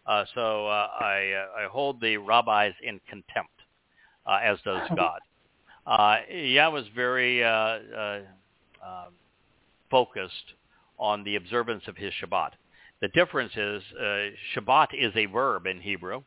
Uh, 0.10 0.26
so 0.34 0.66
uh, 0.66 0.88
I, 1.00 1.34
uh, 1.34 1.66
I 1.66 1.68
hold 1.70 2.02
the 2.02 2.18
rabbis 2.18 2.74
in 2.82 3.00
contempt, 3.08 3.54
uh, 4.26 4.40
as 4.44 4.58
does 4.66 4.90
God. 4.96 5.20
Uh, 5.86 6.18
Yahowah 6.34 6.82
is 6.82 6.88
very 6.96 7.44
uh, 7.44 7.50
uh, 7.50 8.20
um 8.84 9.14
focused 9.92 10.54
on 10.98 11.24
the 11.24 11.36
observance 11.36 11.84
of 11.88 11.96
his 11.96 12.12
Shabbat. 12.22 12.52
The 13.02 13.08
difference 13.10 13.54
is 13.56 13.84
uh, 14.00 14.30
Shabbat 14.56 14.88
is 14.94 15.14
a 15.16 15.28
verb 15.28 15.68
in 15.68 15.80
Hebrew, 15.80 16.24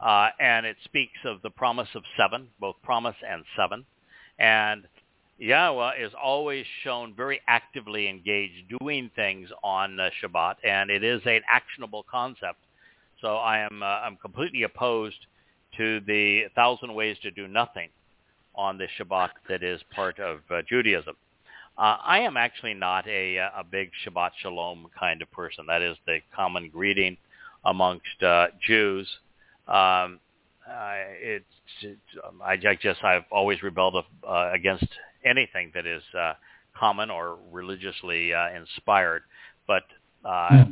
uh, 0.00 0.28
and 0.40 0.66
it 0.66 0.76
speaks 0.84 1.18
of 1.24 1.40
the 1.42 1.50
promise 1.50 1.88
of 1.94 2.02
seven, 2.16 2.48
both 2.58 2.76
promise 2.82 3.16
and 3.28 3.44
seven. 3.56 3.84
And 4.38 4.86
Yahowah 5.40 6.04
is 6.04 6.12
always 6.20 6.66
shown 6.82 7.14
very 7.14 7.40
actively 7.48 8.08
engaged 8.08 8.74
doing 8.80 9.10
things 9.14 9.50
on 9.62 9.98
uh, 10.00 10.10
Shabbat, 10.20 10.56
and 10.64 10.90
it 10.90 11.04
is 11.04 11.22
an 11.26 11.42
actionable 11.48 12.04
concept. 12.10 12.58
So 13.20 13.36
I 13.36 13.58
am 13.58 13.82
uh, 13.82 13.86
I'm 13.86 14.16
completely 14.16 14.62
opposed 14.62 15.26
to 15.76 16.00
the 16.06 16.44
thousand 16.54 16.94
ways 16.94 17.16
to 17.22 17.30
do 17.30 17.46
nothing 17.46 17.88
on 18.54 18.78
the 18.78 18.86
Shabbat 18.98 19.30
that 19.48 19.62
is 19.62 19.80
part 19.94 20.18
of 20.18 20.40
uh, 20.50 20.62
Judaism. 20.68 21.14
Uh, 21.78 21.96
I 22.02 22.20
am 22.20 22.36
actually 22.36 22.74
not 22.74 23.06
a, 23.06 23.38
uh, 23.38 23.60
a 23.60 23.64
big 23.64 23.90
Shabbat 24.04 24.32
Shalom 24.42 24.88
kind 24.98 25.22
of 25.22 25.30
person. 25.30 25.64
That 25.66 25.82
is 25.82 25.96
the 26.06 26.18
common 26.34 26.68
greeting 26.68 27.16
amongst 27.64 28.22
uh, 28.22 28.48
Jews. 28.66 29.08
Um, 29.68 30.18
uh, 30.68 30.94
it's, 31.20 31.44
it's 31.80 32.00
um, 32.26 32.42
I, 32.42 32.52
I 32.52 32.78
just 32.80 33.02
I've 33.02 33.24
always 33.30 33.62
rebelled 33.62 34.04
uh, 34.28 34.50
against 34.52 34.86
anything 35.24 35.70
that 35.74 35.86
is 35.86 36.02
uh, 36.18 36.34
common 36.76 37.10
or 37.10 37.38
religiously 37.50 38.34
uh, 38.34 38.50
inspired. 38.50 39.22
But 39.66 39.84
uh, 40.24 40.64
Hmm. 40.64 40.70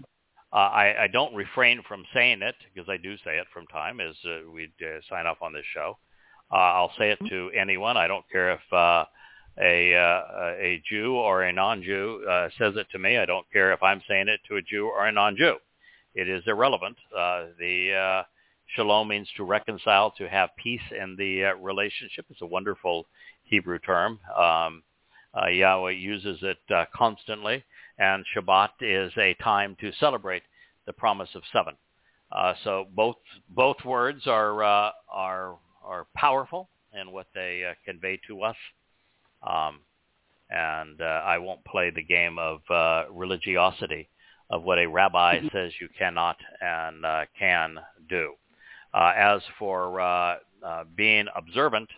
Uh, 0.53 0.57
I, 0.57 1.05
I 1.05 1.07
don't 1.09 1.35
refrain 1.35 1.83
from 1.87 2.05
saying 2.15 2.43
it 2.43 2.55
because 2.73 2.89
I 2.89 2.97
do 2.97 3.17
say 3.19 3.39
it 3.39 3.47
from 3.53 3.67
time 3.67 4.01
as 4.01 4.15
uh, 4.25 4.51
we 4.51 4.73
uh, 4.83 5.01
sign 5.09 5.27
off 5.27 5.43
on 5.43 5.53
this 5.53 5.65
show. 5.75 5.99
Uh, 6.51 6.57
I'll 6.57 6.93
say 6.99 7.11
it 7.11 7.19
to 7.29 7.51
anyone. 7.59 7.97
I 7.99 8.07
don't 8.07 8.25
care 8.33 8.53
if 8.53 8.73
uh, 8.73 9.05
a 9.61 9.95
uh, 9.95 10.55
a 10.59 10.83
Jew 10.89 11.15
or 11.17 11.43
a 11.43 11.53
non-Jew 11.53 12.25
uh, 12.29 12.49
says 12.59 12.75
it 12.77 12.87
to 12.93 12.99
me. 12.99 13.19
I 13.19 13.27
don't 13.27 13.47
care 13.53 13.73
if 13.73 13.83
I'm 13.83 14.01
saying 14.09 14.29
it 14.29 14.41
to 14.49 14.57
a 14.57 14.63
Jew 14.63 14.87
or 14.87 15.07
a 15.07 15.13
non-Jew. 15.13 15.57
It 16.15 16.29
is 16.29 16.43
irrelevant. 16.47 16.97
Uh, 17.17 17.47
the 17.59 17.95
uh, 17.95 18.23
shalom 18.75 19.09
means 19.09 19.29
to 19.37 19.45
reconcile, 19.45 20.13
to 20.13 20.29
have 20.29 20.51
peace 20.57 20.81
in 20.91 21.17
the 21.17 21.47
uh, 21.47 21.55
relationship. 21.57 22.27
It's 22.31 22.43
a 22.43 22.47
wonderful 22.47 23.07
Hebrew 23.45 23.79
term. 23.79 24.19
Um, 24.37 24.83
uh, 25.35 25.47
Yahowah 25.47 26.01
uses 26.01 26.39
it 26.43 26.59
uh, 26.75 26.87
constantly, 26.95 27.65
and 27.99 28.25
Shabbat 28.35 28.71
is 28.81 29.13
a 29.17 29.35
time 29.43 29.77
to 29.81 29.93
celebrate 29.99 30.43
the 30.87 30.93
promise 30.93 31.31
of 31.35 31.43
seven. 31.53 31.75
Uh, 32.31 32.55
so 32.65 32.87
both 32.95 33.17
both 33.49 33.77
words 33.85 34.27
are 34.27 34.63
uh, 34.63 34.91
are 35.11 35.57
are 35.85 36.07
powerful 36.15 36.69
in 36.99 37.13
what 37.13 37.27
they 37.35 37.65
uh, 37.69 37.75
convey 37.85 38.21
to 38.29 38.43
us. 38.43 38.57
Um, 39.43 39.81
and 40.51 41.01
uh, 41.01 41.05
I 41.05 41.39
won't 41.39 41.65
play 41.65 41.91
the 41.91 42.03
game 42.03 42.39
of 42.39 42.61
uh, 42.71 43.05
religiosity 43.11 44.09
of 44.51 44.63
what 44.63 44.79
a 44.79 44.87
rabbi 44.87 45.41
says 45.53 45.73
you 45.81 45.89
cannot 45.99 46.37
and 46.61 47.05
uh, 47.05 47.25
can 47.39 47.79
do. 48.09 48.35
Uh, 48.95 49.13
as 49.17 49.43
for 49.59 50.01
uh, 50.01 50.37
uh, 50.65 50.85
being 50.97 51.27
observant, 51.37 51.89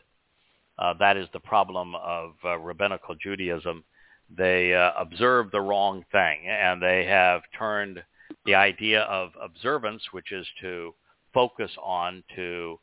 uh, 0.79 0.95
that 0.99 1.17
is 1.17 1.29
the 1.33 1.41
problem 1.41 1.95
of 1.95 2.33
uh, 2.45 2.59
rabbinical 2.59 3.15
Judaism. 3.15 3.85
They 4.37 4.75
uh, 4.75 4.93
observe 4.99 5.51
the 5.51 5.61
wrong 5.61 6.05
thing, 6.13 6.47
and 6.49 6.81
they 6.81 7.05
have 7.07 7.43
turned 7.59 8.03
the 8.47 8.55
idea 8.55 9.03
of 9.03 9.31
observance, 9.41 10.03
which 10.13 10.33
is 10.33 10.47
to 10.61 10.95
focus 11.35 11.71
on, 11.83 12.23
to 12.37 12.79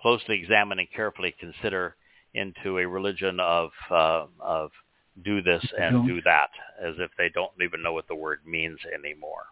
closely 0.00 0.40
examine 0.40 0.78
and 0.78 0.88
carefully 0.94 1.34
consider, 1.38 1.94
into 2.34 2.78
a 2.78 2.86
religion 2.86 3.40
of 3.40 3.70
uh, 3.90 4.26
of 4.40 4.70
do 5.24 5.42
this 5.42 5.64
and 5.80 6.06
Don't. 6.06 6.22
that, 6.24 6.50
as 6.80 6.94
if 6.98 7.10
they 7.18 7.28
don't 7.34 7.50
even 7.62 7.82
know 7.82 7.92
what 7.92 8.06
the 8.08 8.14
word 8.14 8.40
means 8.46 8.78
anymore. 8.94 9.46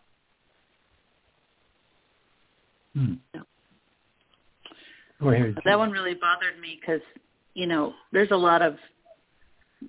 Hmm. 2.94 3.14
Go 5.20 5.30
ahead. 5.30 5.56
That 5.64 5.78
one 5.78 5.90
really 5.90 6.14
bothered 6.14 6.60
me 6.60 6.78
because, 6.80 7.00
you 7.54 7.66
know, 7.66 7.94
there's 8.12 8.30
a 8.30 8.36
lot 8.36 8.62
of 8.62 8.76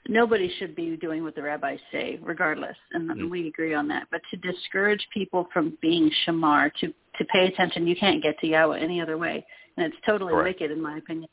nobody 0.07 0.51
should 0.57 0.75
be 0.75 0.97
doing 0.97 1.23
what 1.23 1.35
the 1.35 1.41
rabbis 1.41 1.79
say, 1.91 2.19
regardless, 2.21 2.77
and 2.93 3.09
Mm. 3.09 3.29
we 3.29 3.47
agree 3.47 3.73
on 3.73 3.87
that. 3.89 4.07
But 4.11 4.21
to 4.31 4.37
discourage 4.37 5.05
people 5.13 5.45
from 5.53 5.77
being 5.81 6.09
shamar, 6.25 6.73
to 6.75 6.93
to 7.17 7.25
pay 7.25 7.47
attention, 7.47 7.87
you 7.87 7.95
can't 7.95 8.21
get 8.21 8.37
to 8.39 8.47
Yahowah 8.47 8.79
any 8.79 9.01
other 9.01 9.17
way, 9.17 9.43
and 9.75 9.85
it's 9.91 9.99
totally 10.05 10.31
Correct. 10.33 10.59
wicked 10.59 10.71
in 10.71 10.79
my 10.79 10.97
opinion. 10.97 11.27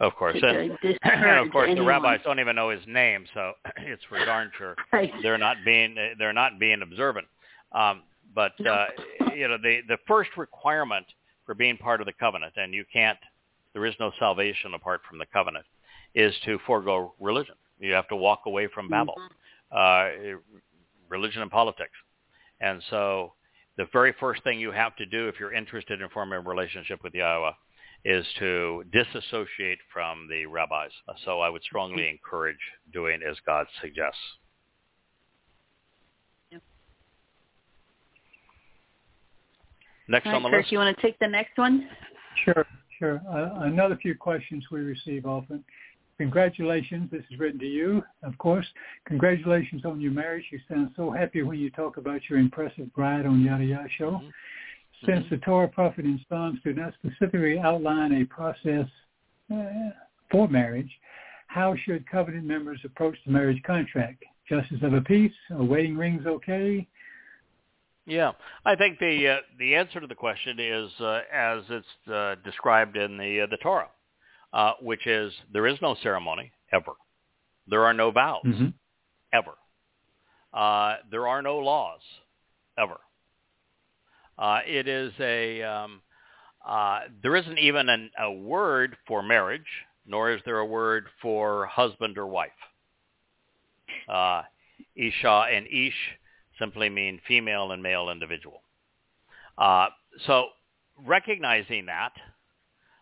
Of 0.00 0.14
course, 0.16 0.40
To- 0.40 0.48
and, 0.48 0.78
to 0.80 0.98
and 1.04 1.38
of 1.46 1.52
course, 1.52 1.70
the 1.74 1.82
rabbis 1.82 2.20
don't 2.24 2.40
even 2.40 2.56
know 2.56 2.70
his 2.70 2.84
name, 2.86 3.26
so 3.34 3.52
it's 3.76 4.02
for 4.04 4.24
darn 4.24 4.50
sure 4.56 4.74
Right. 4.92 5.12
they're 5.22 5.36
not 5.38 5.58
being 5.66 5.94
they're 6.18 6.32
not 6.32 6.58
being 6.58 6.80
observant. 6.82 7.26
Um, 7.72 8.02
but 8.34 8.52
uh, 8.66 8.86
you 9.36 9.48
know, 9.48 9.58
the 9.58 9.80
the 9.86 9.98
first 10.08 10.30
requirement 10.38 11.06
for 11.44 11.54
being 11.54 11.76
part 11.76 12.00
of 12.00 12.06
the 12.06 12.12
covenant, 12.14 12.54
and 12.56 12.72
you 12.72 12.84
can't, 12.92 13.18
there 13.74 13.84
is 13.84 13.94
no 14.00 14.12
salvation 14.18 14.72
apart 14.74 15.02
from 15.08 15.18
the 15.18 15.26
covenant, 15.26 15.66
is 16.14 16.34
to 16.46 16.58
forego 16.66 17.12
religion. 17.20 17.54
You 17.82 17.92
have 17.94 18.08
to 18.08 18.16
walk 18.16 18.42
away 18.46 18.68
from 18.68 18.88
Babel, 18.88 19.16
uh, 19.70 20.08
religion 21.08 21.42
and 21.42 21.50
politics, 21.50 21.92
and 22.60 22.82
so 22.90 23.32
the 23.76 23.86
very 23.92 24.14
first 24.20 24.44
thing 24.44 24.60
you 24.60 24.70
have 24.70 24.94
to 24.96 25.06
do 25.06 25.28
if 25.28 25.40
you're 25.40 25.52
interested 25.52 26.00
in 26.00 26.08
forming 26.10 26.38
a 26.38 26.40
relationship 26.40 27.02
with 27.02 27.12
Yahowah 27.12 27.54
is 28.04 28.26
to 28.38 28.84
disassociate 28.92 29.78
from 29.92 30.28
the 30.28 30.46
rabbis. 30.46 30.90
So 31.24 31.40
I 31.40 31.48
would 31.48 31.62
strongly 31.62 32.08
encourage 32.08 32.58
doing 32.92 33.20
as 33.28 33.36
God 33.46 33.66
suggests. 33.80 34.18
Next 40.08 40.26
All 40.26 40.34
on 40.34 40.42
the 40.42 40.50
Kirk, 40.50 40.62
list. 40.62 40.72
you 40.72 40.78
want 40.78 40.94
to 40.94 41.02
take 41.02 41.18
the 41.20 41.28
next 41.28 41.56
one? 41.56 41.88
Sure, 42.44 42.66
sure. 42.98 43.22
Uh, 43.30 43.64
another 43.64 43.96
few 43.96 44.16
questions 44.16 44.64
we 44.70 44.80
receive 44.80 45.26
often. 45.26 45.64
Congratulations. 46.18 47.10
This 47.10 47.24
is 47.30 47.38
written 47.38 47.58
to 47.60 47.66
you, 47.66 48.02
of 48.22 48.36
course. 48.38 48.66
Congratulations 49.06 49.84
on 49.84 50.00
your 50.00 50.12
marriage. 50.12 50.44
You 50.50 50.60
sound 50.68 50.90
so 50.96 51.10
happy 51.10 51.42
when 51.42 51.58
you 51.58 51.70
talk 51.70 51.96
about 51.96 52.20
your 52.28 52.38
impressive 52.38 52.92
bride 52.94 53.26
on 53.26 53.42
Yada 53.42 53.64
Yada 53.64 53.88
Show. 53.96 54.12
Mhm. 54.12 54.32
Since 55.04 55.28
the 55.30 55.38
Torah, 55.38 55.68
Prophet, 55.68 56.04
and 56.04 56.20
Psalms 56.28 56.60
do 56.62 56.72
not 56.72 56.94
specifically 56.94 57.58
outline 57.58 58.12
a 58.12 58.24
process 58.24 58.88
uh, 59.52 59.90
for 60.30 60.48
marriage, 60.48 61.00
how 61.48 61.74
should 61.74 62.06
covenant 62.06 62.44
members 62.44 62.80
approach 62.84 63.16
the 63.24 63.32
marriage 63.32 63.62
contract? 63.64 64.24
Justice 64.48 64.82
of 64.82 64.94
a 64.94 65.00
peace? 65.00 65.34
Are 65.50 65.62
wedding 65.62 65.96
rings 65.96 66.24
okay? 66.26 66.86
Yeah, 68.06 68.32
I 68.64 68.74
think 68.74 68.98
the 68.98 69.28
uh, 69.28 69.36
the 69.58 69.74
answer 69.74 70.00
to 70.00 70.06
the 70.06 70.14
question 70.14 70.58
is 70.58 70.90
uh, 71.00 71.22
as 71.32 71.62
it's 71.68 72.08
uh, 72.08 72.34
described 72.44 72.96
in 72.96 73.16
the 73.16 73.42
uh, 73.42 73.46
the 73.46 73.58
Torah, 73.58 73.88
uh, 74.52 74.72
which 74.80 75.06
is 75.06 75.32
there 75.52 75.66
is 75.66 75.78
no 75.82 75.96
ceremony 76.02 76.52
ever, 76.72 76.92
there 77.66 77.84
are 77.84 77.94
no 77.94 78.10
vows 78.10 78.42
Mm-hmm. 78.44 78.68
ever, 79.32 79.52
uh, 80.52 80.96
there 81.10 81.26
are 81.28 81.42
no 81.42 81.58
laws 81.58 82.00
ever. 82.78 82.98
Uh, 84.38 84.60
it 84.66 84.88
is 84.88 85.12
a 85.20 85.62
um, 85.62 86.02
uh, 86.66 87.00
there 87.22 87.36
isn't 87.36 87.58
even 87.58 87.88
an, 87.88 88.10
a 88.18 88.32
word 88.32 88.96
for 89.06 89.22
marriage, 89.22 89.66
nor 90.06 90.30
is 90.30 90.40
there 90.44 90.58
a 90.58 90.66
word 90.66 91.06
for 91.20 91.66
husband 91.66 92.18
or 92.18 92.26
wife. 92.26 92.50
Uh, 94.08 94.42
Isha 94.96 95.46
and 95.52 95.66
Ish 95.66 96.18
simply 96.58 96.88
mean 96.88 97.20
female 97.26 97.72
and 97.72 97.82
male 97.82 98.10
individual. 98.10 98.62
Uh, 99.58 99.88
so 100.26 100.46
recognizing 101.04 101.86
that, 101.86 102.12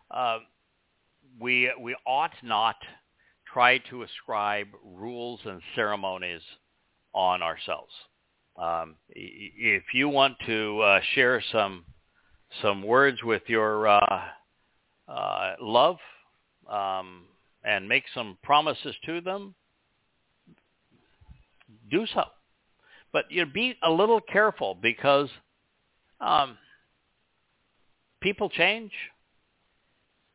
uh, 0.09 0.39
we 1.39 1.71
we 1.79 1.95
ought 2.05 2.33
not 2.43 2.75
try 3.51 3.77
to 3.89 4.03
ascribe 4.03 4.67
rules 4.83 5.39
and 5.45 5.61
ceremonies 5.75 6.41
on 7.13 7.41
ourselves. 7.41 7.91
Um, 8.57 8.95
if 9.09 9.83
you 9.93 10.09
want 10.09 10.37
to 10.45 10.81
uh, 10.81 10.99
share 11.15 11.41
some 11.51 11.85
some 12.61 12.83
words 12.83 13.23
with 13.23 13.43
your 13.47 13.87
uh, 13.87 14.21
uh, 15.07 15.55
love 15.59 15.97
um, 16.69 17.23
and 17.63 17.87
make 17.87 18.03
some 18.13 18.37
promises 18.43 18.95
to 19.05 19.21
them, 19.21 19.55
do 21.89 22.05
so. 22.13 22.23
But 23.13 23.25
you 23.29 23.45
know, 23.45 23.51
be 23.51 23.75
a 23.83 23.91
little 23.91 24.21
careful 24.21 24.77
because 24.81 25.29
um, 26.19 26.57
people 28.21 28.49
change. 28.49 28.91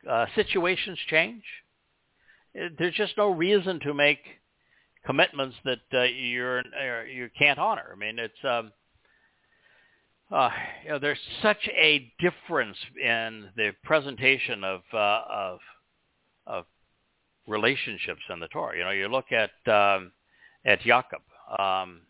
Uh, 0.08 0.26
situations 0.34 0.98
change. 1.08 1.42
There's 2.78 2.94
just 2.94 3.16
no 3.16 3.30
reason 3.30 3.80
to 3.80 3.92
make 3.92 4.20
commitments 5.04 5.56
that 5.64 5.80
uh, 5.92 6.02
you're 6.02 6.60
uh, 6.60 7.04
you 7.04 7.30
can't 7.38 7.58
honor. 7.58 7.90
I 7.92 7.96
mean, 7.96 8.18
it's 8.18 8.44
um, 8.44 8.72
uh, 10.30 10.50
you 10.84 10.90
know, 10.90 10.98
there's 10.98 11.18
such 11.42 11.68
a 11.68 12.12
difference 12.18 12.76
in 13.00 13.48
the 13.56 13.72
presentation 13.84 14.64
of 14.64 14.80
uh, 14.92 15.22
of 15.30 15.58
of 16.46 16.64
relationships 17.46 18.22
in 18.30 18.40
the 18.40 18.48
Torah. 18.48 18.76
You 18.76 18.84
know, 18.84 18.90
you 18.90 19.08
look 19.08 19.32
at 19.32 19.50
um, 19.72 20.12
at 20.64 20.80
Jacob. 20.80 21.22
Um, 21.58 22.00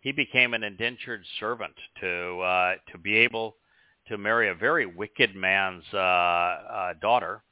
he 0.00 0.12
became 0.12 0.54
an 0.54 0.62
indentured 0.62 1.24
servant 1.40 1.74
to 2.00 2.40
uh, 2.40 2.74
to 2.92 2.98
be 2.98 3.16
able 3.16 3.56
to 4.08 4.18
marry 4.18 4.48
a 4.48 4.54
very 4.54 4.86
wicked 4.86 5.34
man's 5.34 5.84
uh, 5.92 5.96
uh, 5.96 6.94
daughter, 7.00 7.42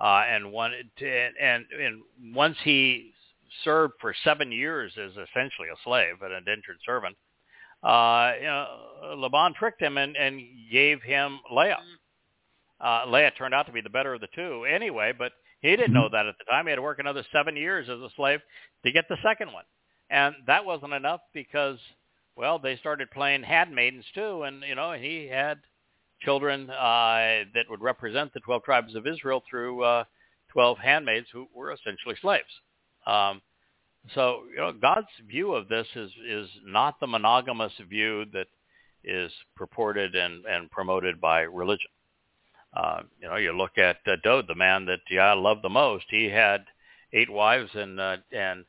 uh, 0.00 0.22
and 0.28 0.52
to, 0.98 1.28
and 1.40 1.64
and 1.80 2.02
once 2.34 2.56
he 2.62 3.12
served 3.64 3.94
for 4.00 4.14
seven 4.24 4.52
years 4.52 4.92
as 4.98 5.12
essentially 5.12 5.68
a 5.72 5.76
slave, 5.84 6.22
an 6.22 6.32
indentured 6.32 6.78
servant, 6.84 7.16
uh, 7.82 8.32
you 8.38 8.46
know, 8.46 9.16
Laban 9.16 9.54
tricked 9.54 9.80
him 9.80 9.96
and, 9.98 10.16
and 10.16 10.42
gave 10.70 11.02
him 11.02 11.40
Leah. 11.50 11.78
Uh, 12.80 13.04
Leah 13.08 13.30
turned 13.32 13.54
out 13.54 13.66
to 13.66 13.72
be 13.72 13.80
the 13.80 13.90
better 13.90 14.14
of 14.14 14.20
the 14.20 14.28
two 14.34 14.64
anyway, 14.64 15.12
but 15.16 15.32
he 15.60 15.70
didn't 15.70 15.94
know 15.94 16.08
that 16.10 16.26
at 16.26 16.34
the 16.38 16.44
time. 16.50 16.66
He 16.66 16.70
had 16.70 16.76
to 16.76 16.82
work 16.82 16.98
another 16.98 17.24
seven 17.32 17.56
years 17.56 17.88
as 17.88 18.00
a 18.00 18.10
slave 18.16 18.40
to 18.84 18.92
get 18.92 19.08
the 19.08 19.16
second 19.22 19.52
one. 19.52 19.64
And 20.10 20.34
that 20.46 20.64
wasn't 20.64 20.92
enough 20.92 21.20
because, 21.32 21.78
well, 22.36 22.58
they 22.58 22.76
started 22.76 23.10
playing 23.10 23.42
handmaidens 23.42 24.04
too, 24.14 24.42
and, 24.42 24.62
you 24.62 24.74
know, 24.74 24.92
he 24.92 25.26
had 25.26 25.58
children 26.20 26.70
uh, 26.70 27.44
that 27.54 27.64
would 27.68 27.80
represent 27.80 28.32
the 28.32 28.40
12 28.40 28.62
tribes 28.64 28.94
of 28.94 29.06
Israel 29.06 29.42
through 29.48 29.82
uh, 29.82 30.04
12 30.52 30.78
handmaids 30.78 31.26
who 31.32 31.46
were 31.54 31.72
essentially 31.72 32.16
slaves. 32.20 32.44
Um, 33.06 33.42
so 34.14 34.42
you 34.50 34.58
know, 34.58 34.72
God's 34.72 35.08
view 35.28 35.52
of 35.52 35.68
this 35.68 35.86
is 35.94 36.10
is 36.28 36.48
not 36.64 37.00
the 37.00 37.06
monogamous 37.06 37.72
view 37.88 38.24
that 38.32 38.46
is 39.04 39.32
purported 39.56 40.14
and, 40.14 40.44
and 40.46 40.70
promoted 40.70 41.20
by 41.20 41.40
religion. 41.40 41.90
Uh, 42.76 43.02
you 43.20 43.28
know, 43.28 43.36
you 43.36 43.52
look 43.52 43.78
at 43.78 43.96
uh, 44.06 44.16
Dode, 44.22 44.46
the 44.48 44.54
man 44.54 44.86
that 44.86 45.00
I 45.18 45.32
love 45.32 45.62
the 45.62 45.68
most. 45.68 46.04
He 46.10 46.26
had 46.26 46.64
eight 47.12 47.30
wives, 47.30 47.70
and 47.74 47.98
uh, 47.98 48.16
and 48.32 48.64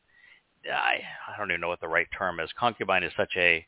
I, 0.66 1.02
I 1.28 1.38
don't 1.38 1.52
even 1.52 1.62
know 1.62 1.68
what 1.68 1.82
the 1.82 1.88
right 1.88 2.08
term 2.18 2.40
is. 2.40 2.50
Concubine 2.58 3.04
is 3.04 3.12
such 3.18 3.34
a, 3.36 3.66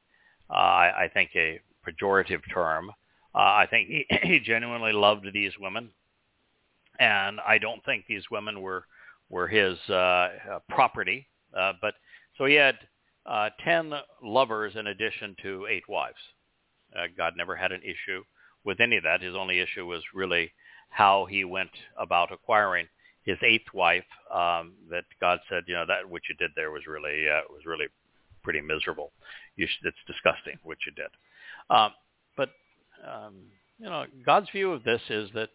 uh, 0.49 0.53
I 0.53 1.09
think, 1.13 1.31
a 1.35 1.59
pejorative 1.87 2.41
term. 2.53 2.91
Uh, 3.33 3.37
I 3.37 3.67
think 3.69 3.87
he, 3.89 4.05
he 4.23 4.39
genuinely 4.39 4.93
loved 4.93 5.25
these 5.33 5.53
women, 5.59 5.89
and 6.99 7.39
I 7.45 7.57
don't 7.57 7.83
think 7.85 8.05
these 8.07 8.29
women 8.31 8.61
were 8.61 8.85
were 9.29 9.47
his 9.47 9.77
uh, 9.89 9.93
uh, 9.93 10.59
property. 10.69 11.27
Uh, 11.55 11.73
but 11.81 11.93
so 12.37 12.45
he 12.45 12.55
had 12.55 12.75
uh, 13.25 13.49
ten 13.63 13.93
lovers 14.23 14.73
in 14.75 14.87
addition 14.87 15.35
to 15.43 15.67
eight 15.69 15.87
wives. 15.87 16.17
Uh, 16.95 17.05
God 17.15 17.33
never 17.37 17.55
had 17.55 17.71
an 17.71 17.81
issue 17.83 18.23
with 18.63 18.79
any 18.79 18.97
of 18.97 19.03
that. 19.03 19.21
His 19.21 19.35
only 19.35 19.59
issue 19.59 19.85
was 19.85 20.01
really 20.13 20.51
how 20.89 21.25
he 21.25 21.43
went 21.43 21.69
about 21.97 22.31
acquiring 22.31 22.87
his 23.23 23.37
eighth 23.43 23.71
wife. 23.73 24.05
Um, 24.33 24.73
that 24.89 25.05
God 25.19 25.39
said, 25.49 25.63
you 25.67 25.75
know, 25.75 25.85
that 25.87 26.09
what 26.09 26.23
you 26.27 26.35
did 26.35 26.51
there 26.55 26.71
was 26.71 26.87
really 26.87 27.29
uh, 27.29 27.41
was 27.49 27.65
really 27.65 27.87
pretty 28.43 28.61
miserable. 28.61 29.11
You 29.55 29.67
should, 29.67 29.87
it's 29.87 29.97
disgusting 30.07 30.57
what 30.63 30.77
you 30.85 30.91
did. 30.93 31.09
Um, 31.69 31.91
but 32.35 32.49
um, 33.05 33.35
you 33.79 33.85
know, 33.85 34.05
God's 34.25 34.49
view 34.49 34.73
of 34.73 34.83
this 34.83 35.01
is 35.09 35.29
that 35.33 35.49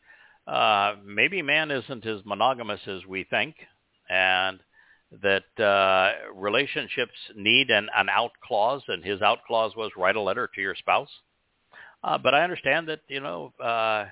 uh, 0.51 0.97
maybe 1.05 1.43
man 1.43 1.71
isn't 1.71 2.07
as 2.07 2.21
monogamous 2.25 2.81
as 2.87 3.07
we 3.07 3.25
think, 3.25 3.57
and 4.09 4.61
that 5.23 5.63
uh, 5.63 6.33
relationships 6.35 7.13
need 7.37 7.71
an, 7.71 7.89
an 7.97 8.09
out 8.09 8.33
clause, 8.43 8.83
and 8.89 9.05
his 9.05 9.23
out 9.23 9.45
clause 9.47 9.73
was 9.77 9.93
write 9.97 10.17
a 10.17 10.21
letter 10.21 10.49
to 10.55 10.61
your 10.61 10.75
spouse. 10.75 11.11
Uh, 12.03 12.19
but 12.19 12.35
I 12.35 12.45
understand 12.45 12.89
that 12.89 13.01
you 13.09 13.21
know 13.21 13.53
uh, 13.63 14.07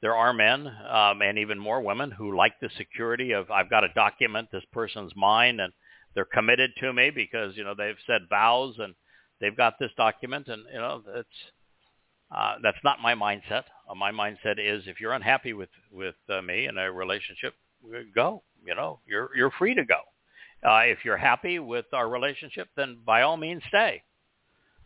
there 0.00 0.14
are 0.14 0.32
men 0.32 0.66
um, 0.66 1.22
and 1.22 1.38
even 1.38 1.58
more 1.58 1.80
women 1.80 2.10
who 2.10 2.36
like 2.36 2.54
the 2.60 2.70
security 2.76 3.32
of 3.32 3.50
I've 3.50 3.70
got 3.70 3.84
a 3.84 3.92
document, 3.94 4.48
this 4.52 4.64
person's 4.72 5.12
mine, 5.16 5.60
and 5.60 5.72
they're 6.14 6.24
committed 6.24 6.70
to 6.80 6.92
me 6.92 7.10
because 7.10 7.56
you 7.56 7.64
know 7.64 7.74
they've 7.76 7.96
said 8.06 8.22
vows 8.28 8.76
and 8.78 8.94
they've 9.40 9.56
got 9.56 9.78
this 9.78 9.90
document, 9.96 10.48
and 10.48 10.64
you 10.72 10.78
know 10.78 11.02
it's 11.14 11.28
uh, 12.34 12.54
that's 12.62 12.78
not 12.82 13.00
my 13.00 13.14
mindset. 13.14 13.64
Uh, 13.88 13.94
my 13.94 14.10
mindset 14.10 14.58
is 14.58 14.84
if 14.86 15.00
you're 15.00 15.12
unhappy 15.12 15.52
with 15.52 15.70
with 15.90 16.14
uh, 16.28 16.40
me 16.42 16.66
in 16.66 16.78
a 16.78 16.90
relationship, 16.90 17.54
go. 18.14 18.42
You 18.64 18.74
know, 18.74 19.00
you're 19.06 19.30
you're 19.36 19.50
free 19.52 19.74
to 19.74 19.84
go. 19.84 20.00
Uh, 20.66 20.82
if 20.84 20.98
you're 21.04 21.16
happy 21.16 21.58
with 21.58 21.86
our 21.92 22.08
relationship, 22.08 22.68
then 22.76 22.98
by 23.04 23.22
all 23.22 23.36
means 23.36 23.62
stay. 23.68 24.02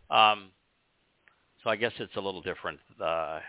Um, 0.09 0.51
so 1.63 1.69
I 1.69 1.75
guess 1.75 1.91
it's 1.99 2.15
a 2.15 2.21
little 2.21 2.41
different 2.41 2.79
uh, 2.99 3.39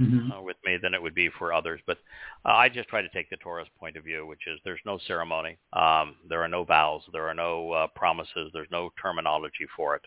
mm-hmm. 0.00 0.32
uh, 0.32 0.40
with 0.40 0.56
me 0.64 0.78
than 0.82 0.94
it 0.94 1.02
would 1.02 1.14
be 1.14 1.28
for 1.38 1.52
others. 1.52 1.80
But 1.86 1.98
uh, 2.46 2.52
I 2.52 2.68
just 2.68 2.88
try 2.88 3.02
to 3.02 3.08
take 3.10 3.28
the 3.28 3.36
Torah's 3.36 3.68
point 3.78 3.96
of 3.96 4.04
view, 4.04 4.26
which 4.26 4.46
is 4.46 4.58
there's 4.64 4.80
no 4.86 4.98
ceremony, 5.06 5.58
um, 5.72 6.16
there 6.28 6.42
are 6.42 6.48
no 6.48 6.64
vows, 6.64 7.02
there 7.12 7.28
are 7.28 7.34
no 7.34 7.72
uh, 7.72 7.86
promises, 7.94 8.50
there's 8.52 8.70
no 8.70 8.90
terminology 9.00 9.66
for 9.76 9.96
it. 9.96 10.02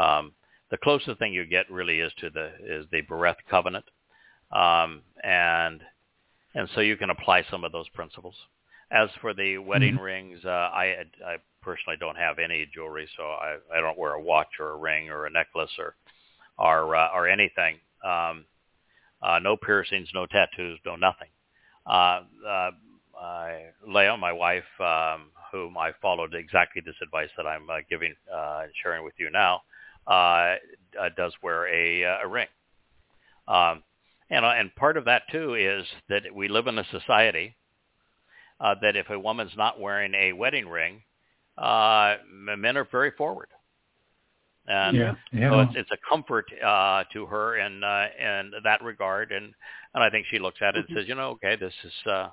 Um, 0.00 0.32
the 0.72 0.78
closest 0.78 1.18
thing 1.18 1.34
you 1.34 1.44
get 1.44 1.70
really 1.70 2.00
is 2.00 2.12
to 2.18 2.30
the 2.30 2.50
is 2.64 2.86
the 2.90 3.02
Bereth 3.02 3.36
covenant, 3.48 3.84
um, 4.50 5.02
and 5.22 5.82
and 6.54 6.68
so 6.74 6.80
you 6.80 6.96
can 6.96 7.10
apply 7.10 7.44
some 7.50 7.62
of 7.62 7.72
those 7.72 7.88
principles. 7.90 8.34
As 8.90 9.10
for 9.20 9.34
the 9.34 9.58
wedding 9.58 9.94
mm-hmm. 9.94 10.02
rings, 10.02 10.44
uh, 10.46 10.48
I 10.48 11.04
I 11.24 11.36
personally 11.60 11.98
don't 12.00 12.16
have 12.16 12.38
any 12.38 12.66
jewelry, 12.74 13.06
so 13.18 13.22
I 13.22 13.58
I 13.72 13.80
don't 13.80 13.98
wear 13.98 14.14
a 14.14 14.20
watch 14.20 14.48
or 14.58 14.70
a 14.70 14.76
ring 14.76 15.10
or 15.10 15.26
a 15.26 15.30
necklace 15.30 15.70
or 15.78 15.94
or 16.58 16.96
uh, 16.96 17.08
or 17.14 17.28
anything. 17.28 17.76
Um, 18.02 18.46
uh, 19.22 19.38
no 19.40 19.58
piercings, 19.58 20.08
no 20.14 20.24
tattoos, 20.24 20.80
no 20.86 20.96
nothing. 20.96 21.28
Uh, 21.86 22.22
uh, 22.48 22.70
I, 23.20 23.66
Leah, 23.86 24.16
my 24.16 24.32
wife, 24.32 24.64
um, 24.80 25.30
whom 25.52 25.76
I 25.76 25.92
followed 26.00 26.34
exactly 26.34 26.82
this 26.84 26.96
advice 27.02 27.28
that 27.36 27.46
I'm 27.46 27.68
uh, 27.70 27.78
giving, 27.88 28.14
uh, 28.34 28.62
sharing 28.82 29.04
with 29.04 29.14
you 29.18 29.30
now, 29.30 29.60
uh, 30.06 30.56
uh, 31.00 31.08
does 31.16 31.32
wear 31.42 31.66
a, 31.66 32.04
uh, 32.04 32.18
a 32.24 32.28
ring. 32.28 32.48
Um, 33.48 33.82
and, 34.30 34.44
uh, 34.44 34.52
and 34.56 34.74
part 34.76 34.96
of 34.96 35.04
that 35.06 35.22
too 35.30 35.54
is 35.54 35.86
that 36.08 36.22
we 36.34 36.48
live 36.48 36.66
in 36.66 36.78
a 36.78 36.84
society 36.90 37.56
uh, 38.60 38.74
that 38.80 38.96
if 38.96 39.10
a 39.10 39.18
woman's 39.18 39.56
not 39.56 39.80
wearing 39.80 40.14
a 40.14 40.32
wedding 40.32 40.68
ring, 40.68 41.02
uh, 41.58 42.16
men 42.30 42.76
are 42.76 42.88
very 42.90 43.10
forward. 43.10 43.48
And 44.66 44.96
yeah, 44.96 45.14
yeah. 45.32 45.50
so 45.50 45.60
it's, 45.60 45.72
it's 45.74 45.90
a 45.90 46.08
comfort 46.08 46.46
uh, 46.64 47.02
to 47.12 47.26
her 47.26 47.56
in 47.56 47.82
uh, 47.82 48.06
in 48.16 48.52
that 48.62 48.80
regard, 48.82 49.32
and 49.32 49.52
and 49.92 50.04
I 50.04 50.08
think 50.08 50.26
she 50.30 50.38
looks 50.38 50.60
at 50.62 50.76
it 50.76 50.78
and 50.78 50.84
mm-hmm. 50.84 50.98
says, 50.98 51.08
you 51.08 51.16
know, 51.16 51.30
okay, 51.30 51.56
this 51.56 51.74
is 51.82 51.92
uh, 52.06 52.28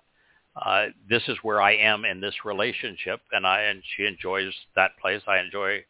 uh, 0.56 0.86
this 1.10 1.24
is 1.28 1.38
where 1.42 1.60
I 1.60 1.76
am 1.76 2.06
in 2.06 2.22
this 2.22 2.36
relationship, 2.46 3.22
and 3.32 3.48
I 3.48 3.62
and 3.62 3.82
she 3.96 4.06
enjoys 4.06 4.54
that 4.76 4.92
place. 5.02 5.24
I 5.28 5.40
enjoy 5.40 5.84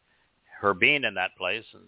her 0.60 0.74
being 0.74 1.04
in 1.04 1.14
that 1.14 1.36
place, 1.36 1.64
and 1.72 1.84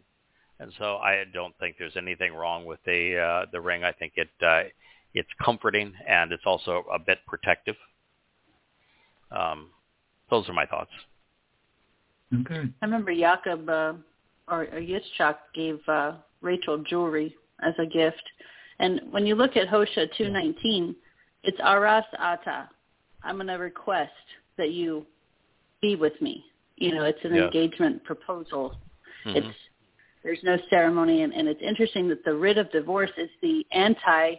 and 0.58 0.72
so 0.78 0.96
I 0.96 1.24
don't 1.32 1.54
think 1.58 1.76
there's 1.78 1.96
anything 1.96 2.34
wrong 2.34 2.64
with 2.64 2.78
the 2.84 3.18
uh, 3.18 3.46
the 3.52 3.60
ring. 3.60 3.84
I 3.84 3.92
think 3.92 4.14
it 4.16 4.30
uh, 4.40 4.62
it's 5.14 5.28
comforting 5.44 5.92
and 6.08 6.32
it's 6.32 6.44
also 6.46 6.84
a 6.92 6.98
bit 6.98 7.18
protective. 7.26 7.76
Um, 9.30 9.70
those 10.30 10.48
are 10.48 10.52
my 10.52 10.66
thoughts. 10.66 10.90
Okay. 12.40 12.62
I 12.80 12.84
remember 12.84 13.14
Jacob 13.14 13.68
uh, 13.68 13.92
or, 14.48 14.62
or 14.62 14.80
Yitzchak 14.80 15.36
gave 15.54 15.80
uh, 15.88 16.12
Rachel 16.40 16.78
jewelry 16.78 17.36
as 17.62 17.74
a 17.78 17.86
gift, 17.86 18.22
and 18.78 19.00
when 19.10 19.26
you 19.26 19.34
look 19.34 19.56
at 19.56 19.68
Hosea 19.68 20.06
two 20.16 20.30
nineteen, 20.30 20.96
it's 21.42 21.58
aras 21.60 22.04
ata. 22.18 22.68
I'm 23.24 23.36
going 23.36 23.46
to 23.48 23.54
request 23.54 24.10
that 24.56 24.70
you 24.70 25.06
be 25.80 25.96
with 25.96 26.20
me. 26.20 26.44
You 26.82 26.94
know, 26.94 27.04
it's 27.04 27.24
an 27.24 27.34
yeah. 27.34 27.44
engagement 27.44 28.02
proposal. 28.04 28.76
Mm-hmm. 29.24 29.38
It's 29.38 29.56
there's 30.22 30.42
no 30.44 30.56
ceremony, 30.70 31.22
and, 31.22 31.32
and 31.32 31.48
it's 31.48 31.62
interesting 31.62 32.08
that 32.08 32.24
the 32.24 32.34
writ 32.34 32.58
of 32.58 32.70
divorce 32.70 33.10
is 33.16 33.30
the 33.40 33.64
anti 33.72 34.34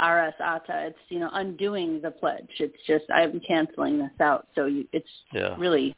aras 0.00 0.34
ata. 0.40 0.86
It's 0.88 0.98
you 1.08 1.18
know 1.18 1.30
undoing 1.32 2.00
the 2.02 2.10
pledge. 2.10 2.50
It's 2.58 2.76
just 2.86 3.04
I'm 3.12 3.40
canceling 3.40 3.98
this 3.98 4.10
out. 4.20 4.48
So 4.54 4.66
you, 4.66 4.86
it's 4.92 5.08
yeah. 5.32 5.54
really 5.58 5.94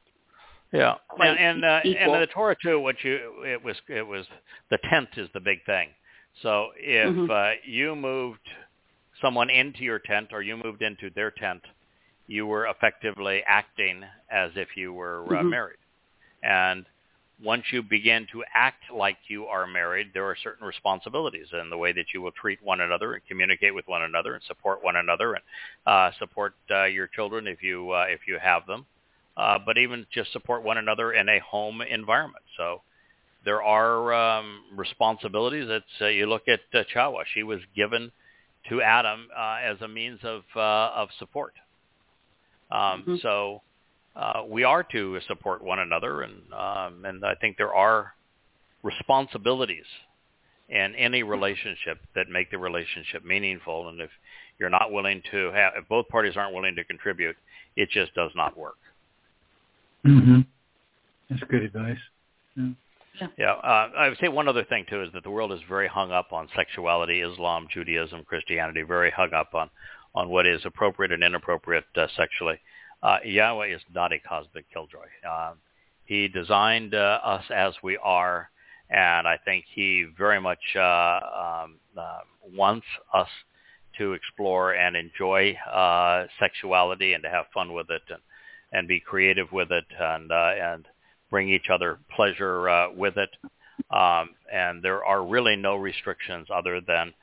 yeah, 0.73 0.95
and 1.19 1.39
and, 1.39 1.65
uh, 1.65 1.81
and 1.85 2.23
the 2.23 2.29
Torah 2.33 2.57
too. 2.63 2.79
What 2.81 2.97
you 3.03 3.43
it 3.45 3.63
was 3.63 3.77
it 3.89 4.07
was 4.07 4.25
the 4.71 4.79
tent 4.89 5.09
is 5.17 5.29
the 5.35 5.41
big 5.41 5.65
thing. 5.67 5.89
So 6.43 6.69
if 6.77 7.09
mm-hmm. 7.09 7.31
uh, 7.31 7.51
you 7.65 7.97
moved 7.97 8.39
someone 9.21 9.51
into 9.51 9.83
your 9.83 9.99
tent 9.99 10.29
or 10.33 10.43
you 10.43 10.57
moved 10.57 10.83
into 10.83 11.11
their 11.15 11.33
tent, 11.33 11.61
you 12.31 12.47
were 12.47 12.66
effectively 12.66 13.43
acting 13.44 14.05
as 14.31 14.52
if 14.55 14.69
you 14.77 14.93
were 14.93 15.24
uh, 15.24 15.40
mm-hmm. 15.40 15.51
married. 15.51 15.78
And 16.44 16.86
once 17.43 17.65
you 17.73 17.82
begin 17.82 18.28
to 18.31 18.44
act 18.55 18.85
like 18.94 19.16
you 19.27 19.47
are 19.47 19.66
married, 19.66 20.11
there 20.15 20.27
are 20.27 20.36
certain 20.40 20.65
responsibilities 20.65 21.48
in 21.61 21.70
the 21.70 21.77
way 21.77 21.93
that 21.93 22.07
you 22.15 22.23
will 22.23 22.31
treat 22.31 22.62
one 22.62 22.81
another 22.81 23.15
and 23.15 23.23
communicate 23.27 23.74
with 23.74 23.89
one 23.89 24.02
another 24.02 24.35
and 24.35 24.44
support 24.44 24.85
one 24.85 24.94
another 24.94 25.35
and 25.35 25.43
uh, 25.86 26.12
support 26.20 26.55
uh, 26.70 26.85
your 26.85 27.09
children 27.09 27.48
if 27.48 27.65
you 27.65 27.90
uh, 27.90 28.05
if 28.09 28.20
you 28.28 28.39
have 28.40 28.65
them, 28.65 28.86
uh, 29.36 29.59
but 29.66 29.77
even 29.77 30.07
just 30.15 30.32
support 30.32 30.62
one 30.62 30.78
another 30.78 31.12
in 31.12 31.28
a 31.28 31.40
home 31.40 31.82
environment. 31.82 32.44
So 32.57 32.82
there 33.44 33.61
are 33.61 34.15
um, 34.15 34.61
responsibilities. 34.77 35.66
It's 35.69 36.01
uh, 36.01 36.07
you 36.07 36.27
look 36.27 36.44
at 36.47 36.61
uh, 36.73 36.85
Chawa; 36.94 37.24
she 37.35 37.43
was 37.43 37.59
given 37.74 38.12
to 38.69 38.82
Adam 38.82 39.27
uh, 39.36 39.57
as 39.65 39.81
a 39.81 39.89
means 39.89 40.20
of 40.23 40.43
uh, 40.55 40.93
of 40.94 41.09
support. 41.19 41.55
Um, 42.71 43.03
mm-hmm. 43.03 43.15
So 43.23 43.63
uh, 44.17 44.43
we 44.49 44.65
are 44.65 44.83
to 44.85 45.19
support 45.27 45.63
one 45.63 45.79
another, 45.79 46.23
and 46.23 46.35
um, 46.53 47.05
and 47.05 47.25
I 47.25 47.35
think 47.35 47.57
there 47.57 47.75
are 47.75 48.15
responsibilities 48.83 49.85
in 50.69 50.95
any 50.95 51.23
relationship 51.23 51.99
that 52.15 52.29
make 52.29 52.51
the 52.51 52.59
relationship 52.59 53.25
meaningful. 53.25 53.89
And 53.89 54.01
if 54.01 54.11
you're 54.59 54.71
not 54.71 54.93
willing 54.93 55.23
to 55.33 55.51
have, 55.53 55.73
if 55.77 55.89
both 55.89 56.09
parties 56.09 56.35
aren't 56.37 56.55
willing 56.55 56.77
to 56.77 56.85
contribute, 56.85 57.37
it 57.77 57.91
just 57.91 58.15
does 58.15 58.31
not 58.35 58.57
work. 58.57 58.79
Mm-hmm. 60.07 60.41
That's 61.29 61.43
good 61.51 61.63
advice. 61.63 61.99
Yeah. 62.57 62.69
Yeah, 63.37 63.53
uh, 63.53 63.91
I 63.99 64.09
would 64.09 64.19
say 64.19 64.29
one 64.29 64.49
other 64.49 64.65
thing 64.65 64.87
too 64.89 65.03
is 65.03 65.11
that 65.13 65.25
the 65.25 65.31
world 65.31 65.53
is 65.53 65.61
very 65.69 65.89
hung 65.89 66.11
up 66.11 66.33
on 66.33 66.49
sexuality, 66.57 67.21
Islam, 67.21 67.67
Judaism, 67.71 68.25
Christianity, 68.25 68.83
very 68.83 69.11
hung 69.11 69.35
up 69.35 69.55
on 69.55 69.69
on 70.15 70.28
what 70.28 70.47
is 70.47 70.61
appropriate 70.65 71.12
and 71.12 71.23
inappropriate 71.23 71.85
uh, 71.97 72.07
sexually. 72.16 72.59
Uh, 73.03 73.19
Yahowah 73.27 73.74
is 73.74 73.81
not 73.95 74.12
a 74.12 74.19
cosmic 74.19 74.70
killjoy. 74.73 75.07
Uh, 75.28 75.53
he 76.05 76.28
designed 76.28 76.95
uh, 76.95 77.20
us 77.23 77.45
as 77.55 77.74
we 77.82 77.97
are, 78.03 78.51
and 78.91 79.27
I 79.27 79.39
think 79.45 79.65
he 79.73 80.07
very 80.19 80.41
much 80.41 80.59
uh, 80.77 81.61
um, 81.62 81.77
uh, 81.97 82.19
wants 82.57 82.87
us 83.15 83.28
to 83.99 84.12
explore 84.12 84.73
and 84.73 84.97
enjoy 84.97 85.57
uh, 85.73 86.27
sexuality 86.39 87.12
and 87.12 87.23
to 87.23 87.31
have 87.31 87.47
fun 87.55 87.73
with 87.73 87.91
it 87.91 88.03
and, 88.09 88.20
and 88.73 88.89
be 88.89 89.01
creative 89.01 89.53
with 89.53 89.70
it 89.70 89.85
and 89.99 90.31
and 90.32 90.87
bring 91.31 91.49
each 91.49 91.70
other 91.73 91.99
pleasure 92.15 92.69
uh, 92.69 92.93
with 92.93 93.16
it. 93.16 93.31
Um, 93.91 94.31
and 94.53 94.82
there 94.82 95.05
are 95.05 95.24
really 95.24 95.57
no 95.57 95.77
restrictions 95.77 96.49
other 96.53 96.81
than 96.87 97.15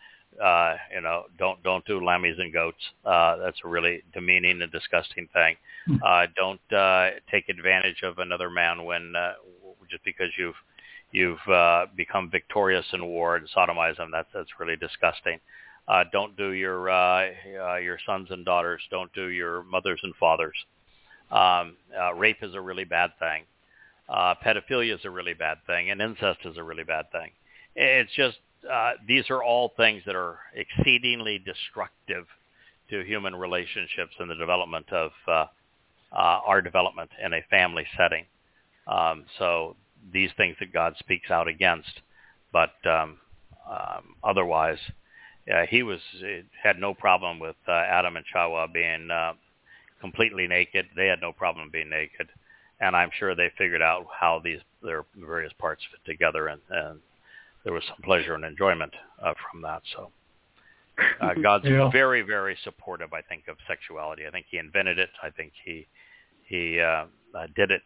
uh, 0.44 0.76
you 0.94 1.02
know, 1.02 1.24
don't 1.38 1.62
don't 1.64 1.86
do 1.86 2.00
lammies 2.00 2.40
and 2.40 2.54
goats. 2.54 2.78
Uh, 3.06 3.38
that's 3.38 3.58
a 3.64 3.68
really 3.68 4.04
demeaning 4.14 4.62
and 4.62 4.72
disgusting 4.72 5.28
thing. 5.34 5.56
Hmm. 5.86 5.96
Uh, 6.06 6.26
don't 6.36 6.74
uh, 6.74 7.12
take 7.32 7.50
advantage 7.50 8.04
of 8.04 8.20
another 8.20 8.50
man 8.50 8.84
when 8.86 9.16
uh, 9.16 9.34
just 9.90 10.04
because 10.04 10.30
you've 10.38 10.56
you've 11.12 11.48
uh, 11.48 11.86
become 11.96 12.30
victorious 12.30 12.86
in 12.94 13.06
war 13.06 13.36
and 13.36 13.48
sodomize 13.56 13.98
them. 13.98 14.10
That's 14.12 14.30
that's 14.34 14.60
really 14.60 14.76
disgusting. 14.76 15.40
Uh, 15.88 16.04
don't 16.12 16.36
do 16.36 16.52
your 16.52 16.90
uh, 16.90 17.30
uh, 17.62 17.76
your 17.78 17.98
sons 18.06 18.28
and 18.30 18.44
daughters. 18.44 18.82
Don't 18.92 19.12
do 19.14 19.28
your 19.28 19.64
mothers 19.64 20.00
and 20.04 20.14
fathers. 20.16 20.56
Um, 21.32 21.76
uh, 22.00 22.14
rape 22.14 22.42
is 22.42 22.56
a 22.56 22.62
really 22.62 22.84
bad 22.84 23.12
thing. 23.20 23.44
Uh, 24.10 24.36
pedophilia 24.46 24.96
is 24.96 25.06
a 25.06 25.10
really 25.10 25.34
bad 25.34 25.58
thing, 25.66 25.90
and 25.90 26.02
incest 26.02 26.40
is 26.46 26.58
a 26.58 26.64
really 26.64 26.84
bad 26.84 27.12
thing. 27.12 27.32
It's 27.76 28.14
just 28.16 28.38
uh, 28.72 28.92
these 29.08 29.30
are 29.30 29.44
all 29.44 29.74
things 29.78 30.04
that 30.06 30.16
are 30.16 30.40
exceedingly 30.54 31.40
destructive 31.40 32.26
to 32.90 33.04
human 33.04 33.36
relationships 33.36 34.14
and 34.20 34.30
the 34.30 34.36
development 34.36 34.92
of 34.92 35.12
uh, 35.28 35.46
uh, 36.12 36.40
our 36.46 36.62
development 36.62 37.10
in 37.24 37.34
a 37.34 37.42
family 37.50 37.86
setting. 37.98 38.26
Um, 38.88 39.26
so 39.38 39.76
these 40.14 40.30
things 40.38 40.56
that 40.60 40.72
God 40.72 40.96
speaks 41.00 41.30
out 41.30 41.48
against, 41.48 42.02
but 42.54 42.74
um, 42.86 43.18
um, 43.70 44.16
otherwise, 44.24 44.80
uh, 45.54 45.66
he 45.70 45.84
was 45.84 46.00
had 46.62 46.80
no 46.80 46.94
problem 46.94 47.40
with 47.40 47.56
uh, 47.68 47.72
Adam 47.72 48.16
and 48.16 48.26
Chawa 48.34 48.72
being 48.72 49.10
uh, 49.12 49.34
completely 50.00 50.48
naked. 50.48 50.88
They 50.96 51.08
had 51.08 51.22
no 51.22 51.32
problem 51.32 51.70
being 51.72 51.90
naked, 51.90 52.28
and 52.80 52.96
I'm 52.96 53.12
sure 53.18 53.36
they 53.36 53.52
figured 53.58 53.82
out 53.82 54.06
how 54.18 54.40
these 54.44 54.60
their 54.82 55.06
various 55.16 55.54
parts 55.54 55.84
fit 55.92 56.10
together, 56.10 56.48
and, 56.48 56.62
and 56.70 57.00
there 57.64 57.74
was 57.74 57.84
some 57.88 58.02
pleasure 58.04 58.34
and 58.34 58.46
enjoyment 58.46 58.94
uh, 59.22 59.34
from 59.52 59.62
that. 59.62 59.82
So 59.96 60.12
uh, 61.22 61.34
God's 61.42 61.66
yeah. 61.66 61.90
very, 61.92 62.22
very 62.22 62.58
supportive. 62.64 63.14
I 63.14 63.22
think 63.22 63.48
of 63.48 63.58
sexuality. 63.68 64.26
I 64.28 64.32
think 64.32 64.46
He 64.50 64.58
invented 64.58 65.00
it. 65.00 65.10
I 65.22 65.30
think 65.30 65.54
He 65.66 65.88
He 66.46 66.80
uh, 66.80 67.06
uh, 67.38 67.48
did 67.56 67.72
it 67.72 67.84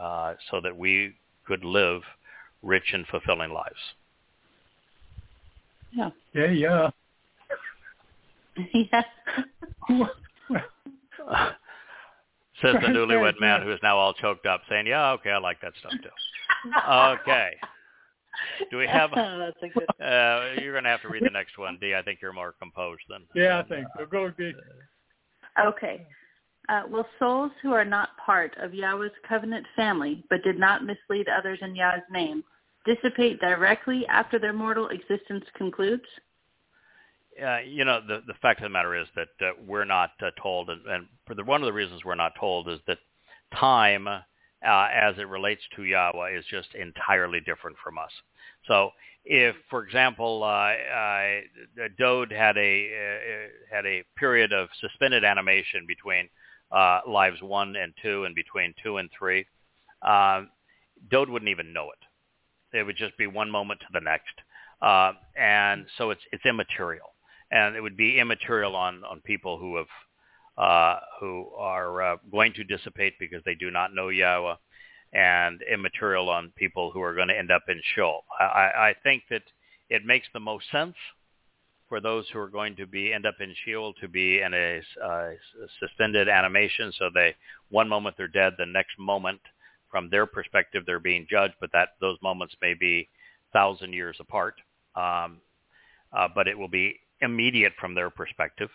uh, 0.00 0.34
so 0.50 0.60
that 0.60 0.76
we 0.76 1.14
could 1.46 1.64
live 1.64 2.02
rich 2.62 2.92
and 2.92 3.06
fulfilling 3.08 3.52
lives. 3.52 3.76
Yeah. 5.92 6.10
Yeah. 6.32 6.50
Yeah. 6.50 6.90
yeah. 8.74 9.02
Says 12.60 12.76
the 12.80 12.88
newlywed 12.88 13.40
man 13.40 13.62
who 13.62 13.72
is 13.72 13.80
now 13.82 13.96
all 13.96 14.14
choked 14.14 14.46
up, 14.46 14.62
saying, 14.68 14.86
"Yeah, 14.86 15.12
okay, 15.12 15.30
I 15.30 15.38
like 15.38 15.60
that 15.62 15.72
stuff 15.80 15.92
too." 16.02 16.08
Okay. 16.88 17.56
Do 18.70 18.78
we 18.78 18.86
have? 18.86 19.10
That's 19.14 19.56
a 19.62 19.68
good. 19.68 20.04
Uh, 20.04 20.60
you're 20.60 20.72
going 20.72 20.84
to 20.84 20.90
have 20.90 21.02
to 21.02 21.08
read 21.08 21.24
the 21.24 21.30
next 21.30 21.58
one, 21.58 21.78
D. 21.80 21.94
I 21.94 22.02
think 22.02 22.20
you're 22.22 22.32
more 22.32 22.54
composed 22.58 23.02
than. 23.08 23.22
Yeah, 23.34 23.58
I 23.58 23.62
think 23.62 23.86
so. 23.98 24.06
Go, 24.06 24.30
D. 24.30 24.52
Okay. 25.60 26.06
Uh, 26.68 26.82
will 26.88 27.06
souls 27.18 27.50
who 27.60 27.72
are 27.72 27.84
not 27.84 28.10
part 28.24 28.56
of 28.58 28.72
Yahowah's 28.72 29.12
covenant 29.28 29.66
family, 29.74 30.24
but 30.30 30.42
did 30.44 30.58
not 30.58 30.84
mislead 30.84 31.28
others 31.28 31.58
in 31.60 31.74
Yah's 31.74 32.02
name, 32.10 32.44
dissipate 32.86 33.40
directly 33.40 34.06
after 34.06 34.38
their 34.38 34.52
mortal 34.52 34.88
existence 34.88 35.44
concludes? 35.56 36.04
Uh, 37.42 37.58
you 37.66 37.84
know, 37.84 38.00
the 38.06 38.22
the 38.26 38.34
fact 38.40 38.60
of 38.60 38.64
the 38.64 38.68
matter 38.68 38.94
is 38.94 39.08
that 39.16 39.28
uh, 39.40 39.52
we're 39.66 39.84
not 39.84 40.10
uh, 40.22 40.30
told, 40.40 40.70
and, 40.70 40.86
and 40.86 41.06
for 41.26 41.34
the, 41.34 41.42
one 41.42 41.62
of 41.62 41.66
the 41.66 41.72
reasons 41.72 42.04
we're 42.04 42.14
not 42.14 42.32
told 42.38 42.68
is 42.68 42.78
that 42.86 42.98
time 43.58 44.06
uh, 44.66 44.88
as 44.92 45.16
it 45.18 45.28
relates 45.28 45.62
to 45.76 45.82
Yahowah 45.82 46.38
is 46.38 46.44
just 46.50 46.68
entirely 46.74 47.40
different 47.40 47.76
from 47.82 47.98
us. 47.98 48.10
So 48.66 48.90
if, 49.24 49.54
for 49.70 49.84
example, 49.84 50.42
uh, 50.42 50.46
uh, 50.46 51.88
Dode 51.98 52.32
had 52.32 52.56
a 52.56 52.90
uh, 52.92 53.74
had 53.74 53.86
a 53.86 54.04
period 54.16 54.52
of 54.52 54.68
suspended 54.80 55.24
animation 55.24 55.84
between 55.86 56.28
uh, 56.70 57.00
lives 57.06 57.40
one 57.42 57.76
and 57.76 57.92
two, 58.02 58.24
and 58.24 58.34
between 58.34 58.74
two 58.82 58.96
and 58.96 59.08
three, 59.16 59.46
uh, 60.02 60.42
Dode 61.10 61.28
wouldn't 61.28 61.50
even 61.50 61.72
know 61.72 61.90
it. 61.90 62.76
It 62.76 62.84
would 62.84 62.96
just 62.96 63.16
be 63.18 63.26
one 63.26 63.50
moment 63.50 63.80
to 63.80 63.86
the 63.92 64.00
next, 64.00 64.34
and 65.36 65.86
so 65.98 66.10
it's 66.10 66.22
it's 66.32 66.46
immaterial, 66.46 67.14
and 67.50 67.76
it 67.76 67.80
would 67.80 67.96
be 67.96 68.18
immaterial 68.18 68.74
on 68.74 69.04
on 69.04 69.20
people 69.20 69.58
who 69.58 69.76
have 69.76 69.86
uh, 70.58 70.98
who 71.20 71.48
are 71.56 72.02
uh, 72.02 72.16
going 72.30 72.52
to 72.54 72.64
dissipate 72.64 73.14
because 73.18 73.42
they 73.44 73.54
do 73.54 73.70
not 73.70 73.94
know 73.94 74.06
Yahowah, 74.06 74.56
and 75.12 75.60
immaterial 75.72 76.28
on 76.28 76.52
people 76.56 76.90
who 76.90 77.02
are 77.02 77.14
going 77.14 77.28
to 77.28 77.38
end 77.38 77.50
up 77.50 77.64
in 77.68 77.80
Sheol. 77.94 78.24
I, 78.38 78.44
I 78.44 78.94
think 79.02 79.24
that 79.30 79.42
it 79.90 80.04
makes 80.04 80.26
the 80.32 80.40
most 80.40 80.70
sense 80.70 80.94
for 81.88 82.00
those 82.00 82.24
who 82.32 82.38
are 82.38 82.48
going 82.48 82.76
to 82.76 82.86
be 82.86 83.12
end 83.12 83.26
up 83.26 83.34
in 83.40 83.54
Sheol 83.64 83.92
to 84.00 84.08
be 84.08 84.40
in 84.40 84.54
a, 84.54 84.80
uh, 85.04 85.30
suspended 85.78 86.28
animation. 86.28 86.92
So 86.98 87.10
they 87.12 87.34
one 87.68 87.88
moment 87.88 88.16
they're 88.16 88.28
dead, 88.28 88.54
the 88.56 88.64
next 88.64 88.98
moment 88.98 89.40
from 89.90 90.08
their 90.08 90.24
perspective 90.24 90.84
they're 90.86 90.98
being 90.98 91.26
judged, 91.28 91.54
but 91.60 91.70
that 91.72 91.90
those 92.00 92.16
moments 92.22 92.54
may 92.62 92.72
be 92.72 93.08
thousand 93.52 93.92
years 93.92 94.16
apart. 94.20 94.54
Um, 94.96 95.42
uh, 96.14 96.28
but 96.34 96.48
it 96.48 96.58
will 96.58 96.68
be 96.68 97.00
immediate 97.20 97.72
from 97.78 97.94
their 97.94 98.10
perspective. 98.10 98.70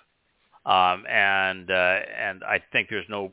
Um, 0.68 1.06
and 1.08 1.72
uh, 1.72 2.00
and 2.20 2.44
I 2.44 2.62
think 2.74 2.90
there's 2.90 3.10
no 3.10 3.32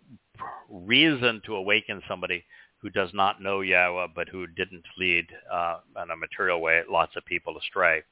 reason 0.71 1.43
to 1.47 1.57
awaken 1.57 2.01
somebody 2.09 2.45
who 2.79 2.91
does 2.91 3.11
not 3.13 3.43
know 3.43 3.59
Yahowah, 3.59 4.09
but 4.15 4.29
who 4.29 4.47
didn't 4.47 4.85
lead 4.99 5.27
uh, 5.53 5.79
in 6.03 6.11
a 6.11 6.17
material 6.17 6.61
way 6.61 6.83
lots 6.89 7.17
of 7.17 7.25
people 7.25 7.59
astray, 7.59 8.03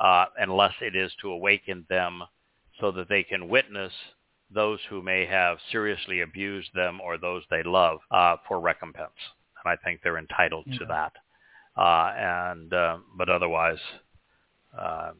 uh, 0.00 0.24
unless 0.38 0.72
it 0.80 0.96
is 0.96 1.12
to 1.22 1.30
awaken 1.30 1.86
them 1.88 2.22
so 2.80 2.90
that 2.90 3.08
they 3.08 3.22
can 3.22 3.48
witness 3.48 3.92
those 4.52 4.80
who 4.90 5.02
may 5.02 5.24
have 5.24 5.58
seriously 5.70 6.22
abused 6.22 6.70
them 6.74 7.00
or 7.00 7.16
those 7.16 7.42
they 7.50 7.62
love 7.62 7.98
uh, 8.10 8.36
for 8.48 8.60
recompense. 8.60 9.10
And 9.64 9.72
I 9.72 9.76
think 9.84 10.00
they're 10.02 10.18
entitled 10.18 10.64
yeah. 10.66 10.78
to 10.78 10.84
that. 10.86 11.12
Uh, 11.76 12.12
and 12.16 12.72
uh, 12.72 12.98
but 13.16 13.28
otherwise, 13.28 13.78
um, 14.76 15.14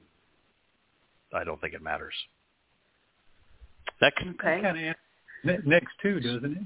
I 1.33 1.45
don't 1.45 1.61
think 1.61 1.75
it 1.75 1.83
matters. 1.83 2.15
That 4.05 4.17
can, 4.17 4.29
okay. 4.31 4.61
kind 4.61 4.95
of 5.47 5.65
next 5.65 5.93
two, 6.03 6.21
doesn't 6.21 6.53
it? 6.53 6.63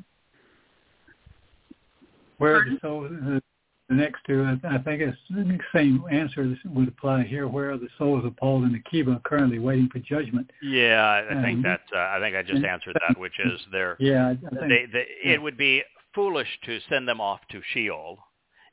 Where 2.39 2.65
the 2.65 2.79
souls, 2.83 3.11
the, 3.11 3.41
the 3.89 3.95
next 3.95 4.23
two, 4.27 4.45
I 4.45 4.79
think 4.79 5.03
it's 5.03 5.17
the 5.31 5.59
same 5.73 6.03
answer 6.11 6.57
would 6.67 6.89
apply 6.89 7.23
here. 7.23 7.47
Where 7.47 7.71
are 7.71 7.79
the 7.79 7.89
souls 7.97 8.25
of 8.25 8.37
Paul 8.37 8.65
and 8.65 8.75
Akiba 8.75 9.21
currently 9.25 9.61
waiting 9.61 9.89
for 9.93 10.01
judgment? 10.01 10.51
Yeah, 10.63 11.01
I, 11.05 11.39
I 11.39 11.43
think 11.43 11.63
that 11.63 11.83
uh, 11.95 11.99
I 11.99 12.19
think 12.21 12.35
I 12.35 12.43
just 12.43 12.65
answered 12.65 12.97
that, 13.09 13.19
which 13.19 13.39
is 13.39 13.61
they're 13.71 13.97
yeah, 14.01 14.35
they, 14.53 14.87
they, 14.93 15.07
yeah. 15.25 15.35
it 15.35 15.43
would 15.43 15.57
be 15.57 15.83
foolish 16.15 16.49
to 16.65 16.81
send 16.89 17.07
them 17.07 17.21
off 17.21 17.41
to 17.53 17.61
Sheol 17.73 18.19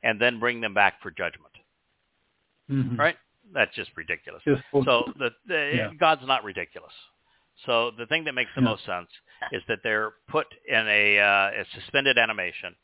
and 0.02 0.20
then 0.20 0.40
bring 0.40 0.60
them 0.60 0.74
back 0.74 1.00
for 1.02 1.12
judgment. 1.12 1.52
Mhm. 2.68 2.98
Right? 2.98 3.16
That's 3.54 3.74
just 3.76 3.90
ridiculous. 3.96 4.42
Just- 4.44 4.62
So 4.72 5.04
the, 5.18 5.30
the 5.46 5.72
Yeah. 5.74 5.90
God's 5.98 6.26
not 6.26 6.42
ridiculous. 6.42 6.92
So 7.64 7.90
the 7.96 8.06
thing 8.06 8.24
that 8.24 8.34
makes 8.34 8.50
the 8.54 8.60
No. 8.60 8.70
most 8.70 8.84
sense 8.84 9.08
is 9.52 9.62
that 9.68 9.82
they're 9.82 10.12
put 10.28 10.46
in 10.68 10.86
a, 10.88 11.18
uh, 11.18 11.62
a 11.62 11.64
suspended 11.74 12.18
animation. 12.18 12.74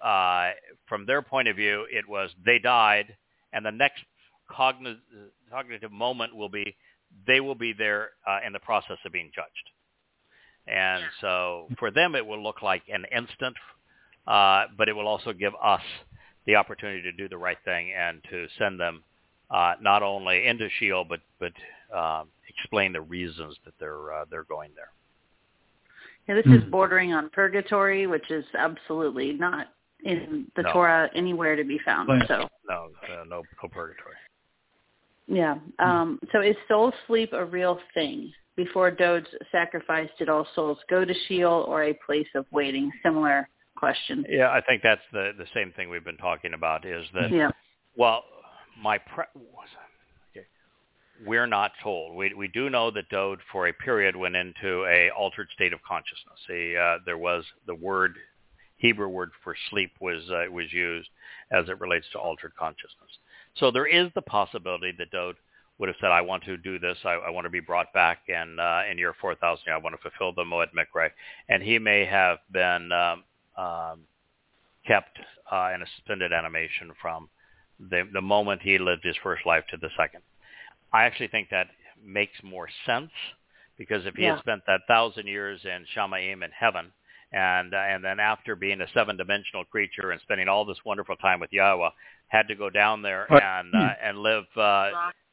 Uh, 0.00 0.52
from 0.86 1.06
their 1.06 1.22
point 1.22 1.48
of 1.48 1.56
view, 1.56 1.86
it 1.90 2.08
was 2.08 2.30
they 2.44 2.58
died, 2.58 3.16
and 3.52 3.64
the 3.64 3.70
next 3.72 4.04
cognitive, 4.48 5.00
cognitive 5.50 5.92
moment 5.92 6.34
will 6.34 6.48
be 6.48 6.76
they 7.26 7.40
will 7.40 7.54
be 7.54 7.72
there 7.72 8.10
uh, 8.26 8.40
in 8.44 8.52
the 8.52 8.58
process 8.60 8.98
of 9.04 9.12
being 9.12 9.30
judged. 9.34 9.70
And 10.66 11.04
so 11.20 11.68
for 11.78 11.90
them, 11.90 12.14
it 12.14 12.24
will 12.24 12.42
look 12.42 12.62
like 12.62 12.82
an 12.88 13.04
instant, 13.14 13.56
uh, 14.26 14.66
but 14.76 14.88
it 14.88 14.92
will 14.94 15.08
also 15.08 15.32
give 15.32 15.52
us 15.62 15.82
the 16.46 16.56
opportunity 16.56 17.02
to 17.02 17.12
do 17.12 17.28
the 17.28 17.36
right 17.36 17.58
thing 17.64 17.92
and 17.92 18.22
to 18.30 18.46
send 18.58 18.80
them 18.80 19.02
uh, 19.50 19.74
not 19.80 20.02
only 20.02 20.46
into 20.46 20.68
Sheol, 20.78 21.04
but 21.04 21.20
but 21.38 21.52
um, 21.96 22.28
explain 22.56 22.92
the 22.92 23.00
reasons 23.00 23.56
that 23.64 23.74
they're 23.78 24.12
uh, 24.12 24.24
they're 24.30 24.44
going 24.44 24.70
there. 24.74 24.90
Yeah, 26.28 26.34
this 26.36 26.46
is 26.46 26.62
Mhm. 26.64 26.70
bordering 26.70 27.12
on 27.12 27.30
purgatory, 27.30 28.06
which 28.06 28.30
is 28.30 28.44
absolutely 28.54 29.32
not 29.32 29.68
in 30.04 30.50
the 30.56 30.62
No. 30.62 30.72
Torah 30.72 31.10
anywhere 31.14 31.56
to 31.56 31.64
be 31.64 31.78
found. 31.78 32.08
Right. 32.08 32.26
So 32.28 32.48
No, 32.68 32.90
uh, 33.02 33.08
no, 33.08 33.24
no 33.24 33.68
purgatory. 33.68 34.16
yeah. 35.26 35.58
Um, 35.78 36.20
so 36.32 36.40
is 36.40 36.56
soul 36.68 36.92
sleep 37.06 37.32
a 37.32 37.44
real 37.44 37.80
thing? 37.94 38.32
Before 38.54 38.90
Dode's 38.90 39.34
sacrifice, 39.50 40.10
did 40.18 40.28
all 40.28 40.44
souls 40.54 40.78
go 40.88 41.04
to 41.04 41.14
Sheol 41.26 41.64
or 41.68 41.84
a 41.84 41.94
place 41.94 42.28
of 42.34 42.46
waiting? 42.52 42.92
Similar 43.02 43.48
question. 43.76 44.24
Yeah, 44.28 44.50
I 44.52 44.60
think 44.60 44.82
that's 44.82 45.02
the 45.12 45.32
the 45.36 45.46
same 45.54 45.72
thing 45.72 45.88
we've 45.88 46.04
been 46.04 46.18
talking 46.18 46.54
about. 46.54 46.84
Is 46.84 47.10
that 47.14 47.30
Yeah. 47.32 47.50
Well, 47.96 48.24
my 48.76 48.98
pre- 48.98 49.24
okay. 49.36 49.91
We're 51.26 51.46
not 51.46 51.72
told. 51.82 52.16
We 52.16 52.32
we 52.34 52.48
do 52.48 52.70
know 52.70 52.90
that 52.90 53.08
Dode 53.08 53.40
for 53.50 53.68
a 53.68 53.72
period 53.72 54.16
went 54.16 54.36
into 54.36 54.84
a 54.86 55.10
altered 55.10 55.48
state 55.54 55.72
of 55.72 55.82
consciousness. 55.82 56.38
He, 56.46 56.76
uh, 56.76 56.98
there 57.04 57.18
was 57.18 57.44
the 57.66 57.74
word 57.74 58.16
Hebrew 58.76 59.08
word 59.08 59.30
for 59.44 59.54
sleep 59.70 59.92
was 60.00 60.28
uh, 60.30 60.50
was 60.50 60.72
used 60.72 61.08
as 61.50 61.68
it 61.68 61.80
relates 61.80 62.06
to 62.12 62.18
altered 62.18 62.52
consciousness. 62.58 63.10
So 63.56 63.70
there 63.70 63.86
is 63.86 64.10
the 64.14 64.22
possibility 64.22 64.92
that 64.98 65.10
Dode 65.10 65.36
would 65.78 65.88
have 65.88 65.96
said, 66.00 66.10
"I 66.10 66.20
want 66.20 66.44
to 66.44 66.56
do 66.56 66.78
this. 66.78 66.98
I, 67.04 67.12
I 67.12 67.30
want 67.30 67.44
to 67.44 67.50
be 67.50 67.60
brought 67.60 67.92
back 67.92 68.22
in 68.28 68.58
uh, 68.58 68.82
in 68.90 68.98
year 68.98 69.14
4000. 69.20 69.64
I 69.72 69.76
want 69.78 69.94
to 69.94 70.02
fulfill 70.02 70.32
the 70.32 70.44
Moed 70.44 70.68
Mikre," 70.76 71.10
and 71.48 71.62
he 71.62 71.78
may 71.78 72.04
have 72.04 72.38
been 72.50 72.90
um, 72.90 73.24
um, 73.56 74.00
kept 74.86 75.18
uh, 75.50 75.70
in 75.74 75.82
a 75.82 75.86
suspended 75.96 76.32
animation 76.32 76.92
from 77.00 77.28
the 77.78 78.08
the 78.12 78.20
moment 78.20 78.62
he 78.62 78.78
lived 78.78 79.04
his 79.04 79.16
first 79.22 79.46
life 79.46 79.64
to 79.70 79.76
the 79.76 79.90
second. 79.96 80.22
I 80.92 81.04
actually 81.04 81.28
think 81.28 81.48
that 81.50 81.68
makes 82.04 82.42
more 82.42 82.68
sense 82.86 83.10
because 83.78 84.04
if 84.06 84.14
he 84.14 84.22
Yeah. 84.24 84.32
had 84.32 84.40
spent 84.40 84.66
that 84.66 84.86
thousand 84.86 85.26
years 85.26 85.64
in 85.64 85.86
Shamayim 85.94 86.44
in 86.44 86.50
heaven, 86.50 86.92
and 87.32 87.72
uh, 87.72 87.78
and 87.78 88.04
then 88.04 88.20
after 88.20 88.54
being 88.54 88.80
a 88.82 88.88
seven 88.88 89.16
dimensional 89.16 89.64
creature 89.64 90.10
and 90.10 90.20
spending 90.20 90.48
all 90.48 90.64
this 90.64 90.84
wonderful 90.84 91.16
time 91.16 91.40
with 91.40 91.50
Yahowah, 91.50 91.92
had 92.28 92.46
to 92.48 92.54
go 92.54 92.68
down 92.68 93.02
there 93.02 93.26
Right. 93.30 93.42
and 93.42 93.74
uh, 93.74 93.94
and 94.02 94.18
live 94.18 94.44
uh, 94.56 94.90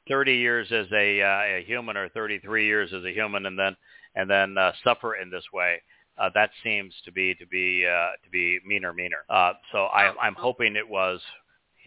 30 0.08 0.34
years 0.34 0.72
as 0.72 0.88
a, 0.92 1.22
uh, 1.22 1.58
a 1.58 1.64
human 1.66 1.96
or 1.98 2.10
33 2.10 2.66
years 2.66 2.94
as 2.94 3.04
a 3.04 3.12
human, 3.12 3.46
and 3.46 3.60
then 3.60 3.76
and 4.16 4.30
then 4.30 4.58
uh, 4.58 4.72
suffer 4.84 5.16
in 5.16 5.30
this 5.30 5.44
way. 5.54 5.82
Uh, 6.18 6.30
that 6.34 6.52
seems 6.64 6.94
to 7.06 7.12
be 7.12 7.36
to 7.36 7.46
be 7.48 7.86
uh, 7.86 8.12
to 8.24 8.30
be 8.32 8.60
meaner, 8.66 8.94
meaner. 8.94 9.24
Uh, 9.30 9.54
so 9.72 9.86
I, 9.86 10.14
I'm 10.22 10.36
hoping 10.36 10.76
it 10.76 10.88
was 10.88 11.22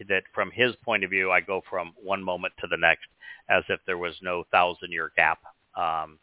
that 0.09 0.23
from 0.33 0.51
his 0.51 0.75
point 0.83 1.03
of 1.03 1.09
view, 1.09 1.31
I 1.31 1.41
go 1.41 1.61
from 1.69 1.93
one 2.01 2.23
moment 2.23 2.53
to 2.59 2.67
the 2.67 2.77
next 2.77 3.07
as 3.49 3.63
if 3.69 3.79
there 3.85 3.97
was 3.97 4.15
no 4.21 4.43
thousand-year 4.51 5.11
gap 5.15 5.39
um, 5.75 6.19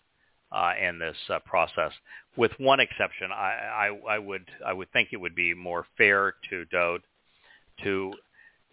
uh, 0.53 0.73
in 0.81 0.99
this 0.99 1.17
uh, 1.29 1.39
process. 1.45 1.93
With 2.37 2.53
one 2.59 2.81
exception, 2.81 3.31
I, 3.33 3.91
I, 4.09 4.15
I 4.15 4.19
would 4.19 4.49
I 4.65 4.73
would 4.73 4.91
think 4.93 5.11
it 5.13 5.21
would 5.21 5.35
be 5.35 5.55
more 5.55 5.87
fair 5.97 6.35
to 6.51 6.65
Dode 6.67 7.03
to 7.83 8.13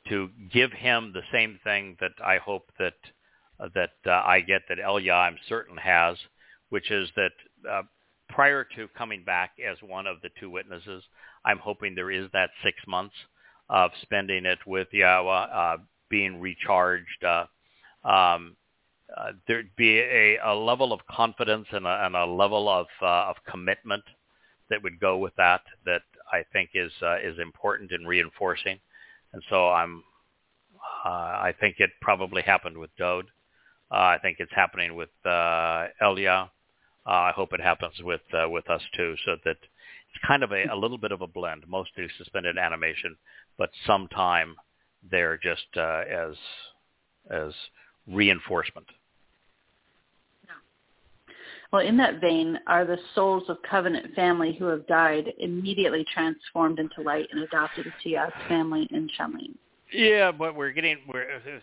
to 0.09 0.29
give 0.51 0.71
him 0.71 1.11
the 1.13 1.21
same 1.31 1.59
thing 1.63 1.97
that 1.99 2.13
I 2.23 2.37
hope 2.37 2.71
that 2.79 2.93
uh, 3.59 3.69
that 3.75 3.91
uh, 4.05 4.11
I 4.25 4.41
get 4.41 4.61
that 4.69 4.79
Elia 4.79 5.13
I'm 5.13 5.37
certain 5.49 5.77
has, 5.77 6.17
which 6.69 6.91
is 6.91 7.09
that 7.15 7.31
uh, 7.69 7.83
prior 8.29 8.65
to 8.75 8.87
coming 8.97 9.23
back 9.23 9.51
as 9.65 9.77
one 9.81 10.07
of 10.07 10.17
the 10.21 10.29
two 10.39 10.49
witnesses, 10.49 11.03
I'm 11.45 11.59
hoping 11.59 11.95
there 11.95 12.11
is 12.11 12.29
that 12.33 12.49
six 12.63 12.77
months 12.87 13.15
of 13.69 13.91
spending 14.01 14.45
it 14.45 14.59
with 14.65 14.87
Yahowah, 14.93 15.55
uh, 15.55 15.77
being 16.09 16.39
recharged. 16.39 17.23
Uh, 17.23 17.45
um, 18.07 18.55
uh, 19.15 19.31
there'd 19.47 19.75
be 19.75 19.99
a, 19.99 20.37
a 20.43 20.53
level 20.53 20.91
of 20.93 20.99
confidence 21.09 21.67
and 21.71 21.85
a, 21.85 22.05
and 22.05 22.15
a 22.15 22.25
level 22.25 22.69
of 22.69 22.87
uh, 23.01 23.29
of 23.29 23.35
commitment 23.49 24.03
that 24.69 24.83
would 24.83 24.99
go 24.99 25.17
with 25.17 25.35
that 25.35 25.61
that 25.85 26.01
I 26.31 26.43
think 26.51 26.71
is 26.73 26.91
is 27.23 27.39
important 27.39 27.91
in 27.91 28.05
reinforcing. 28.05 28.79
And 29.33 29.41
so 29.49 29.69
I'm 29.69 30.03
uh, 31.05 31.09
I 31.09 31.53
think 31.59 31.77
it 31.79 31.89
probably 32.01 32.41
happened 32.41 32.77
with 32.77 32.89
Dode. 32.97 33.27
Uh, 33.91 33.95
I 33.95 34.17
think 34.21 34.37
it's 34.39 34.51
happening 34.53 34.95
with 34.95 35.09
uh, 35.25 35.87
Elia. 36.01 36.51
I 37.05 37.31
hope 37.31 37.53
it 37.53 37.61
happens 37.61 37.93
with 38.01 38.21
with 38.33 38.69
us 38.69 38.81
too, 38.93 39.15
so 39.25 39.37
that 39.45 39.57
it's 40.13 40.25
kind 40.25 40.43
of 40.43 40.51
a, 40.51 40.65
a 40.71 40.75
little 40.75 40.97
bit 40.97 41.11
of 41.11 41.21
a 41.21 41.27
blend. 41.27 41.63
Mostly 41.67 42.07
suspended 42.17 42.57
animation, 42.57 43.15
but 43.57 43.69
sometime 43.85 44.55
there 45.09 45.37
just 45.37 45.67
uh, 45.75 46.03
as 46.09 46.35
as 47.29 47.53
reinforcement. 48.07 48.87
Well, 51.71 51.85
in 51.85 51.97
that 51.97 52.21
vein, 52.21 52.57
are 52.67 52.85
the 52.85 52.97
souls 53.13 53.43
of 53.49 53.57
covenant 53.69 54.15
family 54.15 54.55
who 54.57 54.65
have 54.65 54.87
died 54.87 55.33
immediately 55.39 56.05
transformed 56.13 56.79
into 56.79 57.01
light 57.01 57.27
and 57.31 57.41
adopted 57.41 57.85
into 57.85 58.09
Yah's 58.09 58.31
family 58.47 58.87
in 58.91 59.09
Shalim? 59.19 59.53
Yeah, 59.91 60.31
but 60.31 60.55
we're 60.55 60.71
getting 60.71 60.97
we're 61.11 61.39
this, 61.43 61.61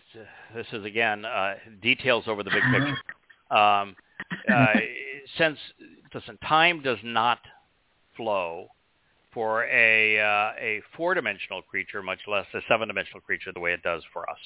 this 0.53 0.67
is 0.73 0.85
again 0.85 1.25
uh, 1.25 1.55
details 1.81 2.25
over 2.27 2.43
the 2.43 2.51
big 2.51 2.63
picture. 2.71 2.95
Um, 3.51 3.95
uh, 4.51 4.73
since 5.37 5.59
listen, 6.11 6.35
time 6.47 6.81
does 6.81 6.97
not 7.03 7.37
flow 8.15 8.67
for 9.33 9.65
a 9.65 10.19
uh, 10.19 10.51
a 10.59 10.81
four-dimensional 10.95 11.61
creature, 11.63 12.01
much 12.01 12.19
less 12.27 12.45
a 12.53 12.59
seven-dimensional 12.67 13.21
creature, 13.21 13.51
the 13.53 13.59
way 13.59 13.73
it 13.73 13.83
does 13.83 14.03
for 14.13 14.29
us. 14.29 14.37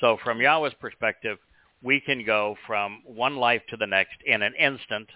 So, 0.00 0.18
from 0.24 0.38
Yahowah's 0.38 0.74
perspective, 0.80 1.38
we 1.82 2.00
can 2.00 2.24
go 2.24 2.56
from 2.66 3.02
one 3.04 3.36
life 3.36 3.62
to 3.70 3.76
the 3.76 3.86
next 3.86 4.16
in 4.26 4.42
an 4.42 4.54
instant, 4.58 5.08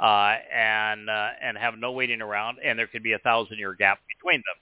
uh, 0.00 0.36
and 0.52 1.08
uh, 1.08 1.28
and 1.40 1.56
have 1.56 1.78
no 1.78 1.92
waiting 1.92 2.20
around, 2.20 2.58
and 2.64 2.78
there 2.78 2.88
could 2.88 3.02
be 3.02 3.12
a 3.12 3.18
thousand-year 3.18 3.74
gap 3.74 4.00
between 4.08 4.38
them. 4.38 4.56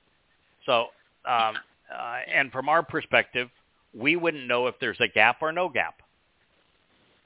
So, 0.66 0.86
um, 1.30 1.56
uh, 1.92 2.18
and 2.32 2.52
from 2.52 2.68
our 2.68 2.82
perspective, 2.82 3.48
we 3.94 4.16
wouldn't 4.16 4.46
know 4.46 4.66
if 4.66 4.74
there's 4.80 5.00
a 5.00 5.08
gap 5.08 5.38
or 5.40 5.52
no 5.52 5.68
gap. 5.68 6.02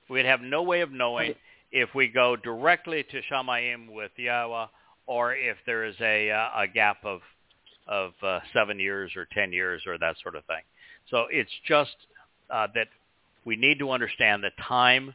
We'd 0.08 0.26
have 0.26 0.40
no 0.40 0.62
way 0.62 0.82
of 0.82 0.92
knowing 0.92 1.34
if 1.72 1.94
we 1.94 2.08
go 2.08 2.36
directly 2.36 3.04
to 3.04 3.22
Shamayim 3.30 3.92
with 3.92 4.10
Yahowah, 4.18 4.68
or 5.10 5.34
if 5.34 5.56
there 5.66 5.84
is 5.84 5.96
a 6.00 6.30
uh, 6.30 6.62
a 6.62 6.68
gap 6.68 6.98
of 7.04 7.20
of 7.88 8.12
uh, 8.22 8.38
seven 8.54 8.78
years 8.78 9.10
or 9.16 9.26
ten 9.34 9.52
years 9.52 9.82
or 9.86 9.98
that 9.98 10.14
sort 10.22 10.36
of 10.36 10.44
thing. 10.44 10.62
So 11.10 11.26
it's 11.30 11.50
just 11.66 11.96
uh, 12.48 12.68
that 12.76 12.86
we 13.44 13.56
need 13.56 13.80
to 13.80 13.90
understand 13.90 14.44
that 14.44 14.52
time 14.68 15.12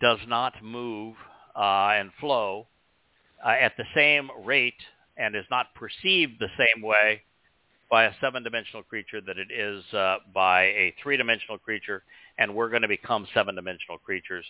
does 0.00 0.18
not 0.26 0.54
move 0.62 1.14
uh, 1.54 1.90
and 1.98 2.10
flow 2.20 2.66
uh, 3.44 3.50
at 3.50 3.72
the 3.76 3.84
same 3.94 4.30
rate 4.44 4.82
and 5.18 5.36
is 5.36 5.44
not 5.50 5.66
perceived 5.74 6.40
the 6.40 6.48
same 6.56 6.82
way 6.82 7.20
by 7.90 8.04
a 8.04 8.12
seven-dimensional 8.22 8.82
creature 8.84 9.20
that 9.20 9.36
it 9.36 9.50
is 9.52 9.84
uh, 9.92 10.16
by 10.32 10.62
a 10.62 10.94
three-dimensional 11.02 11.58
creature, 11.58 12.02
and 12.38 12.52
we're 12.54 12.70
going 12.70 12.82
to 12.82 12.88
become 12.88 13.26
seven-dimensional 13.34 13.98
creatures. 13.98 14.44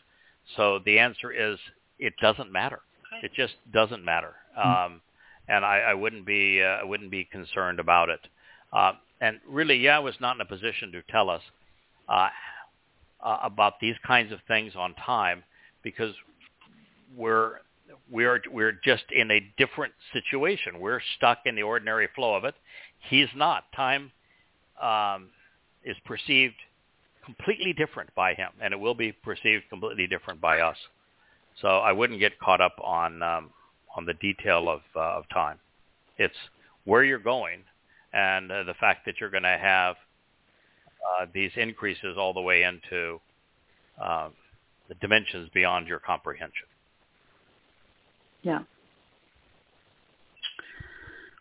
So 0.57 0.79
the 0.87 1.01
answer 1.01 1.33
is 1.33 1.59
it 1.99 2.15
doesn't 2.23 2.53
matter. 2.53 2.81
It 3.23 3.33
just 3.35 3.55
doesn't 3.73 4.05
matter, 4.05 4.35
um, 4.57 5.01
and 5.49 5.65
I, 5.65 5.79
I 5.79 5.95
wouldn't 5.95 6.27
be 6.27 6.63
uh, 6.63 6.83
I 6.83 6.85
wouldn't 6.85 7.11
be 7.11 7.25
concerned 7.25 7.81
about 7.81 8.09
it. 8.09 8.21
Uh, 8.73 8.93
and 9.21 9.41
really, 9.49 9.77
yeah, 9.77 9.99
was 9.99 10.15
not 10.21 10.37
in 10.37 10.41
a 10.41 10.45
position 10.45 10.93
to 10.93 11.03
tell 11.11 11.31
us 11.31 11.43
uh, 12.09 12.29
uh, 13.23 13.39
about 13.43 13.81
these 13.81 13.95
kinds 14.07 14.33
of 14.33 14.39
things 14.49 14.73
on 14.77 14.95
time 14.95 15.43
because 15.83 16.15
we're 17.17 17.61
we're 18.11 18.41
we're 18.51 18.79
just 18.85 19.05
in 19.13 19.31
a 19.31 19.41
different 19.57 19.93
situation. 20.13 20.81
We're 20.81 21.01
stuck 21.17 21.39
in 21.47 21.55
the 21.55 21.63
ordinary 21.63 22.09
flow 22.15 22.35
of 22.35 22.45
it. 22.45 22.55
He's 23.09 23.29
not. 23.37 23.65
Time 23.75 24.11
um, 24.81 25.29
is 25.85 25.97
perceived 26.05 26.55
completely 27.25 27.73
different 27.73 28.15
by 28.15 28.35
him, 28.35 28.51
and 28.61 28.73
it 28.75 28.79
will 28.79 28.95
be 28.95 29.13
perceived 29.13 29.65
completely 29.71 30.07
different 30.07 30.41
by 30.41 30.61
us. 30.61 30.77
So 31.61 31.69
I 31.69 31.93
wouldn't 31.93 32.21
get 32.21 32.39
caught 32.39 32.61
up 32.61 32.77
on 32.83 33.23
um, 33.23 33.51
on 33.97 34.05
the 34.05 34.15
detail 34.15 34.69
of 34.69 34.81
uh, 34.97 35.19
of 35.19 35.25
time. 35.33 35.59
It's 36.19 36.35
where 36.85 37.05
you're 37.05 37.19
going, 37.19 37.61
and 38.13 38.51
uh, 38.51 38.65
the 38.65 38.75
fact 38.75 39.07
that 39.07 39.17
you're 39.21 39.31
going 39.31 39.43
to 39.43 39.59
have 39.61 39.97
uh, 41.05 41.27
these 41.33 41.51
increases 41.57 42.17
all 42.19 42.33
the 42.33 42.41
way 42.41 42.63
into 42.63 43.21
uh, 44.03 44.29
the 44.89 44.95
dimensions 44.97 45.49
beyond 45.55 45.87
your 45.87 45.99
comprehension. 45.99 46.67
Yeah. 48.43 48.61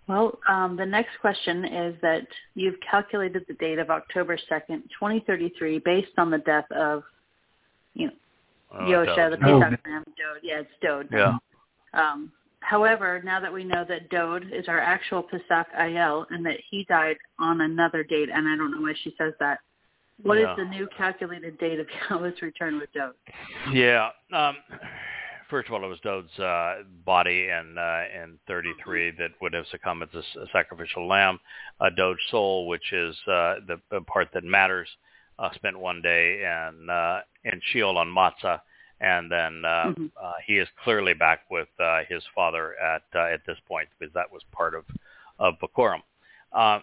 Well, 0.07 0.37
um, 0.49 0.75
the 0.75 0.85
next 0.85 1.11
question 1.21 1.63
is 1.63 1.95
that 2.01 2.27
you've 2.55 2.75
calculated 2.89 3.45
the 3.47 3.53
date 3.53 3.79
of 3.79 3.89
October 3.89 4.37
2nd, 4.51 4.83
2033, 4.99 5.79
based 5.79 6.11
on 6.17 6.29
the 6.29 6.39
death 6.39 6.69
of, 6.71 7.03
you 7.93 8.07
know, 8.07 8.13
oh, 8.73 8.83
Yosha, 8.83 9.31
the 9.31 9.37
Pesach 9.37 9.79
Ram, 9.85 10.03
Dode. 10.05 10.41
Yeah, 10.43 10.59
it's 10.59 10.69
Dode. 10.81 11.07
Yeah. 11.11 11.37
Um, 11.93 12.31
however, 12.73 13.21
now 13.23 13.39
that 13.39 13.53
we 13.53 13.63
know 13.63 13.85
that 13.87 14.09
Dode 14.09 14.51
is 14.51 14.67
our 14.67 14.79
actual 14.79 15.21
Pesach 15.21 15.67
Ayel 15.79 16.25
and 16.31 16.43
that 16.43 16.57
he 16.71 16.83
died 16.85 17.17
on 17.37 17.61
another 17.61 18.03
date, 18.03 18.29
and 18.33 18.47
I 18.47 18.55
don't 18.55 18.71
know 18.71 18.81
why 18.81 18.95
she 19.03 19.13
says 19.15 19.33
that, 19.39 19.59
what 20.23 20.39
yeah. 20.39 20.51
is 20.51 20.57
the 20.57 20.65
new 20.65 20.87
calculated 20.97 21.59
date 21.59 21.79
of 21.79 21.85
Yahowah's 22.09 22.41
return 22.41 22.79
with 22.79 22.89
Dode? 22.91 23.13
Yeah. 23.71 24.09
Um, 24.33 24.55
first 25.51 25.67
of 25.67 25.75
all, 25.75 25.83
it 25.83 25.87
was 25.87 25.99
Dode's 25.99 26.39
uh, 26.39 26.77
body 27.05 27.47
in 27.49 27.77
uh, 27.77 28.05
in 28.23 28.39
33 28.47 29.11
that 29.19 29.29
would 29.39 29.53
have 29.53 29.65
succumbed 29.69 30.07
as 30.11 30.23
a, 30.41 30.45
sacrificial 30.51 31.07
lamb. 31.07 31.39
Uh, 31.79 31.91
Dode's 31.95 32.19
soul, 32.31 32.67
which 32.67 32.91
is 32.91 33.15
uh, 33.27 33.61
the, 33.67 33.79
the 33.91 34.01
part 34.01 34.29
that 34.33 34.43
matters, 34.43 34.87
uh, 35.37 35.49
spent 35.53 35.77
one 35.79 36.01
day 36.01 36.41
in 36.41 36.89
uh, 36.89 37.19
in 37.43 37.61
Sheol 37.71 37.99
on 37.99 38.07
Matzah, 38.07 38.61
and 39.03 39.31
then 39.31 39.63
uh, 39.65 39.69
mm-hmm. 39.87 40.05
uh, 40.21 40.31
he 40.45 40.53
is 40.53 40.67
clearly 40.83 41.13
back 41.13 41.41
with 41.51 41.67
uh, 41.79 41.99
his 42.07 42.23
father 42.33 42.75
at 42.79 43.03
uh, 43.13 43.33
at 43.33 43.41
this 43.45 43.57
point 43.67 43.89
because 43.99 44.13
that 44.13 44.31
was 44.31 44.41
part 44.51 44.73
of 44.73 44.85
of 45.39 45.55
Bikurim. 45.61 46.01
Uh, 46.53 46.79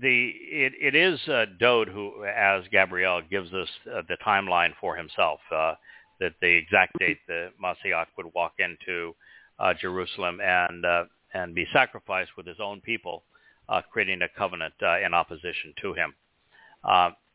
the 0.00 0.32
it, 0.50 0.72
it 0.80 0.94
is 0.94 1.18
uh, 1.28 1.46
Dowd 1.58 1.88
who, 1.88 2.24
as 2.24 2.64
Gabriel, 2.70 3.22
gives 3.30 3.52
us 3.54 3.68
uh, 3.94 4.02
the 4.08 4.16
timeline 4.26 4.72
for 4.80 4.96
himself. 4.96 5.40
Uh, 5.54 5.74
that 6.18 6.32
the 6.40 6.48
exact 6.48 6.98
date 6.98 7.18
the 7.26 7.50
Mashiach 7.62 8.06
would 8.16 8.32
walk 8.34 8.54
into 8.58 9.14
uh, 9.58 9.74
Jerusalem 9.74 10.40
and 10.40 10.84
uh, 10.84 11.04
and 11.34 11.54
be 11.54 11.66
sacrificed 11.72 12.30
with 12.36 12.46
his 12.46 12.56
own 12.60 12.80
people, 12.80 13.22
uh, 13.68 13.82
creating 13.92 14.22
a 14.22 14.28
covenant 14.38 14.74
uh, 14.82 14.98
in 15.00 15.12
opposition 15.12 15.74
to 15.82 15.92
him. 15.92 16.14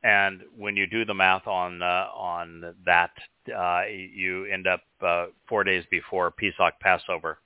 And 0.04 0.42
when 0.58 0.76
you 0.76 0.88
do 0.88 1.06
the 1.06 1.14
math 1.14 1.46
on 1.46 1.82
uh, 1.84 2.08
on 2.16 2.74
that, 2.86 3.12
uh, 3.56 3.84
you 3.88 4.46
end 4.46 4.66
up 4.68 4.82
uh, 5.02 5.28
four 5.48 5.64
days 5.64 5.84
before 5.92 6.32
Pesach 6.32 6.80
Passover 6.80 7.38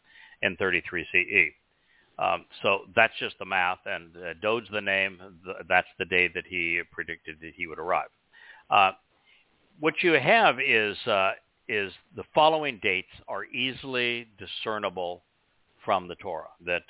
in 0.41 0.56
33 0.56 1.06
CE. 1.11 1.53
Um, 2.18 2.45
so 2.61 2.82
that's 2.95 3.14
just 3.19 3.38
the 3.40 3.45
math, 3.45 3.80
and 3.86 4.15
uh, 4.15 4.34
Dowd's 4.41 4.69
the 4.72 4.80
name. 4.80 5.19
That's 5.68 5.88
the 5.99 6.06
day 6.06 6.30
that 6.34 6.45
he 6.48 6.82
predicted 6.91 7.38
that 7.41 7.52
he 7.56 7.68
would 7.68 7.80
arrive. 7.80 8.07
Uh, 8.69 8.91
what 9.80 9.95
you 10.02 10.14
have 10.14 10.56
is 10.60 10.98
uh, 11.07 11.32
is 11.68 11.91
the 12.15 12.23
following 12.34 12.80
dates 12.82 13.11
are 13.27 13.44
easily 13.45 14.27
discernible 14.38 15.23
from 15.84 16.07
the 16.07 16.15
Torah. 16.15 16.52
That 16.65 16.84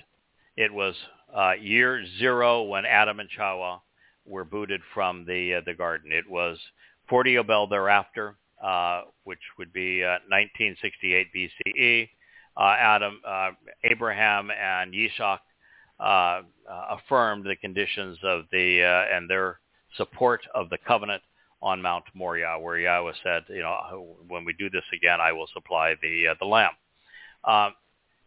it 0.57 0.71
was 0.71 0.93
uh, 1.35 1.53
year 1.59 2.05
zero 2.19 2.61
when 2.61 2.85
Adam 2.85 3.19
and 3.19 3.29
Chava 3.29 3.79
were 4.26 4.45
booted 4.45 4.81
from 4.93 5.26
the 5.26 5.56
uh, 5.56 5.61
the 5.65 5.73
garden. 5.73 6.11
It 6.11 6.30
was 6.30 6.57
40 7.10 7.35
Yobel 7.35 7.69
thereafter, 7.69 8.35
uh, 8.64 9.02
which 9.23 9.39
would 9.57 9.72
be 9.73 10.02
1968 10.02 11.27
uh, 11.27 11.38
BCE. 11.38 12.10
Uh, 12.57 12.76
Adam, 12.80 13.22
uh, 13.27 13.49
Abraham, 13.84 14.49
and 14.49 14.93
Yishak 14.93 15.39
affirmed 15.99 17.45
the 17.45 17.56
conditions 17.57 18.18
of 18.23 18.45
the 18.52 18.81
and 18.81 19.30
their 19.30 19.60
support 19.97 20.41
of 20.53 20.69
the 20.69 20.77
covenant 20.88 21.22
on 21.61 21.81
Mount 21.81 22.03
Moriah, 22.14 22.60
where 22.60 22.77
Yahweh 22.77 23.14
said, 23.23 23.43
you 23.49 23.61
know, 23.61 24.18
when 24.27 24.45
we 24.45 24.53
do 24.53 24.69
this 24.69 24.84
again, 24.93 25.19
I 25.19 25.31
will 25.31 25.47
supply 25.53 25.95
the 26.02 26.27
uh, 26.30 26.35
the 26.39 26.45
lamb. 26.45 26.73
Uh, 27.43 27.72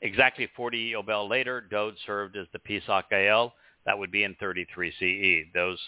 exactly 0.01 0.49
40 0.57 0.93
Yobel 0.93 1.29
later, 1.29 1.61
Dowd 1.61 1.95
served 2.07 2.37
as 2.37 2.47
the 2.53 2.59
Pesach 2.59 3.11
Gael. 3.11 3.55
That 3.89 3.99
would 3.99 4.11
be 4.11 4.25
in 4.25 4.35
33 4.35 4.93
CE. 5.01 5.51
Those, 5.55 5.81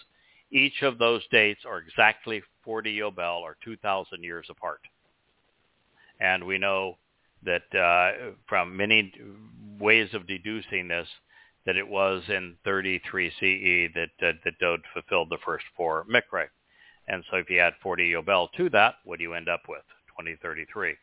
each 0.50 0.80
of 0.80 0.96
those 0.96 1.22
dates 1.30 1.66
are 1.66 1.80
exactly 1.80 2.40
40 2.64 2.96
Yobel, 2.96 3.42
or 3.42 3.58
2,000 3.62 4.24
years 4.24 4.46
apart. 4.48 4.80
And 6.18 6.46
we 6.46 6.56
know 6.56 6.96
that 7.44 7.74
uh, 7.78 8.32
from 8.48 8.74
many 8.74 9.12
ways 9.78 10.08
of 10.14 10.26
deducing 10.26 10.88
this, 10.88 11.08
that 11.66 11.76
it 11.76 11.86
was 11.86 12.22
in 12.28 12.56
33 12.64 13.28
CE 13.28 13.94
that, 13.94 14.26
uh, 14.26 14.32
that 14.46 14.58
Dowd 14.58 14.80
fulfilled 14.94 15.28
the 15.28 15.36
first 15.44 15.66
four 15.76 16.06
Mikra. 16.10 16.46
And 17.06 17.22
so 17.30 17.36
if 17.36 17.50
you 17.50 17.58
add 17.58 17.74
40 17.82 18.12
Yobel 18.12 18.48
to 18.56 18.70
that, 18.70 18.94
what 19.04 19.18
do 19.18 19.24
you 19.24 19.34
end 19.34 19.50
up 19.50 19.64
with? 19.68 19.84
2033. 20.18 20.94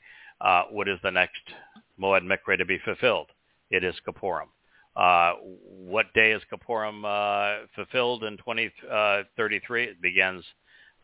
Uh, 0.41 0.63
what 0.71 0.87
is 0.87 0.97
the 1.03 1.11
next 1.11 1.41
Moed 2.01 2.23
Mikra 2.23 2.57
to 2.57 2.65
be 2.65 2.79
fulfilled? 2.79 3.27
It 3.69 3.83
is 3.83 3.93
Kippurim. 4.07 4.47
Uh, 4.97 5.33
what 5.41 6.11
day 6.13 6.31
is 6.31 6.41
Kippurim 6.51 7.05
uh, 7.05 7.67
fulfilled 7.75 8.23
in 8.23 8.37
2033? 8.37 9.83
Uh, 9.87 9.91
it 9.91 10.01
begins 10.01 10.43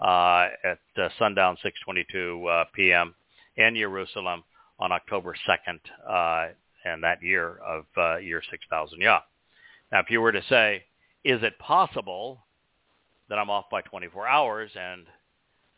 uh, 0.02 0.48
at 0.64 0.80
uh, 0.98 1.10
sundown 1.20 1.58
6:22 1.64 2.66
p.m. 2.74 3.14
in 3.58 3.76
Jerusalem 3.76 4.44
on 4.80 4.92
October 4.92 5.36
2nd, 5.48 6.54
and 6.86 7.04
that 7.04 7.22
year 7.22 7.60
of 7.66 7.86
year 8.24 8.42
6000 8.50 9.00
Yah. 9.00 9.20
Now, 9.92 10.00
if 10.00 10.10
you 10.10 10.22
were 10.22 10.32
to 10.32 10.44
say, 10.50 10.84
is 11.24 11.44
it 11.44 11.58
possible 11.60 12.44
that 13.30 13.38
I'm 13.38 13.50
off 13.50 13.66
by 13.72 13.82
24 13.82 14.28
hours 14.28 14.72
and 14.76 15.06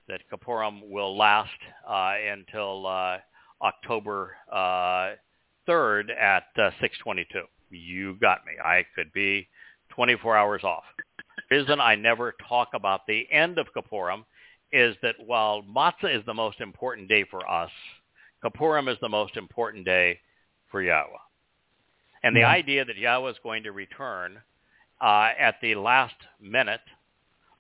that 0.08 0.22
Kippurim 0.32 0.90
will 0.90 1.18
last 1.18 1.52
uh, 1.88 2.14
until 2.32 2.88
uh, 2.88 3.18
October 3.62 4.36
uh, 4.52 5.16
3rd 5.68 6.16
at 6.18 6.44
uh, 6.58 6.72
6:22. 6.82 7.26
You 7.76 8.16
got 8.16 8.46
me. 8.46 8.54
I 8.64 8.86
could 8.96 9.12
be 9.14 9.48
24 9.90 10.36
hours 10.36 10.64
off. 10.64 10.84
The 11.50 11.58
reason 11.58 11.80
I 11.80 11.96
never 11.96 12.36
talk 12.48 12.70
about 12.74 13.08
the 13.08 13.28
end 13.32 13.58
of 13.58 13.68
Kippurim 13.76 14.24
is 14.72 14.96
that 15.02 15.16
while 15.26 15.64
Matzah 15.64 16.18
is 16.18 16.26
the 16.26 16.34
most 16.34 16.60
important 16.60 17.08
day 17.08 17.26
for 17.30 17.50
us, 17.50 17.72
Kippurim 18.44 18.92
is 18.92 18.98
the 19.02 19.10
most 19.10 19.38
important 19.38 19.86
day 19.86 20.20
for 20.72 20.82
Yahweh. 20.82 21.18
And 22.24 22.36
the 22.36 22.42
yeah. 22.42 22.50
idea 22.50 22.86
that 22.86 22.98
Yahweh 22.98 23.30
is 23.30 23.38
going 23.44 23.64
to 23.64 23.72
return 23.72 24.40
uh, 25.02 25.30
at 25.40 25.56
the 25.62 25.76
last 25.76 26.16
minute 26.42 26.82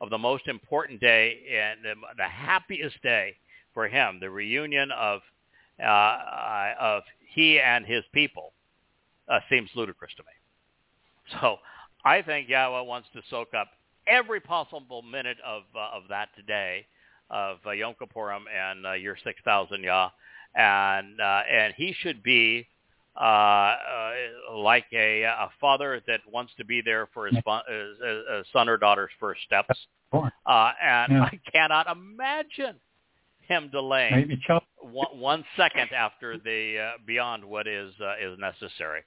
of 0.02 0.10
the 0.10 0.18
most 0.18 0.48
important 0.48 1.00
day 1.00 1.40
and 1.54 1.80
the, 2.18 2.24
happiest 2.24 3.02
day 3.02 3.36
for 3.74 3.88
him, 3.88 4.18
the 4.20 4.30
reunion 4.30 4.90
of 4.92 5.22
uh, 5.80 5.86
uh, 5.86 6.74
of 6.80 7.04
he 7.34 7.60
and 7.60 7.86
his 7.86 8.04
people, 8.14 8.54
uh, 9.30 9.40
seems 9.50 9.70
ludicrous 9.76 10.12
to 10.18 10.24
me. 10.24 11.40
So 11.42 11.58
I 12.04 12.22
think 12.22 12.50
Yahweh 12.50 12.82
wants 12.82 13.08
to 13.14 13.22
soak 13.30 13.54
up 13.54 13.70
every 14.08 14.40
possible 14.40 15.02
minute 15.02 15.38
of 15.46 15.64
uh, 15.76 15.98
of 15.98 16.04
that 16.10 16.30
today 16.36 16.86
of 17.30 17.58
uh, 17.66 17.72
Yom 17.72 17.96
Kippurim 18.00 18.44
and 18.54 18.86
uh, 18.86 18.94
year 18.94 19.18
6000 19.24 19.84
Yah, 19.84 20.10
and 20.56 21.20
uh, 21.20 21.42
and 21.52 21.74
he 21.76 21.94
should 22.00 22.22
be 22.22 22.68
uh, 23.20 23.24
uh, 23.24 24.12
like 24.54 24.86
a, 24.94 25.24
a 25.24 25.50
father 25.60 26.02
that 26.08 26.20
wants 26.32 26.54
to 26.58 26.66
be 26.66 26.82
there 26.82 27.08
for 27.14 27.28
his, 27.28 27.36
his, 27.36 27.44
his 28.38 28.46
son 28.52 28.68
or 28.68 28.78
daughter's 28.78 29.10
first 29.20 29.42
steps. 29.44 29.88
Uh, 30.46 30.72
and 30.84 31.14
yeah. 31.14 31.24
I 31.32 31.40
cannot 31.52 31.88
imagine 31.88 32.76
him 33.48 33.70
delaying 33.72 34.38
one, 34.82 35.20
one 35.20 35.46
second 35.56 35.92
after 35.96 36.38
the 36.38 36.80
uh, 36.80 36.92
beyond 37.06 37.44
what 37.46 37.68
is 37.68 37.94
uh, 38.02 38.16
is 38.22 38.38
necessary. 38.38 39.02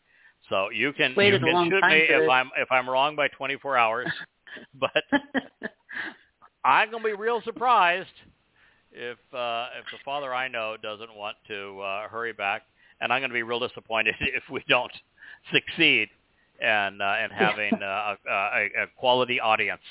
So 0.48 0.70
you 0.70 0.92
can 0.92 1.10
you 1.10 1.38
can 1.38 1.70
shoot 1.70 1.84
me 1.84 2.06
if 2.08 2.28
I'm 2.28 2.50
if 2.56 2.70
I'm 2.70 2.88
wrong 2.88 3.16
by 3.16 3.28
24 3.28 3.76
hours, 3.76 4.08
but 4.80 5.04
I'm 6.64 6.90
gonna 6.90 7.04
be 7.04 7.12
real 7.12 7.42
surprised 7.44 8.08
if 8.92 9.18
uh, 9.34 9.66
if 9.78 9.84
the 9.92 9.98
father 10.04 10.34
I 10.34 10.48
know 10.48 10.76
doesn't 10.82 11.14
want 11.14 11.36
to 11.48 11.80
uh, 11.80 12.08
hurry 12.08 12.32
back 12.32 12.62
and 13.00 13.12
I'm 13.12 13.20
going 13.20 13.30
to 13.30 13.34
be 13.34 13.42
real 13.42 13.60
disappointed 13.60 14.14
if 14.20 14.42
we 14.50 14.62
don't 14.68 14.92
succeed 15.52 16.08
and 16.60 17.00
uh, 17.00 17.14
and 17.20 17.32
having 17.32 17.74
uh, 17.82 18.14
a, 18.28 18.66
a, 18.82 18.86
quality 18.96 19.40
audience 19.40 19.82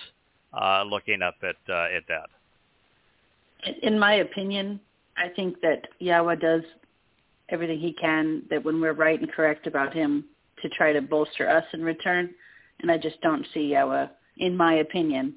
uh, 0.53 0.83
looking 0.83 1.21
up 1.21 1.35
at 1.43 1.55
uh, 1.69 1.95
at 1.95 2.03
that. 2.07 2.29
In 3.81 3.97
my 3.97 4.15
opinion, 4.15 4.79
I 5.17 5.29
think 5.29 5.61
that 5.61 5.87
Yahweh 5.99 6.35
does 6.35 6.61
everything 7.49 7.79
he 7.79 7.93
can 7.93 8.43
that 8.49 8.63
when 8.63 8.79
we're 8.81 8.93
right 8.93 9.19
and 9.19 9.31
correct 9.31 9.67
about 9.67 9.93
him 9.93 10.25
to 10.61 10.69
try 10.69 10.93
to 10.93 11.01
bolster 11.01 11.49
us 11.49 11.63
in 11.73 11.83
return, 11.83 12.33
and 12.81 12.91
I 12.91 12.97
just 12.97 13.19
don't 13.21 13.45
see 13.53 13.67
Yahweh, 13.67 14.07
in 14.37 14.55
my 14.55 14.75
opinion. 14.75 15.35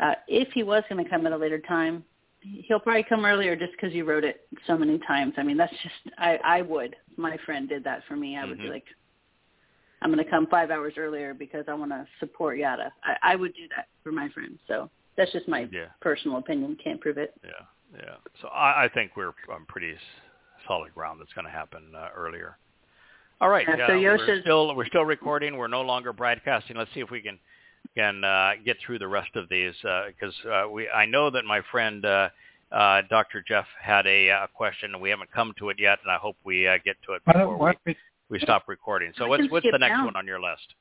Uh, 0.00 0.14
if 0.28 0.48
he 0.52 0.62
was 0.62 0.82
going 0.88 1.02
to 1.02 1.10
come 1.10 1.26
at 1.26 1.32
a 1.32 1.36
later 1.36 1.58
time, 1.58 2.04
he'll 2.40 2.78
probably 2.78 3.04
come 3.08 3.24
earlier 3.24 3.56
just 3.56 3.72
because 3.72 3.92
you 3.92 4.04
wrote 4.04 4.24
it 4.24 4.46
so 4.66 4.76
many 4.76 4.98
times. 5.06 5.34
I 5.36 5.42
mean, 5.42 5.56
that's 5.56 5.72
just 5.82 6.16
I 6.18 6.38
I 6.44 6.62
would. 6.62 6.94
My 7.16 7.36
friend 7.44 7.68
did 7.68 7.84
that 7.84 8.02
for 8.06 8.16
me. 8.16 8.36
I 8.36 8.44
would 8.44 8.58
mm-hmm. 8.58 8.62
be 8.64 8.70
like, 8.72 8.84
I'm 10.02 10.12
going 10.12 10.24
to 10.24 10.30
come 10.30 10.46
five 10.46 10.70
hours 10.70 10.94
earlier 10.96 11.34
because 11.34 11.64
I 11.68 11.74
want 11.74 11.90
to 11.90 12.06
support 12.20 12.58
Yada. 12.58 12.92
I, 13.02 13.32
I 13.32 13.36
would 13.36 13.54
do 13.54 13.66
that 13.76 13.88
for 14.04 14.12
my 14.12 14.28
friends. 14.30 14.58
So 14.68 14.88
that's 15.16 15.32
just 15.32 15.48
my 15.48 15.68
Yeah. 15.72 15.86
personal 16.00 16.38
opinion. 16.38 16.76
Can't 16.82 17.00
prove 17.00 17.18
it. 17.18 17.34
Yeah, 17.44 17.50
yeah. 17.96 18.16
So 18.40 18.48
I, 18.48 18.84
I 18.84 18.88
think 18.94 19.16
we're 19.16 19.32
on 19.52 19.64
pretty 19.66 19.96
solid 20.66 20.94
ground. 20.94 21.20
That's 21.20 21.32
going 21.32 21.46
to 21.46 21.50
happen 21.50 21.92
uh, 21.96 22.08
earlier. 22.14 22.56
All 23.40 23.48
right. 23.48 23.66
Yeah, 23.68 23.86
so 23.86 24.00
we're 24.00 24.40
still 24.42 24.74
we're 24.74 24.86
still 24.86 25.04
recording. 25.04 25.56
We're 25.56 25.68
no 25.68 25.82
longer 25.82 26.12
broadcasting. 26.12 26.76
Let's 26.76 26.92
see 26.92 27.00
if 27.00 27.10
we 27.10 27.20
can 27.20 27.38
can 27.96 28.24
uh, 28.24 28.52
get 28.64 28.76
through 28.84 28.98
the 28.98 29.08
rest 29.08 29.30
of 29.36 29.48
these 29.48 29.74
because 29.82 30.34
uh, 30.50 30.68
we 30.68 30.88
I 30.88 31.06
know 31.06 31.30
that 31.30 31.44
my 31.44 31.60
friend 31.70 32.04
uh, 32.04 32.28
uh, 32.72 33.02
Dr. 33.08 33.42
Jeff 33.46 33.66
had 33.80 34.06
a 34.06 34.30
uh, 34.30 34.46
question 34.54 34.92
and 34.92 35.00
we 35.00 35.10
haven't 35.10 35.30
come 35.32 35.52
to 35.58 35.70
it 35.70 35.76
yet, 35.78 35.98
and 36.02 36.10
I 36.10 36.16
hope 36.16 36.36
we 36.44 36.66
uh, 36.66 36.78
get 36.84 36.96
to 37.06 37.12
it 37.14 37.22
Why 37.24 37.34
before 37.34 37.52
don't, 37.52 37.58
why 37.58 37.68
we, 37.68 37.72
don't 37.72 37.96
we 38.30 38.38
we 38.38 38.40
stop 38.40 38.64
recording. 38.68 39.12
So 39.16 39.26
what's 39.28 39.44
what's 39.50 39.66
the 39.70 39.78
next 39.78 39.92
down. 39.92 40.06
one 40.06 40.16
on 40.16 40.26
your 40.26 40.40
list? 40.40 40.74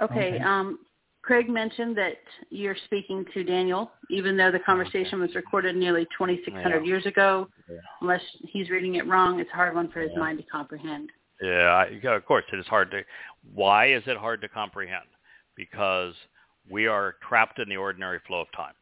Okay. 0.00 0.34
Okay. 0.34 0.38
Um, 0.38 0.78
Craig 1.22 1.48
mentioned 1.48 1.96
that 1.96 2.14
you're 2.50 2.76
speaking 2.84 3.24
to 3.32 3.44
Daniel, 3.44 3.92
even 4.10 4.36
though 4.36 4.50
the 4.50 4.58
oh, 4.58 4.64
conversation 4.66 5.20
was 5.20 5.34
recorded 5.36 5.76
nearly 5.76 6.04
2,600 6.18 6.80
Yeah. 6.80 6.86
years 6.86 7.06
ago. 7.06 7.48
Yeah. 7.70 7.78
Unless 8.00 8.22
he's 8.48 8.70
reading 8.70 8.96
it 8.96 9.06
wrong, 9.06 9.38
it's 9.38 9.50
a 9.52 9.56
hard 9.56 9.74
one 9.74 9.88
for 9.90 10.00
his 10.00 10.10
Yeah. 10.12 10.18
mind 10.18 10.38
to 10.38 10.44
comprehend. 10.44 11.10
Yeah, 11.40 11.68
I, 11.74 11.86
yeah, 12.02 12.14
of 12.14 12.24
course 12.24 12.44
it 12.52 12.58
is 12.58 12.66
hard 12.66 12.90
to. 12.90 13.04
Why 13.54 13.86
is 13.86 14.06
it 14.06 14.16
hard 14.16 14.40
to 14.42 14.48
comprehend? 14.48 15.08
Because 15.56 16.14
we 16.68 16.86
are 16.86 17.16
trapped 17.26 17.58
in 17.58 17.68
the 17.68 17.76
ordinary 17.76 18.20
flow 18.20 18.40
of 18.40 18.52
time. 18.52 18.74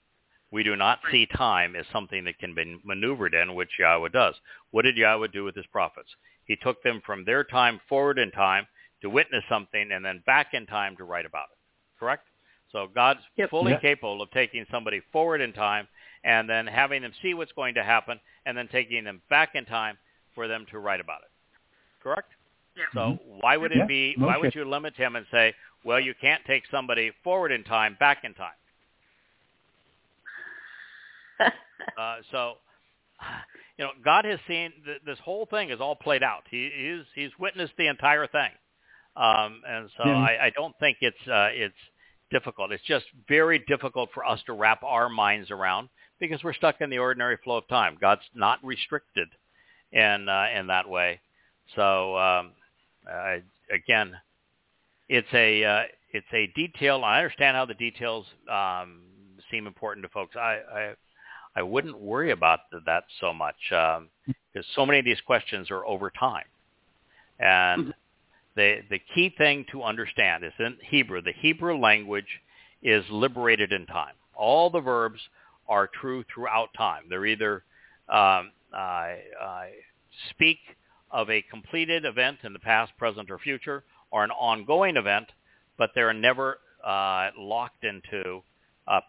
We 0.50 0.62
do 0.62 0.76
not 0.76 1.00
see 1.10 1.26
time 1.26 1.76
as 1.76 1.86
something 1.92 2.24
that 2.24 2.38
can 2.38 2.54
be 2.54 2.78
maneuvered 2.84 3.34
in, 3.34 3.54
which 3.54 3.78
Yahweh 3.78 4.08
does. 4.08 4.34
What 4.72 4.82
did 4.82 4.96
Yahweh 4.96 5.28
do 5.28 5.44
with 5.44 5.54
his 5.54 5.66
prophets? 5.66 6.14
He 6.44 6.56
took 6.56 6.82
them 6.82 7.00
from 7.06 7.24
their 7.24 7.44
time 7.44 7.80
forward 7.88 8.18
in 8.18 8.30
time 8.32 8.66
to 9.02 9.10
witness 9.10 9.44
something 9.48 9.92
and 9.92 10.04
then 10.04 10.22
back 10.26 10.52
in 10.52 10.66
time 10.66 10.96
to 10.96 11.04
write 11.04 11.24
about 11.26 11.46
it. 11.52 11.58
Correct? 11.98 12.26
So 12.72 12.88
God's 12.94 13.20
Yep. 13.36 13.50
fully 13.50 13.72
Yeah. 13.72 13.80
capable 13.80 14.22
of 14.22 14.30
taking 14.32 14.66
somebody 14.70 15.00
forward 15.12 15.40
in 15.40 15.52
time 15.52 15.88
and 16.24 16.48
then 16.48 16.66
having 16.66 17.02
them 17.02 17.12
see 17.22 17.34
what's 17.34 17.52
going 17.52 17.74
to 17.74 17.84
happen 17.84 18.20
and 18.46 18.56
then 18.56 18.68
taking 18.68 19.04
them 19.04 19.22
back 19.30 19.50
in 19.54 19.64
time 19.64 19.98
for 20.34 20.48
them 20.48 20.66
to 20.70 20.78
write 20.78 21.00
about 21.00 21.22
it. 21.22 21.30
Correct? 22.02 22.30
So 22.94 23.18
why 23.24 23.56
would 23.56 23.72
it 23.72 23.78
Yeah, 23.78 23.86
be? 23.86 24.16
Why 24.18 24.36
okay. 24.36 24.40
would 24.40 24.54
you 24.54 24.64
limit 24.64 24.94
him 24.96 25.16
and 25.16 25.26
say, 25.30 25.54
well, 25.84 26.00
you 26.00 26.14
can't 26.20 26.44
take 26.46 26.64
somebody 26.70 27.12
forward 27.24 27.52
in 27.52 27.64
time, 27.64 27.96
back 27.98 28.24
in 28.24 28.34
time? 28.34 28.52
Uh, 31.96 32.16
so, 32.30 32.54
you 33.78 33.84
know, 33.84 33.90
God 34.04 34.24
has 34.24 34.38
seen 34.48 34.72
th- 34.84 35.02
this 35.04 35.18
whole 35.24 35.46
thing 35.46 35.70
is 35.70 35.80
all 35.80 35.96
played 35.96 36.22
out. 36.22 36.44
He, 36.50 36.70
he's 36.74 37.04
he's 37.14 37.30
witnessed 37.38 37.74
the 37.78 37.88
entire 37.88 38.26
thing, 38.26 38.50
um, 39.16 39.62
and 39.68 39.90
so 39.96 40.04
Yeah. 40.04 40.16
I, 40.16 40.46
I 40.46 40.50
don't 40.56 40.74
think 40.80 40.98
it's 41.00 41.28
uh, 41.28 41.48
it's 41.52 41.74
difficult. 42.30 42.72
It's 42.72 42.84
just 42.84 43.04
very 43.28 43.58
difficult 43.66 44.10
for 44.12 44.24
us 44.24 44.40
to 44.46 44.52
wrap 44.52 44.82
our 44.82 45.08
minds 45.08 45.50
around 45.50 45.88
because 46.18 46.42
we're 46.44 46.54
stuck 46.54 46.80
in 46.80 46.90
the 46.90 46.98
ordinary 46.98 47.36
flow 47.42 47.56
of 47.58 47.68
time. 47.68 47.96
God's 48.00 48.22
not 48.34 48.58
restricted 48.64 49.28
in 49.92 50.28
uh, 50.28 50.46
in 50.54 50.66
that 50.68 50.88
way. 50.88 51.20
So 51.76 52.16
um, 52.18 52.52
again, 53.72 54.16
it's 55.08 55.28
a 55.32 55.64
uh, 55.64 55.82
it's 56.12 56.26
a 56.32 56.46
detail. 56.54 57.02
I 57.04 57.18
understand 57.18 57.56
how 57.56 57.64
the 57.66 57.74
details 57.74 58.26
um, 58.50 59.00
seem 59.50 59.66
important 59.66 60.04
to 60.04 60.10
folks. 60.10 60.36
I, 60.36 60.58
I 60.72 60.94
I 61.56 61.62
wouldn't 61.62 61.98
worry 61.98 62.30
about 62.30 62.60
that 62.86 63.04
so 63.20 63.32
much 63.32 63.56
because 63.70 64.66
so 64.74 64.86
many 64.86 64.98
of 64.98 65.04
these 65.04 65.20
questions 65.22 65.70
are 65.70 65.84
over 65.86 66.10
time, 66.10 66.46
and 67.38 67.86
Mhm. 67.86 67.94
The 68.56 68.80
the 68.90 69.00
key 69.14 69.32
thing 69.36 69.64
to 69.72 69.82
understand 69.82 70.44
is 70.44 70.52
in 70.58 70.76
Hebrew. 70.82 71.22
The 71.22 71.32
Hebrew 71.32 71.78
language 71.78 72.40
is 72.82 73.04
liberated 73.10 73.72
in 73.72 73.86
time. 73.86 74.14
All 74.34 74.70
the 74.70 74.80
verbs 74.80 75.20
are 75.68 75.88
true 76.00 76.24
throughout 76.32 76.70
time. 76.76 77.04
They're 77.08 77.26
either 77.26 77.64
um, 78.08 78.50
speak 80.30 80.58
of 81.10 81.30
a 81.30 81.42
completed 81.42 82.04
event 82.04 82.38
in 82.44 82.52
the 82.52 82.58
past, 82.58 82.92
present, 82.98 83.30
or 83.30 83.38
future, 83.38 83.84
or 84.10 84.24
an 84.24 84.30
ongoing 84.30 84.96
event, 84.96 85.26
but 85.78 85.90
they're 85.94 86.12
never 86.12 86.58
uh, 86.84 87.30
locked 87.38 87.84
into 87.84 88.42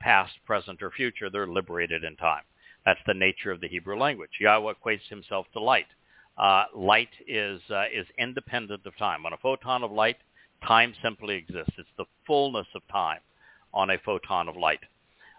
past, 0.01 0.33
present, 0.45 0.81
or 0.81 0.91
future. 0.91 1.29
They're 1.29 1.47
liberated 1.47 2.03
in 2.03 2.15
time. 2.17 2.43
That's 2.85 2.99
the 3.05 3.13
nature 3.13 3.51
of 3.51 3.61
the 3.61 3.67
Hebrew 3.67 3.97
language. 3.97 4.31
Yahweh 4.39 4.73
equates 4.73 5.07
himself 5.09 5.45
to 5.53 5.59
light. 5.59 5.87
Uh, 6.37 6.65
light 6.75 7.09
is 7.27 7.61
uh, 7.69 7.85
is 7.93 8.07
independent 8.17 8.85
of 8.85 8.97
time. 8.97 9.25
On 9.25 9.33
a 9.33 9.37
photon 9.37 9.83
of 9.83 9.91
light, 9.91 10.17
time 10.65 10.93
simply 11.03 11.35
exists. 11.35 11.73
It's 11.77 11.89
the 11.97 12.05
fullness 12.25 12.67
of 12.75 12.81
time 12.91 13.19
on 13.73 13.89
a 13.91 13.97
photon 13.99 14.49
of 14.49 14.55
light. 14.57 14.79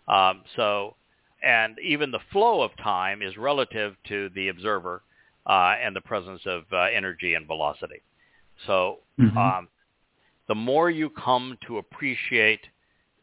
Um, 0.08 0.42
so, 0.56 0.96
and 1.42 1.78
even 1.80 2.10
the 2.10 2.20
flow 2.30 2.62
of 2.62 2.70
time 2.76 3.22
is 3.22 3.36
relative 3.36 3.96
to 4.08 4.30
the 4.34 4.48
observer 4.48 5.02
uh, 5.46 5.74
and 5.82 5.94
the 5.94 6.00
presence 6.00 6.42
of 6.46 6.64
uh, 6.72 6.82
energy 6.94 7.34
and 7.34 7.46
velocity. 7.46 8.02
So 8.66 9.00
Mhm. 9.18 9.36
um, 9.36 9.68
the 10.46 10.54
more 10.54 10.90
you 10.90 11.10
come 11.10 11.58
to 11.66 11.78
appreciate 11.78 12.68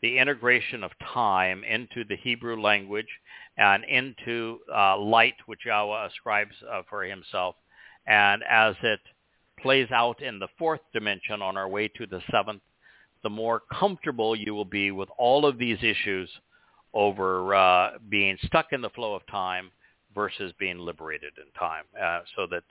the 0.01 0.17
integration 0.17 0.83
of 0.83 0.97
time 0.99 1.63
into 1.63 2.03
the 2.03 2.15
Hebrew 2.15 2.59
language 2.59 3.09
and 3.59 3.83
into 3.83 4.59
uh, 4.73 4.97
light, 4.97 5.35
which 5.45 5.65
Yahweh 5.65 6.07
ascribes 6.07 6.55
uh, 6.71 6.81
for 6.89 7.03
himself, 7.03 7.55
and 8.07 8.41
as 8.49 8.73
it 8.81 9.01
plays 9.61 9.91
out 9.91 10.21
in 10.21 10.39
the 10.39 10.47
fourth 10.57 10.79
dimension 10.93 11.41
on 11.41 11.57
our 11.57 11.67
way 11.67 11.89
to 11.89 12.07
the 12.07 12.21
seventh, 12.31 12.61
the 13.21 13.29
more 13.29 13.61
comfortable 13.77 14.33
you 14.33 14.55
will 14.55 14.63
be 14.63 14.91
with 14.91 15.09
all 15.17 15.45
of 15.45 15.57
these 15.57 15.77
issues 15.81 16.29
over 16.93 17.53
uh, 17.53 17.91
being 18.07 18.37
stuck 18.45 18.67
in 18.71 18.81
the 18.81 18.89
flow 18.91 19.13
of 19.13 19.21
time 19.27 19.69
versus 20.15 20.53
being 20.57 20.79
liberated 20.79 21.33
in 21.37 21.51
time, 21.59 21.83
uh, 22.01 22.21
so 22.35 22.47
that 22.47 22.63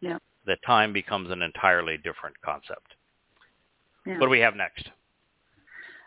Yeah. 0.00 0.18
that 0.46 0.62
time 0.62 0.92
becomes 0.92 1.32
an 1.32 1.42
entirely 1.42 1.98
different 1.98 2.40
concept. 2.40 2.94
Yeah. 4.06 4.18
What 4.18 4.26
do 4.26 4.30
we 4.30 4.38
have 4.38 4.54
next? 4.54 4.90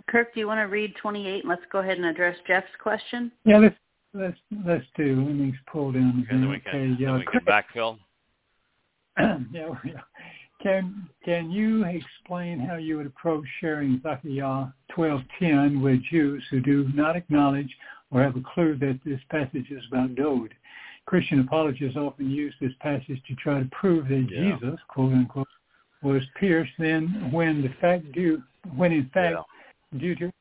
Kirk, 0.07 0.33
do 0.33 0.39
you 0.39 0.47
want 0.47 0.59
to 0.59 0.67
read 0.67 0.95
28? 0.95 1.45
Let's 1.45 1.65
go 1.69 1.79
ahead 1.79 1.97
and 1.97 2.05
address 2.05 2.37
Jeff's 2.47 2.75
question. 2.77 3.31
Yeah, 3.43 3.57
let's 3.57 3.75
let's 4.13 4.37
let's 4.65 4.85
do. 4.95 5.23
Let 5.25 5.35
me 5.35 5.53
pull 5.71 5.91
down. 5.91 6.25
Okay, 6.25 6.37
then 6.37 6.49
we 6.49 6.59
can, 6.59 6.93
okay, 6.93 7.03
then 7.03 7.09
uh, 7.09 7.17
we 7.17 7.25
can 7.25 7.41
backfill. 7.41 7.97
yeah, 9.51 9.69
yeah. 9.85 10.01
Can 10.61 11.07
can 11.23 11.51
you 11.51 11.85
explain 11.85 12.59
how 12.59 12.75
you 12.75 12.97
would 12.97 13.05
approach 13.05 13.45
sharing 13.61 14.01
Zechariah 14.01 14.67
twelve 14.93 15.21
ten 15.39 15.81
with 15.81 16.01
Jews 16.11 16.43
who 16.49 16.59
do 16.59 16.89
not 16.93 17.15
acknowledge 17.15 17.73
or 18.11 18.21
have 18.21 18.35
a 18.35 18.43
clue 18.53 18.75
that 18.79 18.99
this 19.05 19.21
passage 19.29 19.67
is 19.71 19.83
about 19.91 20.15
Dowd? 20.15 20.53
Christian 21.05 21.39
apologists 21.39 21.97
often 21.97 22.29
use 22.29 22.53
this 22.61 22.73
passage 22.81 23.21
to 23.27 23.35
try 23.35 23.59
to 23.59 23.69
prove 23.71 24.09
that 24.09 24.27
Yeah. 24.29 24.57
Jesus, 24.59 24.79
quote 24.89 25.13
unquote, 25.13 25.47
was 26.03 26.23
pierced. 26.35 26.73
Then, 26.77 27.31
when 27.31 27.61
the 27.61 27.69
fact 27.81 28.11
due, 28.11 28.43
when 28.75 28.91
in 28.91 29.09
fact 29.09 29.37
due 29.97 30.15
to 30.15 30.31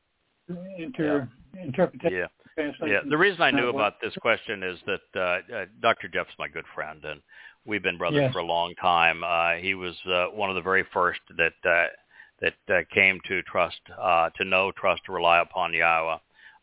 inter 0.77 1.29
interpretation, 1.57 2.17
Yeah. 2.17 2.27
Translation, 2.59 2.87
Yeah, 3.03 3.09
the 3.09 3.17
reason 3.17 3.41
I 3.41 3.51
knew 3.51 3.69
about 3.69 3.95
this 4.01 4.13
question 4.21 4.63
is 4.63 4.77
that 4.85 5.01
uh, 5.15 5.55
uh, 5.55 5.65
Dr. 5.81 6.07
Jeff's 6.07 6.33
my 6.37 6.47
good 6.47 6.65
friend, 6.75 7.03
and 7.05 7.21
we've 7.65 7.83
been 7.83 7.97
brothers 7.97 8.21
Yes. 8.21 8.33
for 8.33 8.39
a 8.39 8.45
long 8.45 8.73
time. 8.75 9.23
Uh, 9.23 9.55
he 9.61 9.73
was 9.75 9.95
uh, 10.05 10.25
one 10.27 10.49
of 10.49 10.55
the 10.55 10.61
very 10.61 10.85
first 10.93 11.19
that 11.37 11.53
uh, 11.65 11.87
that 12.41 12.73
uh, 12.73 12.81
came 12.93 13.19
to 13.27 13.41
trust, 13.43 13.79
uh, 14.01 14.29
to 14.37 14.45
know, 14.45 14.71
trust, 14.71 15.01
to 15.05 15.11
rely 15.11 15.41
upon 15.41 15.73
Yahweh 15.73 16.17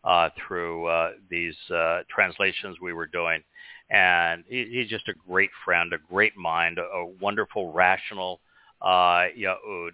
uh, 0.05 0.31
through 0.47 0.87
uh, 0.87 1.11
these 1.29 1.55
uh, 1.75 2.01
translations 2.09 2.79
we 2.81 2.95
were 2.95 3.07
doing. 3.07 3.43
And 3.91 4.43
he, 4.49 4.65
he's 4.73 4.89
just 4.89 5.07
a 5.09 5.15
great 5.29 5.51
friend, 5.65 5.93
a 5.93 5.99
great 5.99 6.37
mind, 6.37 6.79
a, 6.79 6.83
a 6.83 7.07
wonderful, 7.21 7.73
rational 7.73 8.41
uh, 8.81 9.27
Yahud. 9.39 9.91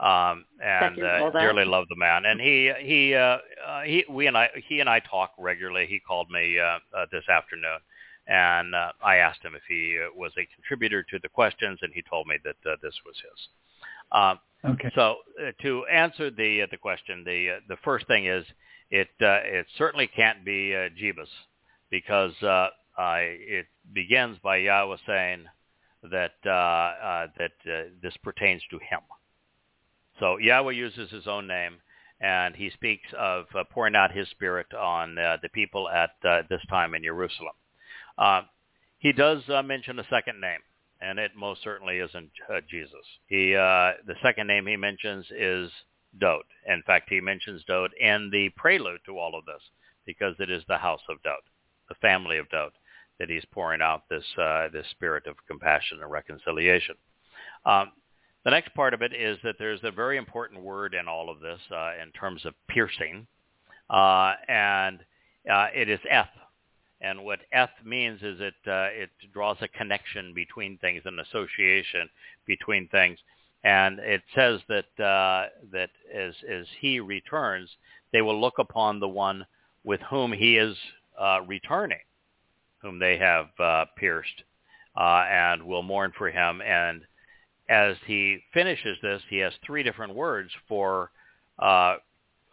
Um, 0.00 0.44
and 0.62 1.02
uh, 1.02 1.30
dearly 1.30 1.64
love 1.64 1.86
the 1.88 1.96
man. 1.96 2.24
And 2.24 2.40
he 2.40 2.72
he 2.80 3.14
uh, 3.14 3.38
uh, 3.66 3.82
he 3.82 4.04
we 4.08 4.28
and 4.28 4.36
I 4.36 4.48
he 4.68 4.78
and 4.80 4.88
I 4.88 5.00
talk 5.00 5.32
regularly. 5.38 5.86
He 5.86 5.98
called 5.98 6.30
me 6.30 6.58
uh, 6.58 6.78
uh, 6.96 7.06
this 7.10 7.28
afternoon, 7.28 7.80
and 8.28 8.74
uh, 8.74 8.92
I 9.02 9.16
asked 9.16 9.42
him 9.44 9.54
if 9.56 9.62
he 9.68 9.98
uh, 9.98 10.14
was 10.16 10.32
a 10.38 10.46
contributor 10.54 11.02
to 11.02 11.18
the 11.20 11.28
questions, 11.28 11.80
and 11.82 11.92
he 11.92 12.02
told 12.08 12.28
me 12.28 12.36
that 12.44 12.70
uh, 12.70 12.76
this 12.80 12.94
was 13.04 13.16
his. 13.16 13.48
Um, 14.12 14.38
Okay. 14.64 14.90
so 14.94 15.18
uh, 15.40 15.52
to 15.62 15.86
answer 15.86 16.30
the 16.30 16.62
uh, 16.62 16.66
the 16.70 16.76
question, 16.76 17.22
the 17.24 17.50
uh, 17.50 17.60
the 17.68 17.76
first 17.84 18.06
thing 18.08 18.26
is 18.26 18.44
it 18.90 19.08
uh, 19.20 19.38
it 19.44 19.66
certainly 19.76 20.08
can't 20.08 20.44
be 20.44 20.74
uh, 20.74 20.88
Jebus 21.00 21.28
because 21.90 22.32
uh, 22.42 22.68
I, 22.96 23.20
it 23.20 23.66
begins 23.92 24.36
by 24.42 24.56
Yahweh 24.56 24.96
saying 25.06 25.44
that 26.10 26.34
uh, 26.44 26.50
uh, 26.50 27.26
that 27.38 27.52
uh, 27.72 27.82
this 28.02 28.16
pertains 28.24 28.62
to 28.70 28.78
him. 28.78 29.00
So 30.18 30.38
Yahweh 30.38 30.72
uses 30.72 31.10
his 31.10 31.26
own 31.26 31.46
name, 31.46 31.76
and 32.20 32.56
he 32.56 32.70
speaks 32.70 33.06
of 33.16 33.46
uh, 33.54 33.64
pouring 33.70 33.94
out 33.94 34.12
his 34.12 34.28
spirit 34.30 34.72
on 34.74 35.16
uh, 35.18 35.36
the 35.42 35.48
people 35.48 35.88
at 35.88 36.10
uh, 36.28 36.42
this 36.50 36.62
time 36.68 36.94
in 36.94 37.04
Jerusalem. 37.04 37.54
Uh, 38.16 38.42
he 38.98 39.12
does 39.12 39.42
uh, 39.48 39.62
mention 39.62 39.98
a 39.98 40.06
second 40.10 40.40
name, 40.40 40.58
and 41.00 41.18
it 41.18 41.32
most 41.36 41.62
certainly 41.62 41.98
isn't 41.98 42.30
uh, 42.52 42.60
Jesus. 42.68 43.04
He 43.26 43.52
the 43.52 44.14
second 44.22 44.48
name 44.48 44.66
he 44.66 44.76
mentions 44.76 45.26
is 45.30 45.70
Dowd. 46.18 46.42
In 46.66 46.82
fact, 46.82 47.08
he 47.08 47.20
mentions 47.20 47.62
Dowd 47.64 47.90
in 48.00 48.30
the 48.32 48.48
prelude 48.56 49.00
to 49.06 49.18
all 49.18 49.38
of 49.38 49.44
this 49.44 49.62
because 50.04 50.34
it 50.40 50.50
is 50.50 50.64
the 50.66 50.78
house 50.78 51.02
of 51.08 51.22
Dowd, 51.22 51.42
the 51.88 51.94
family 51.96 52.38
of 52.38 52.50
Dowd, 52.50 52.72
that 53.20 53.30
he's 53.30 53.44
pouring 53.52 53.82
out 53.82 54.08
this 54.10 54.24
this 54.72 54.86
spirit 54.90 55.28
of 55.28 55.36
compassion 55.46 56.00
and 56.02 56.10
reconciliation. 56.10 56.96
Um, 57.64 57.92
the 58.44 58.50
next 58.50 58.74
part 58.74 58.94
of 58.94 59.02
it 59.02 59.12
is 59.12 59.38
that 59.42 59.56
there's 59.58 59.80
a 59.82 59.90
very 59.90 60.16
important 60.16 60.62
word 60.62 60.94
in 60.94 61.08
all 61.08 61.28
of 61.28 61.40
this 61.40 61.60
uh, 61.70 61.92
in 62.02 62.10
terms 62.12 62.44
of 62.44 62.54
piercing, 62.68 63.26
uh, 63.90 64.34
and 64.48 65.00
uh, 65.50 65.66
it 65.74 65.88
is 65.88 66.00
eth. 66.08 66.28
And 67.00 67.24
what 67.24 67.40
eth 67.52 67.70
means 67.84 68.22
is 68.22 68.40
it 68.40 68.54
uh, 68.66 68.88
it 68.92 69.10
draws 69.32 69.56
a 69.60 69.68
connection 69.68 70.34
between 70.34 70.78
things, 70.78 71.02
an 71.04 71.18
association 71.20 72.08
between 72.46 72.88
things. 72.88 73.18
And 73.64 73.98
it 73.98 74.22
says 74.34 74.60
that 74.68 75.04
uh, 75.04 75.48
that 75.72 75.90
as 76.14 76.34
as 76.48 76.66
he 76.80 77.00
returns, 77.00 77.68
they 78.12 78.22
will 78.22 78.40
look 78.40 78.58
upon 78.58 79.00
the 79.00 79.08
one 79.08 79.46
with 79.84 80.00
whom 80.10 80.32
he 80.32 80.56
is 80.58 80.76
uh, 81.20 81.40
returning, 81.46 81.98
whom 82.82 82.98
they 82.98 83.18
have 83.18 83.46
pierced, 83.96 84.42
and 84.96 85.62
will 85.62 85.82
mourn 85.82 86.12
for 86.16 86.30
him. 86.30 86.60
And 86.62 87.02
as 87.68 87.96
he 88.06 88.38
finishes 88.54 88.96
this, 89.02 89.22
he 89.28 89.38
has 89.38 89.52
three 89.64 89.82
different 89.82 90.14
words 90.14 90.50
for 90.68 91.10
uh, 91.58 91.96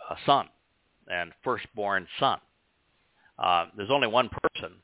a 0.10 0.16
son 0.26 0.50
and 1.08 1.32
firstborn 1.44 2.08
son. 2.20 2.40
Uh, 3.40 3.68
there's 3.76 3.92
only 3.92 4.08
one 4.08 4.30
person 4.30 4.76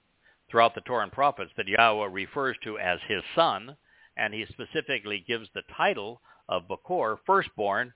throughout 0.50 0.76
the 0.76 0.82
Torah 0.82 1.04
and 1.04 1.12
prophets 1.12 1.52
that 1.58 1.68
Yahweh 1.68 2.08
refers 2.12 2.56
to 2.64 2.78
as 2.78 3.00
his 3.08 3.24
son, 3.36 3.76
and 4.18 4.34
he 4.34 4.46
specifically 4.50 5.24
gives 5.26 5.48
the 5.54 5.64
title 5.76 6.22
of 6.50 6.68
Bakor, 6.68 7.18
firstborn, 7.26 7.94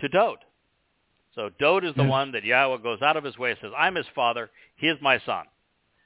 to 0.00 0.08
Dowd. 0.08 0.38
So 1.34 1.50
Dowd 1.60 1.84
is 1.84 1.94
the 1.94 2.02
yes. 2.02 2.10
one 2.10 2.32
that 2.32 2.44
Yahweh 2.44 2.82
goes 2.82 3.02
out 3.02 3.16
of 3.16 3.24
his 3.24 3.38
way 3.38 3.50
and 3.50 3.58
says, 3.60 3.72
I'm 3.76 3.94
his 3.94 4.06
father, 4.14 4.50
he 4.76 4.88
is 4.88 4.98
my 5.00 5.20
son, 5.24 5.44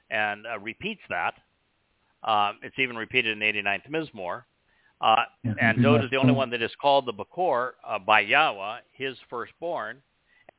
and 0.09 0.45
uh, 0.45 0.59
repeats 0.59 1.01
that. 1.09 1.33
Um, 2.23 2.59
it's 2.63 2.77
even 2.79 2.95
repeated 2.95 3.31
in 3.31 3.39
the 3.39 3.45
89th 3.45 3.89
Mizmor. 3.89 4.43
Uh, 5.01 5.23
and 5.59 5.83
Dowd 5.83 6.03
is 6.03 6.09
the 6.09 6.17
only 6.17 6.33
one 6.33 6.49
that 6.51 6.61
is 6.61 6.71
called 6.81 7.05
the 7.05 7.13
Bakor 7.13 7.71
uh, 7.87 7.99
by 7.99 8.21
Yahweh, 8.21 8.79
his 8.93 9.17
firstborn. 9.29 10.01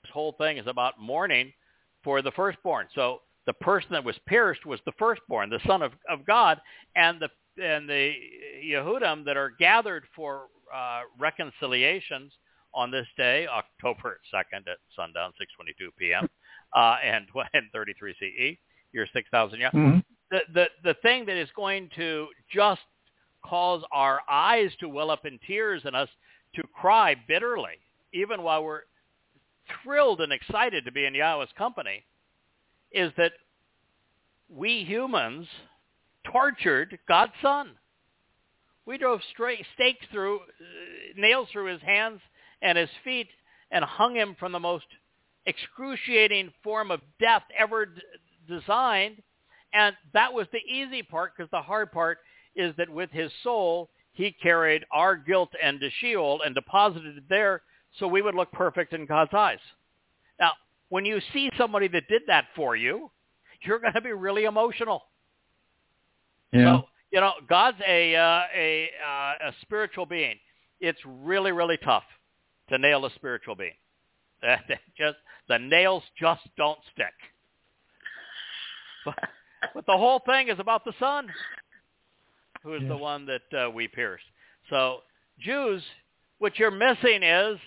This 0.02 0.10
whole 0.12 0.32
thing 0.32 0.58
is 0.58 0.66
about 0.66 1.00
mourning 1.00 1.52
for 2.04 2.22
the 2.22 2.30
firstborn. 2.32 2.86
So 2.94 3.22
the 3.46 3.54
person 3.54 3.88
that 3.92 4.04
was 4.04 4.16
pierced 4.26 4.66
was 4.66 4.80
the 4.84 4.92
firstborn, 4.98 5.50
the 5.50 5.60
son 5.66 5.82
of, 5.82 5.92
of 6.08 6.24
God, 6.26 6.60
and 6.94 7.20
the 7.20 7.28
and 7.62 7.88
the 7.88 8.12
Yehudim 8.62 9.24
that 9.24 9.38
are 9.38 9.50
gathered 9.58 10.04
for 10.14 10.48
uh, 10.74 11.00
reconciliations 11.18 12.32
on 12.74 12.90
this 12.90 13.06
day, 13.16 13.46
October 13.46 14.20
2nd 14.34 14.68
at 14.68 14.76
sundown, 14.94 15.32
6:22 15.40 15.88
p.m. 15.98 16.28
Uh, 16.74 16.96
and, 17.02 17.26
and 17.54 17.64
33 17.72 18.14
CE, 18.20 18.58
year 18.92 19.06
6,000 19.10 19.58
years. 19.58 19.72
Mm-hmm. 19.72 19.98
The, 20.30 20.40
the 20.52 20.66
the 20.84 20.94
thing 21.02 21.24
that 21.26 21.36
is 21.36 21.48
going 21.56 21.88
to 21.96 22.26
just 22.52 22.82
cause 23.48 23.82
our 23.92 24.20
eyes 24.28 24.70
to 24.80 24.88
well 24.88 25.10
up 25.10 25.24
in 25.24 25.38
tears 25.46 25.82
and 25.84 25.94
us 25.94 26.08
to 26.54 26.62
cry 26.74 27.14
bitterly, 27.28 27.78
even 28.12 28.42
while 28.42 28.64
we're 28.64 28.82
thrilled 29.82 30.20
and 30.20 30.32
excited 30.32 30.84
to 30.84 30.92
be 30.92 31.04
in 31.04 31.14
Yahweh's 31.14 31.50
company, 31.56 32.04
is 32.92 33.12
that 33.16 33.32
we 34.48 34.84
humans 34.84 35.46
tortured 36.24 36.98
God's 37.08 37.32
son. 37.42 37.72
We 38.86 38.98
drove 38.98 39.20
straight 39.32 39.64
stakes 39.74 40.06
through, 40.12 40.38
uh, 40.38 40.42
nails 41.16 41.48
through 41.52 41.72
his 41.72 41.82
hands 41.82 42.20
and 42.62 42.78
his 42.78 42.88
feet 43.04 43.28
and 43.70 43.84
hung 43.84 44.14
him 44.14 44.36
from 44.38 44.52
the 44.52 44.60
most 44.60 44.86
excruciating 45.44 46.52
form 46.62 46.90
of 46.90 47.00
death 47.20 47.42
ever 47.58 47.86
d- 47.86 48.00
designed. 48.48 49.22
And 49.72 49.94
that 50.14 50.32
was 50.32 50.46
the 50.52 50.58
easy 50.58 51.02
part 51.02 51.32
because 51.36 51.50
the 51.50 51.60
hard 51.60 51.90
part 51.92 52.18
is 52.56 52.74
that 52.76 52.88
with 52.88 53.10
his 53.10 53.30
soul, 53.42 53.90
he 54.12 54.32
carried 54.32 54.84
our 54.90 55.16
guilt 55.16 55.50
into 55.62 55.88
Sheol 56.00 56.40
and 56.44 56.54
deposited 56.54 57.18
it 57.18 57.24
there 57.28 57.62
so 57.98 58.08
we 58.08 58.22
would 58.22 58.34
look 58.34 58.50
perfect 58.52 58.92
in 58.92 59.06
God's 59.06 59.34
eyes. 59.34 59.58
Now, 60.40 60.52
when 60.88 61.04
you 61.04 61.20
see 61.32 61.50
somebody 61.56 61.88
that 61.88 62.08
did 62.08 62.22
that 62.26 62.46
for 62.54 62.76
you, 62.76 63.10
you're 63.62 63.78
going 63.78 63.94
to 63.94 64.00
be 64.00 64.12
really 64.12 64.44
emotional. 64.44 65.02
Yeah. 66.52 66.78
So, 66.78 66.82
you 67.10 67.20
know, 67.20 67.32
God's 67.48 67.78
a 67.86 68.14
uh, 68.14 68.42
a 68.54 68.90
uh, 69.06 69.48
a 69.48 69.52
spiritual 69.62 70.06
being. 70.06 70.36
It's 70.80 70.98
really 71.04 71.52
really 71.52 71.78
tough 71.78 72.04
to 72.68 72.78
nail 72.78 73.04
a 73.06 73.10
spiritual 73.14 73.54
being. 73.54 73.74
just 74.98 75.16
the 75.48 75.58
nails 75.58 76.02
just 76.18 76.42
don't 76.56 76.78
stick. 76.92 77.14
But, 79.04 79.14
but 79.74 79.86
the 79.86 79.96
whole 79.96 80.20
thing 80.26 80.48
is 80.48 80.58
about 80.58 80.84
the 80.84 80.92
Son, 80.98 81.28
who 82.66 82.74
is 82.74 82.82
the 82.88 82.96
one 82.96 83.26
that 83.26 83.66
uh, 83.66 83.70
we 83.70 83.86
pierced. 83.86 84.24
So 84.70 84.98
Jews, 85.38 85.82
what 86.38 86.58
you're 86.58 86.72
missing 86.72 87.22
is 87.22 87.58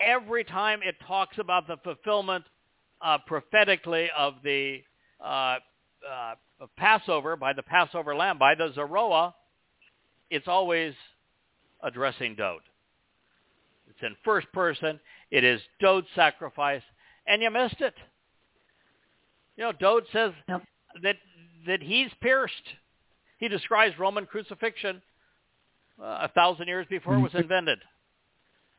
every 0.00 0.42
time 0.42 0.80
it 0.82 0.96
talks 1.06 1.36
about 1.36 1.68
the 1.68 1.76
fulfillment 1.84 2.44
uh, 3.02 3.18
prophetically 3.26 4.08
of 4.16 4.34
the 4.42 4.78
uh, 5.22 5.58
uh, 6.10 6.34
Passover 6.78 7.36
by 7.36 7.52
the 7.52 7.62
Passover 7.62 8.16
lamb, 8.16 8.38
by 8.38 8.54
the 8.54 8.70
Zeroa, 8.70 9.34
it's 10.30 10.48
always 10.48 10.94
addressing 11.82 12.36
Dowd. 12.36 12.60
It's 13.90 13.98
in 14.02 14.16
first 14.24 14.50
person. 14.52 14.98
It 15.30 15.44
is 15.44 15.60
Dowd's 15.78 16.06
sacrifice, 16.14 16.82
and 17.26 17.42
you 17.42 17.50
missed 17.50 17.80
it. 17.80 17.94
You 19.56 19.64
know, 19.64 19.72
Dowd 19.72 20.04
says 20.10 20.32
yep. 20.48 20.62
that 21.02 21.16
that 21.66 21.82
he's 21.82 22.08
pierced. 22.22 22.54
He 23.40 23.48
describes 23.48 23.98
Roman 23.98 24.26
crucifixion 24.26 25.02
uh, 26.00 26.20
a 26.22 26.28
thousand 26.28 26.68
years 26.68 26.86
before 26.88 27.16
it 27.16 27.20
was 27.20 27.32
mm-hmm. 27.32 27.42
invented, 27.42 27.78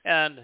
and 0.05 0.39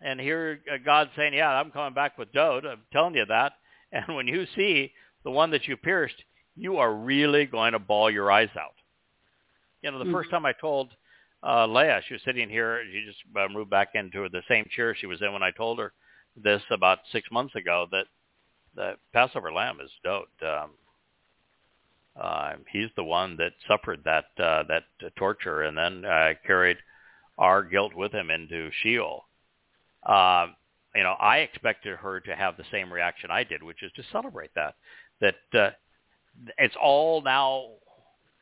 and 0.00 0.18
here 0.18 0.60
uh, 0.72 0.78
God's 0.84 1.10
saying, 1.16 1.34
"Yeah, 1.34 1.50
I'm 1.50 1.70
coming 1.70 1.94
back 1.94 2.18
with 2.18 2.32
Dowd. 2.32 2.64
I'm 2.66 2.82
telling 2.92 3.14
you 3.14 3.26
that." 3.26 3.52
And 3.90 4.16
when 4.16 4.28
you 4.28 4.44
see 4.54 4.92
the 5.24 5.30
one 5.30 5.50
that 5.52 5.66
you 5.66 5.74
pierced, 5.78 6.22
you 6.54 6.76
are 6.76 6.92
really 6.92 7.46
going 7.46 7.72
to 7.72 7.78
bawl 7.78 8.10
your 8.10 8.30
eyes 8.30 8.50
out. 8.54 8.74
You 9.80 9.90
know, 9.90 9.98
the 9.98 10.04
mm-hmm. 10.04 10.12
first 10.12 10.30
time 10.30 10.44
I 10.44 10.52
told 10.52 10.90
uh, 11.42 11.66
Leah, 11.66 12.02
she 12.06 12.12
was 12.12 12.22
sitting 12.22 12.50
here. 12.50 12.82
She 12.92 13.06
just 13.06 13.18
uh, 13.34 13.48
moved 13.50 13.70
back 13.70 13.92
into 13.94 14.28
the 14.28 14.42
same 14.46 14.66
chair 14.76 14.94
she 14.94 15.06
was 15.06 15.22
in 15.22 15.32
when 15.32 15.42
I 15.42 15.52
told 15.52 15.78
her 15.78 15.94
this 16.36 16.60
about 16.70 16.98
six 17.12 17.30
months 17.30 17.54
ago 17.54 17.86
that 17.90 18.04
the 18.74 18.96
Passover 19.14 19.50
lamb 19.52 19.78
is 19.82 19.90
Dowd. 20.04 20.26
Um, 20.42 20.72
uh, 22.20 22.54
he's 22.70 22.88
the 22.96 23.04
one 23.04 23.36
that 23.36 23.52
suffered 23.66 24.00
that 24.04 24.26
uh, 24.38 24.64
that 24.68 24.84
uh, 25.04 25.08
torture 25.16 25.62
and 25.62 25.76
then 25.76 26.04
uh, 26.04 26.34
carried 26.46 26.78
our 27.38 27.62
guilt 27.62 27.94
with 27.94 28.12
him 28.12 28.30
into 28.30 28.70
Sheol. 28.82 29.24
Uh, 30.04 30.48
you 30.94 31.02
know, 31.02 31.14
I 31.20 31.38
expected 31.38 31.96
her 31.96 32.20
to 32.20 32.34
have 32.34 32.56
the 32.56 32.64
same 32.72 32.92
reaction 32.92 33.30
I 33.30 33.44
did, 33.44 33.62
which 33.62 33.82
is 33.82 33.92
to 33.96 34.02
celebrate 34.10 34.50
that. 34.54 34.74
That 35.20 35.36
uh, 35.54 35.70
it's 36.58 36.74
all 36.80 37.22
now 37.22 37.70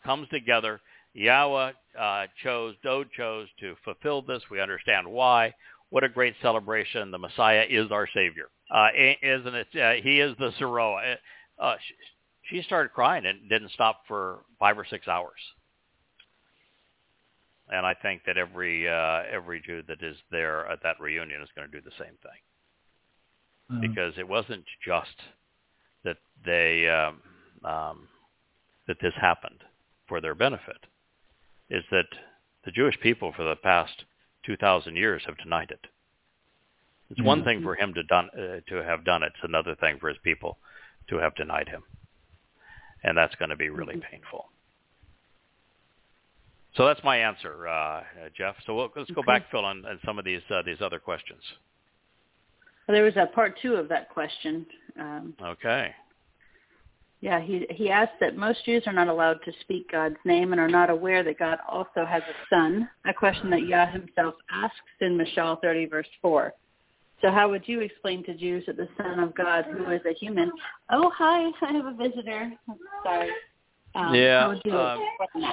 comes 0.04 0.28
together. 0.28 0.80
Yahweh 1.12 1.72
uh, 1.98 2.26
chose, 2.42 2.74
Dowd 2.82 3.08
chose 3.16 3.48
to 3.60 3.74
fulfill 3.84 4.22
this. 4.22 4.42
We 4.50 4.60
understand 4.60 5.08
why. 5.08 5.54
What 5.90 6.04
a 6.04 6.08
great 6.08 6.34
celebration. 6.42 7.10
The 7.10 7.18
Messiah 7.18 7.64
is 7.68 7.90
our 7.90 8.08
Savior. 8.12 8.48
Uh, 8.70 8.88
isn't 9.22 9.54
it? 9.54 9.68
Uh, 9.74 9.92
he 10.02 10.20
is 10.20 10.36
the 10.38 10.52
Zeroa. 10.60 11.16
Uh, 11.58 11.74
she, 12.48 12.62
started 12.62 12.92
crying 12.92 13.26
and 13.26 13.48
didn't 13.48 13.72
stop 13.72 14.02
for 14.06 14.40
five 14.58 14.78
or 14.78 14.84
six 14.84 15.08
hours. 15.08 15.40
And 17.68 17.84
I 17.84 17.94
think 17.94 18.22
that 18.26 18.36
every 18.38 18.88
uh, 18.88 19.22
every 19.30 19.60
Jew 19.60 19.82
that 19.88 20.00
is 20.00 20.16
there 20.30 20.66
at 20.68 20.82
that 20.84 21.00
reunion 21.00 21.42
is 21.42 21.48
going 21.56 21.68
to 21.68 21.80
do 21.80 21.84
the 21.84 21.96
same 21.98 22.14
thing, 22.22 22.40
mm-hmm. 23.72 23.80
because 23.80 24.14
it 24.18 24.28
wasn't 24.28 24.64
just 24.84 25.16
that 26.04 26.18
they 26.44 26.88
um, 26.88 27.20
um, 27.64 28.08
that 28.86 28.98
this 29.02 29.14
happened 29.20 29.64
for 30.06 30.20
their 30.20 30.34
benefit 30.34 30.78
is 31.68 31.82
that 31.90 32.06
the 32.64 32.70
Jewish 32.70 32.98
people 33.00 33.32
for 33.36 33.42
the 33.42 33.56
past 33.56 34.04
2,000 34.44 34.96
years 34.96 35.22
have 35.26 35.36
denied 35.38 35.70
it. 35.70 35.86
It's 37.10 37.22
one 37.22 37.44
thing 37.44 37.62
for 37.62 37.76
him 37.76 37.94
to, 37.94 38.02
done, 38.02 38.28
uh, 38.36 38.60
to 38.68 38.82
have 38.84 39.04
done 39.04 39.22
it. 39.22 39.32
It's 39.34 39.44
another 39.44 39.76
thing 39.76 39.98
for 40.00 40.08
his 40.08 40.18
people 40.24 40.58
to 41.08 41.16
have 41.18 41.36
denied 41.36 41.68
him. 41.68 41.84
And 43.06 43.16
that's 43.16 43.34
going 43.36 43.48
to 43.48 43.56
be 43.56 43.70
really 43.70 43.94
mm-hmm. 43.94 44.10
painful. 44.10 44.46
So 46.76 46.84
that's 46.84 47.02
my 47.02 47.16
answer, 47.16 47.66
uh, 47.66 48.02
Jeff. 48.36 48.56
So 48.66 48.74
we'll, 48.74 48.92
let's 48.94 49.10
go 49.12 49.20
okay. 49.20 49.26
back, 49.26 49.50
Phil, 49.50 49.64
on, 49.64 49.86
on 49.86 49.98
some 50.04 50.18
of 50.18 50.26
these 50.26 50.42
uh, 50.50 50.60
these 50.66 50.82
other 50.82 50.98
questions. 50.98 51.40
Well, 52.86 52.94
there 52.94 53.04
was 53.04 53.16
a 53.16 53.26
part 53.34 53.58
two 53.62 53.76
of 53.76 53.88
that 53.88 54.10
question. 54.10 54.66
Um, 55.00 55.34
okay. 55.42 55.94
Yeah, 57.22 57.40
he 57.40 57.66
he 57.70 57.88
asked 57.88 58.20
that 58.20 58.36
most 58.36 58.64
Jews 58.66 58.82
are 58.86 58.92
not 58.92 59.08
allowed 59.08 59.38
to 59.46 59.52
speak 59.62 59.90
God's 59.90 60.18
name 60.26 60.52
and 60.52 60.60
are 60.60 60.68
not 60.68 60.90
aware 60.90 61.24
that 61.24 61.38
God 61.38 61.58
also 61.66 62.04
has 62.04 62.22
a 62.22 62.54
son, 62.54 62.88
a 63.06 63.14
question 63.14 63.48
that 63.50 63.66
Yah 63.66 63.86
himself 63.86 64.34
asks 64.50 64.76
in 65.00 65.16
Mishal 65.16 65.60
30 65.62 65.86
verse 65.86 66.08
4. 66.20 66.52
So 67.22 67.30
how 67.30 67.50
would 67.50 67.66
you 67.66 67.80
explain 67.80 68.24
to 68.24 68.34
Jews 68.34 68.64
that 68.66 68.76
the 68.76 68.88
Son 68.96 69.20
of 69.20 69.34
God, 69.34 69.64
who 69.64 69.90
is 69.90 70.02
a 70.08 70.14
human, 70.14 70.50
oh 70.90 71.10
hi, 71.14 71.50
I 71.62 71.72
have 71.72 71.86
a 71.86 71.94
visitor. 71.94 72.52
Sorry. 73.02 73.30
Um, 73.94 74.14
yeah, 74.14 74.46
um, 74.46 75.02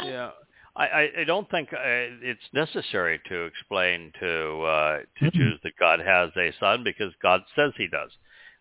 yeah. 0.04 0.32
I, 0.76 1.10
I 1.20 1.24
don't 1.26 1.50
think 1.52 1.72
uh, 1.72 1.78
it's 1.80 2.42
necessary 2.52 3.22
to 3.30 3.44
explain 3.46 4.12
to 4.20 4.64
uh, 4.64 4.98
to 5.20 5.26
mm-hmm. 5.26 5.38
Jews 5.38 5.60
that 5.64 5.74
God 5.80 6.00
has 6.00 6.32
a 6.36 6.52
son 6.60 6.84
because 6.84 7.14
God 7.22 7.42
says 7.56 7.72
He 7.78 7.88
does. 7.88 8.10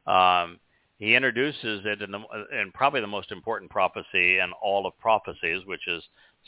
Um, 0.06 0.60
he 1.02 1.16
introduces 1.16 1.82
it 1.84 2.00
in, 2.00 2.12
the, 2.12 2.20
in 2.60 2.70
probably 2.72 3.00
the 3.00 3.08
most 3.08 3.32
important 3.32 3.72
prophecy 3.72 4.38
in 4.38 4.52
all 4.62 4.86
of 4.86 4.96
prophecies, 5.00 5.66
which 5.66 5.88
is 5.88 6.00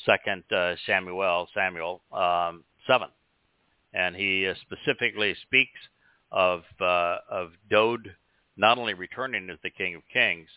Second 0.06 0.44
uh, 0.52 0.76
Samuel 0.86 1.48
Samuel 1.52 2.02
um, 2.12 2.62
seven, 2.86 3.08
and 3.94 4.14
he 4.14 4.46
uh, 4.46 4.54
specifically 4.62 5.34
speaks 5.42 5.80
of 6.32 6.62
uh, 6.80 7.18
of 7.30 7.50
Dowd 7.70 8.14
not 8.56 8.78
only 8.78 8.94
returning 8.94 9.50
as 9.50 9.58
the 9.62 9.70
King 9.70 9.94
of 9.96 10.02
Kings, 10.12 10.48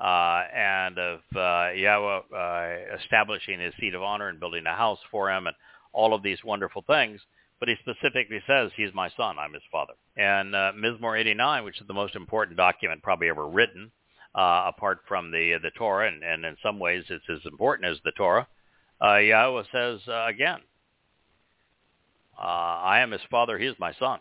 uh, 0.00 0.44
and 0.54 0.98
of 0.98 1.20
uh, 1.36 1.70
Yahweh 1.74 2.20
uh, 2.34 2.96
establishing 3.00 3.60
his 3.60 3.74
seat 3.78 3.94
of 3.94 4.02
honor 4.02 4.28
and 4.28 4.40
building 4.40 4.64
a 4.66 4.74
house 4.74 4.98
for 5.10 5.30
him 5.30 5.46
and 5.46 5.56
all 5.92 6.14
of 6.14 6.22
these 6.22 6.42
wonderful 6.44 6.82
things. 6.86 7.20
But 7.58 7.68
he 7.68 7.74
specifically 7.80 8.40
says, 8.46 8.70
he's 8.74 8.94
my 8.94 9.10
son, 9.16 9.38
I'm 9.38 9.52
his 9.52 9.62
father. 9.70 9.92
And 10.16 10.54
uh, 10.54 10.72
Mizmor 10.74 11.20
89, 11.20 11.64
which 11.64 11.80
is 11.80 11.86
the 11.86 11.92
most 11.92 12.16
important 12.16 12.56
document 12.56 13.02
probably 13.02 13.28
ever 13.28 13.46
written, 13.46 13.90
uh, 14.34 14.70
apart 14.74 15.00
from 15.06 15.30
the 15.30 15.58
the 15.62 15.70
Torah, 15.76 16.08
and, 16.08 16.22
and 16.22 16.44
in 16.46 16.56
some 16.62 16.78
ways 16.78 17.04
it's 17.10 17.24
as 17.28 17.40
important 17.44 17.90
as 17.90 17.98
the 18.04 18.12
Torah, 18.12 18.46
uh, 19.04 19.16
Yahweh 19.16 19.64
says 19.72 20.00
uh, 20.08 20.26
again, 20.26 20.60
uh, 22.38 22.42
I 22.42 23.00
am 23.00 23.10
his 23.10 23.20
father, 23.30 23.58
he 23.58 23.66
is 23.66 23.76
my 23.78 23.92
son. 23.98 24.20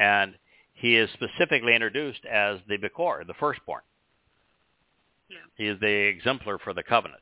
And 0.00 0.34
he 0.72 0.96
is 0.96 1.10
specifically 1.12 1.74
introduced 1.74 2.24
as 2.24 2.58
the 2.66 2.78
Bikor, 2.78 3.26
the 3.26 3.34
firstborn. 3.34 3.82
Yeah. 5.28 5.36
He 5.56 5.66
is 5.66 5.78
the 5.78 5.86
exemplar 5.86 6.58
for 6.58 6.72
the 6.72 6.82
covenant. 6.82 7.20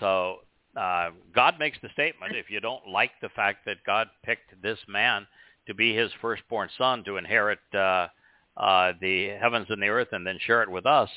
So 0.00 0.38
uh, 0.76 1.10
God 1.34 1.54
makes 1.58 1.78
the 1.80 1.88
statement, 1.92 2.34
if 2.34 2.50
you 2.50 2.60
don't 2.60 2.88
like 2.88 3.12
the 3.22 3.28
fact 3.30 3.64
that 3.66 3.76
God 3.86 4.08
picked 4.24 4.60
this 4.62 4.78
man 4.88 5.26
to 5.68 5.74
be 5.74 5.94
his 5.94 6.10
firstborn 6.20 6.68
son 6.76 7.04
to 7.04 7.18
inherit 7.18 7.60
uh, 7.72 8.08
uh, 8.56 8.92
the 9.00 9.28
heavens 9.40 9.66
and 9.70 9.80
the 9.80 9.86
earth 9.86 10.08
and 10.12 10.26
then 10.26 10.38
share 10.44 10.62
it 10.62 10.70
with 10.70 10.84
us, 10.84 11.08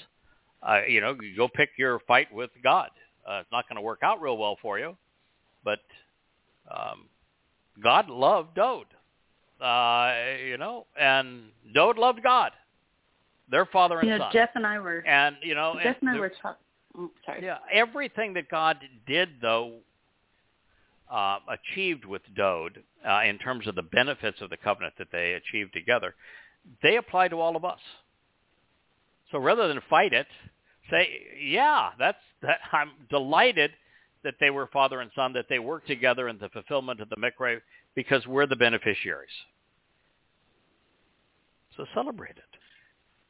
uh, 0.62 0.82
you 0.88 1.02
know, 1.02 1.18
go 1.36 1.48
pick 1.48 1.70
your 1.78 2.00
fight 2.08 2.32
with 2.32 2.52
God. 2.64 2.90
Uh, 3.28 3.40
it's 3.42 3.52
not 3.52 3.68
going 3.68 3.76
to 3.78 3.82
work 3.82 4.02
out 4.04 4.22
real 4.22 4.38
well 4.38 4.58
for 4.62 4.78
you, 4.78 4.96
but 5.64 5.80
um, 6.70 7.08
God 7.84 8.10
loved 8.10 8.56
Dowd, 8.56 8.86
uh, 9.62 10.14
you 10.46 10.58
know, 10.58 10.86
and 11.00 11.44
Dowd 11.74 11.98
loved 11.98 12.24
God. 12.24 12.52
Their 13.50 13.66
father 13.66 14.00
and 14.00 14.10
you 14.10 14.18
know, 14.18 14.24
son. 14.26 14.32
Jeff 14.34 14.50
and 14.56 14.66
I 14.66 14.80
were 14.80 15.06
and 15.06 15.36
you 15.44 15.56
know 15.56 15.76
Jeff 15.84 15.98
and, 16.02 16.10
and 16.10 16.18
I 16.18 16.20
were 16.20 16.32
talking. 16.42 16.64
Oh, 16.98 17.12
sorry. 17.26 17.44
Yeah, 17.44 17.58
everything 17.72 18.34
that 18.34 18.50
God 18.50 18.78
did 19.08 19.30
though 19.42 19.76
uh, 21.12 21.40
achieved 21.50 22.06
with 22.06 22.22
Dowd 22.36 22.82
uh, 23.08 23.22
in 23.26 23.38
terms 23.38 23.68
of 23.68 23.76
the 23.76 23.82
benefits 23.82 24.42
of 24.42 24.50
the 24.50 24.58
covenant 24.58 24.94
that 24.98 25.08
they 25.12 25.34
achieved 25.34 25.74
together, 25.74 26.16
they 26.82 26.98
apply 26.98 27.28
to 27.28 27.40
all 27.40 27.56
of 27.56 27.66
us. 27.66 27.80
So 29.32 29.38
rather 29.38 29.68
than 29.68 29.82
fight 29.90 30.14
it, 30.14 30.28
say, 30.90 31.08
yeah, 31.42 31.90
that's 31.98 32.18
that. 32.42 32.60
I'm 32.72 32.92
delighted 33.10 33.72
that 34.24 34.36
they 34.40 34.50
were 34.50 34.68
father 34.68 35.02
and 35.02 35.10
son, 35.16 35.34
that 35.34 35.46
they 35.50 35.60
worked 35.60 35.88
together 35.88 36.28
in 36.28 36.38
the 36.38 36.50
fulfillment 36.50 37.02
of 37.02 37.10
the 37.10 37.16
mikra, 37.16 37.60
because 37.96 38.26
we're 38.26 38.48
the 38.48 38.56
beneficiaries. 38.56 39.30
So 41.78 41.86
celebrate 41.94 42.38
it. 42.38 42.44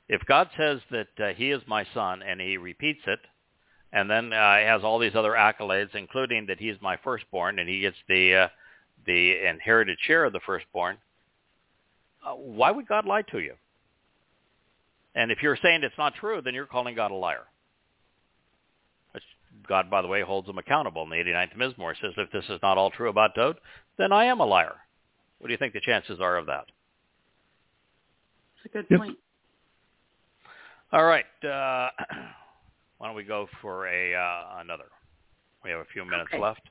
If 0.10 0.22
God 0.26 0.50
says 0.58 0.80
that 0.92 1.08
uh, 1.20 1.34
he 1.34 1.52
is 1.52 1.62
my 1.68 1.86
son 1.94 2.22
and 2.22 2.42
he 2.42 2.58
repeats 2.58 3.02
it, 3.08 3.20
and 3.94 4.10
then 4.10 4.34
uh, 4.34 4.56
has 4.58 4.84
all 4.84 5.00
these 5.00 5.16
other 5.16 5.32
accolades, 5.32 5.96
including 5.96 6.46
that 6.48 6.60
he's 6.60 6.76
my 6.82 6.98
firstborn 7.04 7.60
and 7.60 7.68
he 7.68 7.82
gets 7.82 7.98
the 8.08 8.36
uh, 8.36 8.48
the 9.06 9.46
inherited 9.48 9.98
share 10.02 10.26
of 10.26 10.34
the 10.34 10.40
firstborn, 10.46 10.98
uh, 12.26 12.34
why 12.34 12.72
would 12.72 12.88
God 12.88 13.06
lie 13.06 13.24
to 13.24 13.40
you? 13.40 13.56
And 15.16 15.32
if 15.32 15.42
you're 15.42 15.58
saying 15.62 15.82
it's 15.84 15.98
not 15.98 16.14
true, 16.16 16.42
then 16.44 16.54
you're 16.54 16.68
calling 16.68 16.96
God 16.96 17.12
a 17.12 17.16
liar. 17.16 17.48
Which 19.72 19.78
God, 19.86 19.90
by 19.90 20.02
the 20.02 20.08
way, 20.10 20.22
holds 20.22 20.50
him 20.50 20.58
accountable 20.58 21.04
in 21.04 21.10
the 21.10 21.16
89th 21.16 21.56
Mizmor. 21.56 21.94
says, 22.02 22.12
if 22.18 22.30
this 22.32 22.44
is 22.50 22.60
not 22.62 22.78
all 22.78 22.92
true 22.92 23.10
about 23.10 23.36
Dowd, 23.36 23.58
then 23.98 24.12
I 24.12 24.26
am 24.26 24.42
a 24.42 24.46
liar. 24.46 24.76
What 25.40 25.48
do 25.48 25.54
you 25.54 25.58
think 25.58 25.72
the 25.72 25.80
chances 25.80 26.20
are 26.20 26.38
of 26.38 26.46
that? 26.48 26.66
That's 28.58 28.66
a 28.66 28.70
good 28.70 28.86
yep. 28.90 29.00
point. 29.00 29.18
All 30.92 31.06
right. 31.06 31.26
Uh, 31.42 31.90
why 32.98 33.08
don't 33.08 33.16
we 33.16 33.24
go 33.24 33.48
for 33.62 33.88
a 33.88 34.14
uh, 34.14 34.60
another? 34.60 34.90
We 35.64 35.70
have 35.70 35.80
a 35.80 35.86
few 35.94 36.04
minutes 36.04 36.32
okay. 36.34 36.42
left. 36.42 36.62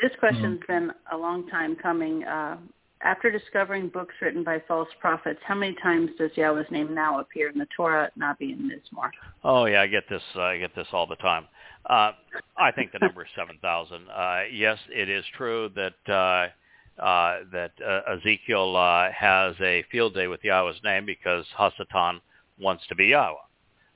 This 0.00 0.12
question's 0.20 0.60
mm-hmm. 0.60 0.88
been 0.88 0.92
a 1.10 1.16
long 1.16 1.48
time 1.48 1.74
coming. 1.74 2.22
Uh, 2.22 2.58
after 3.00 3.30
discovering 3.30 3.88
books 3.88 4.14
written 4.20 4.44
by 4.44 4.62
false 4.68 4.88
prophets, 5.00 5.40
how 5.42 5.54
many 5.54 5.74
times 5.82 6.10
does 6.18 6.32
Yahweh's 6.34 6.70
name 6.70 6.94
now 6.94 7.20
appear 7.20 7.48
in 7.48 7.58
the 7.58 7.66
Torah, 7.74 8.10
not 8.14 8.38
be 8.38 8.52
in 8.52 8.58
Mizmor? 8.58 9.10
Oh 9.42 9.64
yeah, 9.64 9.80
I 9.80 9.86
get 9.86 10.04
this. 10.10 10.22
Uh, 10.36 10.42
I 10.42 10.58
get 10.58 10.74
this 10.76 10.88
all 10.92 11.06
the 11.06 11.16
time. 11.16 11.46
Uh, 11.88 12.12
I 12.56 12.70
think 12.72 12.92
the 12.92 12.98
number 12.98 13.22
is 13.22 13.30
seven 13.34 13.58
thousand. 13.62 14.08
Uh, 14.10 14.42
yes, 14.52 14.78
it 14.90 15.08
is 15.08 15.24
true 15.36 15.70
that 15.74 16.12
uh, 16.12 17.02
uh, 17.02 17.40
that 17.52 17.72
uh, 17.84 18.14
Ezekiel 18.16 18.76
uh, 18.76 19.10
has 19.12 19.54
a 19.60 19.84
field 19.90 20.14
day 20.14 20.26
with 20.26 20.44
Yahweh's 20.44 20.80
name 20.84 21.06
because 21.06 21.46
Hasatan 21.58 22.20
wants 22.60 22.86
to 22.88 22.94
be 22.94 23.06
Yahweh. 23.06 23.36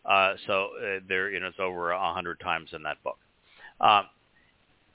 Uh, 0.05 0.35
so 0.47 0.69
uh, 0.81 1.01
there, 1.07 1.31
you 1.31 1.39
know, 1.41 1.49
it's 1.49 1.59
over 1.61 1.91
a 1.91 2.13
hundred 2.15 2.41
times 2.41 2.71
in 2.73 2.83
that 2.85 3.03
book. 3.05 3.19
Um, 3.81 4.07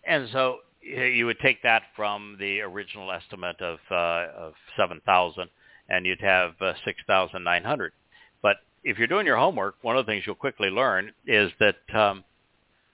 and 0.06 0.28
so 0.32 0.58
you 0.82 1.26
would 1.26 1.40
take 1.40 1.62
that 1.64 1.84
from 1.96 2.38
the 2.40 2.62
original 2.62 3.12
estimate 3.12 3.62
of 3.62 3.80
uh, 3.92 4.28
of 4.36 4.54
seven 4.76 5.02
thousand, 5.06 5.50
and 5.90 6.06
you'd 6.06 6.22
have 6.22 6.54
uh, 6.62 6.74
six 6.84 7.00
thousand 7.06 7.44
nine 7.44 7.64
hundred. 7.64 7.92
But 8.42 8.58
if 8.84 8.98
you're 8.98 9.08
doing 9.08 9.26
your 9.26 9.38
homework, 9.38 9.76
one 9.82 9.98
of 9.98 10.06
the 10.06 10.12
things 10.12 10.24
you'll 10.26 10.36
quickly 10.36 10.70
learn 10.70 11.12
is 11.26 11.52
that 11.60 11.76
um, 11.94 12.24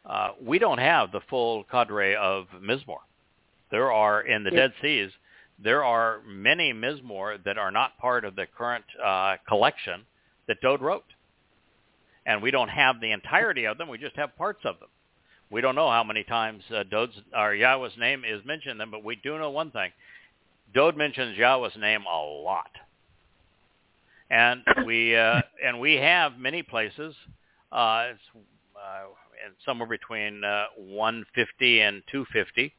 uh, 0.06 0.32
we 0.44 0.60
don't 0.60 0.80
have 0.80 1.12
the 1.12 1.22
full 1.30 1.64
cadre 1.66 2.16
of 2.16 2.48
Mizmor. 2.62 2.98
There 3.72 3.92
are 3.92 4.22
in 4.22 4.44
the 4.44 4.52
yeah. 4.52 4.60
Dead 4.60 4.74
Seas, 4.82 5.12
there 5.64 5.84
are 5.84 6.22
many 6.28 6.74
Mizmor 6.74 7.44
that 7.44 7.58
are 7.58 7.72
not 7.72 7.98
part 7.98 8.26
of 8.26 8.36
the 8.36 8.46
current 8.46 8.86
uh, 9.04 9.38
collection 9.48 10.02
that 10.48 10.58
Dowd 10.62 10.82
wrote. 10.82 11.06
And 12.26 12.42
we 12.42 12.52
don't 12.52 12.70
have 12.70 13.02
the 13.02 13.12
entirety 13.12 13.66
of 13.66 13.78
them. 13.78 13.90
We 13.90 13.98
just 13.98 14.16
have 14.16 14.36
parts 14.38 14.62
of 14.66 14.80
them. 14.80 14.90
We 15.50 15.62
don't 15.62 15.76
know 15.76 15.90
how 15.90 16.04
many 16.04 16.24
times 16.24 16.64
uh, 16.74 16.84
Dowd's 16.84 17.14
or 17.36 17.54
Yahweh's 17.54 17.98
name 17.98 18.24
is 18.26 18.44
mentioned 18.46 18.74
in 18.74 18.78
them, 18.78 18.92
but 18.92 19.04
we 19.04 19.16
do 19.18 19.38
know 19.38 19.52
one 19.52 19.72
thing. 19.72 19.92
Dowd 20.74 20.98
mentions 20.98 21.38
Yahweh's 21.38 21.76
name 21.78 22.04
a 22.12 22.24
lot. 22.24 22.72
And 24.32 24.64
we 24.86 25.16
uh, 25.16 25.42
and 25.64 25.80
we 25.80 25.96
have 25.96 26.40
many 26.40 26.64
places, 26.64 27.14
uh, 27.72 28.08
it's, 28.12 28.46
uh, 29.46 29.50
somewhere 29.66 29.88
between 29.88 30.44
uh, 30.44 30.66
150 30.78 31.82
and 31.82 32.04
250, 32.12 32.74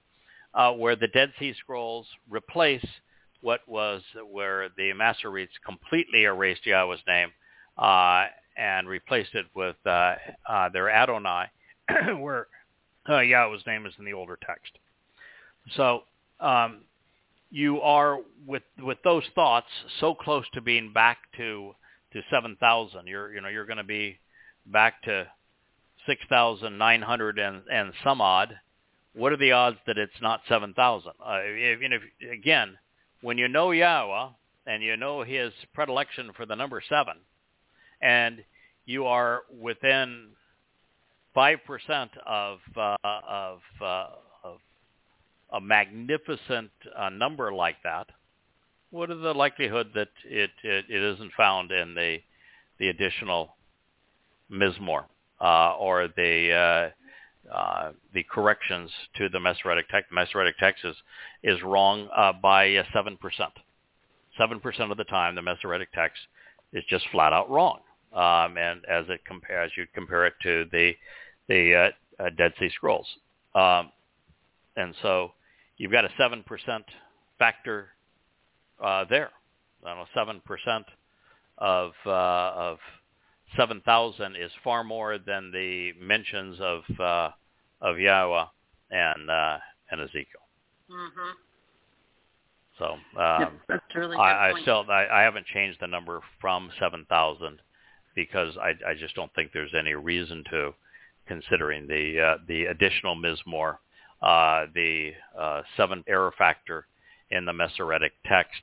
uh, 0.54 0.72
where 0.72 0.96
the 0.96 1.08
Dead 1.08 1.32
Sea 1.38 1.54
Scrolls 1.60 2.06
replace 2.28 2.84
what 3.40 3.60
was 3.68 4.02
where 4.30 4.70
the 4.76 4.92
Masoretes 4.92 5.48
completely 5.64 6.24
erased 6.24 6.64
Yahweh's 6.64 7.00
name 7.06 7.28
uh, 7.76 8.24
and 8.56 8.88
replaced 8.88 9.34
it 9.34 9.46
with 9.54 9.76
uh, 9.84 10.14
uh, 10.48 10.68
their 10.70 10.88
Adonai, 10.88 11.46
where 12.18 12.46
uh, 13.08 13.20
Yahweh's 13.20 13.66
name 13.66 13.84
is 13.84 13.92
in 13.98 14.04
the 14.06 14.14
older 14.14 14.38
text. 14.46 14.72
So 15.76 16.04
um, 16.40 16.82
you 17.50 17.80
are 17.82 18.18
with 18.46 18.62
with 18.82 18.98
those 19.04 19.24
thoughts 19.34 19.68
so 20.00 20.14
close 20.14 20.44
to 20.54 20.60
being 20.60 20.92
back 20.92 21.18
to 21.36 21.74
to 22.12 22.22
seven 22.30 22.56
thousand. 22.60 23.06
You're 23.06 23.34
you 23.34 23.40
know 23.40 23.48
you're 23.48 23.66
going 23.66 23.76
to 23.76 23.84
be 23.84 24.18
back 24.66 25.02
to 25.02 25.26
six 26.06 26.20
thousand 26.28 26.78
nine 26.78 27.02
hundred 27.02 27.38
and 27.38 27.62
and 27.70 27.92
some 28.02 28.20
odd. 28.20 28.58
What 29.14 29.32
are 29.32 29.36
the 29.36 29.52
odds 29.52 29.78
that 29.86 29.98
it's 29.98 30.20
not 30.20 30.40
seven 30.48 30.74
thousand? 30.74 31.12
Uh, 31.24 31.38
if, 31.42 31.78
if, 31.82 32.32
again, 32.32 32.76
when 33.20 33.38
you 33.38 33.48
know 33.48 33.70
Yahweh 33.70 34.28
and 34.66 34.82
you 34.82 34.96
know 34.96 35.22
His 35.22 35.52
predilection 35.72 36.30
for 36.36 36.46
the 36.46 36.56
number 36.56 36.82
seven, 36.88 37.14
and 38.00 38.44
you 38.86 39.06
are 39.06 39.42
within 39.60 40.30
five 41.34 41.58
percent 41.66 42.10
of 42.26 42.58
uh, 42.76 42.96
of 43.04 43.60
uh, 43.80 44.06
of 44.42 44.58
a 45.52 45.60
magnificent 45.60 46.70
uh, 46.96 47.08
number 47.08 47.52
like 47.52 47.76
that, 47.84 48.08
what 48.90 49.10
is 49.10 49.20
the 49.20 49.32
likelihood 49.32 49.90
that 49.94 50.08
it, 50.24 50.50
it, 50.62 50.84
it 50.88 51.02
isn't 51.02 51.32
found 51.36 51.70
in 51.70 51.94
the 51.94 52.18
the 52.78 52.88
additional 52.88 53.56
Mizmor? 54.50 55.04
Uh, 55.40 55.74
or 55.78 56.08
the 56.16 56.92
uh, 57.50 57.54
uh, 57.54 57.92
the 58.12 58.22
corrections 58.24 58.90
to 59.16 59.28
the 59.28 59.40
Masoretic 59.40 59.88
text. 59.88 60.10
Masoretic 60.12 60.56
text 60.58 60.84
is, 60.84 60.96
is 61.42 61.62
wrong 61.62 62.08
uh, 62.16 62.32
by 62.32 62.74
uh, 62.76 62.84
7%. 62.94 63.18
7% 64.40 64.90
of 64.90 64.96
the 64.96 65.04
time, 65.04 65.34
the 65.34 65.42
Masoretic 65.42 65.92
text 65.92 66.18
is 66.72 66.82
just 66.88 67.04
flat 67.12 67.32
out 67.32 67.50
wrong. 67.50 67.80
Um, 68.12 68.56
and 68.56 68.84
as 68.86 69.04
it 69.08 69.24
compares, 69.26 69.72
you 69.76 69.86
compare 69.94 70.26
it 70.26 70.34
to 70.42 70.66
the 70.70 70.92
the 71.48 71.92
uh, 72.18 72.30
Dead 72.38 72.52
Sea 72.58 72.70
Scrolls, 72.74 73.06
um, 73.54 73.90
and 74.76 74.94
so 75.02 75.32
you've 75.76 75.90
got 75.90 76.04
a 76.04 76.10
seven 76.16 76.44
percent 76.44 76.84
factor 77.40 77.88
there. 78.80 79.30
I 79.84 79.88
don't 79.88 79.98
know, 79.98 80.04
seven 80.14 80.40
percent 80.46 80.86
of 81.58 81.92
uh, 82.06 82.52
of 82.54 82.78
seven 83.56 83.80
thousand 83.84 84.36
is 84.36 84.50
far 84.62 84.84
more 84.84 85.18
than 85.18 85.50
the 85.50 85.92
mentions 86.00 86.58
of 86.60 86.82
uh, 87.00 87.30
of 87.80 87.98
Yahweh 87.98 88.44
and 88.90 89.30
uh, 89.30 89.58
and 89.90 90.00
Ezekiel. 90.00 90.42
Mm-hmm. 90.90 91.30
So 92.78 92.84
um, 93.20 93.40
Yep, 93.40 93.52
that's 93.68 93.94
really 93.94 94.16
I, 94.16 94.50
I 94.50 94.60
still 94.62 94.84
I, 94.88 95.06
I 95.06 95.22
haven't 95.22 95.46
changed 95.46 95.78
the 95.80 95.86
number 95.86 96.20
from 96.40 96.70
seven 96.80 97.06
thousand 97.08 97.60
because 98.14 98.56
I, 98.56 98.70
I 98.88 98.94
just 98.98 99.14
don't 99.14 99.32
think 99.34 99.50
there's 99.52 99.74
any 99.78 99.94
reason 99.94 100.44
to, 100.50 100.72
considering 101.26 101.86
the 101.86 102.20
uh, 102.20 102.38
the 102.46 102.66
additional 102.66 103.16
Mizmor, 103.16 103.76
uh, 104.22 104.66
the 104.74 105.12
uh, 105.38 105.62
seven 105.76 106.04
error 106.08 106.32
factor 106.36 106.86
in 107.30 107.44
the 107.44 107.52
Masoretic 107.52 108.12
text, 108.26 108.60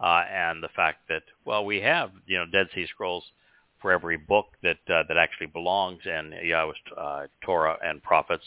uh, 0.00 0.22
and 0.30 0.62
the 0.62 0.68
fact 0.74 1.08
that 1.08 1.22
well 1.44 1.64
we 1.64 1.80
have 1.80 2.10
you 2.26 2.36
know 2.36 2.46
Dead 2.46 2.68
Sea 2.74 2.86
Scrolls 2.86 3.24
for 3.80 3.92
every 3.92 4.16
book 4.16 4.46
that 4.62 4.78
uh, 4.88 5.02
that 5.08 5.16
actually 5.16 5.46
belongs 5.46 6.00
in 6.04 6.32
Yahweh's 6.42 6.76
uh, 6.96 7.26
Torah 7.44 7.76
and 7.84 8.02
prophets. 8.02 8.44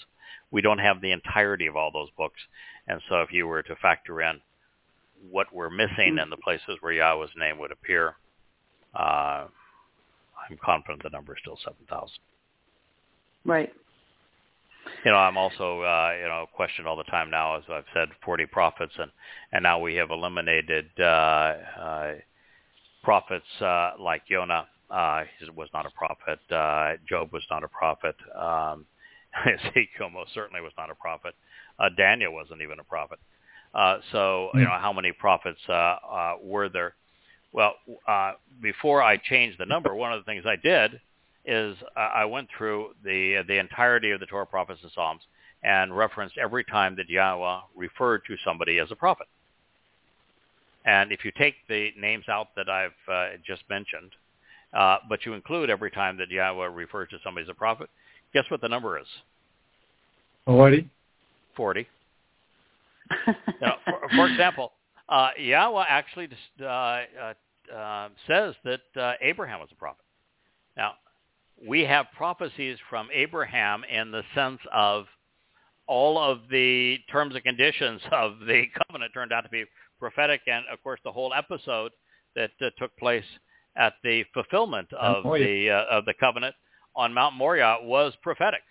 We 0.51 0.61
don't 0.61 0.79
have 0.79 1.01
the 1.01 1.11
entirety 1.11 1.67
of 1.67 1.75
all 1.75 1.91
those 1.91 2.09
books, 2.17 2.39
and 2.87 3.01
so 3.09 3.21
if 3.21 3.31
you 3.31 3.47
were 3.47 3.61
to 3.63 3.75
factor 3.75 4.21
in 4.21 4.41
what 5.29 5.53
we're 5.53 5.69
missing 5.69 6.17
and 6.19 6.31
the 6.31 6.37
places 6.37 6.77
where 6.79 6.93
Yahweh's 6.93 7.29
name 7.37 7.59
would 7.59 7.71
appear, 7.71 8.15
uh, 8.95 9.45
I'm 10.49 10.57
confident 10.63 11.03
the 11.03 11.09
number 11.09 11.33
is 11.33 11.39
still 11.41 11.57
7,000. 11.63 12.09
Right. 13.45 13.71
You 15.05 15.11
know, 15.11 15.17
I'm 15.17 15.37
also, 15.37 15.81
uh, 15.81 16.13
you 16.19 16.27
know, 16.27 16.45
questioned 16.55 16.87
all 16.87 16.95
the 16.95 17.03
time 17.03 17.29
now, 17.29 17.57
as 17.57 17.63
I've 17.69 17.85
said, 17.93 18.09
40 18.23 18.45
prophets, 18.47 18.93
and, 18.97 19.11
and 19.51 19.63
now 19.63 19.79
we 19.79 19.95
have 19.95 20.09
eliminated 20.09 20.87
uh, 20.99 21.03
uh, 21.03 22.13
prophets 23.03 23.45
uh, 23.61 23.91
like 23.99 24.25
Jonah. 24.27 24.67
Uh, 24.89 25.23
he 25.39 25.49
was 25.51 25.69
not 25.73 25.85
a 25.85 25.89
prophet. 25.91 26.39
Uh, 26.51 26.97
Job 27.07 27.31
was 27.31 27.43
not 27.49 27.63
a 27.63 27.67
prophet. 27.67 28.15
Um, 28.35 28.85
Ezekiel 29.45 30.09
most 30.11 30.33
certainly 30.33 30.61
was 30.61 30.73
not 30.77 30.89
a 30.89 30.95
prophet. 30.95 31.35
Uh, 31.77 31.89
Daniel 31.95 32.33
wasn't 32.33 32.61
even 32.61 32.79
a 32.79 32.83
prophet. 32.83 33.19
Uh, 33.73 33.97
so, 34.11 34.49
you 34.55 34.61
know, 34.61 34.77
how 34.79 34.91
many 34.91 35.11
prophets 35.11 35.59
uh, 35.69 35.73
uh, 35.73 36.33
were 36.41 36.69
there? 36.69 36.95
Well, 37.51 37.75
uh, 38.07 38.33
before 38.61 39.03
I 39.03 39.17
changed 39.17 39.59
the 39.59 39.65
number, 39.65 39.93
one 39.93 40.11
of 40.11 40.19
the 40.19 40.25
things 40.25 40.43
I 40.45 40.55
did 40.55 40.99
is 41.45 41.77
uh, 41.95 41.99
I 41.99 42.25
went 42.25 42.49
through 42.57 42.95
the 43.03 43.43
the 43.47 43.59
entirety 43.59 44.11
of 44.11 44.19
the 44.19 44.25
Torah, 44.25 44.45
prophets, 44.45 44.81
and 44.81 44.91
Psalms 44.91 45.21
and 45.63 45.95
referenced 45.95 46.37
every 46.37 46.63
time 46.63 46.95
that 46.95 47.09
Yahweh 47.09 47.59
referred 47.75 48.21
to 48.25 48.35
somebody 48.45 48.79
as 48.79 48.91
a 48.91 48.95
prophet. 48.95 49.27
And 50.85 51.11
if 51.11 51.25
you 51.25 51.31
take 51.37 51.55
the 51.67 51.89
names 51.97 52.29
out 52.29 52.47
that 52.55 52.69
I've 52.69 52.91
uh, 53.11 53.29
just 53.45 53.63
mentioned, 53.69 54.11
uh, 54.73 54.97
but 55.07 55.25
you 55.25 55.33
include 55.33 55.69
every 55.69 55.91
time 55.91 56.17
that 56.17 56.29
Yahweh 56.29 56.67
refers 56.67 57.09
to 57.09 57.17
somebody 57.23 57.45
as 57.45 57.49
a 57.49 57.53
prophet, 57.53 57.89
guess 58.33 58.43
what 58.49 58.61
the 58.61 58.69
number 58.69 58.99
is? 58.99 59.07
Forty. 60.45 60.89
40. 61.55 61.87
Now, 63.61 63.75
for, 63.83 63.99
for 64.15 64.27
example, 64.27 64.71
uh, 65.09 65.31
Yahweh 65.37 65.83
actually 65.87 66.29
uh, 66.61 66.65
uh, 66.65 67.33
uh, 67.75 68.09
says 68.27 68.55
that 68.63 68.81
uh, 68.95 69.13
Abraham 69.21 69.59
was 69.59 69.69
a 69.71 69.75
prophet. 69.75 70.05
Now, 70.77 70.93
we 71.67 71.81
have 71.81 72.05
prophecies 72.15 72.77
from 72.89 73.09
Abraham 73.13 73.83
in 73.83 74.11
the 74.11 74.23
sense 74.33 74.59
of 74.71 75.05
all 75.87 76.17
of 76.19 76.41
the 76.51 76.97
terms 77.11 77.35
and 77.35 77.43
conditions 77.43 78.01
of 78.11 78.39
the 78.47 78.65
covenant 78.87 79.11
turned 79.13 79.33
out 79.33 79.41
to 79.41 79.49
be 79.49 79.65
prophetic, 79.99 80.41
and 80.47 80.63
of 80.71 80.81
course, 80.83 80.99
the 81.03 81.11
whole 81.11 81.33
episode 81.33 81.91
that 82.35 82.51
uh, 82.61 82.69
took 82.77 82.95
place 82.97 83.25
at 83.79 83.93
the 84.03 84.23
fulfillment 84.33 84.91
of 84.93 85.23
the 85.23 85.69
uh, 85.71 85.85
of 85.97 86.05
the 86.05 86.13
covenant 86.19 86.55
on 86.95 87.13
Mount 87.13 87.33
Moriah 87.35 87.77
was 87.81 88.13
prophetic. 88.21 88.61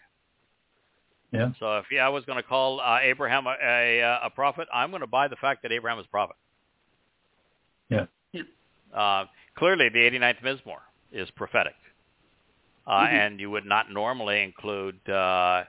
Yeah. 1.33 1.51
So 1.59 1.79
if 1.79 1.87
yeah, 1.91 2.07
I 2.07 2.09
was 2.11 2.25
going 2.25 2.37
to 2.37 2.43
call 2.43 2.81
uh, 2.81 2.99
Abraham 3.03 3.47
a, 3.47 3.57
a, 3.63 4.21
a 4.27 4.31
prophet, 4.31 4.69
I'm 4.73 4.91
going 4.91 5.01
to 5.01 5.07
buy 5.07 5.29
the 5.29 5.37
fact 5.37 5.63
that 5.63 5.73
Abraham 5.73 5.99
is 5.99 6.07
a 6.07 6.11
prophet. 6.11 6.37
Yeah. 7.91 8.07
Uh, 8.95 9.25
clearly, 9.57 9.89
the 9.91 9.99
89th 9.99 10.41
Mizmor 10.43 10.79
is 11.13 11.31
prophetic, 11.33 11.75
uh, 12.87 13.01
Mhm. 13.07 13.13
and 13.13 13.41
you 13.41 13.51
would 13.51 13.67
not 13.67 13.91
normally 13.91 14.43
include 14.43 14.99
uh, 15.09 15.65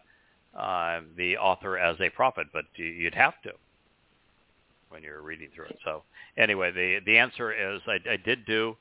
uh, 0.57 1.01
the 1.17 1.37
author 1.37 1.77
as 1.77 1.99
a 2.01 2.09
prophet, 2.09 2.47
but 2.53 2.65
you- 2.75 2.85
you'd 2.85 3.15
have 3.15 3.39
to 3.43 3.53
when 4.89 5.03
you're 5.03 5.21
reading 5.21 5.49
through 5.53 5.65
it. 5.65 5.79
So 5.83 6.03
anyway, 6.37 6.71
the 6.71 6.99
the 7.05 7.17
answer 7.17 7.51
is 7.51 7.81
I, 7.87 7.99
I 8.09 8.17
did 8.17 8.45
do 8.45 8.75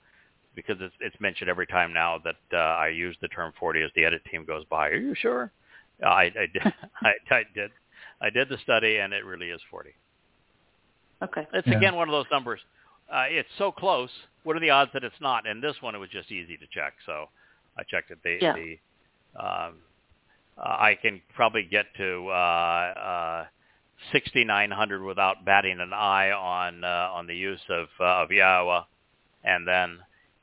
because 0.59 0.79
it's 0.81 0.95
it's 1.01 1.21
mentioned 1.21 1.49
every 1.51 1.67
time 1.67 1.93
now 1.95 2.19
that 2.25 2.37
uh, 2.53 2.57
I 2.57 2.89
use 2.89 3.17
the 3.23 3.29
term 3.29 3.53
40 3.61 3.83
as 3.83 3.91
the 3.95 4.05
edit 4.05 4.23
team 4.31 4.45
goes 4.45 4.65
by. 4.67 4.89
Are 4.89 4.97
you 4.97 5.15
sure? 5.15 5.53
I, 6.05 6.25
I 6.25 6.47
did. 6.53 6.63
I, 7.05 7.13
I 7.31 7.43
did. 7.55 7.71
I 8.21 8.31
did 8.31 8.49
the 8.49 8.59
study, 8.59 8.99
and 8.99 9.13
it 9.13 9.25
really 9.25 9.51
is 9.51 9.61
40. 9.71 9.91
okay. 11.23 11.47
It's 11.53 11.69
Yeah. 11.69 11.75
again 11.79 11.95
one 11.97 12.09
of 12.09 12.13
those 12.13 12.27
numbers. 12.31 12.61
Uh, 13.13 13.27
it's 13.29 13.49
so 13.59 13.73
close. 13.73 14.11
What 14.45 14.57
are 14.57 14.61
the 14.61 14.71
odds 14.71 14.91
that 14.95 15.05
it's 15.05 15.21
not? 15.21 15.47
And 15.47 15.63
this 15.63 15.77
one, 15.81 15.95
it 15.95 15.99
was 15.99 16.11
just 16.11 16.31
easy 16.33 16.57
to 16.59 16.67
check, 16.73 16.95
so 17.07 17.27
I 17.79 17.83
checked 17.85 18.11
it. 18.11 18.19
The, 18.25 18.39
Yeah. 18.41 18.55
the 18.55 18.79
um, 19.41 19.77
uh, 20.59 20.77
I 20.79 20.99
can 21.01 21.23
probably 21.35 21.65
get 21.65 21.87
to 21.97 22.29
uh, 22.29 22.33
uh, 22.33 23.47
6,900 24.13 25.03
without 25.03 25.45
batting 25.45 25.81
an 25.81 25.93
eye 25.93 26.31
on 26.33 26.85
uh, 26.85 27.11
on 27.13 27.27
the 27.27 27.35
use 27.37 27.61
of 27.71 27.89
uh, 28.01 28.23
of 28.23 28.31
Yahweh, 28.31 28.83
and 29.45 29.67
then 29.67 29.99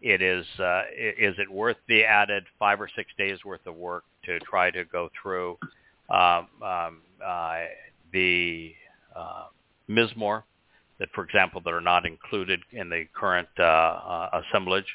it 0.05 0.21
is 0.21 0.45
uh, 0.59 0.83
is 0.95 1.33
it 1.39 1.51
worth 1.51 1.77
the 1.87 2.03
added 2.03 2.43
five 2.59 2.79
or 2.79 2.87
six 2.95 3.09
days 3.17 3.43
worth 3.43 3.65
of 3.65 3.75
work 3.75 4.03
to 4.23 4.39
try 4.41 4.69
to 4.69 4.85
go 4.85 5.09
through 5.19 5.57
um, 6.11 6.47
um, 6.63 7.01
uh, 7.25 7.63
the 8.13 8.71
uh, 9.15 9.45
that, 9.87 11.09
for 11.15 11.23
example, 11.23 11.59
that 11.65 11.73
are 11.73 11.81
not 11.81 12.05
included 12.05 12.59
in 12.71 12.87
the 12.87 13.05
current 13.15 13.47
uh, 13.57 13.63
uh, 13.63 14.41
assemblage, 14.43 14.85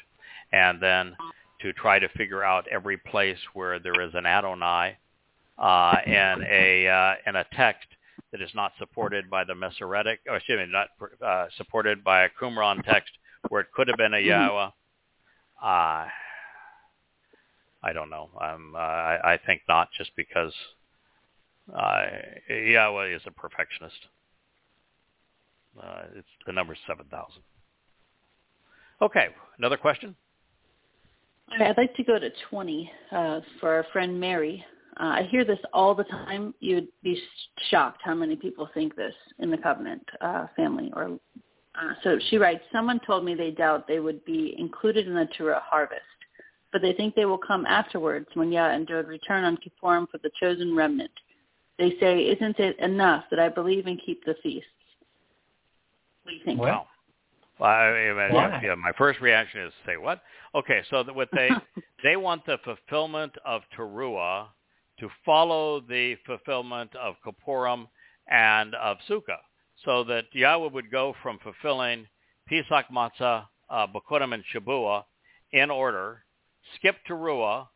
and 0.53 0.81
then 0.81 1.13
to 1.61 1.73
try 1.73 1.99
to 1.99 2.07
figure 2.17 2.41
out 2.41 2.65
every 2.69 2.97
place 2.97 3.37
where 3.53 3.79
there 3.79 4.01
is 4.01 4.11
an 4.13 4.25
Adonai 4.25 4.97
uh, 5.59 5.95
and 6.05 6.41
a 6.43 7.17
and 7.25 7.35
a 7.35 7.45
text 7.53 7.87
that 8.31 8.41
is 8.41 8.49
not 8.55 8.71
supported 8.79 9.29
by 9.29 9.43
the 9.43 9.53
Masoretic, 9.53 10.21
or 10.29 10.37
excuse 10.37 10.57
me, 10.57 10.71
not 10.71 10.87
supported 11.57 12.01
by 12.01 12.23
a 12.23 12.29
Qumran 12.41 12.81
text 12.85 13.11
where 13.49 13.59
it 13.59 13.67
could 13.75 13.89
have 13.89 13.97
been 13.97 14.13
a 14.13 14.19
Yahweh. 14.19 14.69
Uh, 15.61 16.07
I 17.83 17.93
don't 17.93 18.09
know. 18.09 18.29
Um, 18.39 18.73
uh, 18.75 18.79
I, 18.79 19.33
I 19.33 19.39
think 19.45 19.61
not, 19.67 19.89
just 19.97 20.11
because 20.15 20.53
uh, 21.73 22.01
Yahweh 22.49 23.15
is 23.15 23.21
a 23.25 23.31
perfectionist. 23.31 24.07
Uh, 25.81 26.03
it's 26.15 26.27
the 26.45 26.51
number 26.51 26.75
seven 26.87 27.05
thousand. 27.09 27.41
Okay, 29.01 29.29
another 29.57 29.77
question. 29.77 30.15
I'd 31.59 31.77
like 31.77 31.95
to 31.95 32.03
go 32.03 32.17
to 32.17 32.29
20 32.49 32.91
uh, 33.11 33.39
for 33.59 33.73
our 33.73 33.85
friend 33.91 34.19
Mary. 34.19 34.63
Uh, 34.99 35.03
I 35.03 35.27
hear 35.29 35.43
this 35.43 35.59
all 35.73 35.95
the 35.95 36.03
time. 36.05 36.53
You'd 36.59 36.87
be 37.03 37.19
shocked 37.69 38.01
how 38.03 38.13
many 38.13 38.35
people 38.35 38.69
think 38.73 38.95
this 38.95 39.13
in 39.39 39.49
the 39.49 39.57
covenant 39.57 40.03
uh, 40.21 40.47
family. 40.55 40.91
Or 40.95 41.19
uh, 41.75 41.93
so 42.03 42.19
she 42.29 42.37
writes. 42.37 42.63
Someone 42.71 42.99
told 43.05 43.23
me 43.23 43.33
they 43.33 43.51
doubt 43.51 43.87
they 43.87 43.99
would 43.99 44.23
be 44.25 44.55
included 44.57 45.07
in 45.07 45.13
the 45.13 45.27
Torah 45.37 45.61
harvest, 45.63 46.01
but 46.71 46.81
they 46.81 46.93
think 46.93 47.15
they 47.15 47.25
will 47.25 47.37
come 47.37 47.65
afterwards 47.65 48.27
when 48.33 48.51
Yah 48.51 48.71
and 48.71 48.87
Dod 48.87 49.07
return 49.07 49.43
on 49.43 49.57
Kippurim 49.57 50.09
for 50.09 50.17
the 50.17 50.31
chosen 50.39 50.75
remnant. 50.75 51.11
They 51.77 51.97
say, 51.99 52.23
"Isn't 52.27 52.59
it 52.59 52.77
enough 52.79 53.25
that 53.29 53.39
I 53.39 53.49
believe 53.49 53.87
and 53.87 54.01
keep 54.05 54.23
the 54.25 54.35
feasts?" 54.43 54.67
What 56.23 56.31
do 56.31 56.37
you 56.37 56.43
think? 56.43 56.59
What? 56.59 56.69
Wow. 56.69 56.87
Well, 57.59 57.69
I, 57.69 57.85
I 57.85 58.27
mean, 58.27 58.35
Why? 58.35 58.61
yeah, 58.63 58.75
my 58.75 58.91
first 58.97 59.21
reaction 59.21 59.61
is 59.61 59.73
to 59.85 59.91
say 59.91 59.97
what? 59.97 60.23
Okay, 60.55 60.81
so 60.89 61.03
that 61.03 61.13
what 61.13 61.29
they 61.31 61.49
they 62.03 62.17
want 62.17 62.45
the 62.45 62.57
fulfillment 62.63 63.33
of 63.45 63.61
Teruah 63.77 64.47
to 64.99 65.09
follow 65.25 65.79
the 65.79 66.15
fulfillment 66.25 66.93
of 66.95 67.15
Kippurim 67.25 67.87
and 68.27 68.75
of 68.75 68.97
Sukkah, 69.09 69.39
so 69.85 70.03
that 70.05 70.25
Yahweh 70.33 70.69
would 70.71 70.91
go 70.91 71.13
from 71.21 71.39
fulfilling 71.39 72.07
Pesach, 72.47 72.85
Matzah, 72.93 73.45
uh, 73.69 73.87
Bekurim, 73.87 74.33
and 74.33 74.43
Shabua 74.53 75.03
in 75.51 75.69
order, 75.69 76.23
skip 76.75 76.95
Teruah, 77.09 77.67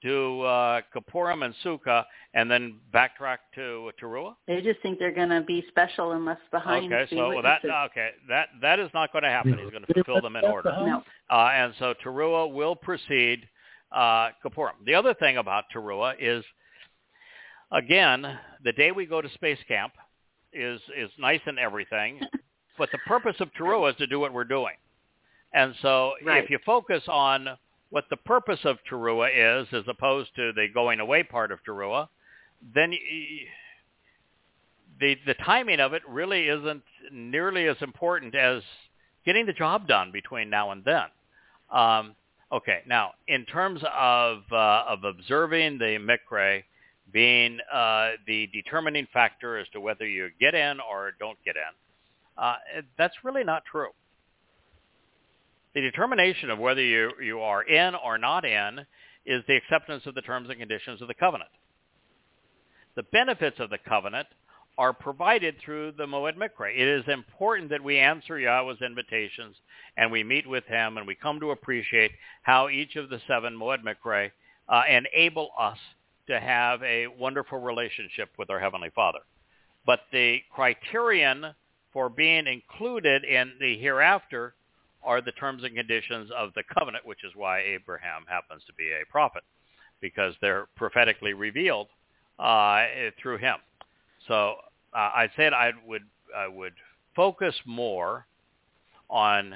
do 0.00 0.42
uh, 0.42 0.80
Kippurim 0.94 1.44
and 1.44 1.54
Sukkah, 1.64 2.04
and 2.34 2.50
then 2.50 2.78
backtrack 2.94 3.38
to 3.54 3.90
Teruah? 4.00 4.34
They 4.46 4.60
just 4.60 4.80
think 4.80 4.98
they're 4.98 5.14
going 5.14 5.30
to 5.30 5.40
be 5.40 5.64
special 5.68 6.12
and 6.12 6.24
left 6.24 6.48
behind. 6.50 6.92
Okay, 6.92 7.16
so 7.16 7.28
well, 7.28 7.42
that 7.42 7.64
okay, 7.64 8.10
that 8.28 8.48
that 8.62 8.78
is 8.78 8.90
not 8.94 9.12
going 9.12 9.24
to 9.24 9.30
happen. 9.30 9.58
He's 9.58 9.70
going 9.70 9.84
to 9.84 9.94
fulfill 9.94 10.20
them 10.20 10.36
in 10.36 10.44
order. 10.44 10.70
No. 10.70 11.02
Uh, 11.30 11.50
and 11.52 11.74
so 11.78 11.94
Teruah 12.04 12.52
will 12.52 12.76
precede 12.76 13.48
uh, 13.92 14.28
Kippurim. 14.44 14.84
The 14.86 14.94
other 14.94 15.14
thing 15.14 15.38
about 15.38 15.64
Teruah 15.74 16.14
is, 16.20 16.44
again, 17.72 18.38
the 18.62 18.72
day 18.72 18.92
we 18.92 19.04
go 19.04 19.20
to 19.20 19.28
space 19.30 19.58
camp 19.66 19.94
is 20.52 20.80
is 20.96 21.10
nice 21.18 21.40
and 21.46 21.58
everything, 21.58 22.20
but 22.78 22.90
the 22.92 22.98
purpose 23.06 23.36
of 23.40 23.50
Teruah 23.54 23.90
is 23.90 23.96
to 23.96 24.06
do 24.06 24.20
what 24.20 24.32
we're 24.32 24.44
doing. 24.44 24.74
And 25.52 25.74
so 25.82 26.12
Right. 26.24 26.42
if 26.44 26.50
you 26.50 26.58
focus 26.64 27.02
on 27.08 27.48
what 27.90 28.04
the 28.10 28.16
purpose 28.16 28.60
of 28.64 28.78
Teruah 28.90 29.62
is, 29.62 29.68
as 29.72 29.84
opposed 29.88 30.34
to 30.36 30.52
the 30.52 30.68
going 30.72 31.00
away 31.00 31.22
part 31.22 31.50
of 31.52 31.58
Teruah, 31.64 32.08
then 32.74 32.92
the 35.00 35.16
the 35.26 35.34
timing 35.34 35.80
of 35.80 35.92
it 35.92 36.02
really 36.08 36.48
isn't 36.48 36.82
nearly 37.12 37.66
as 37.66 37.76
important 37.80 38.34
as 38.34 38.62
getting 39.24 39.46
the 39.46 39.52
job 39.52 39.86
done 39.86 40.10
between 40.12 40.50
now 40.50 40.70
and 40.70 40.84
then. 40.84 41.04
Um, 41.70 42.14
okay, 42.52 42.80
now 42.86 43.12
in 43.26 43.44
terms 43.46 43.80
of 43.96 44.42
uh, 44.52 44.84
of 44.88 45.04
observing 45.04 45.78
the 45.78 45.98
mikre 45.98 46.62
being 47.12 47.58
uh, 47.72 48.12
the 48.26 48.48
determining 48.52 49.06
factor 49.12 49.58
as 49.58 49.68
to 49.72 49.80
whether 49.80 50.06
you 50.06 50.28
get 50.40 50.54
in 50.54 50.78
or 50.80 51.12
don't 51.18 51.38
get 51.44 51.56
in, 51.56 52.42
uh, 52.42 52.56
that's 52.96 53.14
really 53.24 53.44
not 53.44 53.64
true. 53.64 53.90
The 55.74 55.80
determination 55.80 56.50
of 56.50 56.58
whether 56.58 56.82
you, 56.82 57.10
you 57.22 57.40
are 57.40 57.62
in 57.62 57.94
or 57.94 58.18
not 58.18 58.44
in 58.44 58.80
is 59.26 59.42
the 59.46 59.56
acceptance 59.56 60.04
of 60.06 60.14
the 60.14 60.22
terms 60.22 60.48
and 60.48 60.58
conditions 60.58 61.02
of 61.02 61.08
the 61.08 61.14
covenant. 61.14 61.50
The 62.96 63.02
benefits 63.04 63.60
of 63.60 63.70
the 63.70 63.78
covenant 63.78 64.26
are 64.78 64.92
provided 64.92 65.56
through 65.64 65.92
the 65.92 66.06
Moed 66.06 66.36
Mikre. 66.36 66.72
It 66.72 66.88
is 66.88 67.04
important 67.08 67.70
that 67.70 67.82
we 67.82 67.98
answer 67.98 68.38
Yahweh's 68.38 68.80
invitations 68.80 69.56
and 69.96 70.10
we 70.10 70.22
meet 70.22 70.48
with 70.48 70.64
him 70.64 70.96
and 70.96 71.06
we 71.06 71.16
come 71.16 71.40
to 71.40 71.50
appreciate 71.50 72.12
how 72.42 72.68
each 72.68 72.96
of 72.96 73.10
the 73.10 73.20
seven 73.26 73.54
Moed 73.56 73.82
Mikre 73.82 74.30
uh, 74.68 74.82
enable 74.88 75.50
us 75.58 75.78
to 76.28 76.38
have 76.40 76.82
a 76.82 77.06
wonderful 77.06 77.58
relationship 77.58 78.30
with 78.38 78.50
our 78.50 78.60
Heavenly 78.60 78.90
Father. 78.94 79.20
But 79.84 80.00
the 80.12 80.40
criterion 80.50 81.54
for 81.92 82.08
being 82.08 82.46
included 82.46 83.24
in 83.24 83.52
the 83.60 83.78
hereafter 83.78 84.54
are 85.02 85.20
the 85.20 85.32
terms 85.32 85.64
and 85.64 85.74
conditions 85.74 86.30
of 86.36 86.50
the 86.54 86.62
covenant, 86.76 87.06
which 87.06 87.24
is 87.24 87.32
why 87.34 87.60
Abraham 87.60 88.24
happens 88.28 88.62
to 88.66 88.72
be 88.74 88.90
a 88.90 89.10
prophet, 89.10 89.42
because 90.00 90.34
they're 90.40 90.68
prophetically 90.76 91.32
revealed 91.32 91.88
uh, 92.38 92.84
through 93.20 93.38
him. 93.38 93.56
So 94.26 94.54
uh, 94.94 94.98
I 94.98 95.28
said 95.36 95.52
I 95.52 95.72
would 95.86 96.02
I 96.36 96.46
would 96.46 96.74
focus 97.16 97.54
more 97.64 98.26
on 99.08 99.54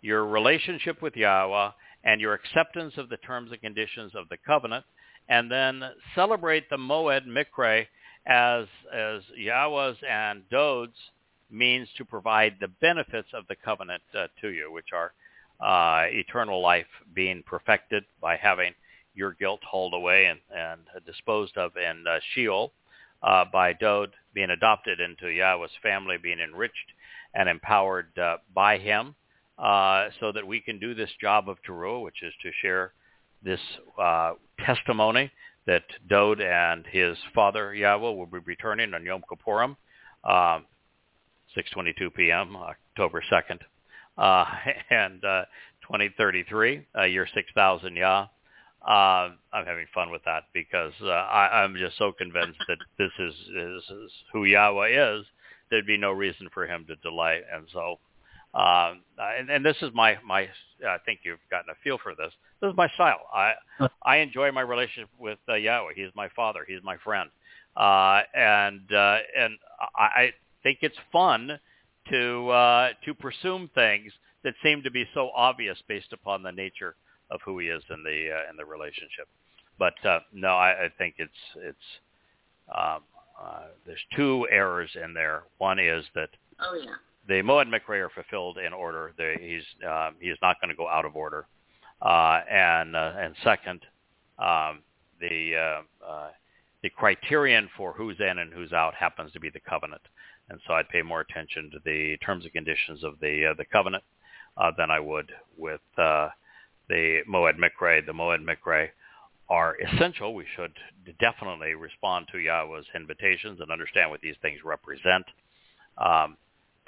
your 0.00 0.26
relationship 0.26 1.00
with 1.00 1.14
Yahweh 1.16 1.70
and 2.04 2.20
your 2.20 2.34
acceptance 2.34 2.94
of 2.96 3.08
the 3.08 3.16
terms 3.18 3.50
and 3.52 3.60
conditions 3.60 4.12
of 4.14 4.28
the 4.28 4.36
covenant, 4.46 4.84
and 5.28 5.50
then 5.50 5.82
celebrate 6.14 6.70
the 6.70 6.76
Moed 6.76 7.26
Mikre 7.26 7.86
as 8.26 8.66
as 8.92 9.22
Yahweh's 9.36 9.96
and 10.08 10.42
Dod's 10.50 10.96
means 11.50 11.88
to 11.96 12.04
provide 12.04 12.56
the 12.60 12.68
benefits 12.68 13.28
of 13.32 13.46
the 13.48 13.56
covenant 13.56 14.02
uh, 14.16 14.26
to 14.40 14.48
you, 14.48 14.70
which 14.70 14.92
are 14.92 15.12
uh, 15.60 16.06
eternal 16.10 16.60
life 16.60 16.86
being 17.14 17.42
perfected 17.46 18.04
by 18.20 18.36
having 18.36 18.74
your 19.14 19.32
guilt 19.32 19.60
hauled 19.64 19.94
away 19.94 20.26
and, 20.26 20.38
and 20.54 20.80
disposed 21.04 21.56
of 21.56 21.72
in 21.76 22.04
uh, 22.06 22.18
Sheol, 22.34 22.72
uh, 23.22 23.44
by 23.52 23.72
Dod 23.72 24.10
being 24.34 24.50
adopted 24.50 25.00
into 25.00 25.26
Yahweh's 25.26 25.70
family, 25.82 26.16
being 26.22 26.38
enriched 26.38 26.76
and 27.34 27.48
empowered 27.48 28.16
uh, 28.18 28.36
by 28.54 28.78
him, 28.78 29.14
uh, 29.58 30.08
so 30.20 30.30
that 30.32 30.46
we 30.46 30.60
can 30.60 30.78
do 30.78 30.94
this 30.94 31.10
job 31.20 31.48
of 31.48 31.56
Teruah, 31.66 32.02
which 32.02 32.22
is 32.22 32.32
to 32.42 32.50
share 32.62 32.92
this 33.42 33.60
uh, 34.00 34.34
testimony 34.64 35.30
that 35.66 35.84
Dod 36.08 36.40
and 36.40 36.86
his 36.86 37.16
father 37.34 37.74
Yahweh 37.74 38.10
will 38.10 38.26
be 38.26 38.38
returning 38.38 38.94
on 38.94 39.04
Yom 39.04 39.22
Kippurim. 39.30 39.76
Um, 40.24 40.66
6:22 41.56 42.14
p.m. 42.14 42.56
October 42.56 43.22
2nd, 43.30 43.60
uh, 44.18 44.44
and 44.90 45.24
uh, 45.24 45.44
2033, 45.82 46.86
uh, 46.96 47.02
year 47.04 47.26
6000 47.32 47.96
Yah. 47.96 48.26
Uh, 48.86 49.30
I'm 49.52 49.66
having 49.66 49.86
fun 49.92 50.10
with 50.10 50.22
that 50.24 50.44
because 50.54 50.92
uh, 51.02 51.08
I, 51.08 51.62
I'm 51.62 51.76
just 51.76 51.98
so 51.98 52.12
convinced 52.12 52.58
that 52.68 52.78
this 52.96 53.10
is, 53.18 53.34
is, 53.34 53.82
is 53.90 54.12
who 54.32 54.44
Yahweh 54.44 55.18
is. 55.18 55.24
There'd 55.70 55.86
be 55.86 55.98
no 55.98 56.12
reason 56.12 56.48
for 56.54 56.66
him 56.66 56.84
to 56.88 56.96
delay, 56.96 57.40
and 57.52 57.66
so. 57.72 57.98
Um, 58.54 59.02
and, 59.18 59.50
and 59.50 59.64
this 59.64 59.76
is 59.82 59.90
my 59.94 60.16
my. 60.24 60.48
I 60.86 60.98
think 61.04 61.20
you've 61.24 61.38
gotten 61.50 61.70
a 61.70 61.74
feel 61.82 61.98
for 62.02 62.14
this. 62.14 62.32
This 62.60 62.70
is 62.70 62.76
my 62.76 62.88
style. 62.94 63.20
I 63.34 63.52
I 64.02 64.16
enjoy 64.16 64.52
my 64.52 64.62
relationship 64.62 65.10
with 65.18 65.38
uh, 65.48 65.54
Yahweh. 65.54 65.92
He's 65.94 66.10
my 66.14 66.28
father. 66.34 66.64
He's 66.66 66.82
my 66.82 66.96
friend. 66.98 67.30
Uh, 67.76 68.22
and 68.34 68.92
uh, 68.92 69.18
and 69.36 69.58
I, 69.94 70.02
I 70.02 70.32
think 70.62 70.78
it's 70.82 70.96
fun 71.12 71.58
to 72.10 72.48
uh, 72.48 72.88
to 73.04 73.14
presume 73.14 73.70
things 73.74 74.12
that 74.44 74.54
seem 74.62 74.82
to 74.82 74.90
be 74.90 75.04
so 75.14 75.30
obvious 75.34 75.78
based 75.86 76.12
upon 76.12 76.42
the 76.42 76.52
nature 76.52 76.94
of 77.30 77.40
who 77.44 77.58
he 77.58 77.68
is 77.68 77.82
in 77.90 78.02
the 78.02 78.30
uh, 78.32 78.50
in 78.50 78.56
the 78.56 78.64
relationship. 78.64 79.28
But 79.78 79.94
uh, 80.04 80.20
no, 80.32 80.48
I, 80.48 80.86
I 80.86 80.88
think 80.96 81.16
it's 81.18 81.32
it's 81.56 81.76
um, 82.74 83.02
uh, 83.40 83.66
there's 83.86 84.02
two 84.16 84.46
errors 84.50 84.90
in 85.02 85.14
there. 85.14 85.44
One 85.58 85.78
is 85.78 86.04
that 86.14 86.30
Oh 86.60 86.80
yeah. 86.82 86.96
The 87.28 87.42
Moed 87.42 87.68
Mikre 87.68 88.00
are 88.00 88.10
fulfilled 88.10 88.58
in 88.58 88.72
order. 88.72 89.12
They, 89.16 89.36
he's 89.40 89.88
um, 89.88 90.16
he's 90.18 90.38
not 90.42 90.60
going 90.60 90.70
to 90.70 90.76
go 90.76 90.88
out 90.88 91.04
of 91.04 91.14
order. 91.14 91.46
Uh, 92.00 92.40
and 92.50 92.96
uh, 92.96 93.12
and 93.18 93.34
second, 93.44 93.80
um, 94.38 94.82
the 95.20 95.54
uh, 95.56 96.06
uh, 96.06 96.28
the 96.82 96.90
criterion 96.90 97.68
for 97.76 97.92
who's 97.92 98.18
in 98.20 98.38
and 98.38 98.52
who's 98.52 98.72
out 98.72 98.94
happens 98.94 99.32
to 99.32 99.40
be 99.40 99.50
the 99.50 99.60
covenant. 99.60 100.02
And 100.48 100.58
so 100.66 100.72
I'd 100.72 100.88
pay 100.88 101.02
more 101.02 101.20
attention 101.20 101.70
to 101.72 101.78
the 101.84 102.16
terms 102.24 102.44
and 102.44 102.52
conditions 102.52 103.04
of 103.04 103.20
the 103.20 103.48
uh, 103.50 103.54
the 103.58 103.66
covenant 103.66 104.04
uh, 104.56 104.70
than 104.78 104.90
I 104.90 105.00
would 105.00 105.30
with 105.56 105.80
the 105.96 106.30
Moed 106.90 107.58
Mikre. 107.58 108.06
The 108.06 108.12
Moed 108.12 108.42
Mikre 108.42 108.88
are 109.50 109.76
essential. 109.80 110.34
We 110.34 110.46
should 110.56 110.72
definitely 111.20 111.74
respond 111.74 112.28
to 112.32 112.38
Yahweh's 112.38 112.86
invitations 112.94 113.60
and 113.60 113.70
understand 113.70 114.10
what 114.10 114.20
these 114.20 114.36
things 114.40 114.60
represent. 114.64 115.24
Um, 115.98 116.36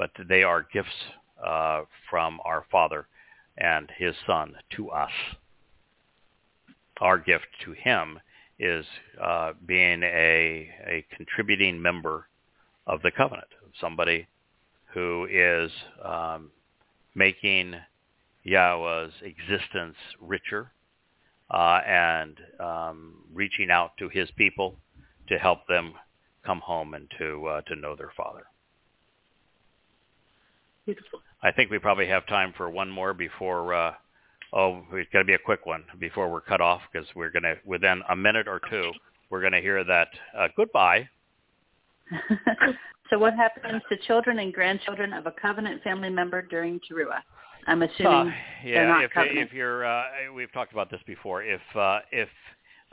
but 0.01 0.11
they 0.31 0.43
are 0.43 0.67
gifts 0.73 0.89
uh, 1.47 1.83
from 2.09 2.41
our 2.47 2.65
Father 2.73 3.07
and 3.59 3.87
His 3.99 4.15
Son 4.27 4.55
to 4.75 4.89
us. 4.89 5.11
Our 7.03 7.19
gift 7.19 7.45
to 7.67 7.73
Him 7.73 8.19
is 8.59 8.87
uh, 9.23 9.53
being 9.67 10.03
a, 10.03 10.71
a 10.87 11.05
contributing 11.15 11.83
member 11.83 12.29
of 12.87 13.03
the 13.03 13.11
covenant, 13.11 13.49
somebody 13.79 14.27
who 14.95 15.29
is 15.31 15.71
um, 16.03 16.51
making 17.15 17.75
Yahweh's 18.45 19.13
existence 19.23 19.97
richer 20.19 20.73
uh, 21.51 21.81
and 21.87 22.39
um, 22.59 23.17
reaching 23.35 23.71
out 23.71 23.91
to 23.99 24.09
his 24.09 24.31
people 24.39 24.77
to 25.29 25.37
help 25.39 25.67
them 25.69 25.93
come 26.47 26.61
home 26.61 26.95
and 26.95 27.07
to 27.19 27.47
uh, 27.47 27.61
to 27.63 27.77
know 27.77 27.95
their 27.95 28.13
Father. 28.17 28.45
Beautiful. 30.95 31.21
I 31.43 31.53
think 31.53 31.71
we 31.71 31.79
probably 31.79 32.07
have 32.09 32.27
time 32.27 32.53
for 32.57 32.69
one 32.69 32.91
more 32.91 33.15
before. 33.15 33.73
Uh, 33.73 33.93
oh, 34.53 34.83
it's 34.93 35.11
got 35.13 35.21
to 35.21 35.25
be 35.25 35.35
a 35.35 35.39
quick 35.39 35.67
one 35.67 35.85
before 35.99 36.31
we're 36.31 36.41
cut 36.41 36.61
off 36.61 36.83
because 36.93 37.07
we're 37.15 37.31
gonna 37.31 37.55
within 37.65 38.03
a 38.09 38.17
minute 38.17 38.49
or 38.49 38.61
two 38.71 38.91
we're 39.31 39.41
gonna 39.41 39.61
hear 39.61 39.83
that 39.85 40.09
uh, 40.37 40.49
goodbye. 40.57 41.09
so 43.11 43.19
what 43.19 43.35
happens 43.35 43.81
to 43.89 43.97
children 43.99 44.41
and 44.41 44.53
grandchildren 44.53 45.13
of 45.13 45.27
a 45.27 45.33
covenant 45.41 45.83
family 45.83 46.11
member 46.11 46.43
during 46.43 46.81
Teruah? 46.81 47.21
I'm 47.67 47.83
assuming 47.83 48.13
Uh, 48.13 48.25
they're 48.65 48.75
yeah, 48.75 48.87
not 48.87 49.05
if 49.05 49.13
covenant. 49.13 49.39
if 49.49 49.53
you're 49.53 49.85
uh, 49.85 50.05
we've 50.35 50.53
talked 50.53 50.73
about 50.73 50.91
this 50.91 51.01
before. 51.07 51.45
If 51.45 51.61
uh, 51.77 52.01
if 52.11 52.29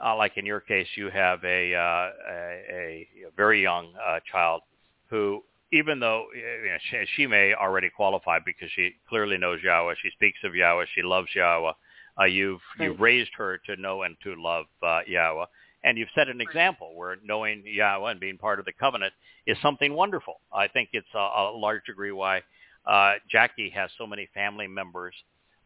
uh, 0.04 0.14
like 0.16 0.36
in 0.36 0.46
your 0.46 0.60
case, 0.60 0.86
you 0.96 1.10
have 1.10 1.42
a 1.44 1.74
uh, 1.74 2.10
a, 2.30 3.08
a 3.26 3.30
very 3.36 3.60
young 3.62 3.92
uh, 4.06 4.20
child 4.30 4.62
who, 5.10 5.42
even 5.72 6.00
though 6.00 6.26
you 6.34 6.42
know, 6.70 6.76
she, 6.90 7.04
she 7.16 7.26
may 7.26 7.54
already 7.54 7.90
qualify 7.90 8.38
because 8.44 8.70
she 8.74 8.92
clearly 9.08 9.38
knows 9.38 9.60
Yahweh, 9.62 9.94
she 10.02 10.10
speaks 10.10 10.38
of 10.44 10.54
Yahweh, 10.54 10.86
she 10.94 11.02
loves 11.02 11.28
Yahweh. 11.34 11.72
Uh, 12.20 12.24
you've 12.24 12.60
you've 12.80 12.98
raised 13.00 13.30
her 13.36 13.58
to 13.66 13.76
know 13.76 14.02
and 14.02 14.16
to 14.24 14.34
love 14.36 14.66
uh, 14.82 15.00
Yahweh, 15.06 15.44
and 15.84 15.96
you've 15.96 16.08
set 16.14 16.28
an 16.28 16.40
example 16.40 16.96
where 16.96 17.16
knowing 17.24 17.62
Yahweh 17.64 18.10
and 18.10 18.20
being 18.20 18.36
part 18.38 18.58
of 18.58 18.64
the 18.64 18.72
covenant 18.72 19.12
is 19.46 19.56
something 19.62 19.92
wonderful. 19.94 20.40
I 20.52 20.66
think 20.68 20.88
it's 20.92 21.06
a, 21.14 21.18
a 21.18 21.52
large 21.56 21.84
degree 21.86 22.12
why 22.12 22.42
uh, 22.86 23.14
Jackie 23.30 23.70
has 23.70 23.90
so 23.96 24.06
many 24.06 24.28
family 24.34 24.66
members 24.66 25.14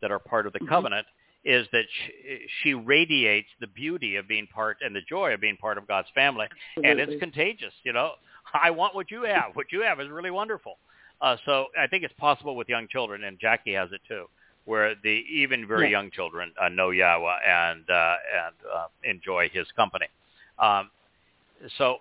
that 0.03 0.11
are 0.11 0.19
part 0.19 0.47
of 0.47 0.53
the 0.53 0.61
Mhm. 0.61 0.69
covenant 0.69 1.07
is 1.45 1.67
that 1.73 1.85
she, 1.91 2.47
she 2.63 2.75
radiates 2.75 3.49
the 3.61 3.67
beauty 3.67 4.17
of 4.17 4.29
being 4.29 4.47
part 4.47 4.77
and 4.83 4.95
the 4.95 5.01
joy 5.03 5.33
of 5.33 5.41
being 5.41 5.57
part 5.57 5.79
of 5.79 5.87
God's 5.89 6.09
family, 6.11 6.47
Absolutely. 6.77 6.91
and 6.91 7.01
it's 7.01 7.21
contagious. 7.21 7.75
You 7.83 7.93
know, 7.93 8.15
I 8.55 8.71
want 8.71 8.95
what 8.95 9.11
you 9.11 9.23
have. 9.25 9.55
What 9.55 9.67
you 9.73 9.83
have 9.83 10.01
is 10.01 10.09
really 10.09 10.31
wonderful. 10.31 10.79
Uh, 11.21 11.37
so 11.45 11.67
I 11.79 11.87
think 11.87 12.03
it's 12.05 12.15
possible 12.19 12.57
with 12.57 12.69
young 12.69 12.89
children, 12.89 13.25
and 13.25 13.39
Jackie 13.39 13.75
has 13.75 13.91
it 13.93 14.01
too, 14.09 14.27
where 14.65 14.95
the 15.03 15.25
even 15.31 15.67
very 15.67 15.85
Yeah. 15.85 15.99
young 15.99 16.11
children 16.11 16.53
uh, 16.61 16.69
know 16.69 16.91
Yahweh 16.91 17.39
and 17.47 17.89
uh, 17.89 18.17
and 18.45 18.55
uh, 18.73 18.87
enjoy 19.05 19.49
His 19.49 19.71
company. 19.73 20.07
Um, 20.59 20.91
so 21.79 21.99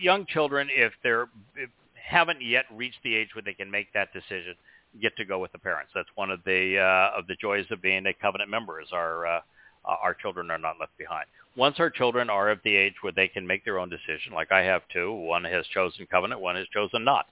young 0.00 0.26
children, 0.26 0.68
if 0.70 0.92
they're 1.02 1.28
if 1.56 1.70
haven't 1.94 2.42
yet 2.42 2.64
reached 2.72 3.02
the 3.02 3.14
age 3.14 3.34
where 3.34 3.42
they 3.42 3.52
can 3.54 3.70
make 3.70 3.92
that 3.92 4.12
decision, 4.12 4.54
get 5.00 5.16
to 5.16 5.24
go 5.24 5.38
with 5.38 5.52
the 5.52 5.58
parents. 5.58 5.92
That's 5.94 6.08
one 6.14 6.30
of 6.30 6.40
the 6.44 6.78
uh, 6.78 7.18
of 7.18 7.26
the 7.26 7.36
joys 7.36 7.66
of 7.70 7.80
being 7.82 8.06
a 8.06 8.12
covenant 8.12 8.50
member 8.50 8.80
is 8.80 8.88
our 8.92 9.26
uh, 9.26 9.40
uh, 9.88 9.96
our 10.02 10.14
children 10.14 10.50
are 10.50 10.58
not 10.58 10.76
left 10.78 10.96
behind. 10.98 11.26
Once 11.56 11.76
our 11.80 11.90
children 11.90 12.30
are 12.30 12.50
of 12.50 12.60
the 12.62 12.76
age 12.76 12.94
where 13.00 13.12
they 13.12 13.26
can 13.26 13.46
make 13.46 13.64
their 13.64 13.78
own 13.78 13.88
decision, 13.88 14.32
like 14.32 14.52
I 14.52 14.62
have 14.62 14.82
two, 14.92 15.12
one 15.12 15.44
has 15.44 15.66
chosen 15.68 16.06
covenant, 16.06 16.40
one 16.40 16.56
has 16.56 16.66
chosen 16.68 17.02
not. 17.04 17.26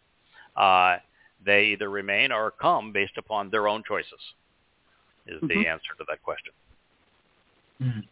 Uh, 0.57 0.97
they 1.45 1.67
either 1.67 1.91
remain 1.91 2.33
or 2.33 2.51
come 2.51 2.93
based 2.93 3.19
upon 3.19 3.51
their 3.51 3.69
own 3.69 3.85
choices. 3.87 4.21
Is 5.27 5.41
the 5.43 5.49
Mhm. 5.49 5.67
answer 5.67 5.95
to 5.99 6.05
that 6.09 6.23
question. 6.23 6.53
Mm. 7.83 8.09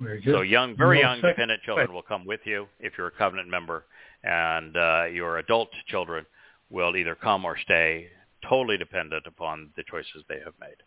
Very 0.00 0.20
good. 0.20 0.34
So 0.34 0.40
young, 0.40 0.74
very 0.76 0.98
young 0.98 1.20
dependent 1.20 1.62
children 1.62 1.92
will 1.92 2.02
come 2.02 2.24
with 2.24 2.46
you 2.46 2.68
if 2.80 2.96
you're 2.96 3.08
a 3.08 3.12
covenant 3.12 3.48
member, 3.48 3.84
and 4.24 4.76
uh, 4.76 5.04
your 5.10 5.38
adult 5.38 5.70
children 5.86 6.26
will 6.70 6.96
either 6.96 7.14
come 7.14 7.44
or 7.44 7.58
stay, 7.58 8.10
totally 8.48 8.78
dependent 8.78 9.26
upon 9.26 9.70
the 9.76 9.84
choices 9.84 10.24
they 10.28 10.40
have 10.40 10.54
made. 10.58 10.82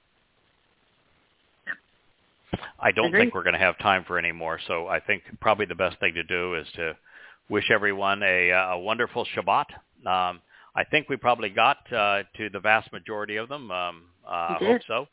I 2.79 2.91
don't 2.91 3.07
Agree. 3.07 3.21
think 3.21 3.35
we're 3.35 3.43
going 3.43 3.53
to 3.53 3.59
have 3.59 3.77
time 3.79 4.03
for 4.05 4.17
any 4.17 4.31
more, 4.31 4.59
so 4.67 4.87
I 4.87 4.99
think 4.99 5.23
probably 5.39 5.65
the 5.65 5.75
best 5.75 5.99
thing 5.99 6.13
to 6.15 6.23
do 6.23 6.55
is 6.55 6.67
to 6.75 6.95
wish 7.49 7.69
everyone 7.71 8.21
a, 8.23 8.51
uh, 8.51 8.73
a 8.73 8.79
wonderful 8.79 9.25
Shabbat. 9.35 9.65
Um, 10.05 10.41
I 10.75 10.83
think 10.89 11.07
we 11.09 11.17
probably 11.17 11.49
got 11.49 11.77
uh, 11.91 12.23
to 12.37 12.49
the 12.49 12.59
vast 12.59 12.91
majority 12.91 13.37
of 13.37 13.49
them. 13.49 13.69
Um, 13.71 14.03
uh, 14.25 14.29
I 14.29 14.57
hope 14.59 14.81
so. 14.87 15.07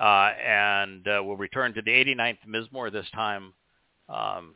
Uh, 0.00 0.32
and 0.44 1.06
uh, 1.08 1.22
we'll 1.22 1.36
return 1.36 1.72
to 1.74 1.82
the 1.82 1.90
89th 1.90 2.38
Mizmor 2.46 2.92
this 2.92 3.06
time 3.14 3.54
um, 4.08 4.54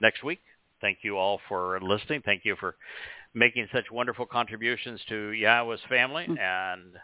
next 0.00 0.22
week. 0.22 0.40
Thank 0.80 0.98
you 1.02 1.16
all 1.16 1.40
for 1.48 1.80
listening. 1.80 2.22
Thank 2.24 2.44
you 2.44 2.56
for 2.60 2.76
making 3.34 3.68
such 3.72 3.90
wonderful 3.90 4.26
contributions 4.26 5.00
to 5.08 5.32
Yahowah's 5.32 5.80
family. 5.88 6.26
Mm. 6.28 6.38
And 6.38 6.96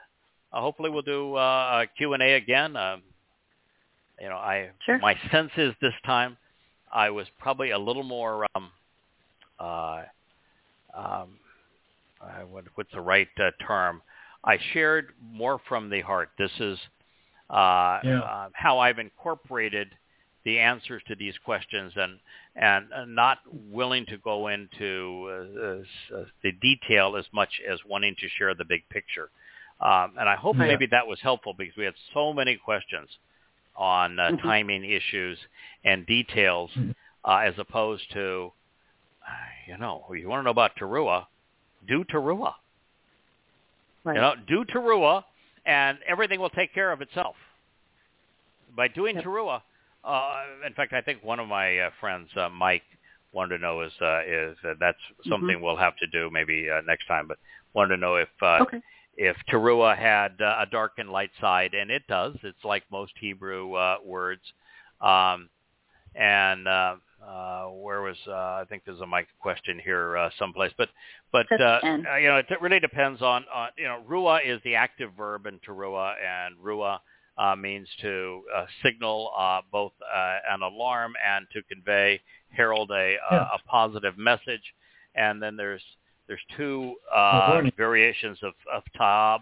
uh, 0.52 0.60
hopefully 0.60 0.90
we'll 0.90 1.02
do 1.02 1.34
uh, 1.34 1.84
a 1.84 1.86
Q&A 1.96 2.34
again. 2.34 2.76
You 4.22 4.28
know, 4.28 4.36
I 4.36 4.70
Sure. 4.86 4.98
my 5.00 5.16
sense 5.32 5.50
is 5.56 5.74
this 5.82 5.94
time 6.06 6.36
I 6.92 7.10
was 7.10 7.26
probably 7.40 7.70
a 7.70 7.78
little 7.78 8.04
more 8.04 8.46
um, 8.54 8.70
uh, 9.58 10.02
um, 10.94 11.38
uh, 12.20 12.42
what, 12.48 12.64
what's 12.76 12.92
the 12.92 13.00
right 13.00 13.28
uh, 13.38 13.50
term? 13.66 14.00
I 14.44 14.58
shared 14.72 15.08
more 15.20 15.60
from 15.68 15.90
the 15.90 16.02
heart. 16.02 16.30
This 16.38 16.52
is 16.60 16.78
uh, 17.50 18.00
Yeah. 18.04 18.20
uh, 18.20 18.48
how 18.52 18.78
I've 18.78 18.98
incorporated 19.00 19.88
the 20.44 20.58
answers 20.58 21.02
to 21.08 21.14
these 21.14 21.34
questions 21.44 21.92
and 21.96 22.18
and 22.56 22.92
uh, 22.92 23.04
not 23.06 23.38
willing 23.50 24.04
to 24.06 24.18
go 24.18 24.48
into 24.48 25.28
uh, 25.30 26.16
uh, 26.16 26.18
uh, 26.20 26.24
the 26.42 26.52
detail 26.52 27.16
as 27.16 27.24
much 27.32 27.60
as 27.68 27.78
wanting 27.86 28.14
to 28.20 28.28
share 28.28 28.54
the 28.54 28.64
big 28.64 28.88
picture. 28.88 29.30
Um, 29.80 30.14
and 30.18 30.28
I 30.28 30.36
hope 30.36 30.56
Yeah. 30.56 30.66
maybe 30.66 30.86
that 30.86 31.06
was 31.06 31.20
helpful 31.20 31.54
because 31.54 31.76
we 31.76 31.84
had 31.84 31.94
so 32.14 32.32
many 32.32 32.56
questions 32.56 33.08
on 33.76 34.18
uh, 34.18 34.30
Mhm. 34.30 34.42
timing 34.42 34.84
issues 34.84 35.38
and 35.84 36.06
details 36.06 36.70
Mhm. 36.76 36.94
uh, 37.24 37.36
as 37.38 37.58
opposed 37.58 38.10
to, 38.12 38.52
uh, 39.26 39.32
you 39.66 39.76
know, 39.78 40.12
you 40.14 40.28
want 40.28 40.40
to 40.40 40.44
know 40.44 40.50
about 40.50 40.76
Teruah, 40.76 41.26
do 41.86 42.04
Teruah. 42.04 42.54
Right. 44.04 44.14
You 44.16 44.20
know, 44.20 44.34
do 44.46 44.64
Teruah, 44.64 45.24
and 45.64 45.98
everything 46.06 46.40
will 46.40 46.50
take 46.50 46.72
care 46.74 46.90
of 46.92 47.00
itself. 47.00 47.36
By 48.74 48.88
doing 48.88 49.16
Yep. 49.16 49.24
Teruah, 49.24 49.62
uh, 50.04 50.44
in 50.66 50.74
fact, 50.74 50.92
I 50.92 51.00
think 51.00 51.22
one 51.22 51.38
of 51.38 51.46
my 51.46 51.78
uh, 51.78 51.90
friends, 52.00 52.34
uh, 52.36 52.48
Mike, 52.48 52.82
wanted 53.32 53.58
to 53.58 53.62
know 53.62 53.80
is 53.82 53.92
uh, 54.00 54.22
is 54.26 54.56
uh, 54.64 54.74
that's 54.78 54.98
something 55.28 55.60
we'll 55.60 55.76
have 55.76 55.96
to 55.96 56.06
do 56.08 56.30
maybe 56.30 56.68
uh, 56.70 56.80
next 56.86 57.06
time, 57.06 57.26
but 57.26 57.38
wanted 57.74 57.96
to 57.96 58.00
know 58.00 58.16
if 58.16 58.28
uh, 58.42 58.58
okay. 58.62 58.82
If 59.16 59.36
Teruah 59.50 59.96
had 59.96 60.40
uh, 60.40 60.56
a 60.60 60.66
dark 60.70 60.92
and 60.98 61.10
light 61.10 61.30
side, 61.40 61.74
and 61.74 61.90
it 61.90 62.02
does. 62.08 62.34
It's 62.42 62.64
like 62.64 62.82
most 62.90 63.12
Hebrew 63.20 63.74
uh, 63.74 63.96
words. 64.04 64.42
Um, 65.00 65.48
and 66.14 66.68
uh, 66.68 66.96
uh, 67.26 67.64
where 67.66 68.02
was 68.02 68.16
uh, 68.26 68.32
I 68.32 68.64
think 68.68 68.82
there's 68.84 69.00
a 69.00 69.06
mic 69.06 69.28
question 69.40 69.80
here 69.82 70.16
uh, 70.16 70.30
someplace, 70.38 70.72
but 70.76 70.88
but 71.30 71.46
uh, 71.60 71.80
uh, 72.12 72.16
you 72.16 72.28
know 72.28 72.36
it 72.36 72.46
really 72.60 72.80
depends 72.80 73.22
on 73.22 73.44
on 73.54 73.68
you 73.78 73.84
know 73.84 74.02
Ruah 74.08 74.40
is 74.44 74.60
the 74.64 74.74
active 74.74 75.10
verb 75.16 75.46
in 75.46 75.58
Teruah, 75.60 76.14
and 76.22 76.56
Ruah 76.58 76.98
uh, 77.38 77.56
means 77.56 77.88
to 78.02 78.42
uh, 78.54 78.66
signal 78.82 79.30
uh, 79.38 79.60
both 79.70 79.92
uh, 80.02 80.38
an 80.50 80.62
alarm 80.62 81.14
and 81.26 81.46
to 81.52 81.62
convey 81.62 82.20
herald 82.50 82.90
a, 82.90 82.94
a, 82.94 83.16
Yeah. 83.30 83.48
a 83.54 83.58
positive 83.68 84.18
message, 84.18 84.74
and 85.14 85.42
then 85.42 85.56
there's 85.56 85.82
there's 86.26 86.40
two 86.56 86.94
uh, 87.14 87.62
variations 87.76 88.38
of 88.42 88.54
of 88.72 88.82
Taab. 88.98 89.40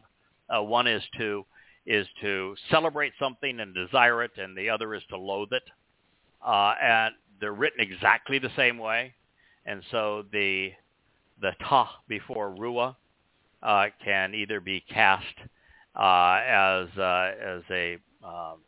Uh, 0.49 0.63
one 0.63 0.87
is 0.87 1.03
to 1.19 1.45
is 1.87 2.07
to 2.21 2.55
celebrate 2.71 3.13
something 3.19 3.61
and 3.61 3.75
desire 3.75 4.23
it, 4.23 4.33
and 4.37 4.57
the 4.57 4.69
other 4.69 4.95
is 4.95 5.03
to 5.11 5.17
loathe 5.17 5.53
it. 5.53 5.63
Uh, 6.45 6.75
and 6.83 7.15
they're 7.41 7.53
written 7.53 7.81
exactly 7.81 8.39
the 8.39 8.51
same 8.57 8.79
way, 8.79 9.15
and 9.67 9.83
so 9.91 10.25
the 10.33 10.71
the 11.41 11.53
ta 11.63 11.91
before 12.09 12.55
ruah 12.55 12.95
uh, 13.63 13.87
can 14.05 14.35
either 14.35 14.61
be 14.61 14.81
cast 14.91 15.25
uh, 15.97 16.41
as 16.47 16.89
uh, 16.99 17.33
as 17.43 17.63
a 17.71 17.99
um, 18.25 18.59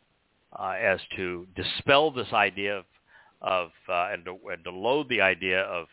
uh, 0.57 0.75
as 0.79 0.99
to 1.15 1.47
dispel 1.55 2.11
this 2.11 2.31
idea 2.33 2.77
of 2.77 2.85
of 3.41 3.71
uh, 3.89 4.09
and, 4.11 4.25
to, 4.25 4.37
and 4.51 4.63
to 4.63 4.71
load 4.71 5.09
the 5.09 5.21
idea 5.21 5.61
of 5.61 5.87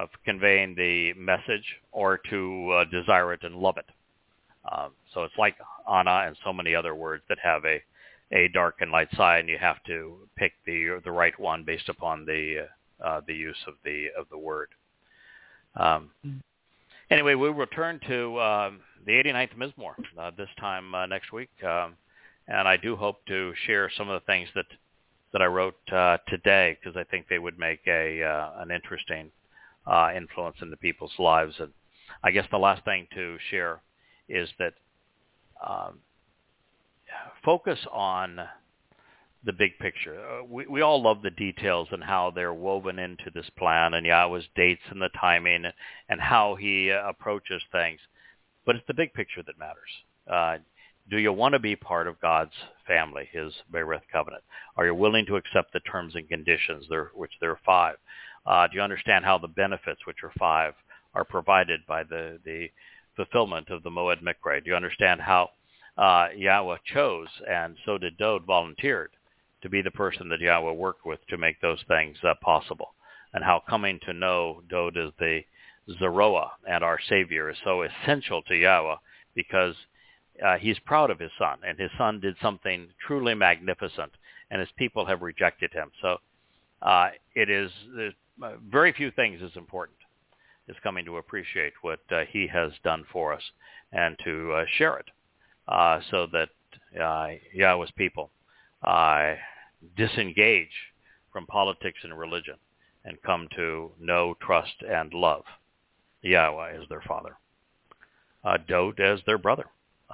of 0.00 0.08
conveying 0.24 0.74
the 0.74 1.12
message 1.14 1.64
or 1.92 2.18
to 2.30 2.70
uh, 2.70 2.84
desire 2.90 3.32
it 3.32 3.40
and 3.42 3.56
love 3.56 3.76
it. 3.76 3.86
Um, 4.70 4.92
so 5.14 5.24
it's 5.24 5.36
like 5.38 5.56
ana 5.86 6.24
and 6.26 6.36
so 6.44 6.52
many 6.52 6.74
other 6.74 6.94
words 6.94 7.22
that 7.28 7.38
have 7.42 7.64
a 7.64 7.82
a 8.32 8.48
dark 8.48 8.76
and 8.80 8.92
light 8.92 9.08
side, 9.16 9.40
and 9.40 9.48
you 9.48 9.58
have 9.58 9.82
to 9.84 10.16
pick 10.36 10.52
the 10.64 11.00
the 11.04 11.10
right 11.10 11.38
one 11.38 11.64
based 11.64 11.88
upon 11.88 12.24
the 12.24 12.68
uh, 13.04 13.20
the 13.26 13.34
use 13.34 13.56
of 13.66 13.74
the 13.84 14.08
of 14.18 14.26
the 14.30 14.38
word. 14.38 14.68
Um, 15.76 16.10
anyway, 17.10 17.34
we 17.34 17.48
return 17.48 18.00
to 18.08 18.40
um, 18.40 18.80
the 19.06 19.12
89th 19.12 19.56
Mizmor 19.56 19.94
uh, 20.18 20.30
this 20.36 20.48
time 20.58 20.94
uh, 20.94 21.06
next 21.06 21.32
week, 21.32 21.50
um, 21.64 21.96
and 22.48 22.68
I 22.68 22.76
do 22.76 22.96
hope 22.96 23.24
to 23.26 23.52
share 23.66 23.90
some 23.96 24.08
of 24.08 24.20
the 24.20 24.26
things 24.26 24.48
that 24.54 24.66
that 25.32 25.42
I 25.42 25.46
wrote 25.46 25.78
uh, 25.92 26.18
today 26.28 26.76
because 26.78 26.96
I 26.96 27.04
think 27.04 27.26
they 27.28 27.38
would 27.38 27.58
make 27.58 27.80
a 27.86 28.22
uh, 28.22 28.50
an 28.58 28.70
interesting 28.70 29.30
uh, 29.90 30.10
influence 30.16 30.56
in 30.62 30.70
the 30.70 30.76
people's 30.76 31.12
lives. 31.18 31.54
And 31.58 31.72
I 32.22 32.30
guess 32.30 32.46
the 32.50 32.58
last 32.58 32.84
thing 32.84 33.08
to 33.14 33.36
share 33.50 33.82
is 34.28 34.48
that 34.58 34.74
um, 35.66 35.98
focus 37.44 37.78
on 37.92 38.40
the 39.44 39.52
big 39.52 39.78
picture. 39.78 40.20
Uh, 40.20 40.44
we, 40.44 40.66
we 40.66 40.80
all 40.82 41.02
love 41.02 41.22
the 41.22 41.30
details 41.30 41.88
and 41.92 42.04
how 42.04 42.30
they're 42.34 42.54
woven 42.54 42.98
into 42.98 43.30
this 43.34 43.48
plan 43.58 43.94
and 43.94 44.06
Yahowah's 44.06 44.44
dates 44.54 44.82
and 44.90 45.00
the 45.00 45.08
timing 45.18 45.64
and 46.08 46.20
how 46.20 46.54
he 46.54 46.92
uh, 46.92 47.08
approaches 47.08 47.62
things. 47.72 47.98
But 48.66 48.76
it's 48.76 48.86
the 48.86 48.94
big 48.94 49.12
picture 49.14 49.42
that 49.44 49.58
matters. 49.58 49.90
Uh, 50.30 50.58
do 51.10 51.18
you 51.18 51.32
want 51.32 51.54
to 51.54 51.58
be 51.58 51.74
part 51.74 52.06
of 52.06 52.20
God's 52.20 52.52
family, 52.86 53.28
his 53.32 53.52
Berith 53.72 54.02
covenant? 54.12 54.44
Are 54.76 54.86
you 54.86 54.94
willing 54.94 55.26
to 55.26 55.36
accept 55.36 55.72
the 55.72 55.80
terms 55.80 56.14
and 56.14 56.28
conditions, 56.28 56.86
there, 56.88 57.10
which 57.14 57.32
there 57.40 57.50
are 57.50 57.60
five? 57.66 57.96
Uh, 58.46 58.66
do 58.66 58.76
you 58.76 58.82
understand 58.82 59.24
how 59.24 59.38
the 59.38 59.48
benefits, 59.48 60.06
which 60.06 60.22
are 60.22 60.32
five, 60.38 60.74
are 61.14 61.24
provided 61.24 61.80
by 61.86 62.02
the, 62.04 62.38
the 62.44 62.68
fulfillment 63.16 63.68
of 63.70 63.82
the 63.82 63.90
Moed 63.90 64.22
Mikre? 64.22 64.62
Do 64.64 64.70
you 64.70 64.76
understand 64.76 65.20
how 65.20 65.50
uh, 65.98 66.28
Yahowah 66.36 66.78
chose, 66.84 67.28
and 67.48 67.76
so 67.84 67.98
did 67.98 68.16
Dowd, 68.16 68.44
volunteered 68.46 69.10
to 69.62 69.68
be 69.68 69.82
the 69.82 69.90
person 69.90 70.28
that 70.28 70.40
Yahowah 70.40 70.74
worked 70.74 71.04
with 71.04 71.20
to 71.28 71.36
make 71.36 71.60
those 71.60 71.82
things 71.88 72.16
uh, 72.24 72.34
possible, 72.42 72.94
and 73.34 73.44
how 73.44 73.62
coming 73.68 74.00
to 74.06 74.12
know 74.12 74.62
Dowd 74.70 74.96
as 74.96 75.12
the 75.18 75.40
Zeroa 76.00 76.50
and 76.68 76.82
our 76.84 76.98
Savior 77.08 77.50
is 77.50 77.56
so 77.64 77.82
essential 77.82 78.42
to 78.42 78.54
Yahowah 78.54 78.98
because 79.34 79.74
uh, 80.44 80.56
he's 80.56 80.78
proud 80.80 81.10
of 81.10 81.18
his 81.18 81.32
son, 81.38 81.58
and 81.66 81.78
his 81.78 81.90
son 81.98 82.20
did 82.20 82.36
something 82.40 82.88
truly 83.06 83.34
magnificent, 83.34 84.12
and 84.50 84.60
his 84.60 84.70
people 84.76 85.04
have 85.04 85.22
rejected 85.22 85.72
him. 85.72 85.90
So 86.00 86.18
uh, 86.82 87.10
it 87.34 87.50
is 87.50 87.70
uh, 88.42 88.52
very 88.70 88.92
few 88.92 89.10
things 89.10 89.40
is 89.42 89.56
important 89.56 89.98
is 90.68 90.76
coming 90.82 91.04
to 91.04 91.16
appreciate 91.16 91.72
what 91.82 92.00
uh, 92.10 92.22
he 92.30 92.46
has 92.46 92.70
done 92.84 93.04
for 93.12 93.32
us 93.32 93.42
and 93.92 94.16
to 94.24 94.52
uh, 94.52 94.64
share 94.78 94.96
it 94.98 95.06
uh, 95.68 96.00
so 96.10 96.26
that 96.32 96.48
uh, 97.00 97.28
Yahowah's 97.56 97.90
people 97.96 98.30
uh, 98.82 99.34
disengage 99.96 100.68
from 101.32 101.46
politics 101.46 101.98
and 102.02 102.16
religion 102.18 102.56
and 103.04 103.20
come 103.22 103.48
to 103.56 103.90
know, 103.98 104.34
trust, 104.42 104.74
and 104.88 105.12
love 105.14 105.44
Yahowah 106.24 106.80
as 106.80 106.88
their 106.88 107.02
father, 107.06 107.36
uh, 108.44 108.58
as 108.98 109.20
their 109.26 109.38
brother, 109.38 109.64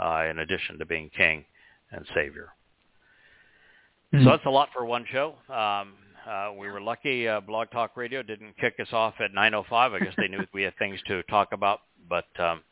uh, 0.01 0.25
in 0.31 0.39
addition 0.39 0.79
to 0.79 0.87
being 0.87 1.11
king 1.17 1.45
and 1.91 2.07
savior. 2.15 2.51
Mm-hmm. 4.13 4.25
So 4.25 4.31
that's 4.31 4.47
a 4.47 4.51
lot 4.51 4.69
for 4.73 4.85
one 4.85 5.05
show. 5.11 5.35
Um, 5.49 5.95
uh, 6.27 6.53
we 6.59 6.69
were 6.69 6.81
lucky 6.81 7.29
uh, 7.29 7.41
Blog 7.41 7.71
Talk 7.71 7.97
Radio 7.97 8.23
didn't 8.23 8.57
kick 8.59 8.75
us 8.81 8.89
off 8.93 9.15
at 9.21 9.33
9.05. 9.33 9.73
I 9.73 9.99
guess 10.01 10.15
they 10.17 10.29
knew 10.29 10.45
we 10.53 10.63
had 10.63 10.77
things 10.79 11.01
to 11.07 11.23
talk 11.25 11.53
about. 11.53 11.81
But 12.09 12.27
um, 12.39 12.63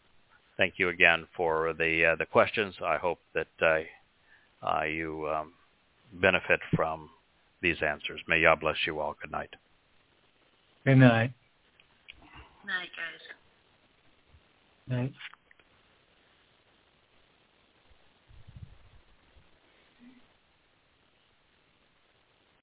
thank 0.56 0.74
you 0.76 0.88
again 0.88 1.26
for 1.36 1.74
the 1.76 2.12
uh, 2.12 2.16
the 2.16 2.26
questions. 2.26 2.74
I 2.84 2.96
hope 2.96 3.18
that 3.34 3.46
uh, 3.62 4.66
uh, 4.66 4.84
you 4.84 5.28
um, 5.28 5.52
benefit 6.20 6.60
from 6.74 7.10
these 7.62 7.76
answers. 7.82 8.20
May 8.28 8.40
Yah 8.40 8.56
bless 8.56 8.76
you 8.86 9.00
all. 9.00 9.16
Good 9.20 9.32
night. 9.32 9.50
Good 10.84 10.98
night. 10.98 11.32
Night, 12.66 12.88
guys. 12.96 14.98
Night. 14.98 15.12